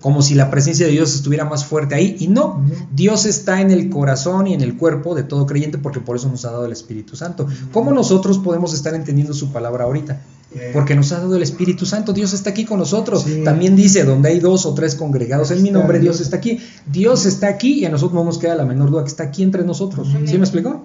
Como 0.00 0.22
si 0.22 0.34
la 0.34 0.50
presencia 0.50 0.86
de 0.86 0.92
Dios 0.92 1.14
estuviera 1.14 1.44
más 1.44 1.64
fuerte 1.64 1.94
ahí. 1.94 2.16
Y 2.18 2.28
no. 2.28 2.64
Dios 2.92 3.26
está 3.26 3.60
en 3.60 3.70
el 3.70 3.90
corazón 3.90 4.46
y 4.46 4.54
en 4.54 4.60
el 4.60 4.76
cuerpo 4.76 5.14
de 5.14 5.22
todo 5.22 5.46
creyente 5.46 5.78
porque 5.78 6.00
por 6.00 6.16
eso 6.16 6.28
nos 6.28 6.44
ha 6.44 6.50
dado 6.50 6.66
el 6.66 6.72
Espíritu 6.72 7.16
Santo. 7.16 7.46
¿Cómo 7.72 7.92
nosotros 7.92 8.38
podemos 8.38 8.74
estar 8.74 8.94
entendiendo 8.94 9.34
su 9.34 9.52
palabra 9.52 9.84
ahorita? 9.84 10.20
Eh, 10.54 10.70
Porque 10.74 10.94
nos 10.94 11.10
ha 11.12 11.18
dado 11.18 11.36
el 11.36 11.42
Espíritu 11.42 11.86
Santo, 11.86 12.12
Dios 12.12 12.34
está 12.34 12.50
aquí 12.50 12.64
con 12.64 12.78
nosotros. 12.78 13.22
Sí. 13.22 13.42
También 13.42 13.74
dice, 13.74 14.04
donde 14.04 14.28
hay 14.28 14.40
dos 14.40 14.66
o 14.66 14.74
tres 14.74 14.94
congregados 14.94 15.50
en 15.50 15.62
mi 15.62 15.70
nombre, 15.70 15.98
Dios 15.98 16.20
está 16.20 16.36
aquí. 16.36 16.58
Dios 16.86 17.24
está 17.24 17.48
aquí 17.48 17.80
y 17.80 17.84
a 17.86 17.88
nosotros 17.88 18.14
no 18.14 18.24
nos 18.24 18.38
queda 18.38 18.54
la 18.54 18.66
menor 18.66 18.90
duda 18.90 19.02
que 19.02 19.08
está 19.08 19.24
aquí 19.24 19.42
entre 19.42 19.64
nosotros. 19.64 20.08
¿Sí 20.26 20.36
me 20.36 20.44
explico? 20.44 20.82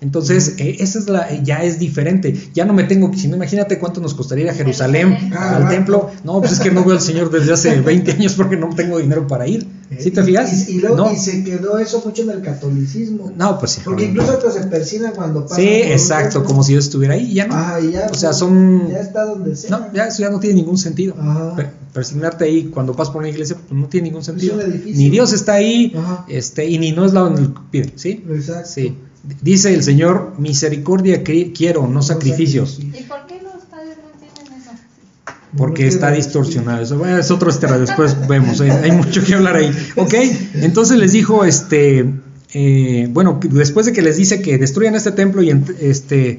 Entonces, 0.00 0.54
eh, 0.58 0.76
esa 0.80 0.98
es 0.98 1.08
la, 1.08 1.30
eh, 1.30 1.42
ya 1.44 1.62
es 1.62 1.78
diferente. 1.78 2.34
Ya 2.54 2.64
no 2.64 2.72
me 2.72 2.84
tengo 2.84 3.10
que, 3.10 3.18
si 3.18 3.28
no, 3.28 3.36
imagínate 3.36 3.78
cuánto 3.78 4.00
nos 4.00 4.14
costaría 4.14 4.44
ir 4.44 4.50
a 4.50 4.54
Jerusalén, 4.54 5.12
al 5.36 5.64
Ah, 5.64 5.68
templo. 5.68 6.10
No, 6.24 6.40
pues 6.40 6.52
es 6.52 6.60
que 6.60 6.70
no 6.70 6.82
veo 6.84 6.94
al 6.94 7.02
Señor 7.02 7.30
desde 7.30 7.52
hace 7.52 7.80
20 7.82 8.12
años 8.12 8.32
porque 8.34 8.56
no 8.56 8.70
tengo 8.74 8.98
dinero 8.98 9.26
para 9.26 9.46
ir. 9.46 9.66
¿Sí 9.98 10.12
te 10.12 10.22
fijas? 10.22 10.68
Y, 10.68 10.76
y 10.76 10.80
luego 10.80 10.96
no, 10.96 11.12
y 11.12 11.16
se 11.16 11.42
quedó 11.42 11.76
eso 11.78 12.00
mucho 12.04 12.22
en 12.22 12.30
el 12.30 12.42
catolicismo. 12.42 13.32
no, 13.36 13.58
pues 13.58 13.72
sí. 13.72 13.80
Porque 13.84 14.04
incluso 14.04 14.32
hasta 14.32 14.50
se 14.52 14.60
persinan 14.68 15.12
cuando 15.14 15.42
pasan 15.42 15.56
Sí, 15.64 15.68
exacto, 15.68 16.34
templo. 16.34 16.44
como 16.44 16.62
si 16.62 16.72
Dios 16.72 16.84
estuviera 16.84 17.14
ahí. 17.14 17.34
Ya 17.34 17.48
no. 17.48 17.54
Ajá, 17.56 17.80
y 17.80 17.90
ya, 17.92 18.06
O 18.10 18.14
sea, 18.14 18.32
son- 18.32 18.88
Ya 18.88 19.00
está 19.00 19.24
donde 19.24 19.56
sea. 19.56 19.70
No, 19.70 19.92
ya 19.92 20.06
eso 20.06 20.22
ya 20.22 20.30
no 20.30 20.38
tiene 20.38 20.56
ningún 20.56 20.78
sentido. 20.78 21.14
Ajá. 21.18 21.56
Per- 21.56 21.80
Persignarte 21.92 22.44
ahí 22.44 22.66
cuando 22.72 22.94
pasas 22.94 23.12
por 23.12 23.18
una 23.20 23.30
iglesia 23.30 23.56
pues, 23.56 23.72
no 23.78 23.88
tiene 23.88 24.06
ningún 24.08 24.22
sentido. 24.22 24.54
un 24.54 24.60
edificio. 24.60 24.96
Ni 24.96 25.10
Dios 25.10 25.32
está 25.32 25.54
ahí, 25.54 25.92
Ajá. 25.96 26.24
este, 26.28 26.66
y 26.66 26.78
ni 26.78 26.92
no 26.92 27.04
es 27.04 27.12
la 27.12 27.20
donde 27.22 27.48
pide, 27.72 27.92
¿sí? 27.96 28.24
Exacto. 28.30 28.70
Sí. 28.72 28.96
Dice 29.42 29.74
el 29.74 29.82
Señor, 29.82 30.34
misericordia 30.38 31.22
quiero, 31.22 31.86
no 31.86 32.02
sacrificios, 32.02 32.78
¿Y 32.80 33.02
por 33.02 33.26
qué 33.26 33.40
los 33.42 33.64
padres 33.64 33.98
no 34.02 34.10
entienden 34.12 34.60
eso? 34.60 34.70
porque 35.56 35.86
está 35.86 36.10
distorsionado. 36.10 36.82
Eso 36.82 36.96
bueno, 36.96 37.18
es 37.18 37.30
otro 37.30 37.50
estera, 37.50 37.78
después 37.78 38.16
vemos, 38.28 38.60
hay, 38.60 38.70
hay 38.70 38.92
mucho 38.92 39.22
que 39.22 39.34
hablar 39.34 39.56
ahí. 39.56 39.70
¿Ok? 39.96 40.14
Entonces 40.54 40.98
les 40.98 41.12
dijo, 41.12 41.44
este, 41.44 42.14
eh, 42.52 43.06
bueno, 43.10 43.38
después 43.42 43.86
de 43.86 43.92
que 43.92 44.02
les 44.02 44.16
dice 44.16 44.42
que 44.42 44.58
destruyan 44.58 44.94
este 44.96 45.12
templo 45.12 45.42
y 45.42 45.50
este, 45.80 46.38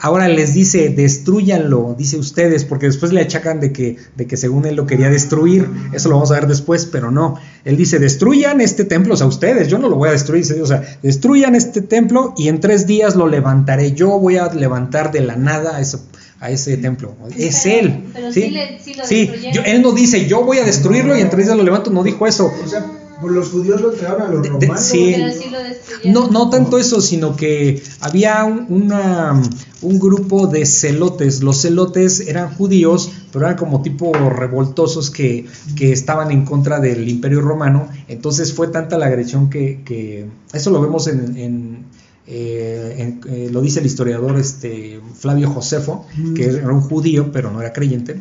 ahora 0.00 0.28
les 0.28 0.54
dice, 0.54 0.90
destruyanlo, 0.90 1.94
dice 1.98 2.18
ustedes, 2.18 2.64
porque 2.64 2.86
después 2.86 3.12
le 3.12 3.20
achacan 3.22 3.58
de 3.60 3.72
que, 3.72 3.96
de 4.16 4.26
que 4.26 4.36
según 4.36 4.66
él 4.66 4.76
lo 4.76 4.86
quería 4.86 5.08
destruir, 5.10 5.66
eso 5.92 6.08
lo 6.08 6.16
vamos 6.16 6.30
a 6.30 6.34
ver 6.34 6.46
después, 6.46 6.86
pero 6.86 7.10
no, 7.10 7.38
él 7.64 7.76
dice, 7.76 7.98
destruyan 7.98 8.60
este 8.60 8.84
templo, 8.84 9.14
o 9.14 9.16
sea, 9.16 9.26
ustedes, 9.26 9.68
yo 9.68 9.78
no 9.78 9.88
lo 9.88 9.96
voy 9.96 10.10
a 10.10 10.12
destruir, 10.12 10.44
o 10.62 10.66
sea, 10.66 10.82
destruyan 11.02 11.54
este 11.54 11.80
templo 11.80 12.34
y 12.36 12.48
en 12.48 12.60
tres 12.60 12.86
días 12.86 13.16
lo 13.16 13.26
levantaré, 13.28 13.92
yo 13.92 14.18
voy 14.18 14.36
a 14.36 14.52
levantar 14.52 15.10
de 15.10 15.20
la 15.22 15.36
nada 15.36 15.76
a 15.76 15.80
ese, 15.80 15.98
a 16.40 16.50
ese 16.50 16.76
templo, 16.76 17.14
es 17.36 17.60
Pero- 17.64 17.78
él, 17.80 18.04
pero 18.12 18.32
¿sí? 18.32 18.42
sí 18.42 18.50
le- 18.50 18.78
sí 18.84 18.94
lo 18.94 19.06
Sí, 19.06 19.20
destruyeron. 19.26 19.52
yo- 19.54 19.62
él 19.72 19.82
no 19.82 19.92
dice, 19.92 20.26
yo 20.26 20.44
voy 20.44 20.58
a 20.58 20.64
destruirlo 20.64 21.16
y 21.16 21.20
en 21.22 21.30
tres 21.30 21.46
días 21.46 21.56
lo 21.56 21.64
levanto, 21.64 21.90
no 21.90 22.04
dijo 22.04 22.26
eso, 22.26 22.52
O 22.64 22.68
sea, 22.68 22.84
los 23.22 23.50
judíos 23.50 23.80
lo 23.80 23.92
entregaron 23.92 24.22
a 24.22 24.28
los 24.28 24.42
De- 24.42 24.48
de- 24.50 24.54
romanos. 24.66 24.80
sí. 24.84 25.12
Pero 25.16 25.32
sí 25.32 25.50
lo 25.50 25.58
destruyeron. 25.62 26.12
No, 26.12 26.30
no 26.30 26.50
tanto 26.50 26.78
eso, 26.78 27.00
sino 27.00 27.34
que 27.36 27.82
había 28.00 28.44
un, 28.44 28.66
una- 28.68 29.40
un 29.82 29.98
grupo 29.98 30.46
de 30.46 30.64
celotes. 30.66 31.42
Los 31.42 31.62
celotes 31.62 32.20
eran 32.20 32.54
judíos, 32.54 33.10
pero 33.32 33.46
eran 33.46 33.56
como 33.56 33.82
tipo 33.82 34.12
revoltosos 34.30 35.10
que, 35.10 35.46
que 35.76 35.92
estaban 35.92 36.30
en 36.30 36.44
contra 36.44 36.78
del 36.80 37.08
imperio 37.08 37.40
romano. 37.40 37.88
Entonces 38.08 38.52
fue 38.52 38.68
tanta 38.68 38.98
la 38.98 39.06
agresión 39.06 39.50
que, 39.50 39.82
que- 39.84 40.26
eso 40.52 40.70
lo 40.70 40.80
vemos 40.80 41.06
en, 41.08 41.36
en, 41.36 41.84
eh, 42.26 42.94
en- 42.98 43.20
eh, 43.32 43.48
lo 43.50 43.60
dice 43.62 43.80
el 43.80 43.86
historiador 43.86 44.38
este, 44.38 45.00
Flavio 45.18 45.50
Josefo, 45.50 46.06
que 46.36 46.44
era 46.44 46.72
un 46.72 46.82
judío, 46.82 47.32
pero 47.32 47.50
no 47.50 47.60
era 47.60 47.72
creyente. 47.72 48.20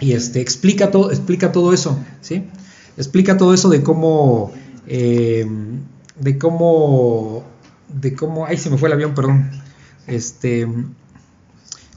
Y 0.00 0.12
este, 0.12 0.40
explica, 0.40 0.90
todo, 0.90 1.10
explica 1.10 1.52
todo 1.52 1.72
eso, 1.72 1.98
¿sí? 2.20 2.44
Explica 2.96 3.36
todo 3.36 3.52
eso 3.54 3.68
de 3.68 3.82
cómo, 3.82 4.52
eh, 4.86 5.46
de 6.18 6.38
cómo, 6.38 7.44
de 7.88 8.14
cómo, 8.14 8.46
ay, 8.46 8.56
se 8.56 8.70
me 8.70 8.78
fue 8.78 8.88
el 8.88 8.94
avión, 8.94 9.14
perdón. 9.14 9.50
Este, 10.06 10.66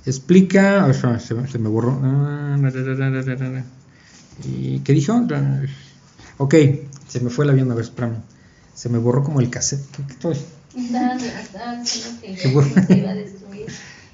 explica, 0.05 0.91
se, 0.93 1.33
me- 1.35 1.47
se 1.47 1.59
me 1.59 1.69
borró. 1.69 1.99
Ah, 2.03 2.57
¿Y 4.43 4.79
qué 4.79 4.93
dijo? 4.93 5.13
Ok, 6.37 6.55
se 7.07 7.19
me 7.19 7.29
fue 7.29 7.45
el 7.45 7.51
avión, 7.51 7.71
a 7.71 7.75
ver, 7.75 7.83
espérame. 7.85 8.15
Se 8.73 8.89
me 8.89 8.97
borró 8.97 9.23
como 9.23 9.39
el 9.41 9.49
cassette. 9.49 9.85
¿Qué- 9.91 10.03
qué 10.07 10.13
estoy? 10.13 10.35
Se. 12.37 12.49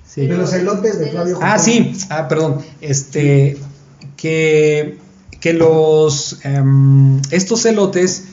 Sí. 0.05 0.27
De 0.27 0.37
los 0.37 0.53
elotes 0.53 0.99
de 0.99 1.07
Flavio 1.11 1.39
Ah, 1.41 1.59
sí, 1.59 1.93
ah, 2.09 2.27
perdón. 2.27 2.61
Este, 2.81 3.57
que, 4.15 4.97
que 5.45 5.53
los, 5.53 6.39
em, 6.43 7.21
estos 7.29 7.61
celotes 7.61 8.23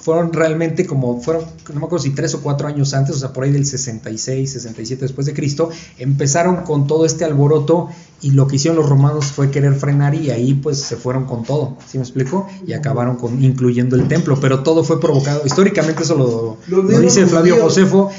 fueron 0.00 0.32
realmente 0.32 0.84
como, 0.84 1.20
fueron, 1.20 1.44
no 1.72 1.78
me 1.78 1.86
acuerdo 1.86 2.00
si 2.00 2.10
tres 2.10 2.34
o 2.34 2.40
cuatro 2.40 2.66
años 2.66 2.92
antes, 2.92 3.14
o 3.14 3.18
sea, 3.20 3.32
por 3.32 3.44
ahí 3.44 3.52
del 3.52 3.64
66, 3.64 4.50
67 4.50 5.04
después 5.04 5.28
de 5.28 5.32
Cristo, 5.32 5.70
empezaron 5.96 6.64
con 6.64 6.88
todo 6.88 7.06
este 7.06 7.24
alboroto 7.24 7.88
y 8.22 8.30
lo 8.30 8.46
que 8.48 8.56
hicieron 8.56 8.78
los 8.78 8.88
romanos 8.88 9.26
fue 9.26 9.50
querer 9.50 9.74
frenar 9.74 10.14
y 10.14 10.30
ahí 10.30 10.54
pues 10.54 10.80
se 10.80 10.96
fueron 10.96 11.26
con 11.26 11.44
todo, 11.44 11.76
¿sí 11.86 11.98
me 11.98 12.04
explico? 12.04 12.48
Y 12.66 12.72
acabaron 12.72 13.16
con, 13.16 13.42
incluyendo 13.44 13.94
el 13.96 14.08
templo, 14.08 14.38
pero 14.40 14.62
todo 14.62 14.82
fue 14.84 15.00
provocado, 15.00 15.42
históricamente 15.44 16.02
eso 16.02 16.14
lo, 16.16 16.56
lo 16.82 16.98
dice 17.00 17.26
Flavio 17.26 17.54
judíos. 17.56 17.74
Josefo, 17.74 18.10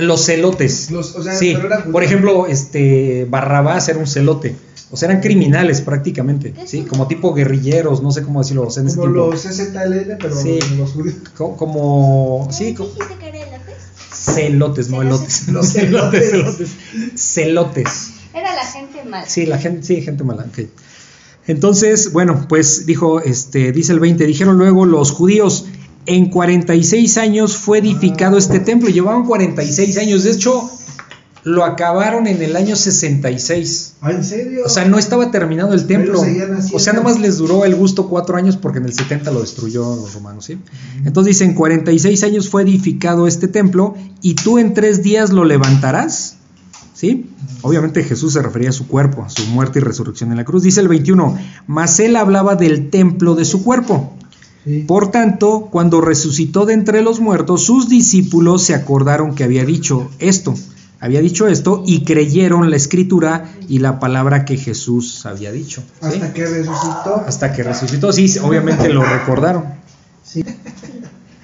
los 0.00 0.24
celotes. 0.26 0.90
Los- 0.90 1.14
o 1.14 1.22
sea, 1.22 1.34
sí, 1.36 1.56
por 1.92 2.02
ejemplo, 2.02 2.46
este 2.46 3.26
Barrabás 3.30 3.88
era 3.88 3.98
un 3.98 4.06
celote. 4.06 4.56
O 4.92 4.96
sea, 4.96 5.08
eran 5.08 5.20
criminales 5.22 5.80
prácticamente, 5.82 6.52
¿sí? 6.66 6.82
Como 6.82 7.06
tipo 7.06 7.32
guerrilleros, 7.32 8.02
no 8.02 8.10
sé 8.10 8.22
cómo 8.24 8.40
decirlo. 8.40 8.62
o 8.66 8.70
sea, 8.70 8.80
en 8.82 8.88
ese 8.88 8.96
Como 8.96 9.12
tiempo. 9.12 9.30
los 9.30 9.40
SZLN, 9.42 10.16
pero 10.20 10.34
Sí. 10.34 10.58
los 10.76 10.90
judíos. 10.90 11.14
Co- 11.36 11.56
como, 11.56 12.48
sí, 12.50 12.74
celotes, 14.12 14.90
no 14.90 15.02
elotes. 15.02 15.48
Los 15.48 15.66
celotes, 15.72 16.30
celotes. 16.30 16.70
celotes. 17.14 18.10
Era 18.34 18.54
la 18.54 18.64
gente 18.64 19.04
mala. 19.04 19.26
Sí, 19.26 19.46
la 19.46 19.58
gente, 19.58 19.86
sí, 19.86 20.00
gente 20.02 20.24
mala. 20.24 20.44
ok. 20.44 20.68
Entonces, 21.46 22.12
bueno, 22.12 22.46
pues 22.48 22.86
dijo, 22.86 23.20
este, 23.20 23.72
dice 23.72 23.92
el 23.92 24.00
20, 24.00 24.24
dijeron 24.26 24.56
luego 24.58 24.86
los 24.86 25.10
judíos, 25.10 25.66
en 26.06 26.30
46 26.30 27.18
años 27.18 27.56
fue 27.56 27.78
edificado 27.78 28.38
este 28.38 28.60
templo, 28.60 28.88
llevaban 28.88 29.26
46 29.26 29.98
años, 29.98 30.24
de 30.24 30.32
hecho, 30.32 30.70
lo 31.42 31.64
acabaron 31.64 32.26
en 32.26 32.42
el 32.42 32.56
año 32.56 32.76
66. 32.76 33.94
Ah, 34.02 34.10
¿en 34.10 34.24
serio? 34.24 34.62
O 34.66 34.68
sea, 34.68 34.84
no 34.84 34.98
estaba 34.98 35.30
terminado 35.30 35.72
el 35.72 35.86
templo. 35.86 36.20
O 36.72 36.78
sea, 36.78 36.92
nomás 36.92 37.18
les 37.18 37.38
duró 37.38 37.64
el 37.64 37.74
gusto 37.74 38.08
cuatro 38.08 38.36
años 38.36 38.56
porque 38.56 38.78
en 38.78 38.86
el 38.86 38.92
70 38.92 39.30
lo 39.30 39.40
destruyó 39.40 39.96
los 39.96 40.14
romanos, 40.14 40.44
¿sí? 40.44 40.58
Entonces 41.04 41.38
dicen, 41.38 41.54
46 41.54 42.22
años 42.24 42.48
fue 42.48 42.62
edificado 42.62 43.26
este 43.26 43.48
templo 43.48 43.94
y 44.20 44.34
tú 44.34 44.58
en 44.58 44.74
tres 44.74 45.02
días 45.02 45.30
lo 45.30 45.44
levantarás, 45.44 46.36
¿sí? 47.00 47.30
Obviamente 47.62 48.04
Jesús 48.04 48.34
se 48.34 48.42
refería 48.42 48.68
a 48.68 48.72
su 48.72 48.86
cuerpo, 48.86 49.24
a 49.24 49.30
su 49.30 49.46
muerte 49.46 49.78
y 49.78 49.82
resurrección 49.82 50.32
en 50.32 50.36
la 50.36 50.44
cruz. 50.44 50.62
Dice 50.62 50.80
el 50.80 50.88
21, 50.88 51.38
mas 51.66 51.98
él 51.98 52.14
hablaba 52.14 52.56
del 52.56 52.90
templo 52.90 53.34
de 53.34 53.46
su 53.46 53.64
cuerpo. 53.64 54.12
Sí. 54.64 54.84
Por 54.86 55.10
tanto, 55.10 55.68
cuando 55.70 56.02
resucitó 56.02 56.66
de 56.66 56.74
entre 56.74 57.00
los 57.00 57.18
muertos, 57.20 57.64
sus 57.64 57.88
discípulos 57.88 58.64
se 58.64 58.74
acordaron 58.74 59.34
que 59.34 59.44
había 59.44 59.64
dicho 59.64 60.10
esto, 60.18 60.54
había 61.00 61.22
dicho 61.22 61.48
esto 61.48 61.82
y 61.86 62.04
creyeron 62.04 62.68
la 62.68 62.76
escritura 62.76 63.50
y 63.66 63.78
la 63.78 63.98
palabra 63.98 64.44
que 64.44 64.58
Jesús 64.58 65.24
había 65.24 65.52
dicho. 65.52 65.82
¿sí? 66.02 66.06
Hasta 66.06 66.34
que 66.34 66.44
resucitó. 66.44 67.24
Hasta 67.26 67.52
que 67.54 67.62
resucitó, 67.62 68.12
sí, 68.12 68.30
obviamente 68.42 68.90
lo 68.90 69.02
recordaron. 69.02 69.64
Sí. 70.22 70.44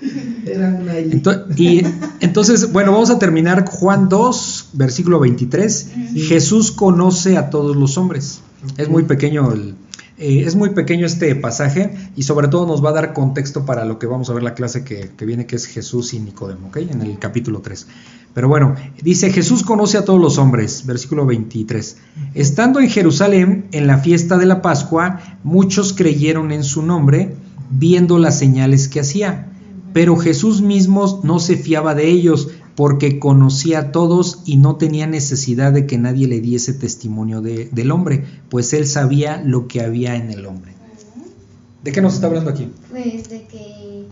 Era 0.47 0.69
una 0.69 0.95
Ento- 0.99 1.47
y 1.57 1.83
entonces, 2.21 2.73
bueno, 2.73 2.93
vamos 2.93 3.11
a 3.11 3.19
terminar 3.19 3.65
Juan 3.69 4.09
2, 4.09 4.71
versículo 4.75 5.19
23. 5.21 5.91
Jesús 6.29 6.71
conoce 6.73 7.37
a 7.37 7.51
todos 7.51 7.77
los 7.77 7.99
hombres. 7.99 8.41
Es 8.77 8.89
muy 8.89 9.05
pequeño 9.05 9.53
el, 9.53 9.75
Eh, 10.19 10.45
es 10.47 10.55
muy 10.57 10.71
pequeño 10.71 11.05
este 11.05 11.35
pasaje 11.37 11.93
y 12.17 12.23
sobre 12.23 12.49
todo 12.49 12.67
nos 12.67 12.83
va 12.83 12.89
a 12.89 12.93
dar 12.95 13.13
contexto 13.13 13.67
para 13.67 13.85
lo 13.85 13.99
que 13.99 14.07
vamos 14.07 14.31
a 14.31 14.33
ver 14.33 14.43
la 14.43 14.55
clase 14.55 14.83
que, 14.83 15.11
que 15.15 15.27
viene, 15.27 15.45
que 15.47 15.57
es 15.57 15.67
Jesús 15.67 16.15
y 16.15 16.21
Nicodemo, 16.21 16.69
¿ok? 16.69 16.79
En 16.79 17.03
el 17.03 17.19
capítulo 17.19 17.61
3. 17.61 17.87
Pero 18.33 18.49
bueno, 18.49 18.75
dice, 19.03 19.31
Jesús 19.31 19.63
conoce 19.63 19.99
a 19.99 20.05
todos 20.07 20.19
los 20.21 20.39
hombres, 20.39 20.85
versículo 20.87 21.27
23. 21.27 21.97
Estando 22.35 22.81
en 22.81 22.89
Jerusalén, 22.89 23.67
en 23.73 23.87
la 23.87 23.99
fiesta 23.99 24.39
de 24.39 24.47
la 24.47 24.63
Pascua, 24.63 25.21
muchos 25.45 25.93
creyeron 25.93 26.51
en 26.51 26.65
su 26.65 26.81
nombre, 26.83 27.35
viendo 27.71 28.19
las 28.19 28.39
señales 28.39 28.89
que 28.89 29.01
hacía. 29.01 29.53
Pero 29.97 30.15
Jesús 30.19 30.61
mismo 30.61 31.23
no 31.25 31.39
se 31.39 31.57
fiaba 31.57 31.95
de 31.95 32.11
ellos, 32.11 32.51
porque 32.75 33.19
conocía 33.19 33.79
a 33.79 33.93
todos 33.93 34.43
y 34.45 34.59
no 34.59 34.77
tenía 34.77 35.07
necesidad 35.07 35.73
de 35.73 35.87
que 35.87 35.97
nadie 35.97 36.27
le 36.29 36.43
diese 36.43 36.75
testimonio 36.75 37.41
de- 37.41 37.71
del 37.73 37.91
hombre, 37.91 38.27
pues 38.51 38.75
él 38.75 38.87
sabía 38.87 39.41
lo 39.43 39.69
que 39.69 39.81
había 39.81 40.15
en 40.17 40.31
el 40.31 40.45
hombre. 40.45 40.75
¿De 41.83 41.93
qué 41.93 42.03
nos 42.03 42.13
está 42.13 42.27
hablando 42.27 42.51
aquí? 42.51 42.71
Pues 42.91 43.31
de 43.31 43.47
que 43.47 44.05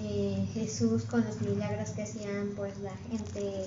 eh, 0.00 0.46
Jesús 0.54 1.02
con 1.02 1.22
los 1.26 1.38
milagros 1.42 1.90
que 1.90 2.04
hacían, 2.04 2.48
pues 2.56 2.72
la 2.82 2.92
gente, 3.10 3.66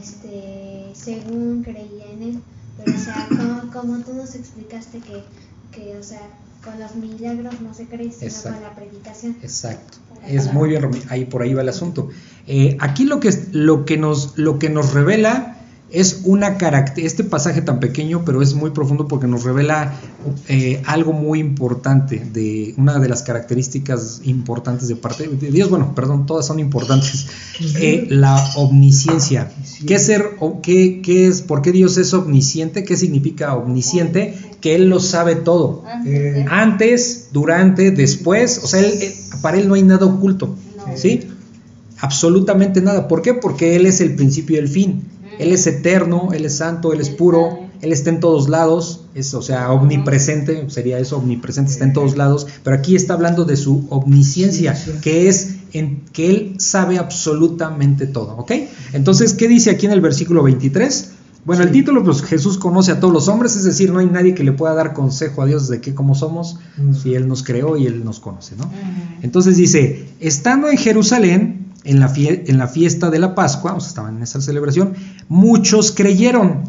este, 0.00 0.90
según 0.94 1.64
creía 1.64 2.06
en 2.12 2.22
él. 2.22 2.38
Pero 2.78 2.96
o 2.96 3.00
sea, 3.00 3.26
como, 3.28 3.72
como 3.72 4.04
tú 4.04 4.14
nos 4.14 4.36
explicaste 4.36 5.00
que, 5.00 5.24
que, 5.72 5.96
o 5.96 6.02
sea, 6.04 6.20
con 6.64 6.78
los 6.78 6.94
milagros 6.94 7.60
no 7.60 7.74
se 7.74 7.86
cree, 7.86 8.12
sino 8.12 8.26
Exacto. 8.26 8.58
con 8.60 8.62
la 8.68 8.74
predicación. 8.76 9.36
Exacto. 9.42 9.98
Es 10.28 10.52
muy 10.52 10.68
bien, 10.70 10.88
ahí 11.08 11.24
por 11.24 11.42
ahí 11.42 11.52
va 11.54 11.62
el 11.62 11.68
asunto. 11.68 12.08
Eh, 12.46 12.76
aquí 12.80 13.04
lo 13.04 13.20
que, 13.20 13.28
es- 13.28 13.48
lo, 13.52 13.84
que 13.84 13.96
nos, 13.96 14.36
lo 14.36 14.58
que 14.58 14.68
nos 14.70 14.92
revela 14.94 15.58
es 15.90 16.22
una 16.24 16.56
característica, 16.56 17.06
este 17.06 17.24
pasaje 17.24 17.60
tan 17.60 17.78
pequeño, 17.78 18.22
pero 18.24 18.40
es 18.40 18.54
muy 18.54 18.70
profundo 18.70 19.06
porque 19.08 19.26
nos 19.26 19.44
revela 19.44 19.92
eh, 20.48 20.80
algo 20.86 21.12
muy 21.12 21.38
importante, 21.38 22.24
de 22.32 22.72
una 22.78 22.98
de 22.98 23.10
las 23.10 23.22
características 23.22 24.22
importantes 24.24 24.88
de 24.88 24.96
parte 24.96 25.28
de 25.28 25.50
Dios. 25.50 25.68
Bueno, 25.68 25.94
perdón, 25.94 26.24
todas 26.24 26.46
son 26.46 26.60
importantes. 26.60 27.26
Eh, 27.76 28.06
la 28.08 28.42
omnisciencia. 28.56 29.50
¿Qué, 29.86 29.98
ser, 29.98 30.30
o 30.40 30.62
qué, 30.62 31.02
qué 31.02 31.26
es, 31.26 31.42
¿Por 31.42 31.60
qué 31.60 31.72
Dios 31.72 31.98
es 31.98 32.14
omnisciente? 32.14 32.84
¿Qué 32.84 32.96
significa 32.96 33.54
omnisciente? 33.54 34.34
Que 34.62 34.74
Él 34.76 34.88
lo 34.88 34.98
sabe 35.00 35.34
todo. 35.34 35.82
Antes 35.86 36.12
Eh, 36.14 36.44
Antes, 36.48 37.28
durante, 37.32 37.90
después, 37.90 38.60
o 38.64 38.66
sea, 38.66 38.80
él- 38.80 38.98
él- 39.02 39.12
para 39.42 39.58
él 39.58 39.68
no 39.68 39.74
hay 39.74 39.82
nada 39.82 40.06
oculto, 40.06 40.56
No. 40.78 40.96
¿sí? 40.96 41.28
Absolutamente 42.00 42.80
nada. 42.80 43.06
¿Por 43.08 43.22
qué? 43.22 43.34
Porque 43.34 43.76
Él 43.76 43.86
es 43.86 44.00
el 44.00 44.14
principio 44.16 44.56
y 44.56 44.58
el 44.60 44.68
fin. 44.68 45.04
Él 45.38 45.52
es 45.52 45.66
eterno, 45.66 46.30
Él 46.32 46.44
es 46.44 46.56
santo, 46.56 46.92
Él 46.92 47.00
es 47.00 47.10
puro, 47.10 47.60
Él 47.80 47.92
está 47.92 48.10
en 48.10 48.20
todos 48.20 48.48
lados, 48.48 49.00
es, 49.14 49.32
o 49.34 49.42
sea, 49.42 49.70
omnipresente, 49.72 50.68
sería 50.70 50.98
eso, 50.98 51.16
omnipresente, 51.18 51.70
está 51.72 51.84
en 51.84 51.92
todos 51.92 52.16
lados, 52.16 52.46
pero 52.62 52.76
aquí 52.76 52.94
está 52.96 53.14
hablando 53.14 53.44
de 53.44 53.56
su 53.56 53.86
omnisciencia, 53.90 54.74
Sí, 54.76 54.90
sí. 54.92 54.98
que 55.00 55.28
es 55.28 55.54
en 55.72 56.02
que 56.12 56.28
Él 56.30 56.54
sabe 56.58 56.98
absolutamente 56.98 58.06
todo, 58.06 58.36
¿ok? 58.36 58.52
Entonces, 58.92 59.32
¿qué 59.32 59.48
dice 59.48 59.70
aquí 59.70 59.86
en 59.86 59.92
el 59.92 60.00
versículo 60.00 60.42
23? 60.42 61.11
Bueno, 61.44 61.64
el 61.64 61.72
título, 61.72 62.04
pues 62.04 62.22
Jesús 62.22 62.56
conoce 62.56 62.92
a 62.92 63.00
todos 63.00 63.12
los 63.12 63.26
hombres, 63.28 63.56
es 63.56 63.64
decir, 63.64 63.90
no 63.92 63.98
hay 63.98 64.06
nadie 64.06 64.32
que 64.34 64.44
le 64.44 64.52
pueda 64.52 64.74
dar 64.74 64.92
consejo 64.92 65.42
a 65.42 65.46
Dios 65.46 65.68
de 65.68 65.80
qué 65.80 65.92
cómo 65.94 66.14
somos, 66.14 66.58
Mm. 66.76 66.94
si 66.94 67.14
Él 67.14 67.26
nos 67.26 67.42
creó 67.42 67.76
y 67.76 67.86
Él 67.86 68.04
nos 68.04 68.20
conoce, 68.20 68.54
¿no? 68.56 68.64
Ujú. 68.66 68.74
Entonces 69.22 69.56
dice, 69.56 70.06
estando 70.20 70.68
en 70.68 70.76
Jerusalén, 70.78 71.66
en 71.84 71.98
la, 71.98 72.08
fie- 72.14 72.44
en 72.46 72.58
la 72.58 72.68
fiesta 72.68 73.10
de 73.10 73.18
la 73.18 73.34
Pascua, 73.34 73.74
o 73.74 73.80
sea, 73.80 73.88
estaban 73.88 74.16
en 74.18 74.22
esa 74.22 74.40
celebración, 74.40 74.94
muchos 75.28 75.90
creyeron. 75.90 76.60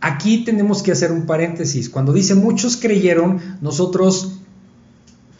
Aquí 0.00 0.44
tenemos 0.44 0.82
que 0.82 0.90
hacer 0.90 1.12
un 1.12 1.26
paréntesis. 1.26 1.88
Cuando 1.88 2.12
dice 2.12 2.34
muchos 2.34 2.76
creyeron, 2.76 3.38
nosotros 3.60 4.32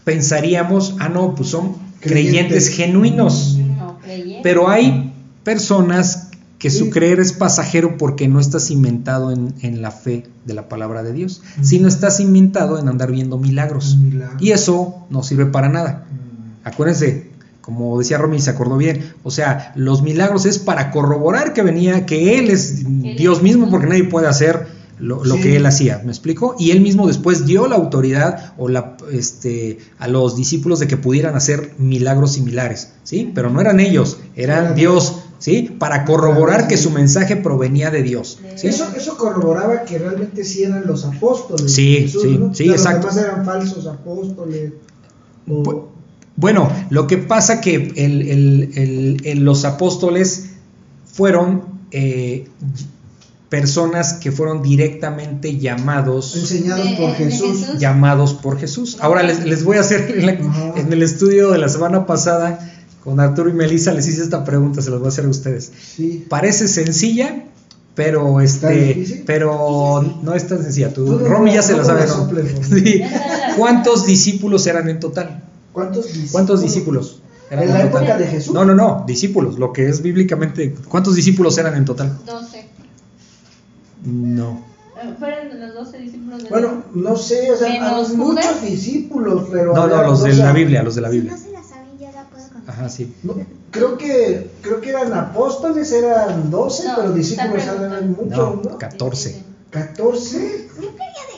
pensaríamos, 0.04 0.94
ah, 1.00 1.08
no, 1.08 1.34
pues 1.34 1.48
son 1.50 1.74
creyentes 2.00 2.66
Creyentes. 2.66 2.68
genuinos. 2.68 3.56
No, 3.76 3.98
creyente. 3.98 4.40
Pero 4.42 4.68
hay 4.68 5.12
personas 5.42 6.25
que 6.58 6.70
su 6.70 6.88
creer 6.90 7.20
es 7.20 7.32
pasajero 7.32 7.98
porque 7.98 8.28
no 8.28 8.40
está 8.40 8.60
cimentado 8.60 9.30
en, 9.30 9.54
en 9.60 9.82
la 9.82 9.90
fe 9.90 10.24
de 10.46 10.54
la 10.54 10.68
palabra 10.68 11.02
de 11.02 11.12
Dios, 11.12 11.42
Mm. 11.58 11.64
sino 11.64 11.88
está 11.88 12.10
cimentado 12.10 12.78
en 12.78 12.88
andar 12.88 13.10
viendo 13.12 13.38
milagros. 13.38 13.98
Y 14.40 14.52
eso 14.52 15.06
no 15.10 15.22
sirve 15.22 15.46
para 15.46 15.68
nada. 15.68 16.06
Mm. 16.10 16.66
Acuérdense, 16.68 17.30
como 17.60 17.98
decía 17.98 18.16
Romy, 18.18 18.40
se 18.40 18.50
acordó 18.50 18.76
bien, 18.76 19.12
o 19.22 19.30
sea, 19.30 19.72
los 19.76 20.02
milagros 20.02 20.46
es 20.46 20.58
para 20.58 20.90
corroborar 20.92 21.52
que 21.52 21.62
venía, 21.62 22.06
que 22.06 22.38
Él 22.38 22.48
es 22.50 22.84
Dios 23.16 23.42
mismo, 23.42 23.68
porque 23.70 23.86
nadie 23.88 24.04
puede 24.04 24.28
hacer 24.28 24.68
lo, 24.98 25.24
lo 25.24 25.34
Sí. 25.34 25.42
que 25.42 25.56
Él 25.56 25.66
hacía, 25.66 26.00
¿me 26.04 26.10
explico? 26.10 26.56
Y 26.58 26.70
Él 26.70 26.80
mismo 26.80 27.06
después 27.06 27.44
dio 27.44 27.66
la 27.66 27.74
autoridad 27.76 28.54
o 28.56 28.68
la, 28.68 28.96
este, 29.12 29.78
a 29.98 30.08
los 30.08 30.36
discípulos 30.36 30.78
de 30.78 30.86
que 30.86 30.96
pudieran 30.96 31.34
hacer 31.34 31.72
milagros 31.76 32.32
similares, 32.32 32.92
¿sí? 33.02 33.30
Pero 33.34 33.50
no 33.50 33.60
eran 33.60 33.78
ellos, 33.80 34.18
eran 34.36 34.64
Era 34.66 34.72
Dios, 34.74 35.16
¿sí? 35.38 35.74
Para 35.78 36.04
corroborar 36.04 36.68
que 36.68 36.76
su 36.76 36.90
mensaje 36.90 37.36
provenía 37.36 37.90
de 37.90 38.02
Dios, 38.02 38.38
¿sí? 38.56 38.68
Eso, 38.68 38.86
eso 38.96 39.16
corroboraba 39.16 39.82
que 39.84 39.98
realmente 39.98 40.44
sí 40.44 40.62
eran 40.64 40.86
los 40.86 41.04
apóstoles. 41.04 41.72
Sí, 41.72 41.94
de 41.94 42.00
Jesús, 42.02 42.22
sí, 42.22 42.38
¿no? 42.38 42.54
sí, 42.54 42.64
Pero 42.64 42.74
exacto. 42.74 43.06
Los 43.08 43.16
demás 43.16 43.30
eran 43.32 43.44
falsos 43.44 43.86
apóstoles. 43.86 44.72
o- 45.48 45.88
Bueno, 46.38 46.70
lo 46.90 47.06
que 47.06 47.16
pasa 47.18 47.60
que 47.62 47.74
el- 47.76 48.22
el- 48.28 48.70
el- 48.76 49.20
el- 49.24 49.38
los 49.44 49.64
apóstoles 49.64 50.50
fueron 51.12 51.62
eh, 51.92 52.46
personas 53.48 54.14
que 54.14 54.32
fueron 54.32 54.60
directamente 54.60 55.56
llamados, 55.58 56.34
enseñados 56.36 56.88
por 56.98 57.12
Jesús. 57.14 57.60
Jesús. 57.60 57.78
llamados 57.78 58.34
por 58.34 58.58
Jesús. 58.58 58.98
Ahora 59.00 59.22
les, 59.22 59.44
les 59.44 59.62
voy 59.64 59.76
a 59.76 59.80
hacer 59.80 60.10
en, 60.18 60.26
la- 60.26 60.72
en 60.76 60.92
el 60.92 61.02
estudio 61.02 61.52
de 61.52 61.58
la 61.58 61.68
semana 61.68 62.06
pasada 62.06 62.58
con 63.06 63.20
Arturo 63.20 63.48
y 63.48 63.52
Melissa 63.52 63.92
les 63.92 64.08
hice 64.08 64.20
esta 64.22 64.42
pregunta, 64.44 64.82
se 64.82 64.90
las 64.90 64.98
voy 64.98 65.06
a 65.06 65.08
hacer 65.10 65.24
a 65.24 65.28
ustedes. 65.28 65.70
Sí. 65.96 66.26
Parece 66.28 66.66
sencilla, 66.66 67.44
pero 67.94 68.40
¿Está 68.40 68.72
este, 68.72 69.22
pero 69.24 70.02
no 70.22 70.34
es 70.34 70.46
tan 70.48 70.62
sencilla. 70.62 70.92
Tú, 70.92 71.06
no- 71.06 71.18
Romy 71.26 71.54
ya 71.54 71.62
se 71.62 71.72
no 71.72 71.78
me 71.78 71.84
sabe, 71.84 72.04
¿no? 72.06 72.28
Sí. 72.62 73.00
¿Cuántos 73.56 74.04
discípulos 74.06 74.66
eran 74.66 74.88
en 74.88 74.98
total? 74.98 75.44
¿Cuántos 75.72 76.04
discípulos? 76.06 76.32
¿Cuántos 76.32 76.60
discípulos? 76.62 77.22
eran 77.48 77.62
¿En 77.64 77.74
la 77.74 77.82
total? 77.88 78.02
época 78.02 78.18
de 78.18 78.26
Jesús? 78.26 78.52
No, 78.52 78.64
no, 78.64 78.74
no, 78.74 79.04
discípulos, 79.06 79.56
lo 79.58 79.72
que 79.72 79.88
es 79.88 80.02
bíblicamente. 80.02 80.74
¿Cuántos 80.88 81.14
discípulos 81.14 81.56
eran 81.58 81.76
en 81.76 81.84
total? 81.84 82.18
12. 82.26 82.66
No. 84.04 84.64
Eh, 85.02 85.14
Fueron 85.18 85.60
los 85.60 85.74
12 85.74 85.98
discípulos 85.98 86.42
de 86.42 86.48
Bueno, 86.48 86.82
no 86.94 87.16
sé, 87.16 87.52
o 87.52 87.56
sea, 87.56 88.02
muchos 88.16 88.62
discípulos, 88.62 89.48
pero. 89.52 89.74
No, 89.74 89.86
no, 89.86 90.02
los 90.02 90.22
de 90.24 90.34
la 90.34 90.52
Biblia, 90.52 90.82
los 90.82 90.94
de 90.96 91.00
la 91.02 91.08
Biblia. 91.08 91.32
no 91.32 91.38
se 91.38 91.52
la 91.52 91.62
saben, 91.62 91.98
yo 92.00 92.06
la 92.12 92.24
puedo 92.24 92.48
contar. 92.48 92.65
Ajá, 92.76 92.88
sí. 92.90 93.14
No, 93.22 93.34
creo 93.70 93.96
que 93.96 94.50
creo 94.60 94.80
que 94.82 94.90
eran 94.90 95.12
apóstoles, 95.14 95.90
eran 95.92 96.50
12, 96.50 96.84
No, 96.88 96.96
pero 96.96 97.12
discípulos 97.12 97.62
eran 97.64 98.10
muchos, 98.12 98.28
No, 98.36 98.60
¿no? 98.62 98.78
14. 98.78 99.42
14. 99.70 100.68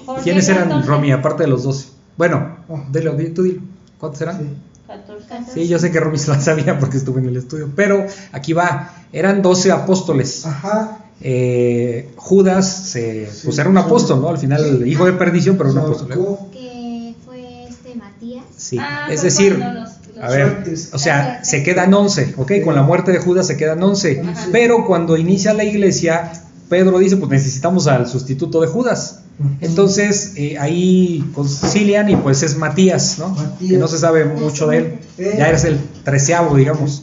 ¿Por 0.04 0.20
¿Quiénes 0.22 0.48
eran, 0.48 0.64
14? 0.68 0.88
Romy, 0.88 1.12
aparte 1.12 1.44
de 1.44 1.48
los 1.48 1.62
12? 1.62 1.88
Bueno, 2.16 2.56
Ah. 2.68 2.84
dilo, 2.90 3.14
di- 3.14 3.30
tú 3.30 3.42
dilo. 3.44 3.62
¿Cuántos 3.98 4.20
eran? 4.20 4.38
Sí. 4.38 4.44
14. 4.86 5.52
Sí, 5.52 5.68
yo 5.68 5.78
sé 5.78 5.92
que 5.92 6.00
Romy 6.00 6.18
se 6.18 6.30
la 6.30 6.40
sabía 6.40 6.78
porque 6.78 6.96
estuve 6.96 7.20
en 7.20 7.28
el 7.28 7.36
estudio, 7.36 7.70
pero 7.76 8.04
aquí 8.32 8.52
va, 8.52 8.92
eran 9.12 9.42
12 9.42 9.70
apóstoles. 9.70 10.44
Ajá. 10.46 10.98
Eh, 11.20 12.10
Judas, 12.16 12.66
se- 12.90 13.26
Sí, 13.30 13.42
pues 13.44 13.58
era 13.58 13.68
un 13.68 13.76
apóstol, 13.78 14.20
¿no? 14.20 14.28
Al 14.28 14.38
final, 14.38 14.80
Sí. 14.82 14.88
hijo 14.90 15.04
de 15.04 15.12
perdición, 15.12 15.56
pero 15.56 15.70
un 15.70 15.78
apóstol. 15.78 16.08
Que 16.52 17.14
fue 17.24 17.64
este 17.68 17.94
Matías. 17.96 18.44
Sí, 18.56 18.78
Ah, 18.80 19.08
es 19.10 19.22
decir, 19.22 19.56
cuando 19.58 19.80
los- 19.80 19.87
los- 19.87 19.87
a 20.22 20.28
ver, 20.30 20.64
o 20.92 20.98
sea, 20.98 21.44
se 21.44 21.62
quedan 21.62 21.92
11, 21.94 22.34
¿ok? 22.36 22.52
Con 22.64 22.74
la 22.74 22.82
muerte 22.82 23.12
de 23.12 23.18
Judas 23.18 23.46
se 23.46 23.56
quedan 23.56 23.82
11, 23.82 24.20
Ajá. 24.24 24.46
pero 24.52 24.86
cuando 24.86 25.16
inicia 25.16 25.54
la 25.54 25.64
iglesia, 25.64 26.32
Pedro 26.68 26.98
dice, 26.98 27.16
pues 27.16 27.30
necesitamos 27.30 27.86
al 27.86 28.06
sustituto 28.08 28.60
de 28.60 28.66
Judas. 28.66 29.20
Entonces 29.60 30.32
eh, 30.36 30.58
ahí 30.58 31.24
concilian 31.32 32.10
y 32.10 32.16
pues 32.16 32.42
es 32.42 32.56
Matías, 32.56 33.18
¿no? 33.20 33.28
Matías. 33.28 33.70
Que 33.70 33.76
no 33.78 33.86
se 33.86 33.98
sabe 33.98 34.24
mucho 34.24 34.66
de 34.66 34.76
él. 34.78 34.98
Eh. 35.16 35.34
Ya 35.38 35.48
eres 35.48 35.64
el 35.64 35.78
treceavo, 36.04 36.56
digamos. 36.56 37.02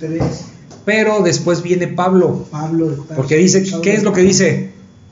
Pero 0.84 1.22
después 1.24 1.62
viene 1.64 1.88
Pablo, 1.88 2.46
Pablo 2.52 2.90
de 2.90 2.96
Tarso. 2.98 3.14
porque 3.16 3.38
dice, 3.38 3.64
¿qué 3.82 3.94
es 3.96 4.04
lo 4.04 4.12
que 4.14 4.22
dice? 4.22 4.72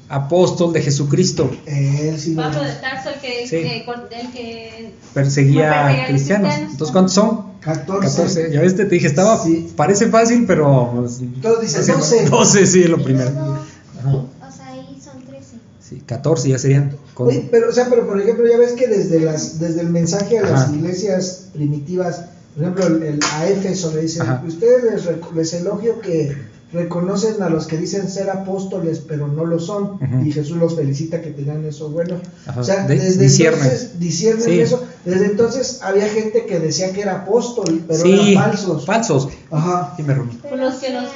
Apóstol 0.10 0.74
de 0.74 0.82
Jesucristo. 0.82 1.50
Él 1.66 2.20
sí 2.20 2.36
lo- 2.36 2.44
Pablo 2.44 2.62
de 2.64 2.74
Tarso, 2.74 3.10
el 3.10 3.20
que, 3.22 3.48
Sí. 3.48 3.56
que, 3.68 3.84
cor- 3.86 4.10
el 4.12 4.32
que 4.32 4.92
Perseguía 5.14 6.04
cristianos. 6.08 6.54
Entonces, 6.60 6.92
¿cuántos 6.92 7.14
son? 7.14 7.53
14. 7.64 8.08
14. 8.08 8.52
Ya 8.52 8.62
ves, 8.62 8.76
te 8.76 8.86
dije, 8.86 9.08
estaba, 9.08 9.42
Sí. 9.44 9.72
parece 9.76 10.08
fácil, 10.08 10.46
pero... 10.46 10.92
pues, 10.96 11.22
Todos 11.42 11.62
dicen 11.62 11.82
no 11.98 12.04
sé, 12.04 12.24
12. 12.26 12.30
12, 12.30 12.66
sí, 12.68 12.84
es 12.84 12.90
lo 12.90 13.02
primero. 13.04 13.30
Ajá. 13.30 14.12
o 14.16 14.28
sea, 14.56 14.68
ahí 14.68 15.00
son 15.04 15.22
13. 15.24 15.58
Sí, 15.82 16.02
14 16.06 16.50
ya 16.50 16.58
serían. 16.60 16.96
con- 17.14 17.28
Oye, 17.28 17.48
pero, 17.52 17.70
o 17.70 17.72
sea, 17.72 17.88
pero 17.90 18.06
por 18.08 18.20
ejemplo, 18.20 18.46
ya 18.50 18.58
ves 18.58 18.74
que 18.74 18.88
desde 18.88 19.20
las 19.22 19.60
desde 19.60 19.82
el 19.82 19.90
mensaje 19.90 20.40
a 20.40 20.44
las 20.44 20.62
Ajá. 20.64 20.74
iglesias 20.76 21.46
primitivas, 21.54 22.22
por 22.56 22.64
ejemplo, 22.64 22.88
el, 22.88 23.04
el- 23.04 23.20
a 23.34 23.48
Éfeso 23.48 23.94
le 23.94 24.02
dicen, 24.02 24.26
ustedes 24.48 24.84
les, 25.06 25.34
les 25.36 25.54
elogio 25.54 26.00
que 26.02 26.36
reconocen 26.74 27.42
a 27.44 27.50
los 27.50 27.68
que 27.68 27.78
dicen 27.78 28.10
ser 28.10 28.30
apóstoles, 28.32 29.00
pero 29.08 29.28
no 29.28 29.46
lo 29.46 29.60
son, 29.60 30.00
y 30.26 30.32
Jesús 30.32 30.58
los 30.58 30.76
felicita 30.76 31.22
que 31.22 31.30
tenían 31.32 31.64
eso 31.66 31.90
bueno. 31.90 32.16
Ajá, 32.48 32.60
O 32.60 32.64
sea, 32.64 32.86
de- 32.88 32.96
desde 32.96 33.26
entonces 33.26 34.00
disciernen 34.00 34.44
Sí. 34.46 34.60
eso. 34.60 34.84
Desde 35.06 35.26
entonces 35.28 35.80
había 35.84 36.08
gente 36.10 36.46
que 36.46 36.60
decía 36.60 36.92
que 36.92 37.02
era 37.02 37.18
apóstol, 37.22 37.84
pero 37.88 38.00
sí, 38.04 38.32
eran 38.34 38.44
falsos. 38.52 38.86
falsos. 38.86 39.30
Ajá. 39.52 39.94
Sea, 39.98 41.02
los- 41.02 41.12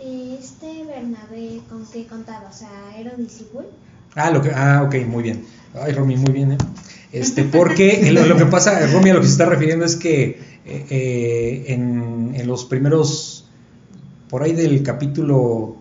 eh, 0.00 0.38
este 0.40 0.84
Bernabé, 0.86 1.60
¿con 1.68 1.84
qué 1.86 2.06
contaba? 2.06 2.48
O 2.50 2.56
sea, 2.56 2.68
¿era 2.98 3.12
un 3.16 3.24
discípulo? 3.24 3.66
Ah, 4.14 4.30
lo 4.30 4.42
que, 4.42 4.50
ah, 4.54 4.82
ok, 4.86 4.94
muy 5.08 5.22
bien. 5.22 5.44
Ay, 5.80 5.92
Romy, 5.92 6.16
muy 6.16 6.32
bien, 6.32 6.52
¿eh? 6.52 6.58
Este, 7.12 7.44
porque 7.44 8.10
lo, 8.12 8.26
lo 8.26 8.36
que 8.36 8.46
pasa, 8.46 8.86
Romy, 8.92 9.10
a 9.10 9.14
lo 9.14 9.20
que 9.20 9.26
se 9.26 9.32
está 9.32 9.46
refiriendo 9.46 9.84
es 9.84 9.96
que 9.96 10.38
eh, 10.64 10.86
eh, 10.90 11.64
en, 11.68 12.32
en 12.36 12.46
los 12.46 12.64
primeros, 12.64 13.41
por 14.32 14.42
ahí 14.42 14.54
del 14.54 14.82
capítulo 14.82 15.76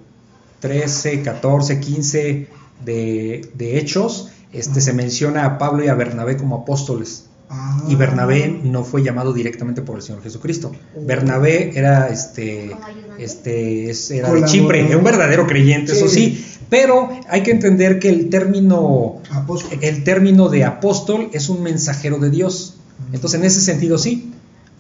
13, 0.60 1.22
14, 1.22 1.80
15 1.80 2.48
de, 2.84 3.50
de 3.54 3.78
Hechos, 3.80 4.28
este, 4.52 4.82
se 4.82 4.92
menciona 4.92 5.46
a 5.46 5.58
Pablo 5.58 5.86
y 5.86 5.88
a 5.88 5.94
Bernabé 5.94 6.36
como 6.36 6.58
apóstoles. 6.58 7.28
Ah. 7.50 7.82
Y 7.88 7.96
Bernabé 7.96 8.60
no 8.64 8.84
fue 8.84 9.04
llamado 9.04 9.32
directamente 9.32 9.82
por 9.82 9.96
el 9.96 10.02
Señor 10.02 10.22
Jesucristo. 10.22 10.74
Bernabé 11.00 11.72
era 11.80 12.10
este, 12.10 12.72
este 13.18 13.90
es- 13.90 14.12
era 14.12 14.34
de. 14.34 14.44
Chipre, 14.44 14.86
era 14.86 14.98
un 14.98 15.04
verdadero 15.06 15.48
creyente, 15.48 15.94
eso 15.94 16.10
Sí. 16.10 16.36
sí. 16.38 16.46
Pero 16.70 17.10
hay 17.30 17.44
que 17.44 17.52
entender 17.52 18.00
que 18.00 18.10
el 18.10 18.30
término, 18.30 19.22
Apóstol. 19.32 19.80
el 19.82 20.04
término 20.04 20.50
de 20.50 20.66
apóstol 20.66 21.30
es 21.32 21.48
un 21.48 21.64
mensajero 21.64 22.20
de 22.20 22.30
Dios. 22.30 22.76
Entonces, 23.14 23.40
en 23.40 23.46
ese 23.46 23.62
sentido, 23.62 23.98
sí. 23.98 24.34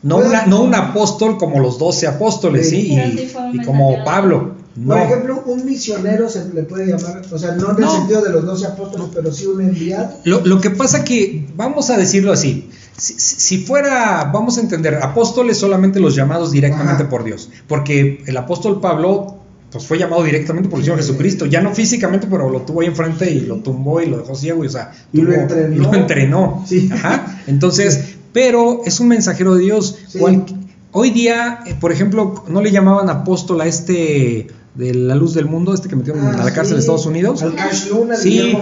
No, 0.03 0.18
una- 0.18 0.45
no 0.48 0.64
un 0.64 0.73
apóstol 0.73 1.38
como 1.38 1.60
los 1.60 1.78
doce 1.78 2.07
apóstoles, 2.07 2.69
Sí. 2.69 2.94
Y, 3.53 3.64
como. 3.65 4.03
Pablo. 4.03 4.56
No. 4.76 4.94
Por 4.95 4.98
ejemplo, 4.99 5.44
un 5.48 5.65
misionero 5.65 6.30
se 6.30 6.48
le 6.53 6.64
puede 6.64 6.88
llamar, 6.88 7.22
o 7.30 7.38
sea, 7.38 7.52
no 7.56 7.72
en 7.72 7.76
el 7.76 7.82
No. 7.82 7.91
sentido 7.98 8.22
de 8.22 8.32
los 8.32 8.45
doce 8.45 8.65
apóstoles, 8.68 9.07
pero 9.14 9.32
sí 9.32 9.45
un 9.45 9.61
enviado. 9.61 10.11
Lo, 10.23 10.45
lo 10.45 10.61
que 10.61 10.69
pasa 10.69 11.03
que, 11.03 11.45
vamos 11.57 11.90
a 11.90 11.98
decirlo 11.98 12.32
así, 12.32 12.69
si, 12.98 13.14
si- 13.19 13.57
fuera, 13.65 14.30
vamos 14.34 14.57
a 14.57 14.61
entender, 14.61 14.95
apóstoles 15.03 15.57
solamente 15.57 15.99
los 15.99 16.15
llamados 16.15 16.52
directamente 16.52 17.03
Ajá. 17.03 17.10
por 17.10 17.26
Dios, 17.26 17.49
porque 17.68 18.23
el 18.26 18.38
apóstol 18.38 18.80
Pablo 18.80 19.38
pues 19.72 19.86
fue 19.88 19.98
llamado 19.98 20.22
directamente 20.23 20.68
por 20.68 20.80
el 20.80 20.86
Señor 20.86 21.02
Sí. 21.02 21.07
Jesucristo, 21.07 21.45
ya 21.45 21.61
no 21.61 21.73
físicamente, 21.73 22.28
pero 22.30 22.49
lo 22.49 22.61
tuvo 22.61 22.82
ahí 22.82 22.88
enfrente 22.88 23.32
y 23.32 23.40
lo 23.41 23.56
tumbó 23.57 24.02
y 24.02 24.06
lo 24.06 24.18
dejó 24.18 24.36
ciego, 24.36 24.65
y, 24.65 24.68
o 24.68 24.69
sea, 24.69 24.91
Y 25.14 25.22
lo 25.22 25.34
entrenó. 25.34 25.73
y 25.76 25.80
lo 25.80 25.94
entrenó. 25.94 26.65
Sí. 26.68 26.90
Ajá. 26.91 27.38
Entonces, 27.48 28.11
pero 28.34 28.82
es 28.86 28.99
un 28.99 29.08
mensajero 29.08 29.56
de 29.56 29.64
Dios. 29.64 29.95
Sí. 30.08 30.20
Cual- 30.20 30.45
hoy 30.91 31.10
día, 31.12 31.60
eh, 31.66 31.76
por 31.80 31.91
ejemplo, 31.91 32.44
no 32.48 32.62
le 32.62 32.72
llamaban 32.72 33.10
apóstol 33.10 33.62
a 33.62 33.66
este 33.68 34.48
de 34.76 34.94
la 34.94 35.16
luz 35.16 35.34
del 35.34 35.45
mundo, 35.48 35.74
este 35.74 35.90
que 35.90 35.98
metieron 35.98 36.26
Ah, 36.26 36.32
a 36.32 36.45
la 36.45 36.53
cárcel 36.53 36.68
sí. 36.68 36.74
de 36.76 36.80
Estados 36.80 37.06
Unidos. 37.06 37.41
Al 37.44 37.56
Cash 37.56 37.90
Luna, 37.90 38.16
Sí, 38.16 38.56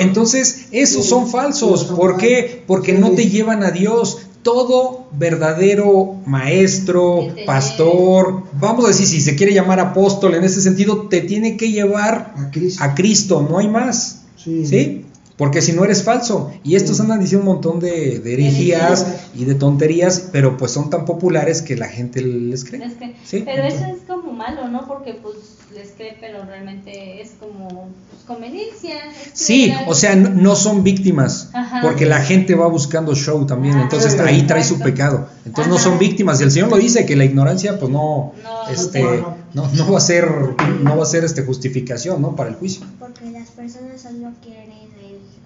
entonces 0.00 0.66
esos 0.72 1.04
Sí, 1.04 1.08
son 1.08 1.28
falsos. 1.28 1.80
sí, 1.82 1.86
son 1.86 1.96
¿Por 1.96 2.16
qué? 2.16 2.64
Porque 2.66 2.94
Sí. 2.94 2.98
no 3.00 3.10
te 3.12 3.28
llevan 3.28 3.62
a 3.62 3.70
Dios. 3.70 4.18
Todo 4.42 5.06
verdadero 5.12 6.14
maestro, 6.26 7.28
pastor, 7.46 8.44
vamos 8.58 8.86
a 8.86 8.88
decir, 8.88 9.06
si 9.06 9.20
se 9.20 9.36
quiere 9.36 9.52
llamar 9.52 9.80
apóstol 9.80 10.34
en 10.34 10.44
ese 10.44 10.60
sentido, 10.62 11.08
te 11.08 11.20
tiene 11.20 11.56
que 11.58 11.70
llevar 11.70 12.34
a 12.38 12.50
Cristo. 12.50 12.82
a 12.82 12.94
Cristo, 12.94 13.46
no 13.48 13.58
hay 13.58 13.68
más. 13.68 14.22
Sí. 14.42 15.04
Porque 15.40 15.62
si 15.62 15.72
no 15.72 15.84
eres 15.86 16.02
falso. 16.02 16.52
Y 16.62 16.74
estos 16.76 16.96
Sí. 16.96 17.02
andan 17.02 17.18
diciendo 17.18 17.48
un 17.48 17.54
montón 17.54 17.80
de, 17.80 18.18
de 18.18 18.32
herejías 18.34 19.06
y 19.34 19.46
de 19.46 19.54
tonterías, 19.54 20.28
pero 20.30 20.58
pues 20.58 20.70
son 20.70 20.90
tan 20.90 21.06
populares 21.06 21.62
que 21.62 21.76
la 21.76 21.88
gente 21.88 22.20
les 22.20 22.62
cree. 22.66 22.82
Sí. 23.24 23.40
Pero 23.46 23.62
eso 23.62 23.86
es 23.86 24.02
como 24.06 24.32
malo, 24.32 24.68
¿no? 24.68 24.86
Porque 24.86 25.14
pues 25.14 25.36
les 25.74 25.92
cree, 25.92 26.16
pero 26.20 26.44
realmente 26.44 27.22
es 27.22 27.30
como 27.40 27.68
pues, 27.68 28.22
conveniencia. 28.26 28.96
es 29.08 29.30
Sí, 29.32 29.72
o 29.86 29.94
sea, 29.94 30.14
no, 30.14 30.28
no 30.28 30.56
son 30.56 30.82
víctimas, 30.82 31.48
Ajá. 31.54 31.80
porque 31.80 32.04
la 32.04 32.20
gente 32.20 32.54
va 32.54 32.66
buscando 32.66 33.14
show 33.14 33.46
también, 33.46 33.76
Ah, 33.76 33.82
entonces 33.84 34.12
sí, 34.12 34.18
ahí 34.18 34.42
trae 34.42 34.62
su 34.64 34.78
pecado. 34.80 35.28
Entonces 35.46 35.72
no 35.72 35.78
son 35.78 35.98
víctimas, 35.98 36.40
y 36.40 36.44
el 36.44 36.50
Señor 36.50 36.68
lo 36.70 36.76
dice, 36.76 37.06
que 37.06 37.16
la 37.16 37.24
ignorancia 37.24 37.78
pues 37.78 37.90
no, 37.90 38.32
No, 38.42 38.68
este, 38.70 39.00
no. 39.02 39.36
no, 39.54 39.68
no 39.72 39.92
va 39.92 39.98
a 39.98 40.00
ser, 40.02 40.28
no 40.82 40.96
va 40.96 41.04
a 41.04 41.06
ser 41.06 41.24
este 41.24 41.42
justificación, 41.44 42.20
¿no? 42.20 42.34
Para 42.36 42.50
el 42.50 42.56
juicio. 42.56 42.84
Porque 42.98 43.30
las 43.30 43.48
personas 43.50 44.00
solo 44.02 44.30
quieren 44.42 44.72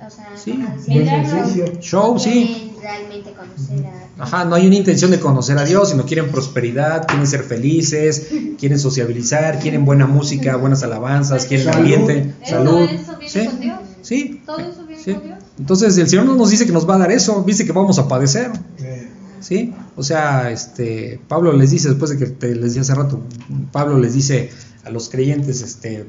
o 0.06 0.10
sea, 0.10 0.28
Sí, 0.36 0.64
ejercicio. 0.89 1.64
Show, 1.81 2.14
no 2.14 2.18
sí. 2.18 2.72
realmente 2.81 3.32
conocer 3.32 3.86
a 3.86 4.22
Ajá, 4.24 4.44
no 4.44 4.55
hay 4.55 4.66
una 4.66 4.76
intención 4.76 5.10
de 5.10 5.18
conocer 5.20 5.59
a 5.59 5.64
Dios, 5.64 5.90
sino 5.90 6.05
quieren 6.05 6.31
prosperidad, 6.31 7.06
quieren 7.06 7.26
ser 7.26 7.43
felices, 7.43 8.28
quieren 8.59 8.78
sociabilizar, 8.78 9.59
quieren 9.59 9.85
buena 9.85 10.06
música, 10.06 10.56
buenas 10.56 10.82
alabanzas, 10.82 11.47
quieren 11.47 11.66
Salud. 11.66 11.78
ambiente, 11.78 12.35
salud. 12.47 12.81
eso 12.82 13.16
viene 13.18 13.28
Sí, 13.32 13.47
con 13.48 13.60
Dios. 13.60 13.78
sí, 14.02 14.43
Todo 14.47 14.59
eso 14.59 14.86
viene 14.86 15.02
sí. 15.02 15.12
con 15.14 15.22
Dios. 15.24 15.39
Entonces 15.59 15.97
el 15.98 16.09
Señor 16.09 16.26
no 16.26 16.35
nos 16.36 16.51
dice 16.51 16.66
que 16.66 16.72
nos 16.72 16.89
va 16.89 16.94
a 16.97 16.98
dar 16.98 17.12
eso, 17.12 17.43
dice 17.47 17.64
que 17.64 17.72
vamos 17.72 17.98
a 17.98 18.06
padecer. 18.09 18.51
¿sí? 19.40 19.74
O 19.97 20.02
sea, 20.02 20.51
este, 20.51 21.20
Pablo 21.28 21.52
les 21.52 21.70
dice, 21.70 21.89
después 21.90 22.10
de 22.10 22.18
que 22.18 22.26
te 22.26 22.55
les 22.55 22.74
di 22.74 22.81
hace 22.81 22.94
rato, 22.94 23.20
Pablo 23.72 23.98
les 23.98 24.14
dice 24.14 24.51
a 24.85 24.90
los 24.90 25.09
creyentes, 25.10 25.60
este, 25.60 26.06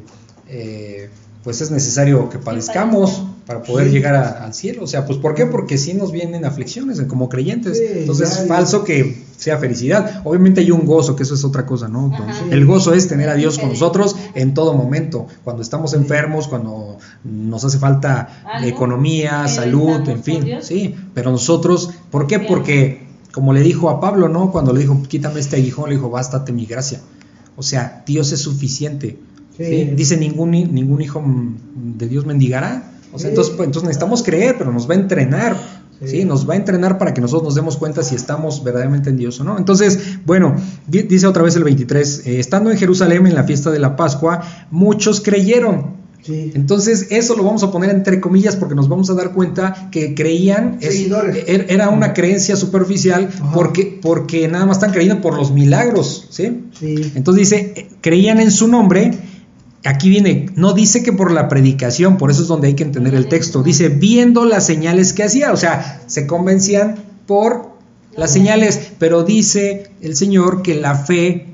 eh, 0.47 1.09
pues 1.43 1.61
es 1.61 1.69
necesario 1.69 2.29
que 2.29 2.39
padezcamos. 2.39 3.23
Para 3.45 3.61
poder 3.61 3.87
Sí. 3.87 3.93
llegar 3.93 4.15
a- 4.15 4.43
al 4.45 4.53
cielo. 4.53 4.83
O 4.83 4.87
sea, 4.87 5.05
pues 5.05 5.19
¿por 5.19 5.35
qué? 5.35 5.45
Porque 5.45 5.77
sí 5.77 5.93
nos 5.93 6.11
vienen 6.11 6.45
aflicciones 6.45 6.99
como 7.03 7.29
creyentes. 7.29 7.77
Sí, 7.77 7.83
Entonces 7.99 8.29
ya, 8.29 8.35
es 8.35 8.41
ya. 8.47 8.47
falso 8.55 8.83
que 8.83 9.23
sea 9.37 9.57
felicidad. 9.57 10.21
Obviamente 10.23 10.61
hay 10.61 10.71
un 10.71 10.85
gozo, 10.85 11.15
que 11.15 11.23
eso 11.23 11.35
es 11.35 11.43
otra 11.43 11.65
cosa, 11.65 11.87
¿no? 11.87 12.05
Entonces, 12.11 12.37
El 12.51 12.65
gozo 12.65 12.93
es 12.93 13.07
tener 13.07 13.29
a 13.29 13.35
Dios 13.35 13.59
con 13.59 13.69
nosotros 13.69 14.15
en 14.33 14.53
todo 14.53 14.73
momento, 14.73 15.27
cuando 15.43 15.61
estamos 15.61 15.93
enfermos, 15.93 16.47
cuando 16.47 16.97
nos 17.23 17.63
hace 17.63 17.77
falta 17.77 18.41
Algo, 18.51 18.67
economía, 18.67 19.47
salud, 19.47 20.07
en 20.09 20.23
fin, 20.23 20.45
sí, 20.61 20.95
pero 21.13 21.31
nosotros, 21.31 21.89
¿por 22.11 22.27
qué? 22.27 22.37
Bien. 22.39 22.47
Porque, 22.47 23.05
como 23.31 23.51
le 23.53 23.61
dijo 23.61 23.89
a 23.89 23.99
Pablo, 23.99 24.29
¿no? 24.29 24.51
Cuando 24.51 24.71
le 24.73 24.79
dijo, 24.79 25.03
quítame 25.07 25.39
este 25.41 25.57
aguijón, 25.57 25.89
le 25.89 25.97
dijo, 25.97 26.09
bástate 26.09 26.51
mi 26.53 26.65
gracia. 26.65 27.01
O 27.57 27.61
sea, 27.63 28.03
Dios 28.07 28.31
es 28.31 28.39
suficiente. 28.39 29.19
Sí. 29.57 29.63
¿sí? 29.65 29.83
Dice, 29.95 30.17
ningún, 30.17 30.51
ningún 30.51 31.01
hijo 31.01 31.21
de 31.75 32.07
Dios 32.07 32.25
mendigará. 32.25 32.91
O 33.15 33.19
sea, 33.19 33.27
Sí. 33.27 33.27
entonces, 33.29 33.53
pues, 33.55 33.65
entonces 33.67 33.87
necesitamos 33.87 34.23
creer, 34.23 34.55
pero 34.57 34.71
nos 34.71 34.89
va 34.89 34.93
a 34.93 34.97
entrenar. 34.97 35.57
Sí. 36.01 36.07
¿sí? 36.09 36.25
Nos 36.25 36.47
va 36.47 36.55
a 36.55 36.57
entrenar 36.57 36.97
para 36.97 37.13
que 37.13 37.21
nosotros 37.21 37.43
nos 37.45 37.55
demos 37.55 37.77
cuenta 37.77 38.03
si 38.03 38.15
estamos 38.15 38.61
verdaderamente 38.65 39.09
en 39.09 39.15
Dios 39.15 39.39
o 39.39 39.45
no. 39.45 39.57
Entonces, 39.57 39.97
bueno, 40.25 40.53
di- 40.87 41.03
dice 41.03 41.25
otra 41.25 41.41
vez 41.41 41.55
el 41.55 41.63
23, 41.63 42.23
eh, 42.27 42.39
estando 42.39 42.69
en 42.69 42.77
Jerusalén 42.77 43.25
en 43.25 43.33
la 43.33 43.45
fiesta 43.45 43.71
de 43.71 43.79
la 43.79 43.95
Pascua, 43.95 44.41
muchos 44.71 45.21
creyeron. 45.21 45.95
sí. 46.21 46.51
Entonces, 46.55 47.07
eso 47.11 47.35
lo 47.37 47.43
vamos 47.43 47.61
a 47.63 47.71
poner 47.71 47.91
entre 47.91 48.19
comillas 48.19 48.55
porque 48.57 48.73
nos 48.75 48.89
vamos 48.89 49.09
a 49.11 49.13
dar 49.13 49.31
cuenta 49.31 49.89
que 49.91 50.15
creían, 50.15 50.79
es- 50.81 51.07
er- 51.07 51.65
era 51.69 51.89
una 51.89 52.13
creencia 52.13 52.55
superficial 52.55 53.29
Ajá. 53.33 53.51
porque, 53.53 53.99
porque 54.01 54.47
nada 54.49 54.65
más 54.65 54.77
están 54.77 54.91
creyendo 54.91 55.21
por 55.21 55.37
los 55.37 55.51
milagros, 55.51 56.27
¿sí? 56.31 56.63
Sí. 56.77 57.11
Entonces 57.15 57.49
dice, 57.49 57.73
eh, 57.75 57.87
creían 58.01 58.39
en 58.41 58.49
su 58.51 58.67
nombre, 58.67 59.17
aquí 59.89 60.09
viene, 60.09 60.47
no 60.55 60.73
dice 60.73 61.03
que 61.03 61.13
por 61.13 61.31
la 61.31 61.47
predicación, 61.47 62.17
por 62.17 62.31
eso 62.31 62.41
es 62.41 62.47
donde 62.47 62.67
hay 62.67 62.73
que 62.75 62.83
entender 62.83 63.15
el 63.15 63.27
texto, 63.27 63.63
dice, 63.63 63.89
viendo 63.89 64.45
las 64.45 64.65
señales 64.65 65.13
que 65.13 65.23
hacía, 65.23 65.51
o 65.51 65.57
sea, 65.57 66.01
se 66.07 66.25
convencían 66.27 66.95
por 67.27 67.69
las 68.15 68.31
señales, 68.31 68.91
pero 68.99 69.23
dice 69.23 69.91
el 70.01 70.15
Señor 70.15 70.61
que 70.61 70.75
la 70.75 70.95
fe 70.95 71.47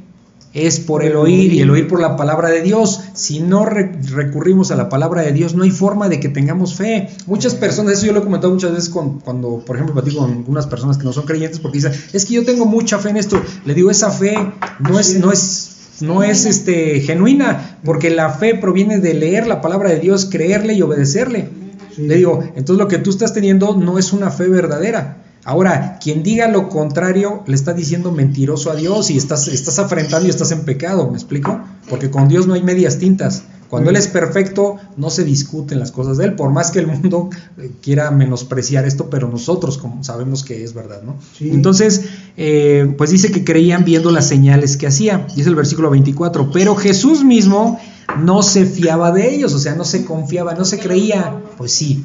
es 0.54 0.82
por 0.82 1.02
el 1.02 1.16
oír 1.16 1.54
y 1.54 1.62
el 1.62 1.70
oír 1.70 1.88
por 1.88 2.02
la 2.02 2.18
palabra 2.18 2.50
de 2.50 2.62
Dios. 2.62 3.00
Si 3.14 3.40
no 3.40 3.66
re- 3.66 3.94
recurrimos 4.12 4.70
a 4.70 4.76
la 4.76 4.90
palabra 4.90 5.22
de 5.22 5.32
Dios, 5.32 5.56
no 5.56 5.64
hay 5.64 5.72
forma 5.72 6.10
de 6.10 6.20
que 6.20 6.28
tengamos 6.28 6.76
fe. 6.76 7.08
Muchas 7.26 7.56
personas, 7.56 7.94
eso 7.94 8.08
yo 8.08 8.12
lo 8.12 8.20
he 8.20 8.24
comentado 8.24 8.54
muchas 8.54 8.74
veces 8.74 8.90
con- 8.90 9.22
cuando, 9.22 9.64
por 9.66 9.78
ejemplo, 9.78 9.96
platico 9.96 10.20
con 10.20 10.32
algunas 10.32 10.68
personas 10.68 10.98
que 10.98 11.06
no 11.06 11.14
son 11.14 11.26
creyentes, 11.26 11.60
porque 11.62 11.78
dicen, 11.78 11.94
es 12.12 12.26
que 12.26 12.34
yo 12.34 12.44
tengo 12.44 12.66
mucha 12.66 13.00
fe 13.00 13.12
en 13.12 13.18
esto. 13.18 13.42
Le 13.66 13.74
digo, 13.74 13.90
esa 13.90 14.12
fe 14.12 14.36
no 14.80 15.00
es, 15.00 15.18
no 15.20 15.32
es 15.32 15.71
no 16.02 16.24
es 16.24 16.46
este 16.46 17.02
genuina, 17.02 17.80
porque 17.84 18.10
la 18.10 18.30
fe 18.30 18.56
proviene 18.56 19.00
de 19.00 19.14
leer 19.14 19.48
la 19.48 19.62
palabra 19.62 19.90
de 19.90 20.00
Dios, 20.00 20.26
creerle 20.26 20.74
y 20.74 20.82
obedecerle. 20.82 21.50
Sí. 21.96 22.04
Le 22.04 22.16
digo, 22.16 22.44
entonces 22.56 22.78
lo 22.78 22.88
que 22.88 22.98
tú 22.98 23.10
estás 23.10 23.34
teniendo 23.34 23.76
no 23.76 24.00
es 24.00 24.14
una 24.14 24.32
fe 24.32 24.48
verdadera. 24.48 25.18
Ahora, 25.44 25.98
quien 26.02 26.22
diga 26.22 26.48
lo 26.48 26.70
contrario 26.70 27.44
le 27.48 27.56
está 27.56 27.74
diciendo 27.74 28.12
mentiroso 28.12 28.70
a 28.70 28.76
Dios 28.76 29.10
y 29.10 29.18
estás, 29.18 29.48
estás 29.48 29.80
afrentando 29.80 30.28
y 30.28 30.30
estás 30.30 30.52
en 30.52 30.66
pecado, 30.66 31.10
¿me 31.10 31.18
explico? 31.18 31.60
Porque 31.90 32.12
con 32.12 32.28
Dios 32.28 32.46
no 32.46 32.54
hay 32.54 32.62
medias 32.62 33.00
tintas. 33.00 33.44
Cuando 33.72 33.90
Él 33.90 33.96
es 33.96 34.10
perfecto, 34.10 34.76
no 34.98 35.10
se 35.10 35.24
discuten 35.24 35.80
las 35.80 35.94
cosas 35.94 36.18
de 36.18 36.26
Él, 36.26 36.36
por 36.36 36.50
más 36.50 36.72
que 36.72 36.80
el 36.80 36.88
mundo 36.88 37.30
eh, 37.58 37.72
quiera 37.82 38.12
menospreciar 38.12 38.84
esto, 38.84 39.10
pero 39.10 39.30
nosotros 39.30 39.78
como 39.78 40.04
sabemos 40.04 40.44
que 40.44 40.62
es 40.62 40.74
verdad, 40.74 41.04
¿no? 41.04 41.16
Sí. 41.38 41.50
Entonces, 41.54 42.04
eh, 42.36 42.94
pues 42.98 43.12
dice 43.12 43.32
que 43.32 43.46
creían 43.46 43.86
viendo 43.86 44.12
las 44.12 44.28
señales 44.28 44.76
que 44.76 44.88
hacía, 44.88 45.26
dice 45.38 45.48
el 45.48 45.56
versículo 45.56 45.90
24, 45.90 46.52
pero 46.52 46.76
Jesús 46.76 47.24
mismo 47.24 47.80
no 48.20 48.44
se 48.44 48.66
fiaba 48.66 49.14
de 49.14 49.34
ellos, 49.34 49.54
o 49.54 49.60
sea, 49.60 49.74
no 49.74 49.86
se 49.86 50.04
confiaba, 50.04 50.54
no 50.54 50.66
se 50.66 50.78
creía, 50.78 51.42
pues 51.58 51.72
sí. 51.72 52.04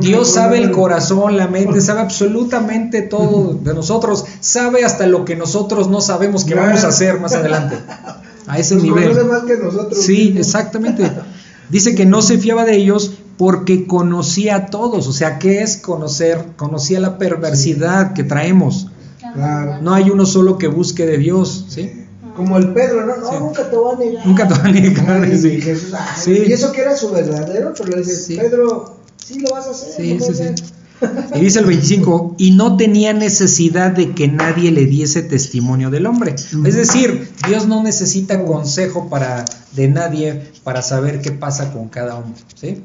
Dios 0.00 0.32
sabe 0.32 0.56
el 0.56 0.70
corazón, 0.70 1.36
la 1.36 1.46
mente, 1.46 1.82
sabe 1.82 2.00
absolutamente 2.00 3.02
todo 3.02 3.52
de 3.52 3.74
nosotros, 3.74 4.24
sabe 4.40 4.82
hasta 4.86 5.06
lo 5.06 5.26
que 5.26 5.36
nosotros 5.36 5.88
no 5.88 6.00
sabemos 6.00 6.46
que 6.46 6.54
vamos 6.54 6.84
a 6.84 6.88
hacer 6.88 7.20
más 7.20 7.34
adelante. 7.34 7.76
a 8.46 8.58
ese 8.58 8.74
Nos 8.74 8.84
nivel. 8.84 9.08
conoce 9.10 9.24
más 9.24 9.42
que 9.44 9.56
nosotros. 9.56 9.98
Sí, 10.04 10.16
mismos. 10.26 10.46
exactamente. 10.46 11.10
Dice 11.70 11.94
que 11.94 12.04
no 12.06 12.20
se 12.22 12.38
fiaba 12.38 12.64
de 12.64 12.76
ellos 12.76 13.12
porque 13.38 13.86
conocía 13.86 14.56
a 14.56 14.66
todos. 14.66 15.06
O 15.06 15.12
sea, 15.12 15.38
¿qué 15.38 15.62
es 15.62 15.76
conocer? 15.78 16.48
Conocía 16.56 17.00
la 17.00 17.18
perversidad 17.18 18.12
que 18.12 18.24
traemos. 18.24 18.88
Claro. 19.34 19.80
No 19.80 19.94
hay 19.94 20.10
uno 20.10 20.26
solo 20.26 20.58
que 20.58 20.66
busque 20.68 21.06
de 21.06 21.16
Dios, 21.18 21.66
¿sí? 21.68 21.90
Como 22.36 22.56
el 22.58 22.72
Pedro, 22.72 23.06
no, 23.06 23.16
no, 23.16 23.28
Sí. 23.30 23.36
nunca 23.38 23.68
te 23.70 23.76
voy 23.76 23.94
a 23.94 23.98
negar. 23.98 24.26
Nunca 24.26 24.48
te 24.48 24.54
va 24.54 24.64
a 24.64 24.68
negar, 24.72 25.22
Ay, 25.22 25.38
sí. 25.38 25.48
y 25.48 25.60
Jesús, 25.60 25.92
ay. 25.94 26.44
Y 26.48 26.52
eso 26.52 26.72
que 26.72 26.80
era 26.82 26.96
su 26.96 27.10
verdadero, 27.10 27.72
pero 27.76 27.90
le 27.90 27.98
dice, 27.98 28.16
Sí. 28.16 28.36
Pedro, 28.36 28.96
sí 29.16 29.38
lo 29.40 29.50
vas 29.50 29.66
a 29.66 29.70
hacer. 29.70 29.92
Sí, 29.96 30.18
sí, 30.20 30.34
sí. 30.34 30.64
Hacer". 31.06 31.36
Y 31.36 31.40
dice 31.40 31.58
el 31.60 31.66
25, 31.66 32.36
y 32.38 32.52
no 32.52 32.76
tenía 32.76 33.12
necesidad 33.12 33.92
de 33.92 34.10
que 34.12 34.28
nadie 34.28 34.70
le 34.70 34.86
diese 34.86 35.22
testimonio 35.22 35.90
del 35.90 36.06
hombre. 36.06 36.34
Es 36.34 36.74
decir, 36.74 37.28
Dios 37.46 37.66
no 37.66 37.82
necesita 37.82 38.44
consejo 38.44 39.08
para, 39.08 39.44
de 39.74 39.88
nadie 39.88 40.42
para 40.64 40.82
saber 40.82 41.20
qué 41.20 41.32
pasa 41.32 41.72
con 41.72 41.88
cada 41.88 42.16
hombre. 42.16 42.40
¿sí? 42.54 42.82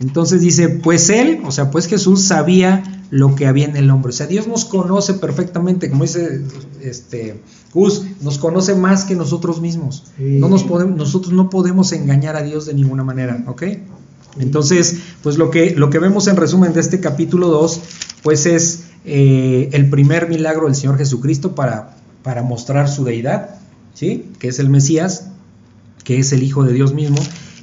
Entonces 0.00 0.40
dice, 0.40 0.68
pues 0.68 1.10
él, 1.10 1.40
o 1.44 1.50
sea, 1.50 1.70
pues 1.70 1.86
Jesús 1.86 2.22
sabía 2.22 2.82
lo 3.10 3.34
que 3.34 3.46
había 3.46 3.66
en 3.66 3.76
el 3.76 3.90
hombre. 3.90 4.10
O 4.10 4.12
sea, 4.12 4.26
Dios 4.26 4.46
nos 4.46 4.64
conoce 4.64 5.14
perfectamente, 5.14 5.90
como 5.90 6.04
dice 6.04 6.42
este 6.82 7.40
Gus, 7.74 8.04
nos 8.22 8.38
conoce 8.38 8.74
más 8.74 9.04
que 9.04 9.14
nosotros 9.14 9.60
mismos. 9.60 10.04
Sí. 10.16 10.38
No 10.38 10.48
nos 10.48 10.64
podemos, 10.64 10.96
nosotros 10.96 11.32
no 11.32 11.50
podemos 11.50 11.92
engañar 11.92 12.36
a 12.36 12.42
Dios 12.42 12.66
de 12.66 12.74
ninguna 12.74 13.04
manera, 13.04 13.42
¿ok? 13.46 13.62
Entonces, 14.40 14.98
pues 15.22 15.38
lo 15.38 15.50
que, 15.50 15.74
lo 15.74 15.90
que 15.90 15.98
vemos 15.98 16.26
en 16.28 16.36
resumen 16.36 16.72
de 16.72 16.80
este 16.80 17.00
capítulo 17.00 17.48
2, 17.48 17.80
pues 18.22 18.46
es 18.46 18.84
eh, 19.04 19.70
el 19.72 19.88
primer 19.90 20.28
milagro 20.28 20.66
del 20.66 20.74
Señor 20.74 20.98
Jesucristo 20.98 21.54
para, 21.54 21.96
para 22.22 22.42
mostrar 22.42 22.88
su 22.88 23.04
deidad, 23.04 23.58
¿sí? 23.94 24.30
Que 24.38 24.48
es 24.48 24.58
el 24.58 24.68
Mesías, 24.70 25.28
que 26.04 26.18
es 26.18 26.32
el 26.32 26.42
Hijo 26.42 26.64
de 26.64 26.72
Dios 26.72 26.94
mismo. 26.94 27.18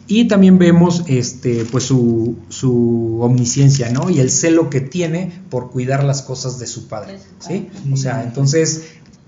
Y 0.07 0.27
también 0.27 0.60
vemos 0.60 1.03
este, 1.07 1.65
pues 1.65 1.85
su, 1.85 2.35
su 2.49 3.19
omnisciencia, 3.22 3.89
¿no? 3.89 4.10
Y 4.10 4.19
el 4.19 4.30
celo 4.30 4.69
que 4.69 4.80
tiene 4.81 5.41
por 5.49 5.72
cuidar 5.72 6.03
las 6.03 6.22
cosas 6.22 6.60
de 6.60 6.68
su 6.68 6.88
Padre, 6.88 7.18
¿sí? 7.39 7.69
O 7.91 7.97
sea, 7.97 8.23
entonces 8.23 8.84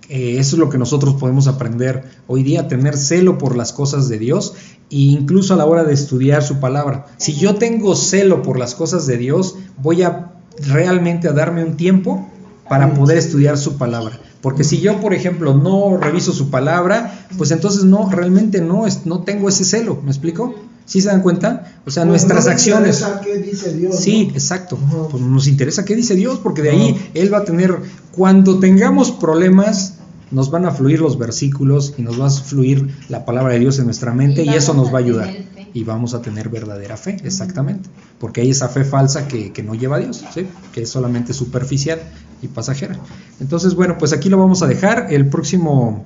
eh, 0.10 0.38
eso 0.38 0.56
es 0.56 0.60
lo 0.60 0.70
que 0.70 0.78
nosotros 0.78 1.16
podemos 1.16 1.48
aprender 1.48 2.04
hoy 2.28 2.44
día, 2.44 2.68
tener 2.68 2.96
celo 2.96 3.38
por 3.38 3.58
las 3.58 3.74
cosas 3.74 4.08
de 4.08 4.20
Dios 4.20 4.54
incluso 4.90 5.54
a 5.54 5.58
la 5.58 5.66
hora 5.66 5.84
de 5.84 5.94
estudiar 5.94 6.44
su 6.44 6.60
palabra. 6.60 7.06
Si 7.18 7.34
yo 7.36 7.56
tengo 7.56 7.96
celo 7.96 8.42
por 8.42 8.58
las 8.58 8.76
cosas 8.76 9.06
de 9.08 9.18
Dios, 9.18 9.56
voy 9.82 10.04
a 10.04 10.32
realmente 10.66 11.28
a 11.28 11.34
darme 11.34 11.64
un 11.64 11.78
tiempo 11.78 12.28
para 12.70 12.94
poder 12.94 13.18
estudiar 13.18 13.58
su 13.58 13.78
palabra. 13.78 14.20
Porque 14.42 14.64
si 14.64 14.80
yo, 14.80 15.00
por 15.00 15.14
ejemplo, 15.14 15.56
no 15.56 15.98
reviso 15.98 16.32
su 16.32 16.50
palabra, 16.50 17.28
pues 17.38 17.52
entonces 17.52 17.84
no, 17.84 18.10
realmente 18.10 18.62
no, 18.62 18.86
no 19.06 19.24
tengo 19.24 19.50
ese 19.50 19.66
celo, 19.66 20.00
¿me 20.04 20.12
explico? 20.12 20.56
¿Sí 20.86 21.02
se 21.02 21.10
dan 21.10 21.22
cuenta? 21.22 21.80
O 21.86 21.92
sea, 21.92 22.06
No, 22.06 22.12
nuestras 22.12 22.46
no 22.46 22.52
acciones... 22.52 23.06
qué 23.22 23.40
dice 23.40 23.74
Dios. 23.74 23.98
Sí, 24.00 24.28
¿no? 24.28 24.34
exacto. 24.34 24.78
Pues 25.12 25.22
nos 25.22 25.48
interesa 25.48 25.84
qué 25.84 25.96
dice 25.96 26.16
Dios, 26.16 26.40
porque 26.42 26.62
de 26.62 26.70
ahí 26.70 27.12
Él 27.14 27.34
va 27.34 27.40
a 27.40 27.44
tener, 27.44 27.76
cuando 28.12 28.60
tengamos 28.60 29.12
problemas, 29.12 29.96
nos 30.32 30.52
van 30.52 30.66
a 30.66 30.72
fluir 30.72 31.00
los 31.02 31.18
versículos 31.18 31.94
y 31.98 32.02
nos 32.02 32.20
va 32.20 32.28
a 32.28 32.30
fluir 32.30 32.90
la 33.10 33.26
palabra 33.26 33.54
de 33.54 33.60
Dios 33.60 33.80
en 33.80 33.86
nuestra 33.86 34.14
mente 34.14 34.44
y, 34.44 34.50
Y 34.50 34.54
eso 34.56 34.74
nos 34.74 34.94
va 34.94 34.98
a 35.00 35.02
ayudar. 35.02 35.28
fe. 35.28 35.48
Y 35.74 35.84
vamos 35.84 36.14
a 36.14 36.22
tener 36.22 36.50
verdadera 36.50 36.98
fe, 36.98 37.18
exactamente. 37.24 37.90
Porque 38.20 38.42
hay 38.42 38.50
esa 38.50 38.68
fe 38.70 38.84
falsa 38.84 39.28
que, 39.28 39.52
que 39.54 39.62
no 39.64 39.76
lleva 39.76 39.98
a 39.98 40.00
Dios, 40.00 40.24
¿sí? 40.34 40.48
que 40.74 40.82
es 40.84 40.90
solamente 40.90 41.34
superficial 41.34 42.00
y 42.42 42.48
pasajera. 42.48 42.98
Entonces, 43.40 43.76
bueno, 43.76 43.98
pues 44.00 44.12
aquí 44.14 44.30
lo 44.30 44.38
vamos 44.38 44.62
a 44.64 44.68
dejar. 44.68 45.08
El 45.12 45.28
próximo, 45.28 46.04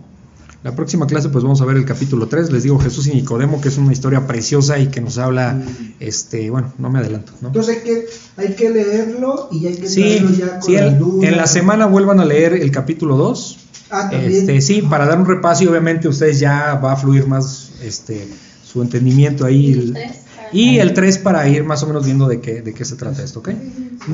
la 0.64 0.76
próxima 0.76 1.08
clase, 1.08 1.30
pues 1.30 1.44
vamos 1.44 1.62
a 1.62 1.66
ver 1.66 1.78
el 1.78 1.86
capítulo 1.86 2.28
3. 2.28 2.52
Les 2.52 2.64
digo 2.64 2.80
Jesús 2.80 3.08
y 3.08 3.12
Nicodemo, 3.14 3.62
que 3.62 3.70
es 3.70 3.78
una 3.78 3.94
historia 3.94 4.28
preciosa 4.28 4.78
y 4.78 4.88
que 4.88 5.00
nos 5.00 5.18
habla, 5.18 5.54
Mm. 5.54 5.94
este, 6.02 6.50
bueno, 6.50 6.74
no 6.78 6.90
me 6.90 7.00
adelanto, 7.00 7.32
¿no? 7.42 7.48
Entonces 7.48 7.78
hay 7.78 7.84
que, 7.84 8.06
hay 8.38 8.56
que 8.56 8.70
leerlo 8.72 9.48
y 9.52 9.68
hay 9.68 9.76
que 9.78 9.88
Sí, 9.88 10.02
traerlo 10.02 10.30
ya 10.32 10.52
con 10.60 10.64
sí, 10.64 10.76
el- 10.76 11.00
dudas. 11.00 11.30
en 11.32 11.38
la 11.38 11.48
semana 11.48 11.86
vuelvan 11.86 12.20
a 12.20 12.26
leer 12.26 12.54
el 12.54 12.72
capítulo 12.72 13.16
2. 13.16 13.58
Ah. 13.92 14.10
Este, 14.14 14.62
sí, 14.62 14.82
para 14.84 15.06
dar 15.06 15.20
un 15.20 15.26
repaso 15.26 15.64
y 15.64 15.68
obviamente 15.68 16.08
ustedes 16.08 16.40
ya 16.40 16.76
va 16.76 16.94
a 16.94 16.96
fluir 16.96 17.28
más 17.28 17.74
este 17.84 18.28
su 18.64 18.82
entendimiento 18.82 19.46
ahí. 19.46 19.66
Y 19.66 19.72
el 19.74 19.80
El- 19.80 19.94
tres, 19.94 20.18
para- 20.34 20.50
Y 20.54 20.80
el 20.80 20.94
3 20.94 21.18
para 21.18 21.48
ir 21.50 21.64
más 21.64 21.84
o 21.84 21.88
menos 21.88 22.06
viendo 22.06 22.28
de 22.28 22.40
qué, 22.42 22.62
de 22.62 22.74
qué 22.74 22.86
se 22.86 22.96
trata 22.96 23.22
esto, 23.24 23.40
¿ok? 23.40 23.50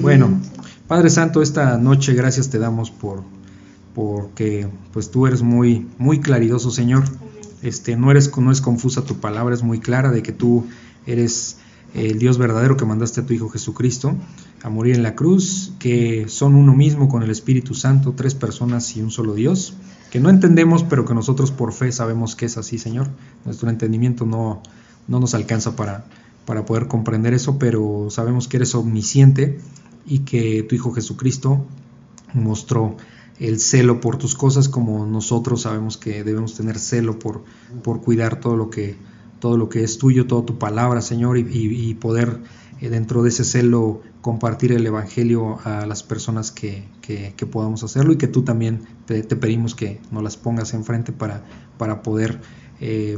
Bueno, 0.01 0.39
Padre 0.87 1.09
Santo, 1.09 1.41
esta 1.41 1.77
noche 1.77 2.13
gracias 2.13 2.49
te 2.49 2.59
damos 2.59 2.89
por 2.91 3.23
porque 3.95 4.67
pues 4.93 5.09
tú 5.11 5.25
eres 5.27 5.41
muy 5.41 5.87
muy 5.97 6.19
claridoso, 6.19 6.71
Señor. 6.71 7.03
Este 7.63 7.95
no 7.95 8.11
eres 8.11 8.35
no 8.37 8.51
es 8.51 8.61
confusa 8.61 9.01
tu 9.03 9.17
palabra, 9.17 9.55
es 9.55 9.63
muy 9.63 9.79
clara 9.79 10.11
de 10.11 10.21
que 10.21 10.31
tú 10.31 10.65
eres 11.07 11.57
el 11.95 12.19
Dios 12.19 12.37
verdadero 12.37 12.77
que 12.77 12.85
mandaste 12.85 13.21
a 13.21 13.25
tu 13.25 13.33
Hijo 13.33 13.49
Jesucristo 13.49 14.15
a 14.63 14.69
morir 14.69 14.95
en 14.95 15.03
la 15.03 15.15
cruz, 15.15 15.73
que 15.79 16.25
son 16.27 16.55
uno 16.55 16.73
mismo 16.73 17.09
con 17.09 17.23
el 17.23 17.29
Espíritu 17.29 17.73
Santo, 17.73 18.13
tres 18.15 18.33
personas 18.35 18.95
y 18.97 19.01
un 19.01 19.11
solo 19.11 19.33
Dios, 19.35 19.73
que 20.11 20.19
no 20.19 20.29
entendemos, 20.29 20.83
pero 20.83 21.05
que 21.05 21.13
nosotros 21.13 21.51
por 21.51 21.73
fe 21.73 21.91
sabemos 21.91 22.35
que 22.35 22.45
es 22.45 22.57
así, 22.57 22.77
Señor. 22.77 23.09
Nuestro 23.45 23.69
entendimiento 23.69 24.25
no, 24.25 24.61
no 25.07 25.19
nos 25.19 25.33
alcanza 25.33 25.75
para, 25.75 26.05
para 26.45 26.65
poder 26.65 26.87
comprender 26.87 27.33
eso, 27.33 27.59
pero 27.59 28.07
sabemos 28.09 28.47
que 28.47 28.57
eres 28.57 28.73
omnisciente 28.75 29.59
y 30.05 30.19
que 30.19 30.63
tu 30.63 30.75
Hijo 30.75 30.91
Jesucristo 30.93 31.65
mostró 32.33 32.97
el 33.39 33.59
celo 33.59 34.01
por 34.01 34.17
tus 34.17 34.33
cosas 34.35 34.67
como 34.67 35.05
nosotros 35.05 35.61
sabemos 35.61 35.97
que 35.97 36.23
debemos 36.23 36.55
tener 36.55 36.79
celo 36.79 37.19
por, 37.19 37.43
por 37.83 38.01
cuidar 38.01 38.39
todo 38.39 38.55
lo 38.55 38.69
que 38.69 38.95
todo 39.39 39.55
lo 39.55 39.69
que 39.69 39.83
es 39.83 39.99
tuyo, 39.99 40.25
toda 40.25 40.43
tu 40.47 40.57
palabra, 40.57 40.99
Señor, 41.01 41.37
y, 41.37 41.41
y- 41.47 41.93
poder 41.93 42.39
eh, 42.81 42.89
dentro 42.89 43.21
de 43.21 43.29
ese 43.29 43.43
celo 43.43 44.01
compartir 44.21 44.71
el 44.71 44.85
Evangelio 44.85 45.59
a 45.63 45.85
las 45.85 46.03
personas 46.03 46.51
que, 46.51 46.83
que- 47.01 47.33
podamos 47.45 47.83
hacerlo 47.83 48.13
y 48.13 48.17
que 48.17 48.27
tú 48.27 48.43
también 48.43 48.81
te, 49.05 49.23
te 49.23 49.35
pedimos 49.35 49.73
que 49.75 50.01
nos 50.11 50.21
las 50.23 50.35
pongas 50.37 50.73
enfrente 50.73 51.11
para, 51.13 51.43
para 51.77 52.01
poder 52.03 52.41
eh, 52.81 53.17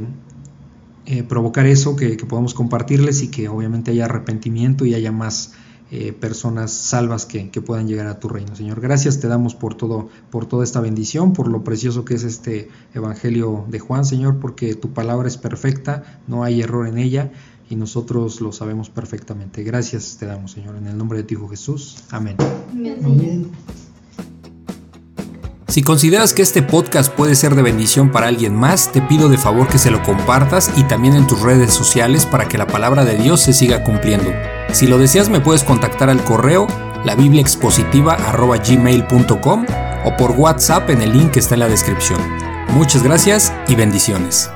eh, 1.06 1.24
provocar 1.24 1.66
eso, 1.66 1.96
que, 1.96 2.18
que 2.18 2.26
podamos 2.26 2.54
compartirles 2.54 3.24
y 3.24 3.30
que 3.30 3.48
obviamente 3.50 3.92
haya 3.92 4.06
arrepentimiento 4.06 4.86
y 4.86 4.94
haya 4.94 5.12
más 5.12 5.54
eh, 5.92 6.14
personas 6.14 6.72
salvas 6.72 7.26
que, 7.26 7.50
que 7.50 7.62
puedan 7.62 7.88
llegar 7.88 8.06
a 8.06 8.20
tu 8.20 8.30
reino, 8.30 8.56
Señor. 8.56 8.80
Gracias 8.80 9.20
te 9.20 9.28
damos 9.28 9.56
por 9.56 9.74
todo, 9.74 10.10
por 10.30 10.46
toda 10.46 10.64
esta 10.64 10.80
bendición, 10.82 11.34
por 11.34 11.48
lo 11.48 11.64
precioso 11.64 12.06
que 12.06 12.14
es 12.14 12.24
este 12.24 12.70
Evangelio 12.94 13.66
de 13.70 13.80
Juan, 13.80 14.06
Señor, 14.06 14.38
porque 14.40 14.76
tu 14.76 14.94
palabra 14.94 15.28
es 15.28 15.38
perfecta, 15.38 16.22
no 16.28 16.44
hay 16.44 16.62
error 16.62 16.88
en 16.88 17.00
ella 17.00 17.32
y 17.70 17.76
nosotros 17.76 18.42
lo 18.42 18.52
sabemos 18.52 18.90
perfectamente. 18.90 19.64
Gracias 19.64 20.18
te 20.20 20.26
damos, 20.26 20.52
Señor, 20.52 20.76
en 20.76 20.88
el 20.88 20.98
nombre 20.98 21.20
de 21.20 21.24
tu 21.24 21.36
Hijo 21.36 21.48
Jesús. 21.48 21.98
Amén. 22.10 22.36
Amén. 23.04 23.52
Si 25.68 25.84
consideras 25.84 26.34
que 26.34 26.42
este 26.42 26.64
podcast 26.64 27.14
puede 27.14 27.36
ser 27.36 27.54
de 27.54 27.62
bendición 27.62 28.12
para 28.12 28.28
alguien 28.28 28.56
más, 28.56 28.92
te 28.92 29.04
pido 29.04 29.30
de 29.30 29.38
favor 29.38 29.68
que 29.68 29.78
se 29.78 29.92
lo 29.92 30.02
compartas 30.02 30.72
y 30.78 30.84
también 30.84 31.14
en 31.14 31.28
tus 31.28 31.42
redes 31.42 31.72
sociales 31.72 32.26
para 32.26 32.48
que 32.48 32.58
la 32.58 32.66
palabra 32.66 33.06
de 33.06 33.18
Dios 33.18 33.42
se 33.42 33.54
siga 33.54 33.84
cumpliendo. 33.84 34.32
Si 34.74 34.88
lo 34.88 34.98
deseas 34.98 35.30
me 35.30 35.42
puedes 35.42 35.64
contactar 35.64 36.10
al 36.10 36.24
correo 36.24 36.66
labibliaexpositiva.gmail.com 37.06 39.66
o 40.06 40.18
por 40.18 40.32
WhatsApp 40.32 40.90
en 40.90 41.04
el 41.04 41.16
link 41.16 41.30
que 41.32 41.40
está 41.40 41.54
en 41.54 41.60
la 41.60 41.70
descripción. 41.70 42.20
Muchas 42.70 43.04
gracias 43.04 43.54
y 43.68 43.76
bendiciones. 43.76 44.50